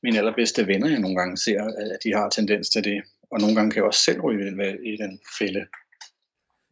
mine 0.03 0.19
allerbedste 0.19 0.67
venner, 0.67 0.89
jeg 0.89 1.01
nogle 1.01 1.17
gange 1.17 1.37
ser, 1.37 1.61
at 1.95 1.99
de 2.05 2.15
har 2.15 2.29
tendens 2.29 2.69
til 2.71 2.85
det. 2.85 3.03
Og 3.31 3.41
nogle 3.41 3.55
gange 3.55 3.71
kan 3.71 3.79
jeg 3.81 3.87
også 3.87 4.03
selv 4.03 4.21
ryge 4.21 4.49
i 4.93 4.97
den 5.03 5.21
fælde. 5.39 5.67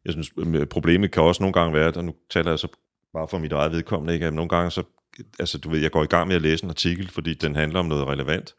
Jeg 0.05 0.13
synes, 0.13 0.31
øh, 0.39 0.67
problemet 0.67 1.13
kan 1.13 1.23
også 1.23 1.43
nogle 1.43 1.53
gange 1.53 1.75
være, 1.75 1.93
og 1.97 2.05
nu 2.05 2.15
taler 2.31 2.51
jeg 2.51 2.59
så 2.59 2.69
bare 3.13 3.29
for 3.29 3.39
mit 3.39 3.53
eget 3.53 3.73
vedkommende, 3.73 4.15
ikke? 4.15 4.27
at 4.27 4.35
nogle 4.35 4.49
gange 4.49 4.71
så, 4.71 4.83
altså 5.39 5.59
du 5.59 5.71
ved, 5.71 5.81
jeg 5.81 5.91
går 5.91 6.03
i 6.03 6.13
gang 6.15 6.29
med 6.29 6.37
at 6.37 6.43
læse 6.43 6.65
en 6.65 6.71
artikel, 6.71 7.09
fordi 7.11 7.35
den 7.35 7.57
handler 7.57 7.79
om 7.79 7.87
noget 7.87 8.07
relevant, 8.07 8.55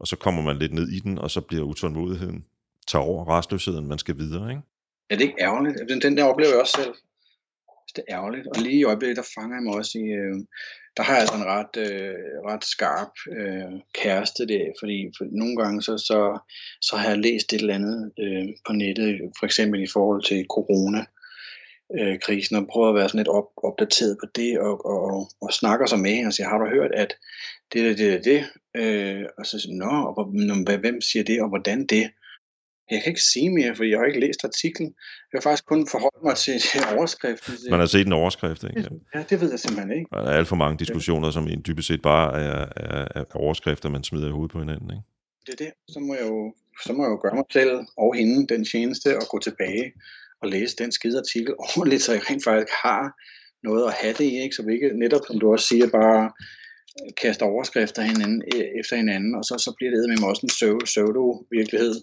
og 0.00 0.06
så 0.06 0.16
kommer 0.16 0.42
man 0.42 0.58
lidt 0.58 0.74
ned 0.74 0.88
i 0.88 0.98
den, 0.98 1.18
og 1.18 1.30
så 1.30 1.40
bliver 1.40 1.64
utålmodigheden 1.64 2.44
tager 2.86 3.02
over 3.02 3.38
restløsheden, 3.38 3.88
man 3.88 3.98
skal 3.98 4.18
videre, 4.18 4.50
ikke? 4.50 4.62
Er 5.10 5.16
det 5.16 5.24
ikke 5.24 5.40
ærgerligt? 5.40 5.76
Den, 5.88 6.02
den 6.02 6.16
der 6.16 6.24
oplever 6.24 6.50
jeg 6.50 6.60
også 6.60 6.78
selv. 6.82 6.94
Det 7.94 8.04
er 8.08 8.16
ærgerligt. 8.16 8.46
Og 8.46 8.62
lige 8.62 8.78
i 8.78 8.84
øjeblikket, 8.84 9.16
der 9.16 9.32
fanger 9.34 9.56
jeg 9.56 9.62
mig 9.62 9.74
også 9.74 9.98
i, 9.98 10.06
øh, 10.20 10.36
der 10.96 11.02
har 11.02 11.12
jeg 11.12 11.20
altså 11.20 11.36
en 11.36 11.50
ret, 11.56 11.76
øh, 11.76 12.14
ret 12.50 12.64
skarp 12.64 13.12
øh, 13.38 13.80
kæreste 13.94 14.46
der, 14.46 14.64
fordi 14.80 14.98
for 15.18 15.24
nogle 15.30 15.56
gange 15.56 15.82
så, 15.82 15.98
så, 15.98 16.38
så 16.80 16.96
har 16.96 17.08
jeg 17.08 17.18
læst 17.18 17.52
et 17.52 17.60
eller 17.60 17.74
andet 17.74 18.12
øh, 18.18 18.46
på 18.66 18.72
nettet, 18.72 19.20
for 19.38 19.46
eksempel 19.46 19.82
i 19.82 19.92
forhold 19.92 20.22
til 20.24 20.46
corona, 20.50 21.04
øh, 21.98 22.18
krisen 22.20 22.56
og 22.56 22.66
prøver 22.70 22.88
at 22.88 22.94
være 22.94 23.08
sådan 23.08 23.18
lidt 23.18 23.28
op, 23.28 23.48
opdateret 23.56 24.16
på 24.22 24.26
det 24.34 24.58
og, 24.58 24.86
og, 24.86 25.00
og, 25.10 25.28
og 25.40 25.52
snakker 25.52 25.86
så 25.86 25.96
med 25.96 26.26
og 26.26 26.32
siger, 26.32 26.48
har 26.48 26.58
du 26.58 26.66
hørt, 26.66 26.90
at 26.94 27.16
det 27.72 27.80
er 27.80 27.88
det, 27.88 27.98
det, 27.98 28.24
det. 28.24 28.44
Øh, 28.82 29.24
og 29.38 29.46
så 29.46 29.58
siger 29.58 29.76
nå, 29.76 30.14
og, 30.16 30.78
hvem 30.78 31.00
siger 31.00 31.24
det, 31.24 31.42
og 31.42 31.48
hvordan 31.48 31.86
det? 31.86 32.10
Jeg 32.90 33.02
kan 33.02 33.10
ikke 33.10 33.22
sige 33.32 33.50
mere, 33.50 33.76
for 33.76 33.84
jeg 33.84 33.98
har 33.98 34.06
ikke 34.06 34.20
læst 34.20 34.44
artiklen. 34.44 34.88
Jeg 35.32 35.38
har 35.38 35.40
faktisk 35.40 35.66
kun 35.66 35.88
forholdt 35.94 36.22
mig 36.24 36.36
til, 36.36 36.60
til 36.60 36.80
overskriften. 36.96 37.54
Man 37.74 37.80
har 37.80 37.86
set 37.86 38.06
en 38.06 38.12
overskrift, 38.12 38.64
ikke? 38.64 38.90
Ja, 39.14 39.22
det 39.30 39.40
ved 39.40 39.50
jeg 39.50 39.60
simpelthen 39.60 39.92
ikke. 39.98 40.08
Der 40.12 40.22
er 40.22 40.36
alt 40.38 40.48
for 40.48 40.56
mange 40.56 40.78
diskussioner, 40.78 41.30
som 41.30 41.48
dybest 41.66 41.88
set 41.88 42.02
bare 42.02 42.40
er, 42.40 42.66
er, 42.76 43.08
er 43.14 43.24
overskrifter, 43.34 43.88
man 43.88 44.04
smider 44.04 44.28
i 44.28 44.30
hovedet 44.30 44.52
på 44.52 44.58
hinanden, 44.58 44.90
ikke? 44.90 45.02
Det 45.46 45.52
er 45.60 45.64
det. 45.64 45.72
Så 45.88 46.00
må 46.00 46.14
jeg 46.14 46.26
jo, 46.26 46.54
så 46.84 46.92
må 46.92 47.02
jeg 47.04 47.10
jo 47.10 47.18
gøre 47.22 47.34
mig 47.34 47.44
selv 47.52 47.74
og 47.96 48.14
hende 48.14 48.46
den 48.54 48.64
tjeneste 48.64 49.16
og 49.20 49.24
gå 49.30 49.38
tilbage 49.38 49.92
og 50.42 50.48
læse 50.48 50.76
den 50.76 50.92
skide 50.92 51.18
artikel 51.18 51.54
ordentligt, 51.68 52.02
så 52.02 52.12
jeg 52.12 52.30
rent 52.30 52.44
faktisk 52.44 52.72
har 52.84 53.02
noget 53.68 53.84
at 53.86 53.94
have 54.00 54.14
det 54.18 54.24
i, 54.24 54.34
ikke? 54.42 54.54
så 54.56 54.62
vi 54.62 54.72
ikke 54.72 54.98
netop, 54.98 55.20
som 55.26 55.40
du 55.40 55.52
også 55.52 55.66
siger, 55.68 55.86
bare 55.90 56.32
kaster 57.22 57.46
overskrifter 57.46 58.02
hinanden, 58.02 58.42
efter 58.80 58.96
hinanden, 58.96 59.34
og 59.34 59.44
så, 59.44 59.54
så 59.58 59.74
bliver 59.76 59.90
det 59.90 60.08
med 60.08 60.28
også 60.28 60.42
en 60.46 60.84
pseudo-virkelighed 60.84 61.94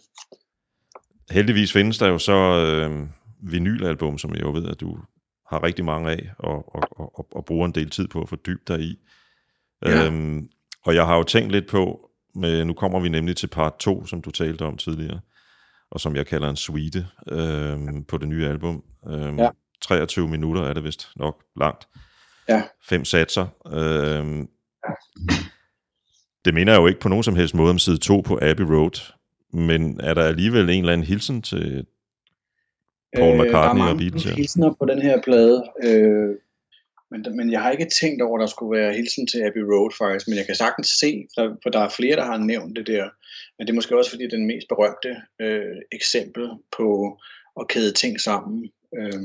heldigvis 1.31 1.73
findes 1.73 1.97
der 1.97 2.07
jo 2.07 2.17
så 2.17 2.33
øh, 2.33 3.07
vinylalbum, 3.51 4.17
som 4.17 4.33
jeg 4.33 4.41
jo 4.41 4.51
ved, 4.51 4.67
at 4.67 4.79
du 4.79 4.97
har 5.49 5.63
rigtig 5.63 5.85
mange 5.85 6.11
af, 6.11 6.31
og, 6.39 6.75
og, 6.75 6.99
og, 6.99 7.27
og 7.31 7.45
bruger 7.45 7.65
en 7.65 7.75
del 7.75 7.89
tid 7.89 8.07
på 8.07 8.21
at 8.21 8.29
fordybe 8.29 8.61
dig 8.67 8.79
i. 8.79 8.99
Ja. 9.85 10.05
Øhm, 10.05 10.49
og 10.85 10.95
jeg 10.95 11.05
har 11.05 11.15
jo 11.15 11.23
tænkt 11.23 11.51
lidt 11.51 11.67
på, 11.67 12.09
med, 12.35 12.65
nu 12.65 12.73
kommer 12.73 12.99
vi 12.99 13.09
nemlig 13.09 13.37
til 13.37 13.47
part 13.47 13.73
2, 13.79 14.05
som 14.05 14.21
du 14.21 14.31
talte 14.31 14.65
om 14.65 14.77
tidligere, 14.77 15.19
og 15.91 15.99
som 15.99 16.15
jeg 16.15 16.27
kalder 16.27 16.49
en 16.49 16.55
suite 16.55 17.07
øhm, 17.31 18.03
på 18.03 18.17
det 18.17 18.27
nye 18.27 18.47
album. 18.47 18.83
Øhm, 19.07 19.39
ja. 19.39 19.49
23 19.81 20.27
minutter 20.27 20.61
er 20.63 20.73
det 20.73 20.83
vist 20.83 21.09
nok 21.15 21.43
langt. 21.59 21.87
Ja. 22.49 22.63
Fem 22.89 23.05
satser. 23.05 23.47
Øhm, 23.73 24.47
det 26.45 26.53
minder 26.53 26.75
jo 26.75 26.87
ikke 26.87 26.99
på 26.99 27.09
nogen 27.09 27.23
som 27.23 27.35
helst 27.35 27.55
måde 27.55 27.69
om 27.69 27.79
side 27.79 27.97
2 27.97 28.21
på 28.21 28.39
Abbey 28.41 28.63
Road, 28.63 29.13
men 29.53 29.99
er 29.99 30.13
der 30.13 30.23
alligevel 30.23 30.69
en 30.69 30.79
eller 30.79 30.93
anden 30.93 31.07
hilsen 31.07 31.41
til 31.41 31.85
Paul 33.15 33.45
McCartney 33.45 33.83
øh, 33.83 33.89
og 33.89 33.97
Beatles? 33.97 34.23
Der 34.23 34.31
er 34.31 34.35
hilsener 34.35 34.73
på 34.79 34.85
den 34.85 35.01
her 35.01 35.21
plade, 35.21 35.63
øh, 35.83 36.35
men, 37.11 37.37
men 37.37 37.51
jeg 37.51 37.61
har 37.61 37.71
ikke 37.71 37.89
tænkt 38.01 38.21
over, 38.21 38.37
at 38.37 38.41
der 38.41 38.47
skulle 38.47 38.79
være 38.79 38.93
hilsen 38.93 39.27
til 39.27 39.39
Abbey 39.47 39.61
Road 39.71 39.91
faktisk, 39.97 40.27
men 40.27 40.37
jeg 40.37 40.45
kan 40.45 40.55
sagtens 40.55 40.87
se, 40.87 41.27
for, 41.35 41.57
for 41.63 41.69
der 41.69 41.79
er 41.79 41.89
flere, 41.89 42.15
der 42.15 42.25
har 42.25 42.37
nævnt 42.37 42.75
det 42.75 42.87
der, 42.87 43.05
men 43.57 43.67
det 43.67 43.73
er 43.73 43.75
måske 43.75 43.97
også 43.97 44.11
fordi, 44.11 44.23
det 44.23 44.33
er 44.33 44.37
den 44.37 44.47
mest 44.47 44.67
berømte 44.67 45.11
øh, 45.41 45.75
eksempel 45.91 46.49
på 46.77 47.17
at 47.59 47.67
kæde 47.67 47.91
ting 47.91 48.21
sammen. 48.21 48.71
Øh, 48.97 49.21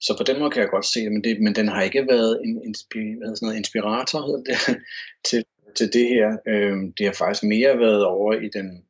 så 0.00 0.14
på 0.18 0.24
den 0.24 0.38
måde 0.38 0.50
kan 0.50 0.62
jeg 0.62 0.70
godt 0.70 0.86
se 0.86 1.00
det, 1.00 1.12
men, 1.12 1.24
det, 1.24 1.40
men 1.40 1.54
den 1.54 1.68
har 1.68 1.82
ikke 1.82 2.06
været 2.08 2.40
en 2.44 2.58
inspi- 2.58 3.18
hvad 3.18 3.36
sådan 3.36 3.46
noget, 3.46 3.56
inspirator 3.56 4.20
hedder 4.26 4.44
det, 4.50 4.58
til, 5.28 5.44
til 5.76 5.92
det 5.92 6.08
her. 6.08 6.28
Øh, 6.48 6.76
det 6.98 7.06
har 7.06 7.12
faktisk 7.12 7.44
mere 7.44 7.78
været 7.78 8.04
over 8.04 8.32
i 8.32 8.48
den 8.48 8.84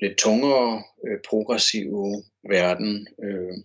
lidt 0.00 0.18
tungere, 0.18 0.82
øh, 1.06 1.18
progressive 1.28 2.22
verden. 2.48 3.08
Øh, 3.24 3.56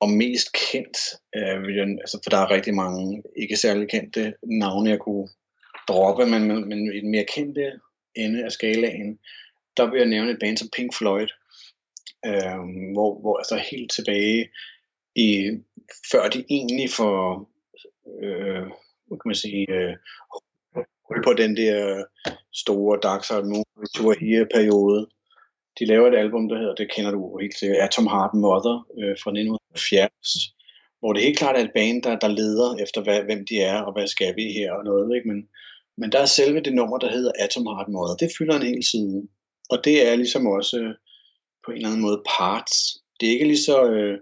og 0.00 0.10
mest 0.10 0.48
kendt, 0.52 0.98
øh, 1.36 1.88
altså, 2.00 2.20
for 2.22 2.30
der 2.30 2.36
er 2.36 2.50
rigtig 2.50 2.74
mange 2.74 3.22
ikke 3.36 3.56
særlig 3.56 3.88
kendte 3.88 4.34
navne, 4.42 4.90
jeg 4.90 4.98
kunne 4.98 5.28
droppe, 5.88 6.26
men, 6.26 6.42
men, 6.48 6.68
men 6.68 6.92
i 6.92 7.00
den 7.00 7.10
mere 7.10 7.24
kendte 7.24 7.72
ende 8.14 8.44
af 8.44 8.52
skalaen, 8.52 9.18
der 9.76 9.90
vil 9.90 9.98
jeg 9.98 10.08
nævne 10.08 10.30
et 10.30 10.38
band 10.40 10.56
som 10.56 10.68
Pink 10.76 10.94
Floyd, 10.94 11.28
øh, 12.26 12.62
hvor, 12.92 13.20
hvor 13.20 13.36
altså 13.38 13.56
helt 13.70 13.90
tilbage 13.92 14.50
i, 15.14 15.50
før 16.12 16.28
de 16.28 16.44
egentlig 16.50 16.90
får, 16.90 17.50
øh, 18.22 18.62
hvad 19.06 19.18
kan 19.18 19.28
man 19.28 19.34
sige, 19.34 19.66
øh, 19.70 19.96
på 21.24 21.32
den 21.32 21.56
der 21.56 22.04
store 22.52 22.98
Dark 23.02 23.24
Side 23.24 23.44
Moon 23.44 23.64
Tour 23.94 24.14
her 24.20 24.44
periode, 24.54 25.08
de 25.78 25.84
laver 25.86 26.08
et 26.08 26.18
album, 26.18 26.48
der 26.48 26.58
hedder, 26.58 26.74
det 26.74 26.92
kender 26.94 27.10
du 27.10 27.38
helt 27.38 27.58
sikkert, 27.58 27.78
Atom 27.78 28.06
Heart 28.06 28.34
Mother 28.34 28.76
øh, 29.00 29.14
fra 29.22 29.30
1970, 29.30 30.54
hvor 31.00 31.12
det 31.12 31.22
helt 31.22 31.38
klart 31.38 31.56
er 31.56 31.64
et 31.64 31.76
band, 31.78 32.02
der, 32.02 32.18
der 32.18 32.28
leder 32.28 32.76
efter, 32.84 33.00
hvad, 33.02 33.22
hvem 33.22 33.46
de 33.50 33.56
er, 33.72 33.78
og 33.86 33.92
hvad 33.92 34.06
skal 34.06 34.36
vi 34.36 34.46
her 34.58 34.72
og 34.72 34.84
noget. 34.84 35.16
Ikke? 35.16 35.28
Men, 35.28 35.40
men 35.98 36.12
der 36.12 36.18
er 36.18 36.36
selve 36.38 36.60
det 36.60 36.74
nummer, 36.74 36.98
der 36.98 37.10
hedder 37.16 37.32
Atom 37.38 37.66
Heart 37.66 37.88
Mother, 37.88 38.16
det 38.22 38.34
fylder 38.38 38.56
en 38.56 38.70
hel 38.72 38.84
side. 38.92 39.22
Og 39.70 39.78
det 39.84 40.08
er 40.08 40.16
ligesom 40.16 40.46
også 40.46 40.76
øh, 40.78 40.94
på 41.64 41.70
en 41.70 41.76
eller 41.76 41.88
anden 41.88 42.06
måde 42.06 42.22
parts. 42.38 42.74
Det 43.20 43.28
er 43.28 43.32
ikke 43.32 43.50
lige 43.52 43.68
så 43.70 43.84
øh, 43.84 44.18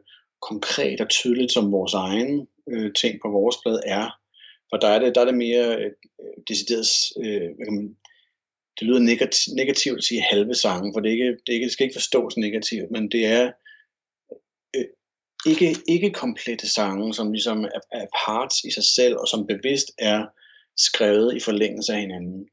konkret 0.51 1.01
og 1.01 1.09
tydeligt, 1.09 1.52
som 1.52 1.72
vores 1.72 1.94
egen 1.94 2.47
øh, 2.72 2.93
ting 3.01 3.14
på 3.22 3.28
vores 3.28 3.56
blad 3.62 3.78
er. 3.86 4.06
For 4.70 4.77
der 4.77 4.89
er 4.89 4.98
det, 4.98 5.14
der 5.14 5.20
er 5.20 5.24
det 5.24 5.35
mere 5.47 5.77
øh, 5.81 5.90
decideret 6.48 6.89
øh, 7.22 7.48
hvad 7.56 7.64
kan 7.66 7.74
man, 7.74 7.97
det 8.81 8.89
lyder 8.89 8.98
negativt, 8.98 9.57
negativt 9.57 9.98
at 9.98 10.05
sige 10.05 10.20
halve 10.20 10.55
sange, 10.55 10.93
for 10.94 11.01
det, 11.01 11.11
ikke, 11.11 11.36
det, 11.47 11.52
ikke, 11.52 11.65
det 11.65 11.73
skal 11.73 11.85
ikke 11.85 11.98
forstås 12.01 12.36
negativt, 12.36 12.90
men 12.90 13.11
det 13.11 13.27
er 13.27 13.52
øh, 14.77 14.85
ikke, 15.47 15.77
ikke 15.89 16.11
komplette 16.11 16.69
sange, 16.69 17.15
som 17.15 17.32
ligesom 17.32 17.65
er, 17.65 17.81
er 17.93 18.07
parts 18.27 18.57
i 18.65 18.70
sig 18.70 18.85
selv, 18.85 19.16
og 19.16 19.28
som 19.28 19.47
bevidst 19.47 19.90
er 19.98 20.27
skrevet 20.77 21.36
i 21.36 21.40
forlængelse 21.40 21.93
af 21.93 22.01
hinanden. 22.01 22.48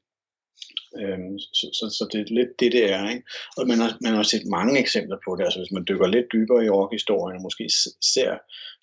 Øhm, 1.02 1.40
så, 1.40 1.66
så, 1.78 1.86
så 1.98 2.04
det 2.12 2.20
er 2.22 2.34
lidt 2.40 2.60
det, 2.60 2.72
det 2.72 2.92
er. 2.92 3.10
Ikke? 3.10 3.24
Og 3.58 3.68
man 3.68 3.80
har, 3.80 3.98
man 4.02 4.14
har 4.14 4.24
set 4.24 4.46
mange 4.46 4.80
eksempler 4.80 5.18
på 5.26 5.36
det. 5.36 5.44
Altså 5.44 5.60
hvis 5.60 5.72
man 5.72 5.86
dykker 5.90 6.08
lidt 6.08 6.34
dybere 6.34 6.66
i 6.66 6.70
rockhistorien, 6.70 7.38
og 7.38 7.42
måske 7.42 7.70
ser, 8.14 8.38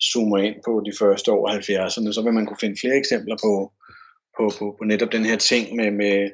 zoomer 0.09 0.37
ind 0.37 0.55
på 0.65 0.83
de 0.85 0.93
første 0.99 1.31
år 1.31 1.43
70'erne, 1.49 2.13
så 2.13 2.21
vil 2.23 2.33
man 2.33 2.45
kunne 2.45 2.63
finde 2.63 2.81
flere 2.81 2.97
eksempler 2.97 3.37
på, 3.45 3.53
på, 4.37 4.43
på, 4.57 4.75
på 4.77 4.83
netop 4.83 5.11
den 5.11 5.25
her 5.25 5.37
ting 5.37 5.75
med, 5.75 5.91
med 5.91 6.29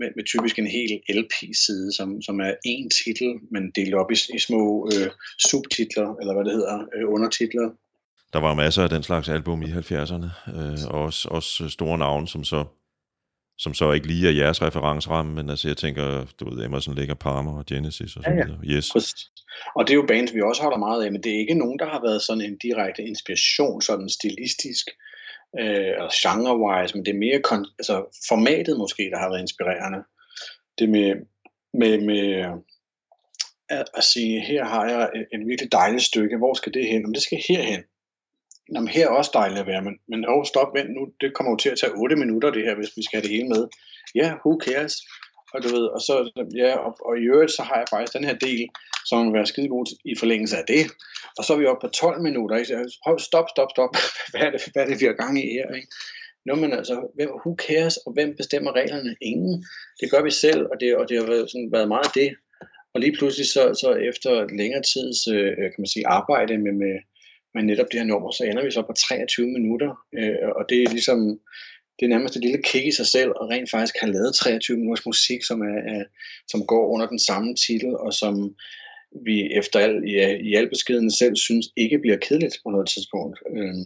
med, 0.00 0.08
med 0.16 0.24
typisk 0.24 0.58
en 0.58 0.66
hel 0.66 0.92
LP-side, 1.20 1.88
som, 1.98 2.22
som 2.22 2.40
er 2.40 2.52
én 2.72 2.88
titel, 2.98 3.30
men 3.52 3.62
delt 3.74 3.94
op 3.94 4.10
i, 4.10 4.18
i 4.36 4.38
små 4.38 4.90
øh, 4.92 5.08
subtitler, 5.50 6.08
eller 6.20 6.32
hvad 6.34 6.44
det 6.44 6.52
hedder, 6.52 6.76
øh, 6.94 7.04
undertitler. 7.14 7.66
Der 8.32 8.40
var 8.40 8.54
masser 8.54 8.82
af 8.82 8.88
den 8.88 9.02
slags 9.02 9.28
album 9.28 9.62
i 9.62 9.66
70'erne, 9.66 10.28
øh, 10.56 10.78
og 10.94 11.02
også, 11.02 11.28
også 11.30 11.68
store 11.68 11.98
navne, 11.98 12.28
som 12.28 12.44
så 12.44 12.64
som 13.58 13.74
så 13.74 13.92
ikke 13.92 14.06
lige 14.06 14.28
er 14.28 14.32
jeres 14.32 14.62
referenceramme, 14.62 15.34
men 15.34 15.50
altså 15.50 15.68
jeg 15.68 15.76
tænker, 15.76 16.26
du 16.40 16.50
ved, 16.50 16.64
Emerson, 16.64 16.94
Lake 16.94 17.14
Palmer 17.14 17.58
og 17.58 17.66
Genesis 17.66 18.16
og 18.16 18.22
så 18.22 18.30
videre. 18.30 18.58
Ja, 18.64 18.70
ja. 18.70 18.76
Yes. 18.76 18.90
Og 19.76 19.86
det 19.86 19.90
er 19.90 19.94
jo 20.02 20.06
bands, 20.08 20.34
vi 20.34 20.40
også 20.40 20.62
holder 20.62 20.78
meget 20.78 21.04
af, 21.04 21.12
men 21.12 21.22
det 21.22 21.34
er 21.34 21.38
ikke 21.38 21.54
nogen, 21.54 21.78
der 21.78 21.86
har 21.86 22.00
været 22.06 22.22
sådan 22.22 22.44
en 22.48 22.56
direkte 22.58 23.02
inspiration, 23.02 23.82
sådan 23.82 24.08
stilistisk 24.08 24.86
øh, 25.60 25.94
og 26.02 26.10
genre-wise, 26.22 26.94
men 26.94 27.04
det 27.04 27.12
er 27.14 27.24
mere 27.26 27.40
kon- 27.48 27.74
altså 27.78 27.96
formatet 28.28 28.78
måske, 28.78 29.10
der 29.12 29.18
har 29.18 29.28
været 29.28 29.40
inspirerende. 29.40 30.00
Det 30.78 30.88
med, 30.88 31.14
med, 31.80 32.00
med 32.10 32.22
at, 33.68 33.86
at 33.94 34.04
sige, 34.04 34.40
her 34.40 34.64
har 34.64 34.84
jeg 34.88 35.10
et, 35.14 35.26
et 35.34 35.46
virkelig 35.46 35.72
dejligt 35.72 36.02
stykke, 36.02 36.36
hvor 36.36 36.54
skal 36.54 36.74
det 36.74 36.88
hen? 36.88 37.06
Om 37.06 37.12
det 37.12 37.22
skal 37.22 37.42
herhen. 37.48 37.82
Jamen, 38.74 38.88
her 38.88 39.06
er 39.06 39.10
også 39.10 39.30
dejligt 39.34 39.60
at 39.60 39.66
være, 39.66 39.82
men, 39.82 39.94
men 40.08 40.28
oh, 40.28 40.44
stop, 40.44 40.74
vent 40.74 40.90
nu, 40.94 41.02
det 41.20 41.34
kommer 41.34 41.52
jo 41.52 41.56
til 41.56 41.68
at 41.68 41.78
tage 41.78 41.92
8 41.92 42.16
minutter 42.16 42.50
det 42.50 42.64
her, 42.64 42.74
hvis 42.74 42.96
vi 42.96 43.02
skal 43.02 43.16
have 43.16 43.26
det 43.26 43.36
hele 43.36 43.48
med. 43.48 43.62
Ja, 44.14 44.20
yeah, 44.20 44.38
who 44.44 44.60
cares? 44.66 44.94
Og 45.56 45.62
du 45.64 45.68
ved, 45.76 45.86
og 45.96 46.00
så, 46.00 46.14
ja, 46.62 46.72
og, 46.86 46.92
og 47.06 47.12
i 47.18 47.24
øvrigt, 47.32 47.52
så 47.52 47.62
har 47.68 47.76
jeg 47.78 47.88
faktisk 47.90 48.12
den 48.16 48.28
her 48.28 48.36
del, 48.48 48.62
som 49.08 49.26
vil 49.26 49.36
være 49.38 49.46
skide 49.52 49.68
god 49.68 49.86
i 50.04 50.14
forlængelse 50.22 50.56
af 50.56 50.64
det. 50.68 50.82
Og 51.38 51.44
så 51.44 51.52
er 51.52 51.58
vi 51.58 51.66
oppe 51.66 51.86
på 51.86 51.90
12 51.90 52.22
minutter, 52.22 52.56
ikke? 52.56 52.68
Så, 52.68 53.24
stop, 53.28 53.48
stop, 53.54 53.70
stop. 53.74 53.92
hvad, 54.30 54.40
er 54.46 54.50
det, 54.50 54.60
hvad 54.72 54.82
er 54.82 54.88
det, 54.88 55.00
vi 55.00 55.06
har 55.06 55.22
gang 55.22 55.34
i 55.44 55.46
her, 55.56 55.68
ikke? 55.78 55.88
Nå, 56.46 56.54
men 56.54 56.72
altså, 56.72 56.94
hvem, 57.16 57.30
who 57.40 57.50
cares, 57.66 57.96
og 57.96 58.10
hvem 58.12 58.30
bestemmer 58.40 58.72
reglerne? 58.80 59.16
Ingen. 59.20 59.64
Det 60.00 60.10
gør 60.10 60.22
vi 60.22 60.30
selv, 60.30 60.62
og 60.72 60.76
det, 60.80 60.96
og 60.96 61.04
det 61.08 61.16
har 61.18 61.26
været, 61.26 61.50
sådan, 61.50 61.72
været 61.72 61.88
meget 61.88 62.14
det. 62.14 62.30
Og 62.94 63.00
lige 63.00 63.16
pludselig, 63.18 63.46
så, 63.46 63.62
så 63.82 63.90
efter 64.10 64.30
længere 64.60 64.82
tids, 64.92 65.18
øh, 65.34 65.50
øh 65.60 65.68
kan 65.72 65.80
man 65.82 65.94
sige, 65.94 66.06
arbejde 66.18 66.58
med, 66.58 66.72
med, 66.82 66.94
med 67.54 67.62
netop 67.62 67.88
det 67.90 68.00
her 68.00 68.06
nummer, 68.12 68.30
så 68.30 68.42
ender 68.44 68.64
vi 68.64 68.70
så 68.70 68.82
på 68.82 68.92
23 68.92 69.46
minutter. 69.56 69.90
Øh, 70.18 70.48
og 70.58 70.62
det 70.68 70.78
er 70.82 70.90
ligesom, 70.96 71.18
det 72.00 72.04
er 72.04 72.08
nærmest 72.08 72.36
et 72.36 72.42
lille 72.42 72.62
kick 72.62 72.86
i 72.86 72.92
sig 72.92 73.06
selv, 73.06 73.30
og 73.36 73.50
rent 73.50 73.70
faktisk 73.70 73.94
har 74.00 74.08
lavet 74.08 74.34
23 74.34 74.76
minutters 74.76 75.06
musik, 75.06 75.44
som, 75.44 75.60
er, 75.60 75.78
er, 75.94 76.04
som 76.48 76.66
går 76.66 76.88
under 76.94 77.06
den 77.06 77.18
samme 77.18 77.54
titel, 77.54 77.96
og 77.96 78.12
som 78.12 78.54
vi 79.24 79.52
efter 79.52 79.78
al, 79.80 80.02
i, 80.04 80.12
i 80.48 80.54
al 80.54 80.68
beskeden 80.68 81.10
selv 81.10 81.36
synes 81.36 81.66
ikke 81.76 81.98
bliver 81.98 82.16
kedeligt 82.16 82.56
på 82.64 82.70
noget 82.70 82.88
tidspunkt. 82.88 83.38
Øhm, 83.56 83.84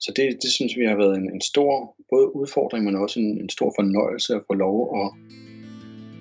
så 0.00 0.12
det, 0.16 0.38
det 0.42 0.50
synes 0.52 0.76
vi 0.76 0.84
har 0.84 0.96
været 0.96 1.16
en, 1.16 1.30
en 1.34 1.40
stor 1.40 1.96
både 2.10 2.36
udfordring, 2.36 2.84
men 2.84 2.96
også 2.96 3.20
en, 3.20 3.40
en 3.40 3.48
stor 3.48 3.72
fornøjelse 3.78 4.34
at 4.34 4.42
få 4.46 4.54
lov 4.54 4.76
at, 5.00 5.08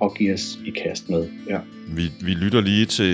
at 0.03 0.17
give 0.17 0.33
os 0.33 0.59
i 0.65 0.69
kast 0.69 1.09
med. 1.09 1.29
Ja. 1.49 1.59
Vi, 1.95 2.03
vi 2.25 2.31
lytter 2.31 2.61
lige 2.61 2.85
til 2.85 3.13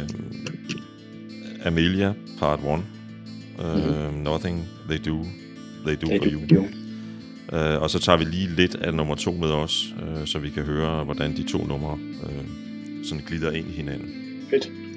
uh, 0.00 1.66
Amelia, 1.66 2.14
part 2.38 2.58
1. 2.58 2.64
Uh, 2.64 2.74
mm-hmm. 2.78 4.22
Nothing 4.22 4.68
They 4.88 4.98
Do, 4.98 5.16
They 5.86 5.96
Do 5.96 6.06
they 6.06 6.18
For 6.18 6.24
do 6.24 6.30
You. 6.30 6.40
you. 6.50 6.81
Øh, 7.52 7.82
og 7.82 7.90
så 7.90 7.98
tager 7.98 8.18
vi 8.18 8.24
lige 8.24 8.48
lidt 8.48 8.74
af 8.74 8.94
nummer 8.94 9.14
to 9.14 9.32
med 9.32 9.48
os, 9.50 9.94
øh, 10.02 10.26
så 10.26 10.38
vi 10.38 10.50
kan 10.50 10.62
høre, 10.62 11.04
hvordan 11.04 11.36
de 11.36 11.42
to 11.42 11.66
numre 11.66 11.98
øh, 12.22 12.44
sådan 13.04 13.24
glider 13.26 13.50
ind 13.50 13.68
i 13.68 13.72
hinanden. 13.72 14.08
Fedt. 14.50 14.91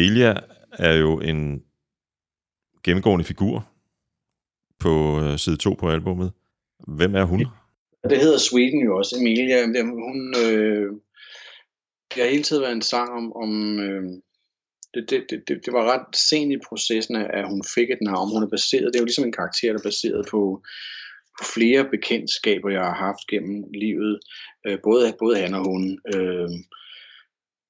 Amelia 0.00 0.34
er 0.72 0.92
jo 0.92 1.20
en 1.20 1.62
gennemgående 2.84 3.24
figur 3.24 3.68
på 4.78 5.20
øh, 5.22 5.38
side 5.38 5.56
2 5.56 5.74
på 5.74 5.90
albummet. 5.90 6.32
Hvem 6.88 7.14
er 7.14 7.24
hun? 7.24 7.46
Det 8.10 8.18
hedder 8.18 8.38
Sweden 8.38 8.84
jo 8.84 8.96
også, 8.96 9.16
Emilia. 9.20 9.66
Hun, 9.82 10.34
øh, 10.44 10.92
det 12.10 12.22
har 12.22 12.30
hele 12.30 12.42
tiden 12.42 12.62
været 12.62 12.72
en 12.72 12.82
sang 12.82 13.10
om, 13.10 13.32
om 13.32 13.78
øh, 13.78 14.02
det, 14.94 15.10
det, 15.10 15.42
det, 15.48 15.60
det 15.64 15.72
var 15.72 15.92
ret 15.92 16.16
sent 16.16 16.52
i 16.52 16.64
processen, 16.68 17.16
at 17.16 17.48
hun 17.48 17.62
fik 17.74 17.90
et 17.90 18.02
navn. 18.02 18.32
Hun 18.32 18.42
er 18.42 18.48
baseret, 18.48 18.86
det 18.86 18.96
er 18.96 19.02
jo 19.02 19.10
ligesom 19.10 19.24
en 19.24 19.38
karakter, 19.40 19.72
der 19.72 19.78
er 19.78 19.90
baseret 19.90 20.26
på, 20.30 20.62
på 21.38 21.44
flere 21.54 21.84
bekendtskaber, 21.90 22.70
jeg 22.70 22.84
har 22.84 22.94
haft 22.94 23.26
gennem 23.30 23.64
livet. 23.74 24.20
Øh, 24.66 24.78
både, 24.82 25.14
både 25.18 25.36
han 25.36 25.54
og 25.54 25.64
hun. 25.64 26.00
Øh, 26.14 26.50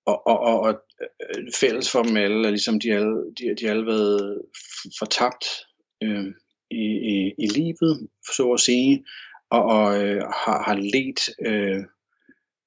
og, 0.07 0.27
og, 0.27 0.41
og, 0.41 0.61
og 0.61 0.81
øh, 1.03 1.53
fælles 1.61 1.91
for 1.91 2.03
dem 2.03 2.17
alle 2.17 2.47
er 2.47 2.51
ligesom, 2.51 2.81
de 2.81 2.93
alle, 2.93 3.17
de, 3.39 3.55
de 3.61 3.71
alle 3.71 3.87
været 3.87 4.43
fortabt 4.99 5.45
øh, 6.03 6.27
i, 6.71 6.85
i, 7.15 7.35
i 7.39 7.47
livet, 7.47 8.09
så 8.37 8.53
at 8.53 8.61
sige, 8.61 9.05
og, 9.51 9.63
og 9.65 10.05
øh, 10.05 10.23
har, 10.23 10.63
har 10.63 10.75
let 10.75 11.21
øh, 11.47 11.85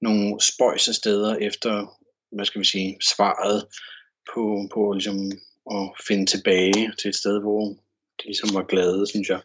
nogle 0.01 0.41
spøjse 0.41 0.93
steder 0.93 1.35
efter, 1.35 1.99
hvad 2.31 2.45
skal 2.45 2.59
vi 2.59 2.65
sige, 2.65 2.97
svaret 3.01 3.67
på, 4.33 4.69
på 4.73 4.93
ligesom 4.93 5.31
at 5.71 5.91
finde 6.07 6.25
tilbage 6.25 6.93
til 6.99 7.09
et 7.09 7.15
sted, 7.15 7.41
hvor 7.41 7.65
de 8.19 8.25
ligesom 8.25 8.49
var 8.53 8.63
glade, 8.63 9.07
synes 9.07 9.29
jeg. 9.29 9.41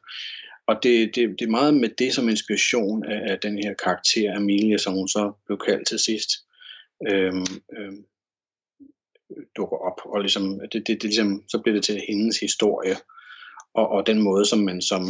Og 0.66 0.82
det, 0.82 1.14
det, 1.14 1.28
det 1.38 1.44
er 1.44 1.50
meget 1.50 1.74
med 1.74 1.88
det 1.88 2.14
som 2.14 2.28
inspiration 2.28 3.04
af, 3.04 3.32
af 3.32 3.38
den 3.38 3.58
her 3.64 3.74
karakter, 3.74 4.36
Amelia, 4.36 4.78
som 4.78 4.94
hun 4.94 5.08
så 5.08 5.32
blev 5.46 5.58
kaldt 5.58 5.88
til 5.88 5.98
sidst, 5.98 6.30
øhm, 7.08 7.46
øhm, 7.78 8.04
dukker 9.56 9.76
op. 9.76 10.00
Og 10.04 10.20
ligesom, 10.20 10.60
det, 10.60 10.72
det, 10.72 10.86
det 10.86 11.04
ligesom, 11.04 11.42
så 11.48 11.60
bliver 11.62 11.74
det 11.74 11.84
til 11.84 12.02
hendes 12.08 12.40
historie. 12.40 12.96
Og, 13.74 13.88
og 13.88 14.06
den 14.06 14.22
måde, 14.22 14.44
som 14.46 14.58
man 14.58 14.82
som 14.82 15.02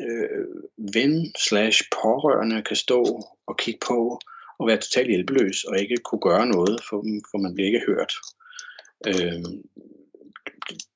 øh, 0.00 0.46
ven 0.94 1.32
slash 1.48 1.82
pårørende 2.02 2.62
kan 2.62 2.76
stå 2.76 3.22
og 3.46 3.56
kigge 3.56 3.80
på 3.86 4.18
og 4.58 4.66
være 4.66 4.76
totalt 4.76 5.08
hjælpeløs 5.08 5.64
og 5.64 5.78
ikke 5.78 5.96
kunne 5.96 6.20
gøre 6.20 6.46
noget, 6.46 6.80
for, 6.88 7.04
for 7.30 7.38
man 7.38 7.54
bliver 7.54 7.66
ikke 7.66 7.86
hørt. 7.86 8.12
Øh, 9.06 9.42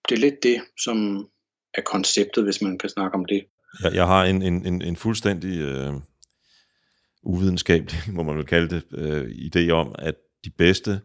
det 0.09 0.15
er 0.15 0.21
lidt 0.27 0.43
det, 0.43 0.61
som 0.85 1.29
er 1.75 1.83
konceptet, 1.83 2.45
hvis 2.45 2.63
man 2.63 2.79
kan 2.79 2.91
snakke 2.91 3.15
om 3.15 3.25
det. 3.25 3.47
Jeg, 3.83 3.95
jeg 3.95 4.07
har 4.07 4.25
en, 4.25 4.43
en, 4.43 4.67
en, 4.67 4.83
en 4.83 4.97
fuldstændig 4.97 5.61
øh, 5.61 5.95
uvidenskabelig, 7.27 7.99
må 8.15 8.23
man 8.23 8.37
vel 8.37 8.47
kalde 8.47 8.69
det, 8.75 8.85
øh, 8.93 9.25
idé 9.31 9.71
om, 9.71 9.95
at 9.99 10.15
de 10.45 10.51
bedste, 10.51 11.01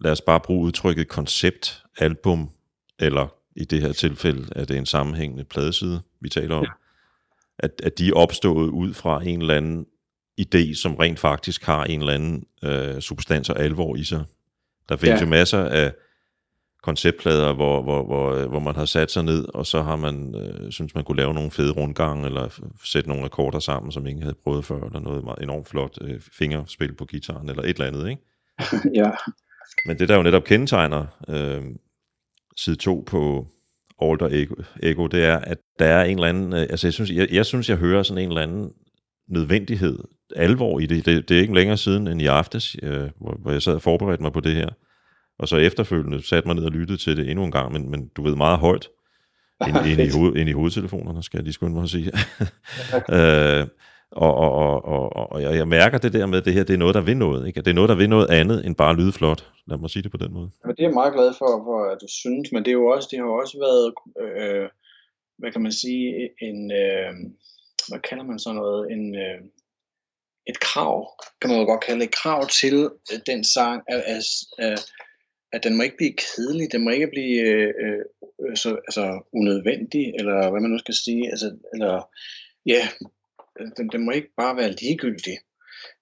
lad 0.00 0.12
os 0.12 0.20
bare 0.20 0.40
bruge 0.40 0.66
udtrykket 0.66 1.08
koncept, 1.08 1.82
album, 1.98 2.50
eller 2.98 3.34
i 3.56 3.64
det 3.64 3.80
her 3.80 3.92
tilfælde 3.92 4.48
er 4.56 4.64
det 4.64 4.76
en 4.76 4.86
sammenhængende 4.86 5.44
pladeside, 5.44 6.02
vi 6.20 6.28
taler 6.28 6.54
om, 6.54 6.64
ja. 6.64 6.70
at, 7.58 7.70
at 7.82 7.98
de 7.98 8.08
er 8.08 8.12
opstået 8.14 8.68
ud 8.68 8.94
fra 8.94 9.22
en 9.24 9.40
eller 9.40 9.54
anden 9.54 9.86
idé, 10.40 10.74
som 10.74 10.94
rent 10.94 11.18
faktisk 11.18 11.64
har 11.64 11.84
en 11.84 12.00
eller 12.00 12.14
anden 12.14 12.44
øh, 12.64 13.00
substans 13.00 13.50
og 13.50 13.60
alvor 13.60 13.96
i 13.96 14.04
sig. 14.04 14.24
Der 14.88 14.96
findes 14.96 15.20
ja. 15.20 15.24
jo 15.24 15.30
masser 15.30 15.64
af 15.64 15.92
konceptplader, 16.86 17.54
hvor, 17.54 17.82
hvor, 17.82 18.04
hvor, 18.04 18.46
hvor 18.48 18.58
man 18.58 18.76
har 18.76 18.84
sat 18.84 19.10
sig 19.10 19.24
ned, 19.24 19.44
og 19.54 19.66
så 19.66 19.82
har 19.82 19.96
man, 19.96 20.34
øh, 20.34 20.72
synes 20.72 20.94
man 20.94 21.04
kunne 21.04 21.16
lave 21.16 21.34
nogle 21.34 21.50
fede 21.50 21.72
rundgange, 21.72 22.26
eller 22.26 22.60
sætte 22.84 23.08
nogle 23.08 23.24
akkorder 23.24 23.58
sammen, 23.58 23.92
som 23.92 24.06
ingen 24.06 24.22
havde 24.22 24.36
prøvet 24.44 24.64
før, 24.64 24.80
eller 24.86 25.00
noget 25.00 25.24
meget 25.24 25.42
enormt 25.42 25.68
flot 25.68 25.98
øh, 26.00 26.20
fingerspil 26.38 26.94
på 26.94 27.04
gitaren, 27.04 27.48
eller 27.48 27.62
et 27.62 27.68
eller 27.68 27.86
andet, 27.86 28.08
ikke? 28.08 28.22
ja. 29.00 29.10
Men 29.86 29.98
det, 29.98 30.08
der 30.08 30.16
jo 30.16 30.22
netop 30.22 30.44
kendetegner 30.44 31.06
øh, 31.28 31.62
side 32.56 32.76
2 32.76 33.04
på 33.06 33.46
Alter 34.02 34.28
Ego, 34.32 34.54
Ego, 34.82 35.06
det 35.06 35.24
er, 35.24 35.36
at 35.36 35.58
der 35.78 35.86
er 35.86 36.04
en 36.04 36.18
eller 36.18 36.28
anden, 36.28 36.52
øh, 36.52 36.60
altså 36.60 36.86
jeg 36.86 36.94
synes, 36.94 37.10
jeg, 37.10 37.28
jeg 37.32 37.46
synes, 37.46 37.68
jeg 37.68 37.76
hører 37.76 38.02
sådan 38.02 38.22
en 38.22 38.28
eller 38.28 38.42
anden 38.42 38.70
nødvendighed, 39.28 39.98
alvor 40.36 40.80
i 40.80 40.86
det. 40.86 41.06
Det, 41.06 41.28
det 41.28 41.36
er 41.36 41.40
ikke 41.40 41.54
længere 41.54 41.76
siden 41.76 42.06
end 42.06 42.22
i 42.22 42.26
aftes, 42.26 42.76
øh, 42.82 43.10
hvor, 43.20 43.38
hvor 43.42 43.50
jeg 43.52 43.62
sad 43.62 43.74
og 43.74 43.82
forberedte 43.82 44.22
mig 44.22 44.32
på 44.32 44.40
det 44.40 44.54
her. 44.54 44.68
Og 45.38 45.48
så 45.48 45.56
efterfølgende 45.56 46.26
satte 46.26 46.48
mig 46.48 46.56
ned 46.56 46.64
og 46.64 46.70
lyttede 46.70 46.98
til 46.98 47.16
det 47.16 47.30
endnu 47.30 47.44
en 47.44 47.52
gang, 47.52 47.72
men, 47.72 47.90
men 47.90 48.08
du 48.08 48.22
ved 48.22 48.36
meget 48.36 48.58
højt, 48.58 48.88
ind, 49.68 49.76
ind, 49.86 50.00
i, 50.00 50.08
hoved, 50.18 50.36
ind 50.36 50.48
i 50.48 50.52
hovedtelefonerne, 50.52 51.22
skal 51.22 51.38
jeg 51.38 51.44
lige 51.44 51.52
skynde 51.52 51.74
mig 51.74 51.82
at 51.82 51.90
sige. 51.90 52.12
øh, 53.16 53.66
og, 54.10 54.34
og, 54.34 54.52
og, 54.52 54.84
og, 55.16 55.32
og 55.32 55.42
jeg, 55.42 55.56
jeg 55.56 55.68
mærker 55.68 55.98
det 55.98 56.12
der 56.12 56.26
med, 56.26 56.38
at 56.38 56.44
det 56.44 56.52
her 56.52 56.64
det 56.64 56.74
er 56.74 56.78
noget, 56.78 56.94
der 56.94 57.00
vil 57.00 57.16
noget. 57.16 57.46
Ikke? 57.46 57.60
Det 57.60 57.70
er 57.70 57.74
noget, 57.74 57.88
der 57.88 57.94
vil 57.94 58.08
noget 58.08 58.30
andet 58.30 58.66
end 58.66 58.76
bare 58.76 58.96
lyde 58.96 59.12
flot. 59.12 59.52
Lad 59.66 59.78
mig 59.78 59.90
sige 59.90 60.02
det 60.02 60.10
på 60.10 60.16
den 60.16 60.32
måde. 60.32 60.50
Men 60.64 60.76
det 60.76 60.82
er 60.82 60.88
jeg 60.88 60.94
meget 60.94 61.14
glad 61.14 61.32
for, 61.38 61.50
for 61.66 61.92
at 61.92 61.98
du 62.00 62.06
synes, 62.08 62.52
men 62.52 62.64
det, 62.64 62.68
er 62.68 62.78
jo 62.82 62.86
også, 62.86 63.08
det 63.10 63.18
har 63.18 63.26
jo 63.26 63.34
også 63.34 63.58
været, 63.66 63.86
øh, 64.24 64.68
hvad 65.38 65.52
kan 65.52 65.62
man 65.62 65.72
sige, 65.72 66.30
en, 66.42 66.72
øh, 66.72 67.12
hvad 67.88 68.00
kalder 68.08 68.24
man 68.24 68.38
sådan 68.38 68.56
noget, 68.56 68.92
en, 68.92 69.14
øh, 69.14 69.40
et 70.46 70.60
krav, 70.60 70.98
kan 71.40 71.50
man 71.50 71.60
jo 71.60 71.66
godt 71.66 71.84
kalde 71.84 72.04
et 72.04 72.14
krav 72.14 72.46
til 72.46 72.90
øh, 73.12 73.18
den 73.26 73.44
sang, 73.44 73.82
at, 73.88 74.02
at, 74.14 74.24
at, 74.58 74.80
at 75.56 75.64
den 75.64 75.76
må 75.76 75.82
ikke 75.82 75.96
blive 75.96 76.20
kedelig, 76.24 76.72
den 76.72 76.84
må 76.84 76.90
ikke 76.90 77.08
blive 77.14 77.40
øh, 77.40 77.72
øh, 78.42 78.56
så, 78.56 78.70
altså, 78.88 79.04
unødvendig, 79.32 80.14
eller 80.18 80.50
hvad 80.50 80.60
man 80.60 80.70
nu 80.70 80.78
skal 80.78 80.94
sige, 80.94 81.30
altså, 81.30 81.56
eller 81.74 82.08
ja, 82.66 82.82
den, 83.76 83.88
den 83.92 84.04
må 84.04 84.10
ikke 84.12 84.32
bare 84.36 84.56
være 84.56 84.76
ligegyldig. 84.82 85.36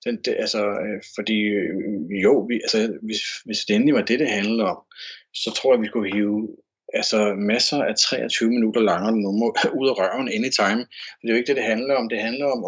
Den, 0.04 0.16
det, 0.24 0.34
altså, 0.44 0.62
øh, 0.84 1.00
fordi 1.16 1.38
øh, 1.40 1.74
jo, 2.24 2.34
vi, 2.48 2.54
altså, 2.54 2.98
hvis, 3.02 3.22
hvis 3.44 3.64
det 3.64 3.74
endelig 3.74 3.94
var 3.94 4.02
det, 4.02 4.18
det 4.18 4.28
handlede 4.28 4.64
om, 4.72 4.78
så 5.34 5.50
tror 5.56 5.74
jeg, 5.74 5.82
vi 5.82 5.92
kunne 5.92 6.14
hive 6.14 6.56
altså 6.94 7.34
masser 7.34 7.82
af 7.82 7.94
23 7.96 8.50
minutter 8.50 8.80
langere 8.80 9.16
nummer 9.16 9.46
ud 9.80 9.88
af 9.88 9.98
røven 10.00 10.28
anytime. 10.28 10.82
Det 11.18 11.26
er 11.26 11.32
jo 11.34 11.36
ikke 11.36 11.46
det, 11.46 11.56
det 11.56 11.64
handler 11.64 11.94
om. 11.94 12.08
Det 12.08 12.18
handler 12.18 12.46
om, 12.46 12.60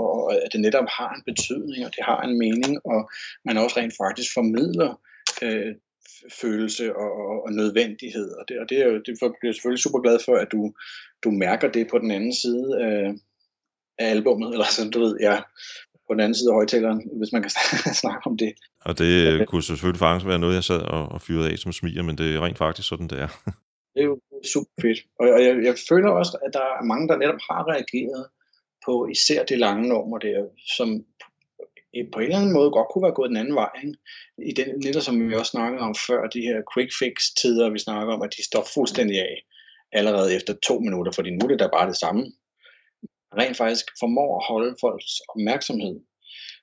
at 0.45 0.53
det 0.53 0.61
netop 0.61 0.89
har 0.99 1.11
en 1.15 1.23
betydning, 1.31 1.87
og 1.87 1.93
det 1.97 2.05
har 2.05 2.21
en 2.23 2.39
mening, 2.39 2.87
og 2.93 3.11
man 3.45 3.59
også 3.59 3.77
rent 3.81 3.95
faktisk 4.03 4.35
formidler 4.35 4.91
øh, 5.43 5.75
følelse 6.41 6.97
og, 6.97 7.11
og, 7.13 7.45
og 7.45 7.53
nødvendighed. 7.53 8.29
Og 8.39 8.45
det, 8.49 8.59
og 8.59 8.67
det 8.69 8.79
er 8.83 8.87
jo, 8.87 8.97
det 9.07 9.15
bliver 9.19 9.33
jeg 9.43 9.55
selvfølgelig 9.55 9.83
super 9.83 10.01
glad 10.01 10.19
for, 10.25 10.35
at 10.37 10.49
du, 10.53 10.73
du 11.25 11.31
mærker 11.31 11.69
det 11.71 11.87
på 11.91 11.99
den 11.99 12.11
anden 12.11 12.35
side 12.35 12.67
af, 12.81 13.15
af 13.99 14.11
albummet, 14.11 14.53
eller 14.53 14.65
sådan, 14.65 14.91
du 14.91 15.01
ved, 15.01 15.17
ja, 15.21 15.37
på 16.07 16.15
den 16.15 16.21
anden 16.21 16.35
side 16.35 16.51
af 16.51 16.55
højtaleren, 16.55 17.01
hvis 17.19 17.33
man 17.33 17.43
kan 17.43 17.51
snakke 18.03 18.23
om 18.27 18.37
det. 18.37 18.53
Og 18.81 18.99
det 18.99 19.49
kunne 19.49 19.63
selvfølgelig 19.63 19.99
faktisk 19.99 20.27
være 20.27 20.39
noget, 20.39 20.55
jeg 20.55 20.65
sad 20.65 20.81
og, 20.81 21.09
og 21.09 21.23
fyrede 21.23 21.51
af 21.51 21.59
som 21.59 21.73
smiger, 21.73 22.03
men 22.03 22.19
det 22.19 22.35
er 22.35 22.45
rent 22.45 22.59
faktisk 22.59 22.89
sådan, 22.89 23.09
det 23.09 23.19
er. 23.21 23.31
Det 23.95 24.03
er 24.03 24.07
jo 24.07 24.21
super 24.55 24.71
fedt. 24.81 24.99
Og 25.21 25.27
jeg, 25.47 25.53
jeg 25.69 25.75
føler 25.89 26.11
også, 26.11 26.39
at 26.45 26.51
der 26.53 26.67
er 26.79 26.85
mange, 26.93 27.09
der 27.09 27.17
netop 27.17 27.41
har 27.51 27.63
reageret 27.73 28.27
på 28.87 29.09
især 29.15 29.45
det 29.45 29.59
lange 29.59 29.89
nummer 29.89 30.19
der, 30.19 30.39
som 30.77 30.89
på 32.13 32.19
en 32.19 32.25
eller 32.25 32.39
anden 32.39 32.53
måde 32.53 32.71
godt 32.71 32.89
kunne 32.89 33.07
være 33.07 33.19
gået 33.19 33.31
den 33.33 33.43
anden 33.43 33.55
vej. 33.55 33.71
Ikke? 33.85 33.99
I 34.51 34.53
den 34.53 34.81
lidt 34.81 35.03
som 35.03 35.29
vi 35.29 35.35
også 35.35 35.51
snakkede 35.51 35.83
om 35.89 35.95
før, 36.07 36.27
de 36.27 36.41
her 36.41 36.59
quick 36.73 36.91
fix 37.01 37.15
tider, 37.41 37.71
vi 37.71 37.79
snakker 37.79 38.15
om, 38.15 38.23
at 38.23 38.35
de 38.37 38.45
står 38.45 38.67
fuldstændig 38.75 39.17
af 39.21 39.37
allerede 39.93 40.35
efter 40.37 40.55
to 40.67 40.79
minutter, 40.79 41.13
fordi 41.13 41.31
nu 41.31 41.45
er 41.45 41.49
det 41.49 41.59
da 41.59 41.69
bare 41.73 41.89
det 41.89 41.97
samme. 41.97 42.23
Rent 43.39 43.57
faktisk 43.57 43.87
formår 44.01 44.39
at 44.39 44.47
holde 44.49 44.77
folks 44.81 45.13
opmærksomhed. 45.29 45.97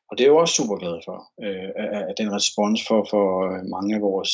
Og 0.10 0.18
det 0.18 0.24
er 0.24 0.28
jo 0.28 0.38
også 0.38 0.56
super 0.56 0.78
glad 0.78 0.98
for, 1.08 1.18
øh, 1.46 1.70
at 2.10 2.16
den 2.18 2.36
respons 2.38 2.80
for, 2.88 3.08
for 3.10 3.26
øh, 3.50 3.66
mange 3.76 3.96
af 3.96 4.02
vores 4.02 4.32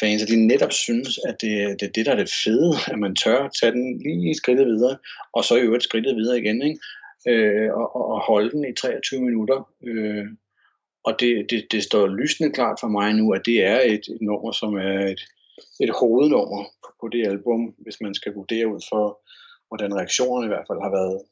fans, 0.00 0.22
at 0.22 0.28
de 0.28 0.46
netop 0.46 0.72
synes, 0.72 1.18
at 1.28 1.36
det, 1.40 1.80
det 1.80 1.86
er 1.86 1.92
det, 1.92 2.06
der 2.06 2.12
er 2.12 2.16
det 2.16 2.30
fede, 2.44 2.72
at 2.92 2.98
man 2.98 3.16
tør 3.16 3.48
tage 3.60 3.72
den 3.72 3.98
lige 4.02 4.34
skridtet 4.34 4.66
videre, 4.66 4.96
og 5.32 5.44
så 5.44 5.56
i 5.56 5.60
øvrigt 5.60 5.84
skridtet 5.84 6.16
videre 6.16 6.38
igen, 6.38 6.62
ikke? 6.62 6.80
Øh, 7.28 7.72
og, 7.72 7.96
og 7.96 8.20
holde 8.20 8.50
den 8.50 8.64
i 8.64 8.74
23 8.74 9.20
minutter. 9.20 9.68
Øh, 9.84 10.26
og 11.04 11.16
det, 11.20 11.46
det, 11.50 11.66
det 11.70 11.82
står 11.82 12.06
lysende 12.06 12.52
klart 12.52 12.78
for 12.80 12.88
mig 12.88 13.14
nu, 13.14 13.32
at 13.32 13.42
det 13.46 13.64
er 13.64 13.80
et, 13.80 14.04
et 14.14 14.18
nummer, 14.20 14.52
som 14.52 14.74
er 14.74 15.06
et, 15.06 15.20
et 15.80 15.90
hovednummer 16.00 16.64
på 17.00 17.08
det 17.12 17.26
album, 17.26 17.74
hvis 17.78 18.00
man 18.00 18.14
skal 18.14 18.34
vurdere 18.34 18.68
ud 18.68 18.80
for, 18.92 19.20
hvordan 19.68 19.94
reaktionerne 19.94 20.46
i 20.46 20.48
hvert 20.48 20.66
fald 20.68 20.82
har 20.82 20.90
været. 20.90 21.22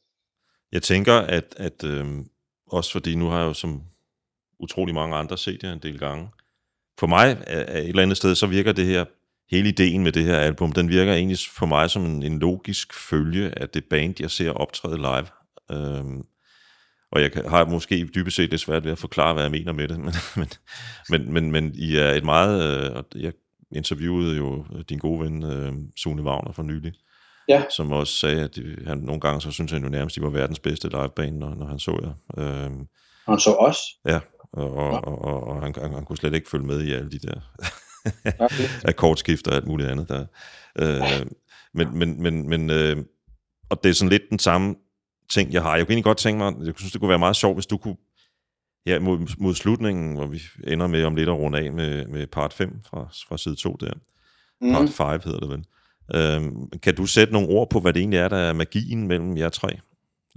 Jeg 0.73 0.82
tænker, 0.82 1.15
at, 1.15 1.55
at 1.56 1.85
øh, 1.85 2.06
også 2.66 2.93
fordi 2.93 3.15
nu 3.15 3.27
har 3.27 3.39
jeg 3.39 3.47
jo 3.47 3.55
som 3.55 3.82
utrolig 4.60 4.94
mange 4.94 5.16
andre 5.16 5.39
set 5.39 5.62
det 5.62 5.73
en 5.73 5.78
del 5.78 5.98
gange, 5.98 6.28
for 7.01 7.06
mig 7.06 7.31
øh, 7.31 7.56
er 7.56 7.78
et 7.78 7.89
eller 7.89 8.02
andet 8.02 8.16
sted, 8.16 8.35
så 8.35 8.47
virker 8.47 8.73
det 8.73 8.86
her, 8.86 9.05
hele 9.51 9.69
ideen 9.69 10.02
med 10.02 10.12
det 10.12 10.24
her 10.24 10.36
album, 10.36 10.73
den 10.73 10.89
virker 10.89 11.12
egentlig 11.12 11.39
for 11.59 11.66
mig 11.66 11.90
som 11.90 12.05
en, 12.05 12.23
en 12.23 12.39
logisk 12.39 12.94
følge 12.94 13.59
af 13.59 13.69
det 13.69 13.85
band, 13.85 14.15
jeg 14.20 14.31
ser 14.31 14.51
optræde 14.51 14.97
live. 14.97 15.27
Øhm, 15.73 16.23
og 17.12 17.23
jeg 17.23 17.31
har 17.49 17.65
måske 17.65 18.11
dybest 18.15 18.36
set 18.36 18.51
det 18.51 18.61
svært 18.61 18.85
ved 18.85 18.93
at 18.93 18.99
forklare, 18.99 19.32
hvad 19.32 19.43
jeg 19.43 19.51
mener 19.51 19.73
med 19.73 19.89
det, 19.89 19.99
men, 20.05 20.15
men, 20.36 20.49
men, 21.09 21.32
men, 21.32 21.51
men 21.51 21.74
I 21.74 21.97
er 21.97 22.11
et 22.11 22.24
meget, 22.24 22.62
øh, 23.15 23.23
jeg 23.23 23.32
interviewede 23.73 24.36
jo 24.36 24.65
din 24.89 24.99
gode 24.99 25.20
ven, 25.20 25.43
øh, 25.43 25.73
Sune 25.97 26.23
Wagner 26.23 26.53
for 26.53 26.62
nylig, 26.62 26.93
ja. 27.49 27.62
som 27.77 27.93
også 27.93 28.12
sagde, 28.12 28.45
at 28.45 28.57
de, 28.57 28.77
han 28.86 28.99
nogle 28.99 29.20
gange 29.20 29.40
så 29.40 29.51
synes 29.51 29.73
han 29.73 29.82
jo 29.82 29.89
nærmest, 29.89 30.16
at 30.16 30.20
de 30.20 30.24
var 30.24 30.31
verdens 30.31 30.59
bedste 30.59 30.89
liveband, 30.89 31.36
når, 31.36 31.55
når 31.55 31.66
han 31.66 31.78
så 31.78 31.99
jer. 32.03 32.45
Øhm, 32.45 32.86
han 33.28 33.39
så 33.39 33.55
os? 33.55 33.78
Ja, 34.07 34.20
og, 34.53 34.73
og, 34.73 35.24
og, 35.24 35.47
og 35.47 35.62
han, 35.62 35.74
han, 35.78 35.93
han 35.93 36.05
kunne 36.05 36.16
slet 36.16 36.35
ikke 36.35 36.51
følge 36.51 36.66
med 36.66 36.82
i 36.82 36.93
alle 36.93 37.11
de 37.11 37.19
der 37.19 37.40
akkordskifter 38.90 39.51
og 39.51 39.57
alt 39.57 39.66
muligt 39.66 39.89
andet. 39.89 40.09
Der. 40.09 40.27
Øh, 40.78 41.27
men, 41.74 41.99
men, 41.99 42.23
men, 42.23 42.49
men 42.49 42.70
øh, 42.70 42.97
og 43.70 43.85
det 43.85 43.90
er 43.90 43.95
sådan 43.95 44.11
lidt 44.11 44.23
den 44.31 44.39
samme 44.39 44.74
ting, 45.30 45.52
jeg 45.52 45.62
har. 45.62 45.76
Jeg 45.76 45.86
kunne 45.86 45.92
egentlig 45.92 46.05
godt 46.05 46.18
tænke 46.18 46.38
mig, 46.38 46.66
jeg 46.66 46.74
synes, 46.76 46.92
det 46.92 47.00
kunne 47.00 47.09
være 47.09 47.18
meget 47.18 47.36
sjovt, 47.36 47.56
hvis 47.56 47.66
du 47.66 47.76
kunne, 47.76 47.96
ja, 48.86 48.98
mod, 48.98 49.18
mod 49.38 49.55
slutningen, 49.55 50.16
hvor 50.16 50.26
vi 50.26 50.40
ender 50.66 50.86
med 50.86 51.05
om 51.05 51.16
lidt 51.16 51.28
at 51.28 51.34
runde 51.34 51.59
af 51.59 51.72
med, 51.72 52.06
med 52.06 52.26
part 52.26 52.52
5 52.52 52.80
fra, 52.86 53.09
fra 53.28 53.38
side 53.38 53.56
2 53.56 53.76
der. 53.80 53.92
Mm. 54.60 54.72
Part 54.96 55.22
5 55.22 55.30
hedder 55.30 55.40
det 55.40 55.50
vel. 55.50 55.64
Øhm, 56.14 56.70
kan 56.70 56.94
du 56.94 57.06
sætte 57.06 57.32
nogle 57.32 57.48
ord 57.48 57.70
på, 57.70 57.80
hvad 57.80 57.92
det 57.92 58.00
egentlig 58.00 58.18
er, 58.18 58.28
der 58.28 58.36
er 58.36 58.52
magien 58.52 59.09
mellem 59.09 59.36
jer 59.36 59.48
tre? 59.48 59.68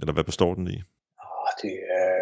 Eller 0.00 0.12
hvad 0.12 0.24
består 0.24 0.54
den 0.54 0.68
i? 0.68 0.82
Det 1.62 1.74
er 1.90 2.12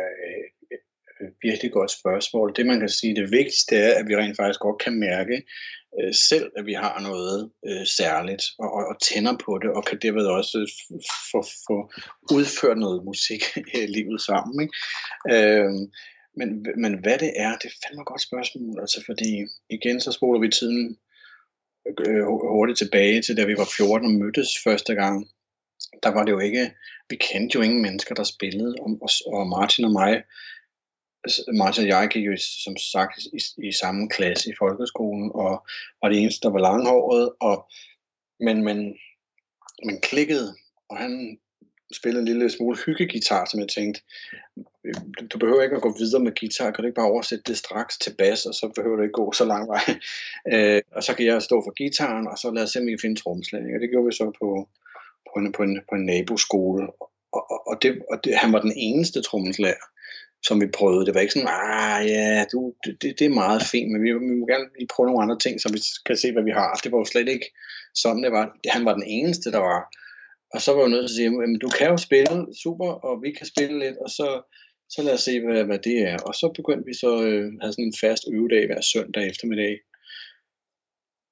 et 1.27 1.35
virkelig 1.43 1.73
godt 1.73 1.91
spørgsmål. 1.91 2.53
Det 2.57 2.67
man 2.67 2.81
kan 2.81 2.89
sige, 2.89 3.15
det 3.15 3.31
vigtigste 3.31 3.77
er, 3.77 3.99
at 4.01 4.09
vi 4.09 4.17
rent 4.17 4.37
faktisk 4.37 4.61
godt 4.61 4.83
kan 4.85 4.95
mærke 5.01 5.43
øh, 5.99 6.15
selv, 6.15 6.51
at 6.59 6.67
vi 6.67 6.73
har 6.73 7.01
noget 7.01 7.51
øh, 7.69 7.87
særligt, 7.87 8.43
og, 8.59 8.69
og, 8.77 8.83
og 8.91 8.97
tænder 9.09 9.37
på 9.45 9.59
det, 9.63 9.71
og 9.71 9.85
kan 9.85 9.99
derved 10.03 10.27
også 10.27 10.59
få, 11.33 11.41
få 11.67 11.77
udført 12.37 12.79
noget 12.79 13.05
musik 13.05 13.43
i 13.83 13.87
livet 13.87 14.21
sammen. 14.21 14.55
Ikke? 14.65 14.77
Øh, 15.35 15.73
men, 16.37 16.49
men 16.83 16.93
hvad 17.03 17.19
det 17.19 17.33
er, 17.37 17.53
det 17.59 17.67
er 17.69 17.79
fandme 17.83 18.03
et 18.03 18.07
godt 18.07 18.23
spørgsmål, 18.29 18.81
altså 18.81 19.03
fordi 19.07 19.47
igen 19.71 20.01
så 20.01 20.13
spoler 20.13 20.41
vi 20.41 20.49
tiden 20.49 20.99
øh, 22.07 22.25
hurtigt 22.57 22.79
tilbage 22.79 23.23
til 23.23 23.37
da 23.37 23.45
vi 23.45 23.57
var 23.57 23.69
14 23.77 24.07
og 24.07 24.13
mødtes 24.13 24.49
første 24.65 24.95
gang. 24.95 25.29
Der 26.03 26.09
var 26.09 26.25
det 26.25 26.33
jo 26.33 26.39
ikke, 26.39 26.71
vi 27.11 27.17
kendte 27.17 27.57
jo 27.57 27.63
ingen 27.63 27.83
mennesker, 27.83 28.15
der 28.15 28.25
spillede, 28.25 28.75
og, 28.81 29.09
og 29.27 29.47
Martin 29.47 29.85
og 29.85 29.93
mig, 29.93 30.23
Altså, 31.25 31.53
Martin 31.59 31.85
og 31.85 31.89
jeg 31.89 32.09
gik 32.13 32.27
jo 32.27 32.37
som 32.65 32.77
sagt 32.77 33.19
i, 33.19 33.69
i 33.69 33.73
samme 33.73 34.09
klasse 34.09 34.51
i 34.51 34.59
folkeskolen, 34.59 35.31
og 35.35 35.67
var 36.03 36.09
det 36.09 36.19
eneste, 36.19 36.43
der 36.43 36.53
var 36.53 36.61
langhåret, 36.61 37.33
og, 37.41 37.71
men, 38.41 38.65
men, 38.65 38.79
men 39.85 40.01
klikkede, 40.01 40.55
og 40.89 40.97
han 40.97 41.39
spillede 41.93 42.21
en 42.23 42.29
lille 42.29 42.51
smule 42.51 42.79
hyggegitar, 42.87 43.45
som 43.45 43.61
jeg 43.61 43.69
tænkte, 43.69 44.01
du 45.31 45.39
behøver 45.39 45.63
ikke 45.63 45.77
at 45.77 45.83
gå 45.83 45.95
videre 45.99 46.23
med 46.23 46.33
guitar, 46.41 46.71
kan 46.71 46.83
du 46.83 46.87
ikke 46.87 47.01
bare 47.01 47.11
oversætte 47.11 47.45
det 47.47 47.59
straks 47.59 47.99
til 47.99 48.15
bas, 48.19 48.47
og 48.47 48.55
så 48.55 48.73
behøver 48.75 48.97
du 48.97 49.03
ikke 49.03 49.21
gå 49.23 49.33
så 49.33 49.45
lang 49.45 49.69
vej. 49.69 49.85
Øh, 50.53 50.81
og 50.97 51.03
så 51.03 51.15
kan 51.15 51.27
jeg 51.27 51.43
stå 51.43 51.63
for 51.67 51.73
gitaren, 51.73 52.27
og 52.27 52.39
så 52.39 52.51
lad 52.51 52.63
os 52.63 52.71
se, 52.71 52.79
om 52.79 52.87
vi 52.87 52.91
kan 52.91 52.99
finde 53.03 53.21
trommeslag. 53.21 53.63
Og 53.75 53.81
det 53.81 53.91
gjorde 53.91 54.07
vi 54.07 54.13
så 54.13 54.33
på, 54.41 54.69
på, 55.29 55.35
en, 55.41 55.53
på, 55.53 55.63
en, 55.63 55.81
på 55.89 55.95
en 55.95 56.07
naboskole. 56.07 56.83
Og, 57.01 57.11
og, 57.33 57.69
og, 57.69 57.83
det, 57.83 58.03
og 58.11 58.25
det, 58.25 58.37
han 58.37 58.53
var 58.53 58.61
den 58.61 58.73
eneste 58.77 59.23
trommeslager, 59.23 59.87
som 60.47 60.61
vi 60.61 60.67
prøvede. 60.79 61.07
Det 61.07 61.15
var 61.15 61.21
ikke 61.21 61.33
sådan, 61.33 61.49
ah 61.49 62.07
ja, 62.09 62.45
du, 62.53 62.75
det, 62.85 63.19
det 63.19 63.27
er 63.27 63.41
meget 63.43 63.63
fint, 63.73 63.93
men 63.93 64.03
vi, 64.03 64.13
vi 64.13 64.35
må 64.41 64.47
gerne 64.47 64.69
lige 64.79 64.93
prøve 64.95 65.07
nogle 65.07 65.23
andre 65.23 65.39
ting, 65.39 65.61
så 65.61 65.69
vi 65.73 65.81
kan 66.07 66.17
se, 66.17 66.33
hvad 66.33 66.43
vi 66.43 66.51
har. 66.51 66.81
Det 66.83 66.93
var 66.93 66.99
jo 66.99 67.05
slet 67.05 67.29
ikke 67.29 67.49
sådan, 67.95 68.23
det 68.23 68.33
var. 68.33 68.45
Han 68.69 68.85
var 68.85 68.95
den 68.95 69.07
eneste, 69.07 69.53
der 69.53 69.59
var 69.59 69.81
og 70.55 70.61
så 70.61 70.73
var 70.73 70.81
jeg 70.81 70.91
nødt 70.91 71.03
til 71.03 71.13
at 71.15 71.17
sige, 71.17 71.43
at 71.43 71.63
du 71.65 71.69
kan 71.79 71.89
jo 71.91 71.97
spille 71.97 72.37
super, 72.63 72.91
og 73.07 73.23
vi 73.23 73.31
kan 73.33 73.47
spille 73.47 73.79
lidt, 73.79 73.97
og 74.05 74.11
så, 74.11 74.29
så 74.89 75.03
lad 75.03 75.15
os 75.15 75.21
se, 75.21 75.41
hvad, 75.41 75.65
hvad 75.65 75.79
det 75.79 75.99
er. 75.99 76.17
Og 76.29 76.35
så 76.35 76.53
begyndte 76.57 76.87
vi 76.87 76.95
så 76.95 77.13
øh, 77.23 77.29
at 77.29 77.33
øh, 77.33 77.53
have 77.61 77.73
sådan 77.73 77.85
en 77.85 78.01
fast 78.01 78.25
øvedag 78.33 78.67
hver 78.67 78.81
søndag 78.81 79.27
eftermiddag. 79.31 79.75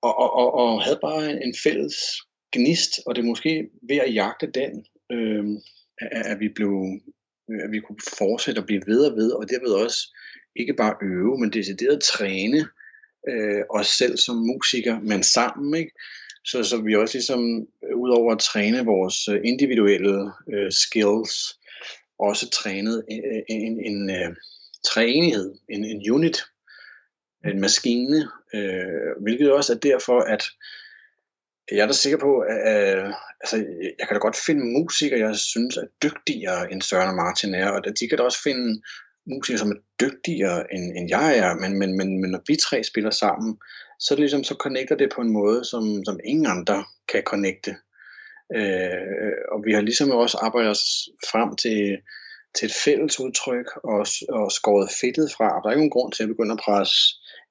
Og, 0.02 0.18
og, 0.18 0.30
og, 0.40 0.55
og 0.55 0.82
havde 0.82 0.98
bare 1.02 1.30
en, 1.30 1.43
en 1.43 1.55
fælles 1.64 1.97
gnist, 2.52 2.93
og 3.06 3.14
det 3.14 3.22
er 3.22 3.32
måske 3.32 3.68
ved 3.89 3.97
at 3.97 4.14
jagte 4.14 4.47
den, 4.60 4.72
øh, 5.12 5.44
at, 6.01 6.26
at 6.26 6.40
vi 6.40 6.48
blev 6.48 6.72
Øh, 7.51 7.65
at 7.65 7.70
vi 7.73 7.81
kunne 7.81 7.99
fortsætte 8.19 8.59
og 8.59 8.66
blive 8.66 8.83
ved 8.87 9.01
og 9.05 9.16
ved, 9.16 9.33
og 9.33 9.51
derved 9.51 9.73
også 9.73 10.15
ikke 10.57 10.75
bare 10.75 10.95
øve, 11.03 11.39
men 11.39 11.53
decideret 11.53 12.03
træne 12.03 12.69
øh, 13.29 13.62
os 13.70 13.87
selv 13.87 14.16
som 14.16 14.37
musikere, 14.37 15.01
men 15.03 15.23
sammen, 15.23 15.75
ikke? 15.75 15.93
Så, 16.45 16.62
så 16.62 16.83
vi 16.83 16.97
også 16.97 17.15
ligesom, 17.19 17.66
øh, 17.85 17.97
udover 17.97 18.33
at 18.33 18.39
træne 18.39 18.85
vores 18.85 19.29
øh, 19.29 19.41
individuelle 19.45 20.31
øh, 20.53 20.73
skills, 20.73 21.59
også 22.19 22.51
trænet 22.51 23.05
øh, 23.11 23.43
en, 23.49 23.62
en, 23.62 23.81
en 23.85 24.11
en 24.11 24.37
træenighed, 24.87 25.55
en, 25.69 25.85
en 25.85 26.11
unit, 26.11 26.39
en 27.45 27.61
maskine, 27.61 28.29
øh, 28.55 29.23
hvilket 29.23 29.53
også 29.53 29.73
er 29.73 29.79
derfor, 29.79 30.20
at 30.20 30.45
jeg 31.73 31.82
er 31.82 31.86
da 31.86 31.93
sikker 31.93 32.19
på, 32.19 32.39
at 32.39 32.59
at 32.59 33.15
altså, 33.40 33.57
jeg 33.99 34.09
kan 34.09 34.15
da 34.15 34.19
godt 34.19 34.36
finde 34.47 34.65
musikere, 34.81 35.20
jeg 35.20 35.36
synes 35.36 35.77
er 35.77 35.86
dygtigere 36.03 36.73
end 36.73 36.82
Søren 36.82 37.09
og 37.09 37.15
Martin 37.15 37.55
er, 37.55 37.69
og 37.69 37.85
de 38.01 38.09
kan 38.09 38.19
da 38.19 38.24
også 38.24 38.43
finde 38.43 38.82
musikere, 39.27 39.59
som 39.59 39.70
er 39.70 39.81
dygtigere 40.01 40.74
end, 40.74 40.97
end 40.97 41.09
jeg 41.09 41.39
er, 41.39 41.55
men, 41.55 41.78
men, 41.78 41.97
men, 41.97 42.20
men 42.20 42.31
når 42.31 42.43
vi 42.49 42.57
tre 42.57 42.85
spiller 42.85 43.11
sammen, 43.11 43.59
så, 44.01 44.15
det 44.15 44.20
ligesom, 44.20 44.45
så 44.45 44.55
connecter 44.55 44.97
det 44.97 45.12
på 45.15 45.20
en 45.20 45.32
måde, 45.32 45.65
som, 45.65 46.05
som 46.05 46.20
ingen 46.24 46.47
andre 46.47 46.85
kan 47.09 47.23
connecte. 47.23 47.77
Øh, 48.57 49.32
og 49.53 49.62
vi 49.66 49.73
har 49.73 49.81
ligesom 49.81 50.11
også 50.11 50.39
arbejdet 50.43 50.70
os 50.70 51.09
frem 51.31 51.57
til, 51.57 51.99
til 52.57 52.66
et 52.66 52.74
fælles 52.85 53.20
udtryk 53.20 53.66
og, 53.85 54.07
og 54.28 54.53
skåret 54.53 54.90
fedtet 55.01 55.32
fra. 55.36 55.45
Der 55.45 55.66
er 55.66 55.70
ikke 55.70 55.81
nogen 55.81 55.97
grund 55.97 56.12
til 56.12 56.23
at 56.23 56.28
begynde 56.28 56.53
at 56.53 56.61
presse 56.65 56.97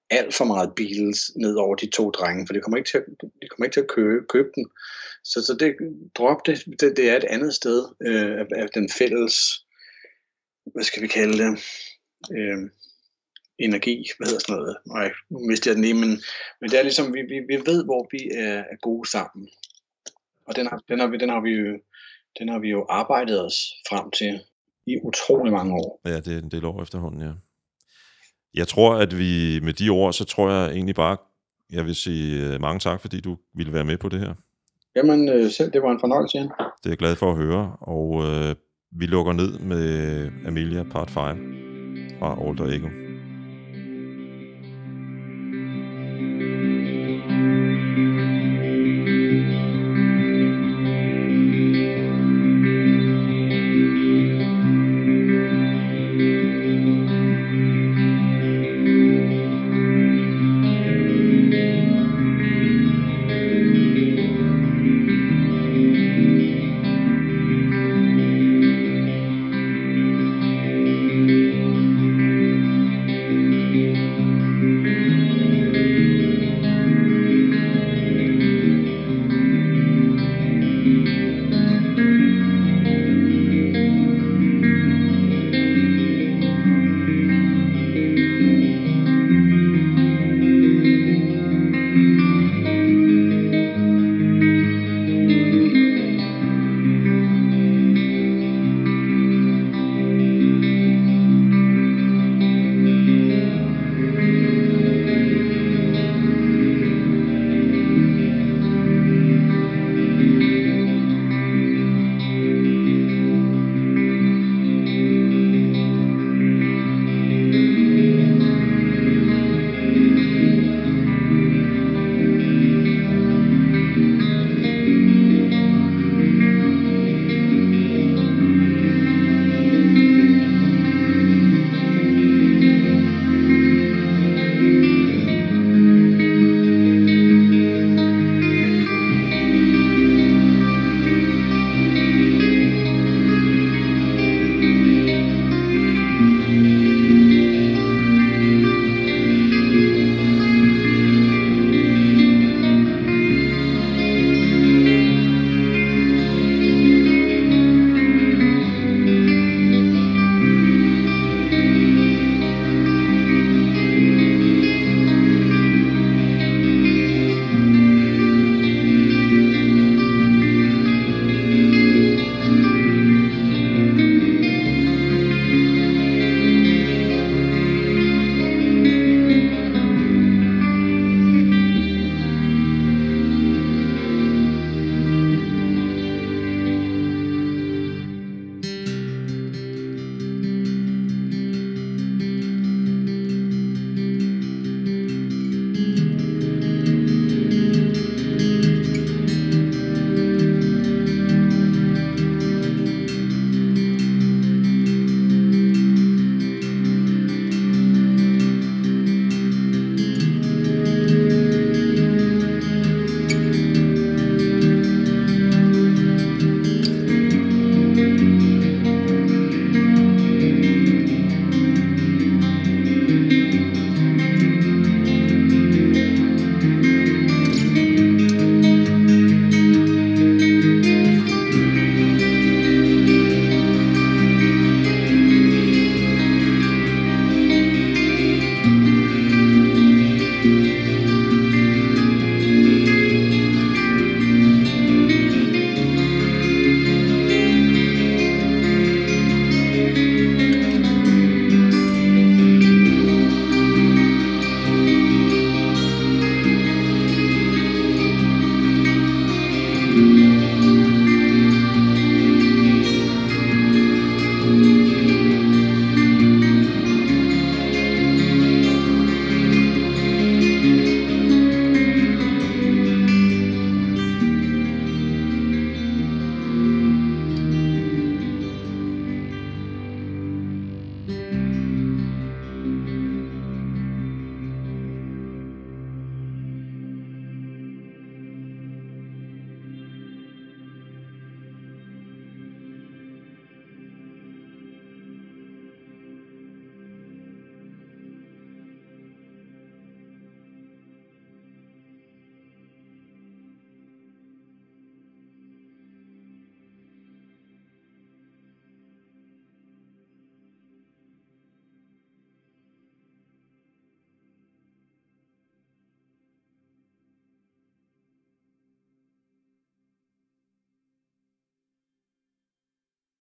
alt 0.10 0.34
for 0.34 0.46
meget 0.46 0.76
Beatles 0.76 1.32
ned 1.36 1.56
over 1.56 1.76
de 1.76 1.90
to 1.90 2.10
drenge, 2.12 2.48
for 2.48 2.54
det 2.54 2.64
kommer 2.64 2.78
ikke 2.78 2.90
til 2.90 2.98
at, 2.98 3.06
de 3.42 3.48
kommer 3.48 3.66
ikke 3.66 3.76
til 3.76 3.82
at 3.82 3.88
købe, 3.88 4.26
købe 4.30 4.50
den. 4.56 4.66
Så, 5.24 5.46
så 5.46 5.54
det, 5.60 5.76
drop 6.16 6.46
det, 6.46 6.64
det, 6.80 6.98
det 6.98 7.10
er 7.10 7.18
et 7.18 7.24
andet 7.24 7.54
sted 7.54 7.86
øh, 8.02 8.40
af, 8.40 8.46
af 8.56 8.70
den 8.74 8.90
fælles, 8.90 9.66
hvad 10.66 10.84
skal 10.84 11.04
vi 11.04 11.08
kalde 11.08 11.38
det, 11.38 11.60
øh, 12.32 12.70
energi, 13.60 14.10
hvad 14.18 14.28
hedder 14.28 14.40
sådan 14.40 14.56
noget, 14.56 14.78
nej, 14.86 15.12
nu 15.30 15.40
mister 15.40 15.72
jeg 15.72 15.76
den 15.76 15.84
lige, 15.84 15.94
men, 15.94 16.10
men 16.62 16.70
det 16.70 16.80
er 16.80 16.84
ligesom, 16.84 17.14
vi, 17.14 17.22
vi, 17.22 17.40
vi 17.48 17.58
ved, 17.66 17.86
hvor 17.86 18.08
vi 18.12 18.30
er, 18.32 18.64
er 18.74 18.78
gode 18.82 19.10
sammen. 19.10 19.50
Og 20.48 20.56
den 20.56 20.68
har, 20.68 20.84
den, 20.90 21.00
har 21.00 21.08
vi, 21.08 21.18
den, 21.18 21.30
har 21.30 21.42
vi 21.42 21.52
jo, 21.52 21.80
den 22.40 22.50
har 22.50 22.60
vi 22.60 22.70
jo 22.70 22.86
arbejdet 22.90 23.46
os 23.46 23.74
frem 23.90 24.12
til 24.12 24.40
i 24.86 24.98
utrolig 25.04 25.54
mange 25.54 25.74
år. 25.74 26.02
Ja, 26.06 26.20
det 26.20 26.34
er 26.34 26.38
en 26.38 26.52
del 26.52 26.66
år 26.66 26.82
efterhånden, 26.82 27.22
ja. 27.22 27.32
Jeg 28.58 28.68
tror, 28.68 28.96
at 28.96 29.18
vi 29.18 29.60
med 29.64 29.74
de 29.74 29.90
ord, 29.90 30.14
så 30.14 30.26
tror 30.26 30.52
jeg 30.52 30.72
egentlig 30.72 30.96
bare, 30.96 31.18
jeg 31.72 31.86
vil 31.86 31.96
sige 31.96 32.54
øh, 32.54 32.62
mange 32.62 32.80
tak, 32.80 33.02
fordi 33.02 33.22
du 33.22 33.38
ville 33.56 33.74
være 33.74 33.84
med 33.84 33.98
på 33.98 34.10
det 34.10 34.20
her. 34.20 34.34
Jamen 34.96 35.30
øh, 35.30 35.52
selv, 35.52 35.72
det 35.72 35.82
var 35.82 35.92
en 35.92 36.00
fornøjelse, 36.00 36.38
ja. 36.38 36.44
Det 36.44 36.86
er 36.86 36.90
jeg 36.90 36.98
glad 36.98 37.16
for 37.16 37.32
at 37.32 37.38
høre, 37.38 37.76
og 37.82 38.24
øh, 38.26 38.56
vi 39.00 39.06
lukker 39.06 39.34
ned 39.34 39.60
med 39.60 39.86
Amelia 40.48 40.84
Part 40.84 41.10
5 41.10 41.16
fra 42.20 42.48
Alter 42.48 42.66
Ego. 42.66 43.07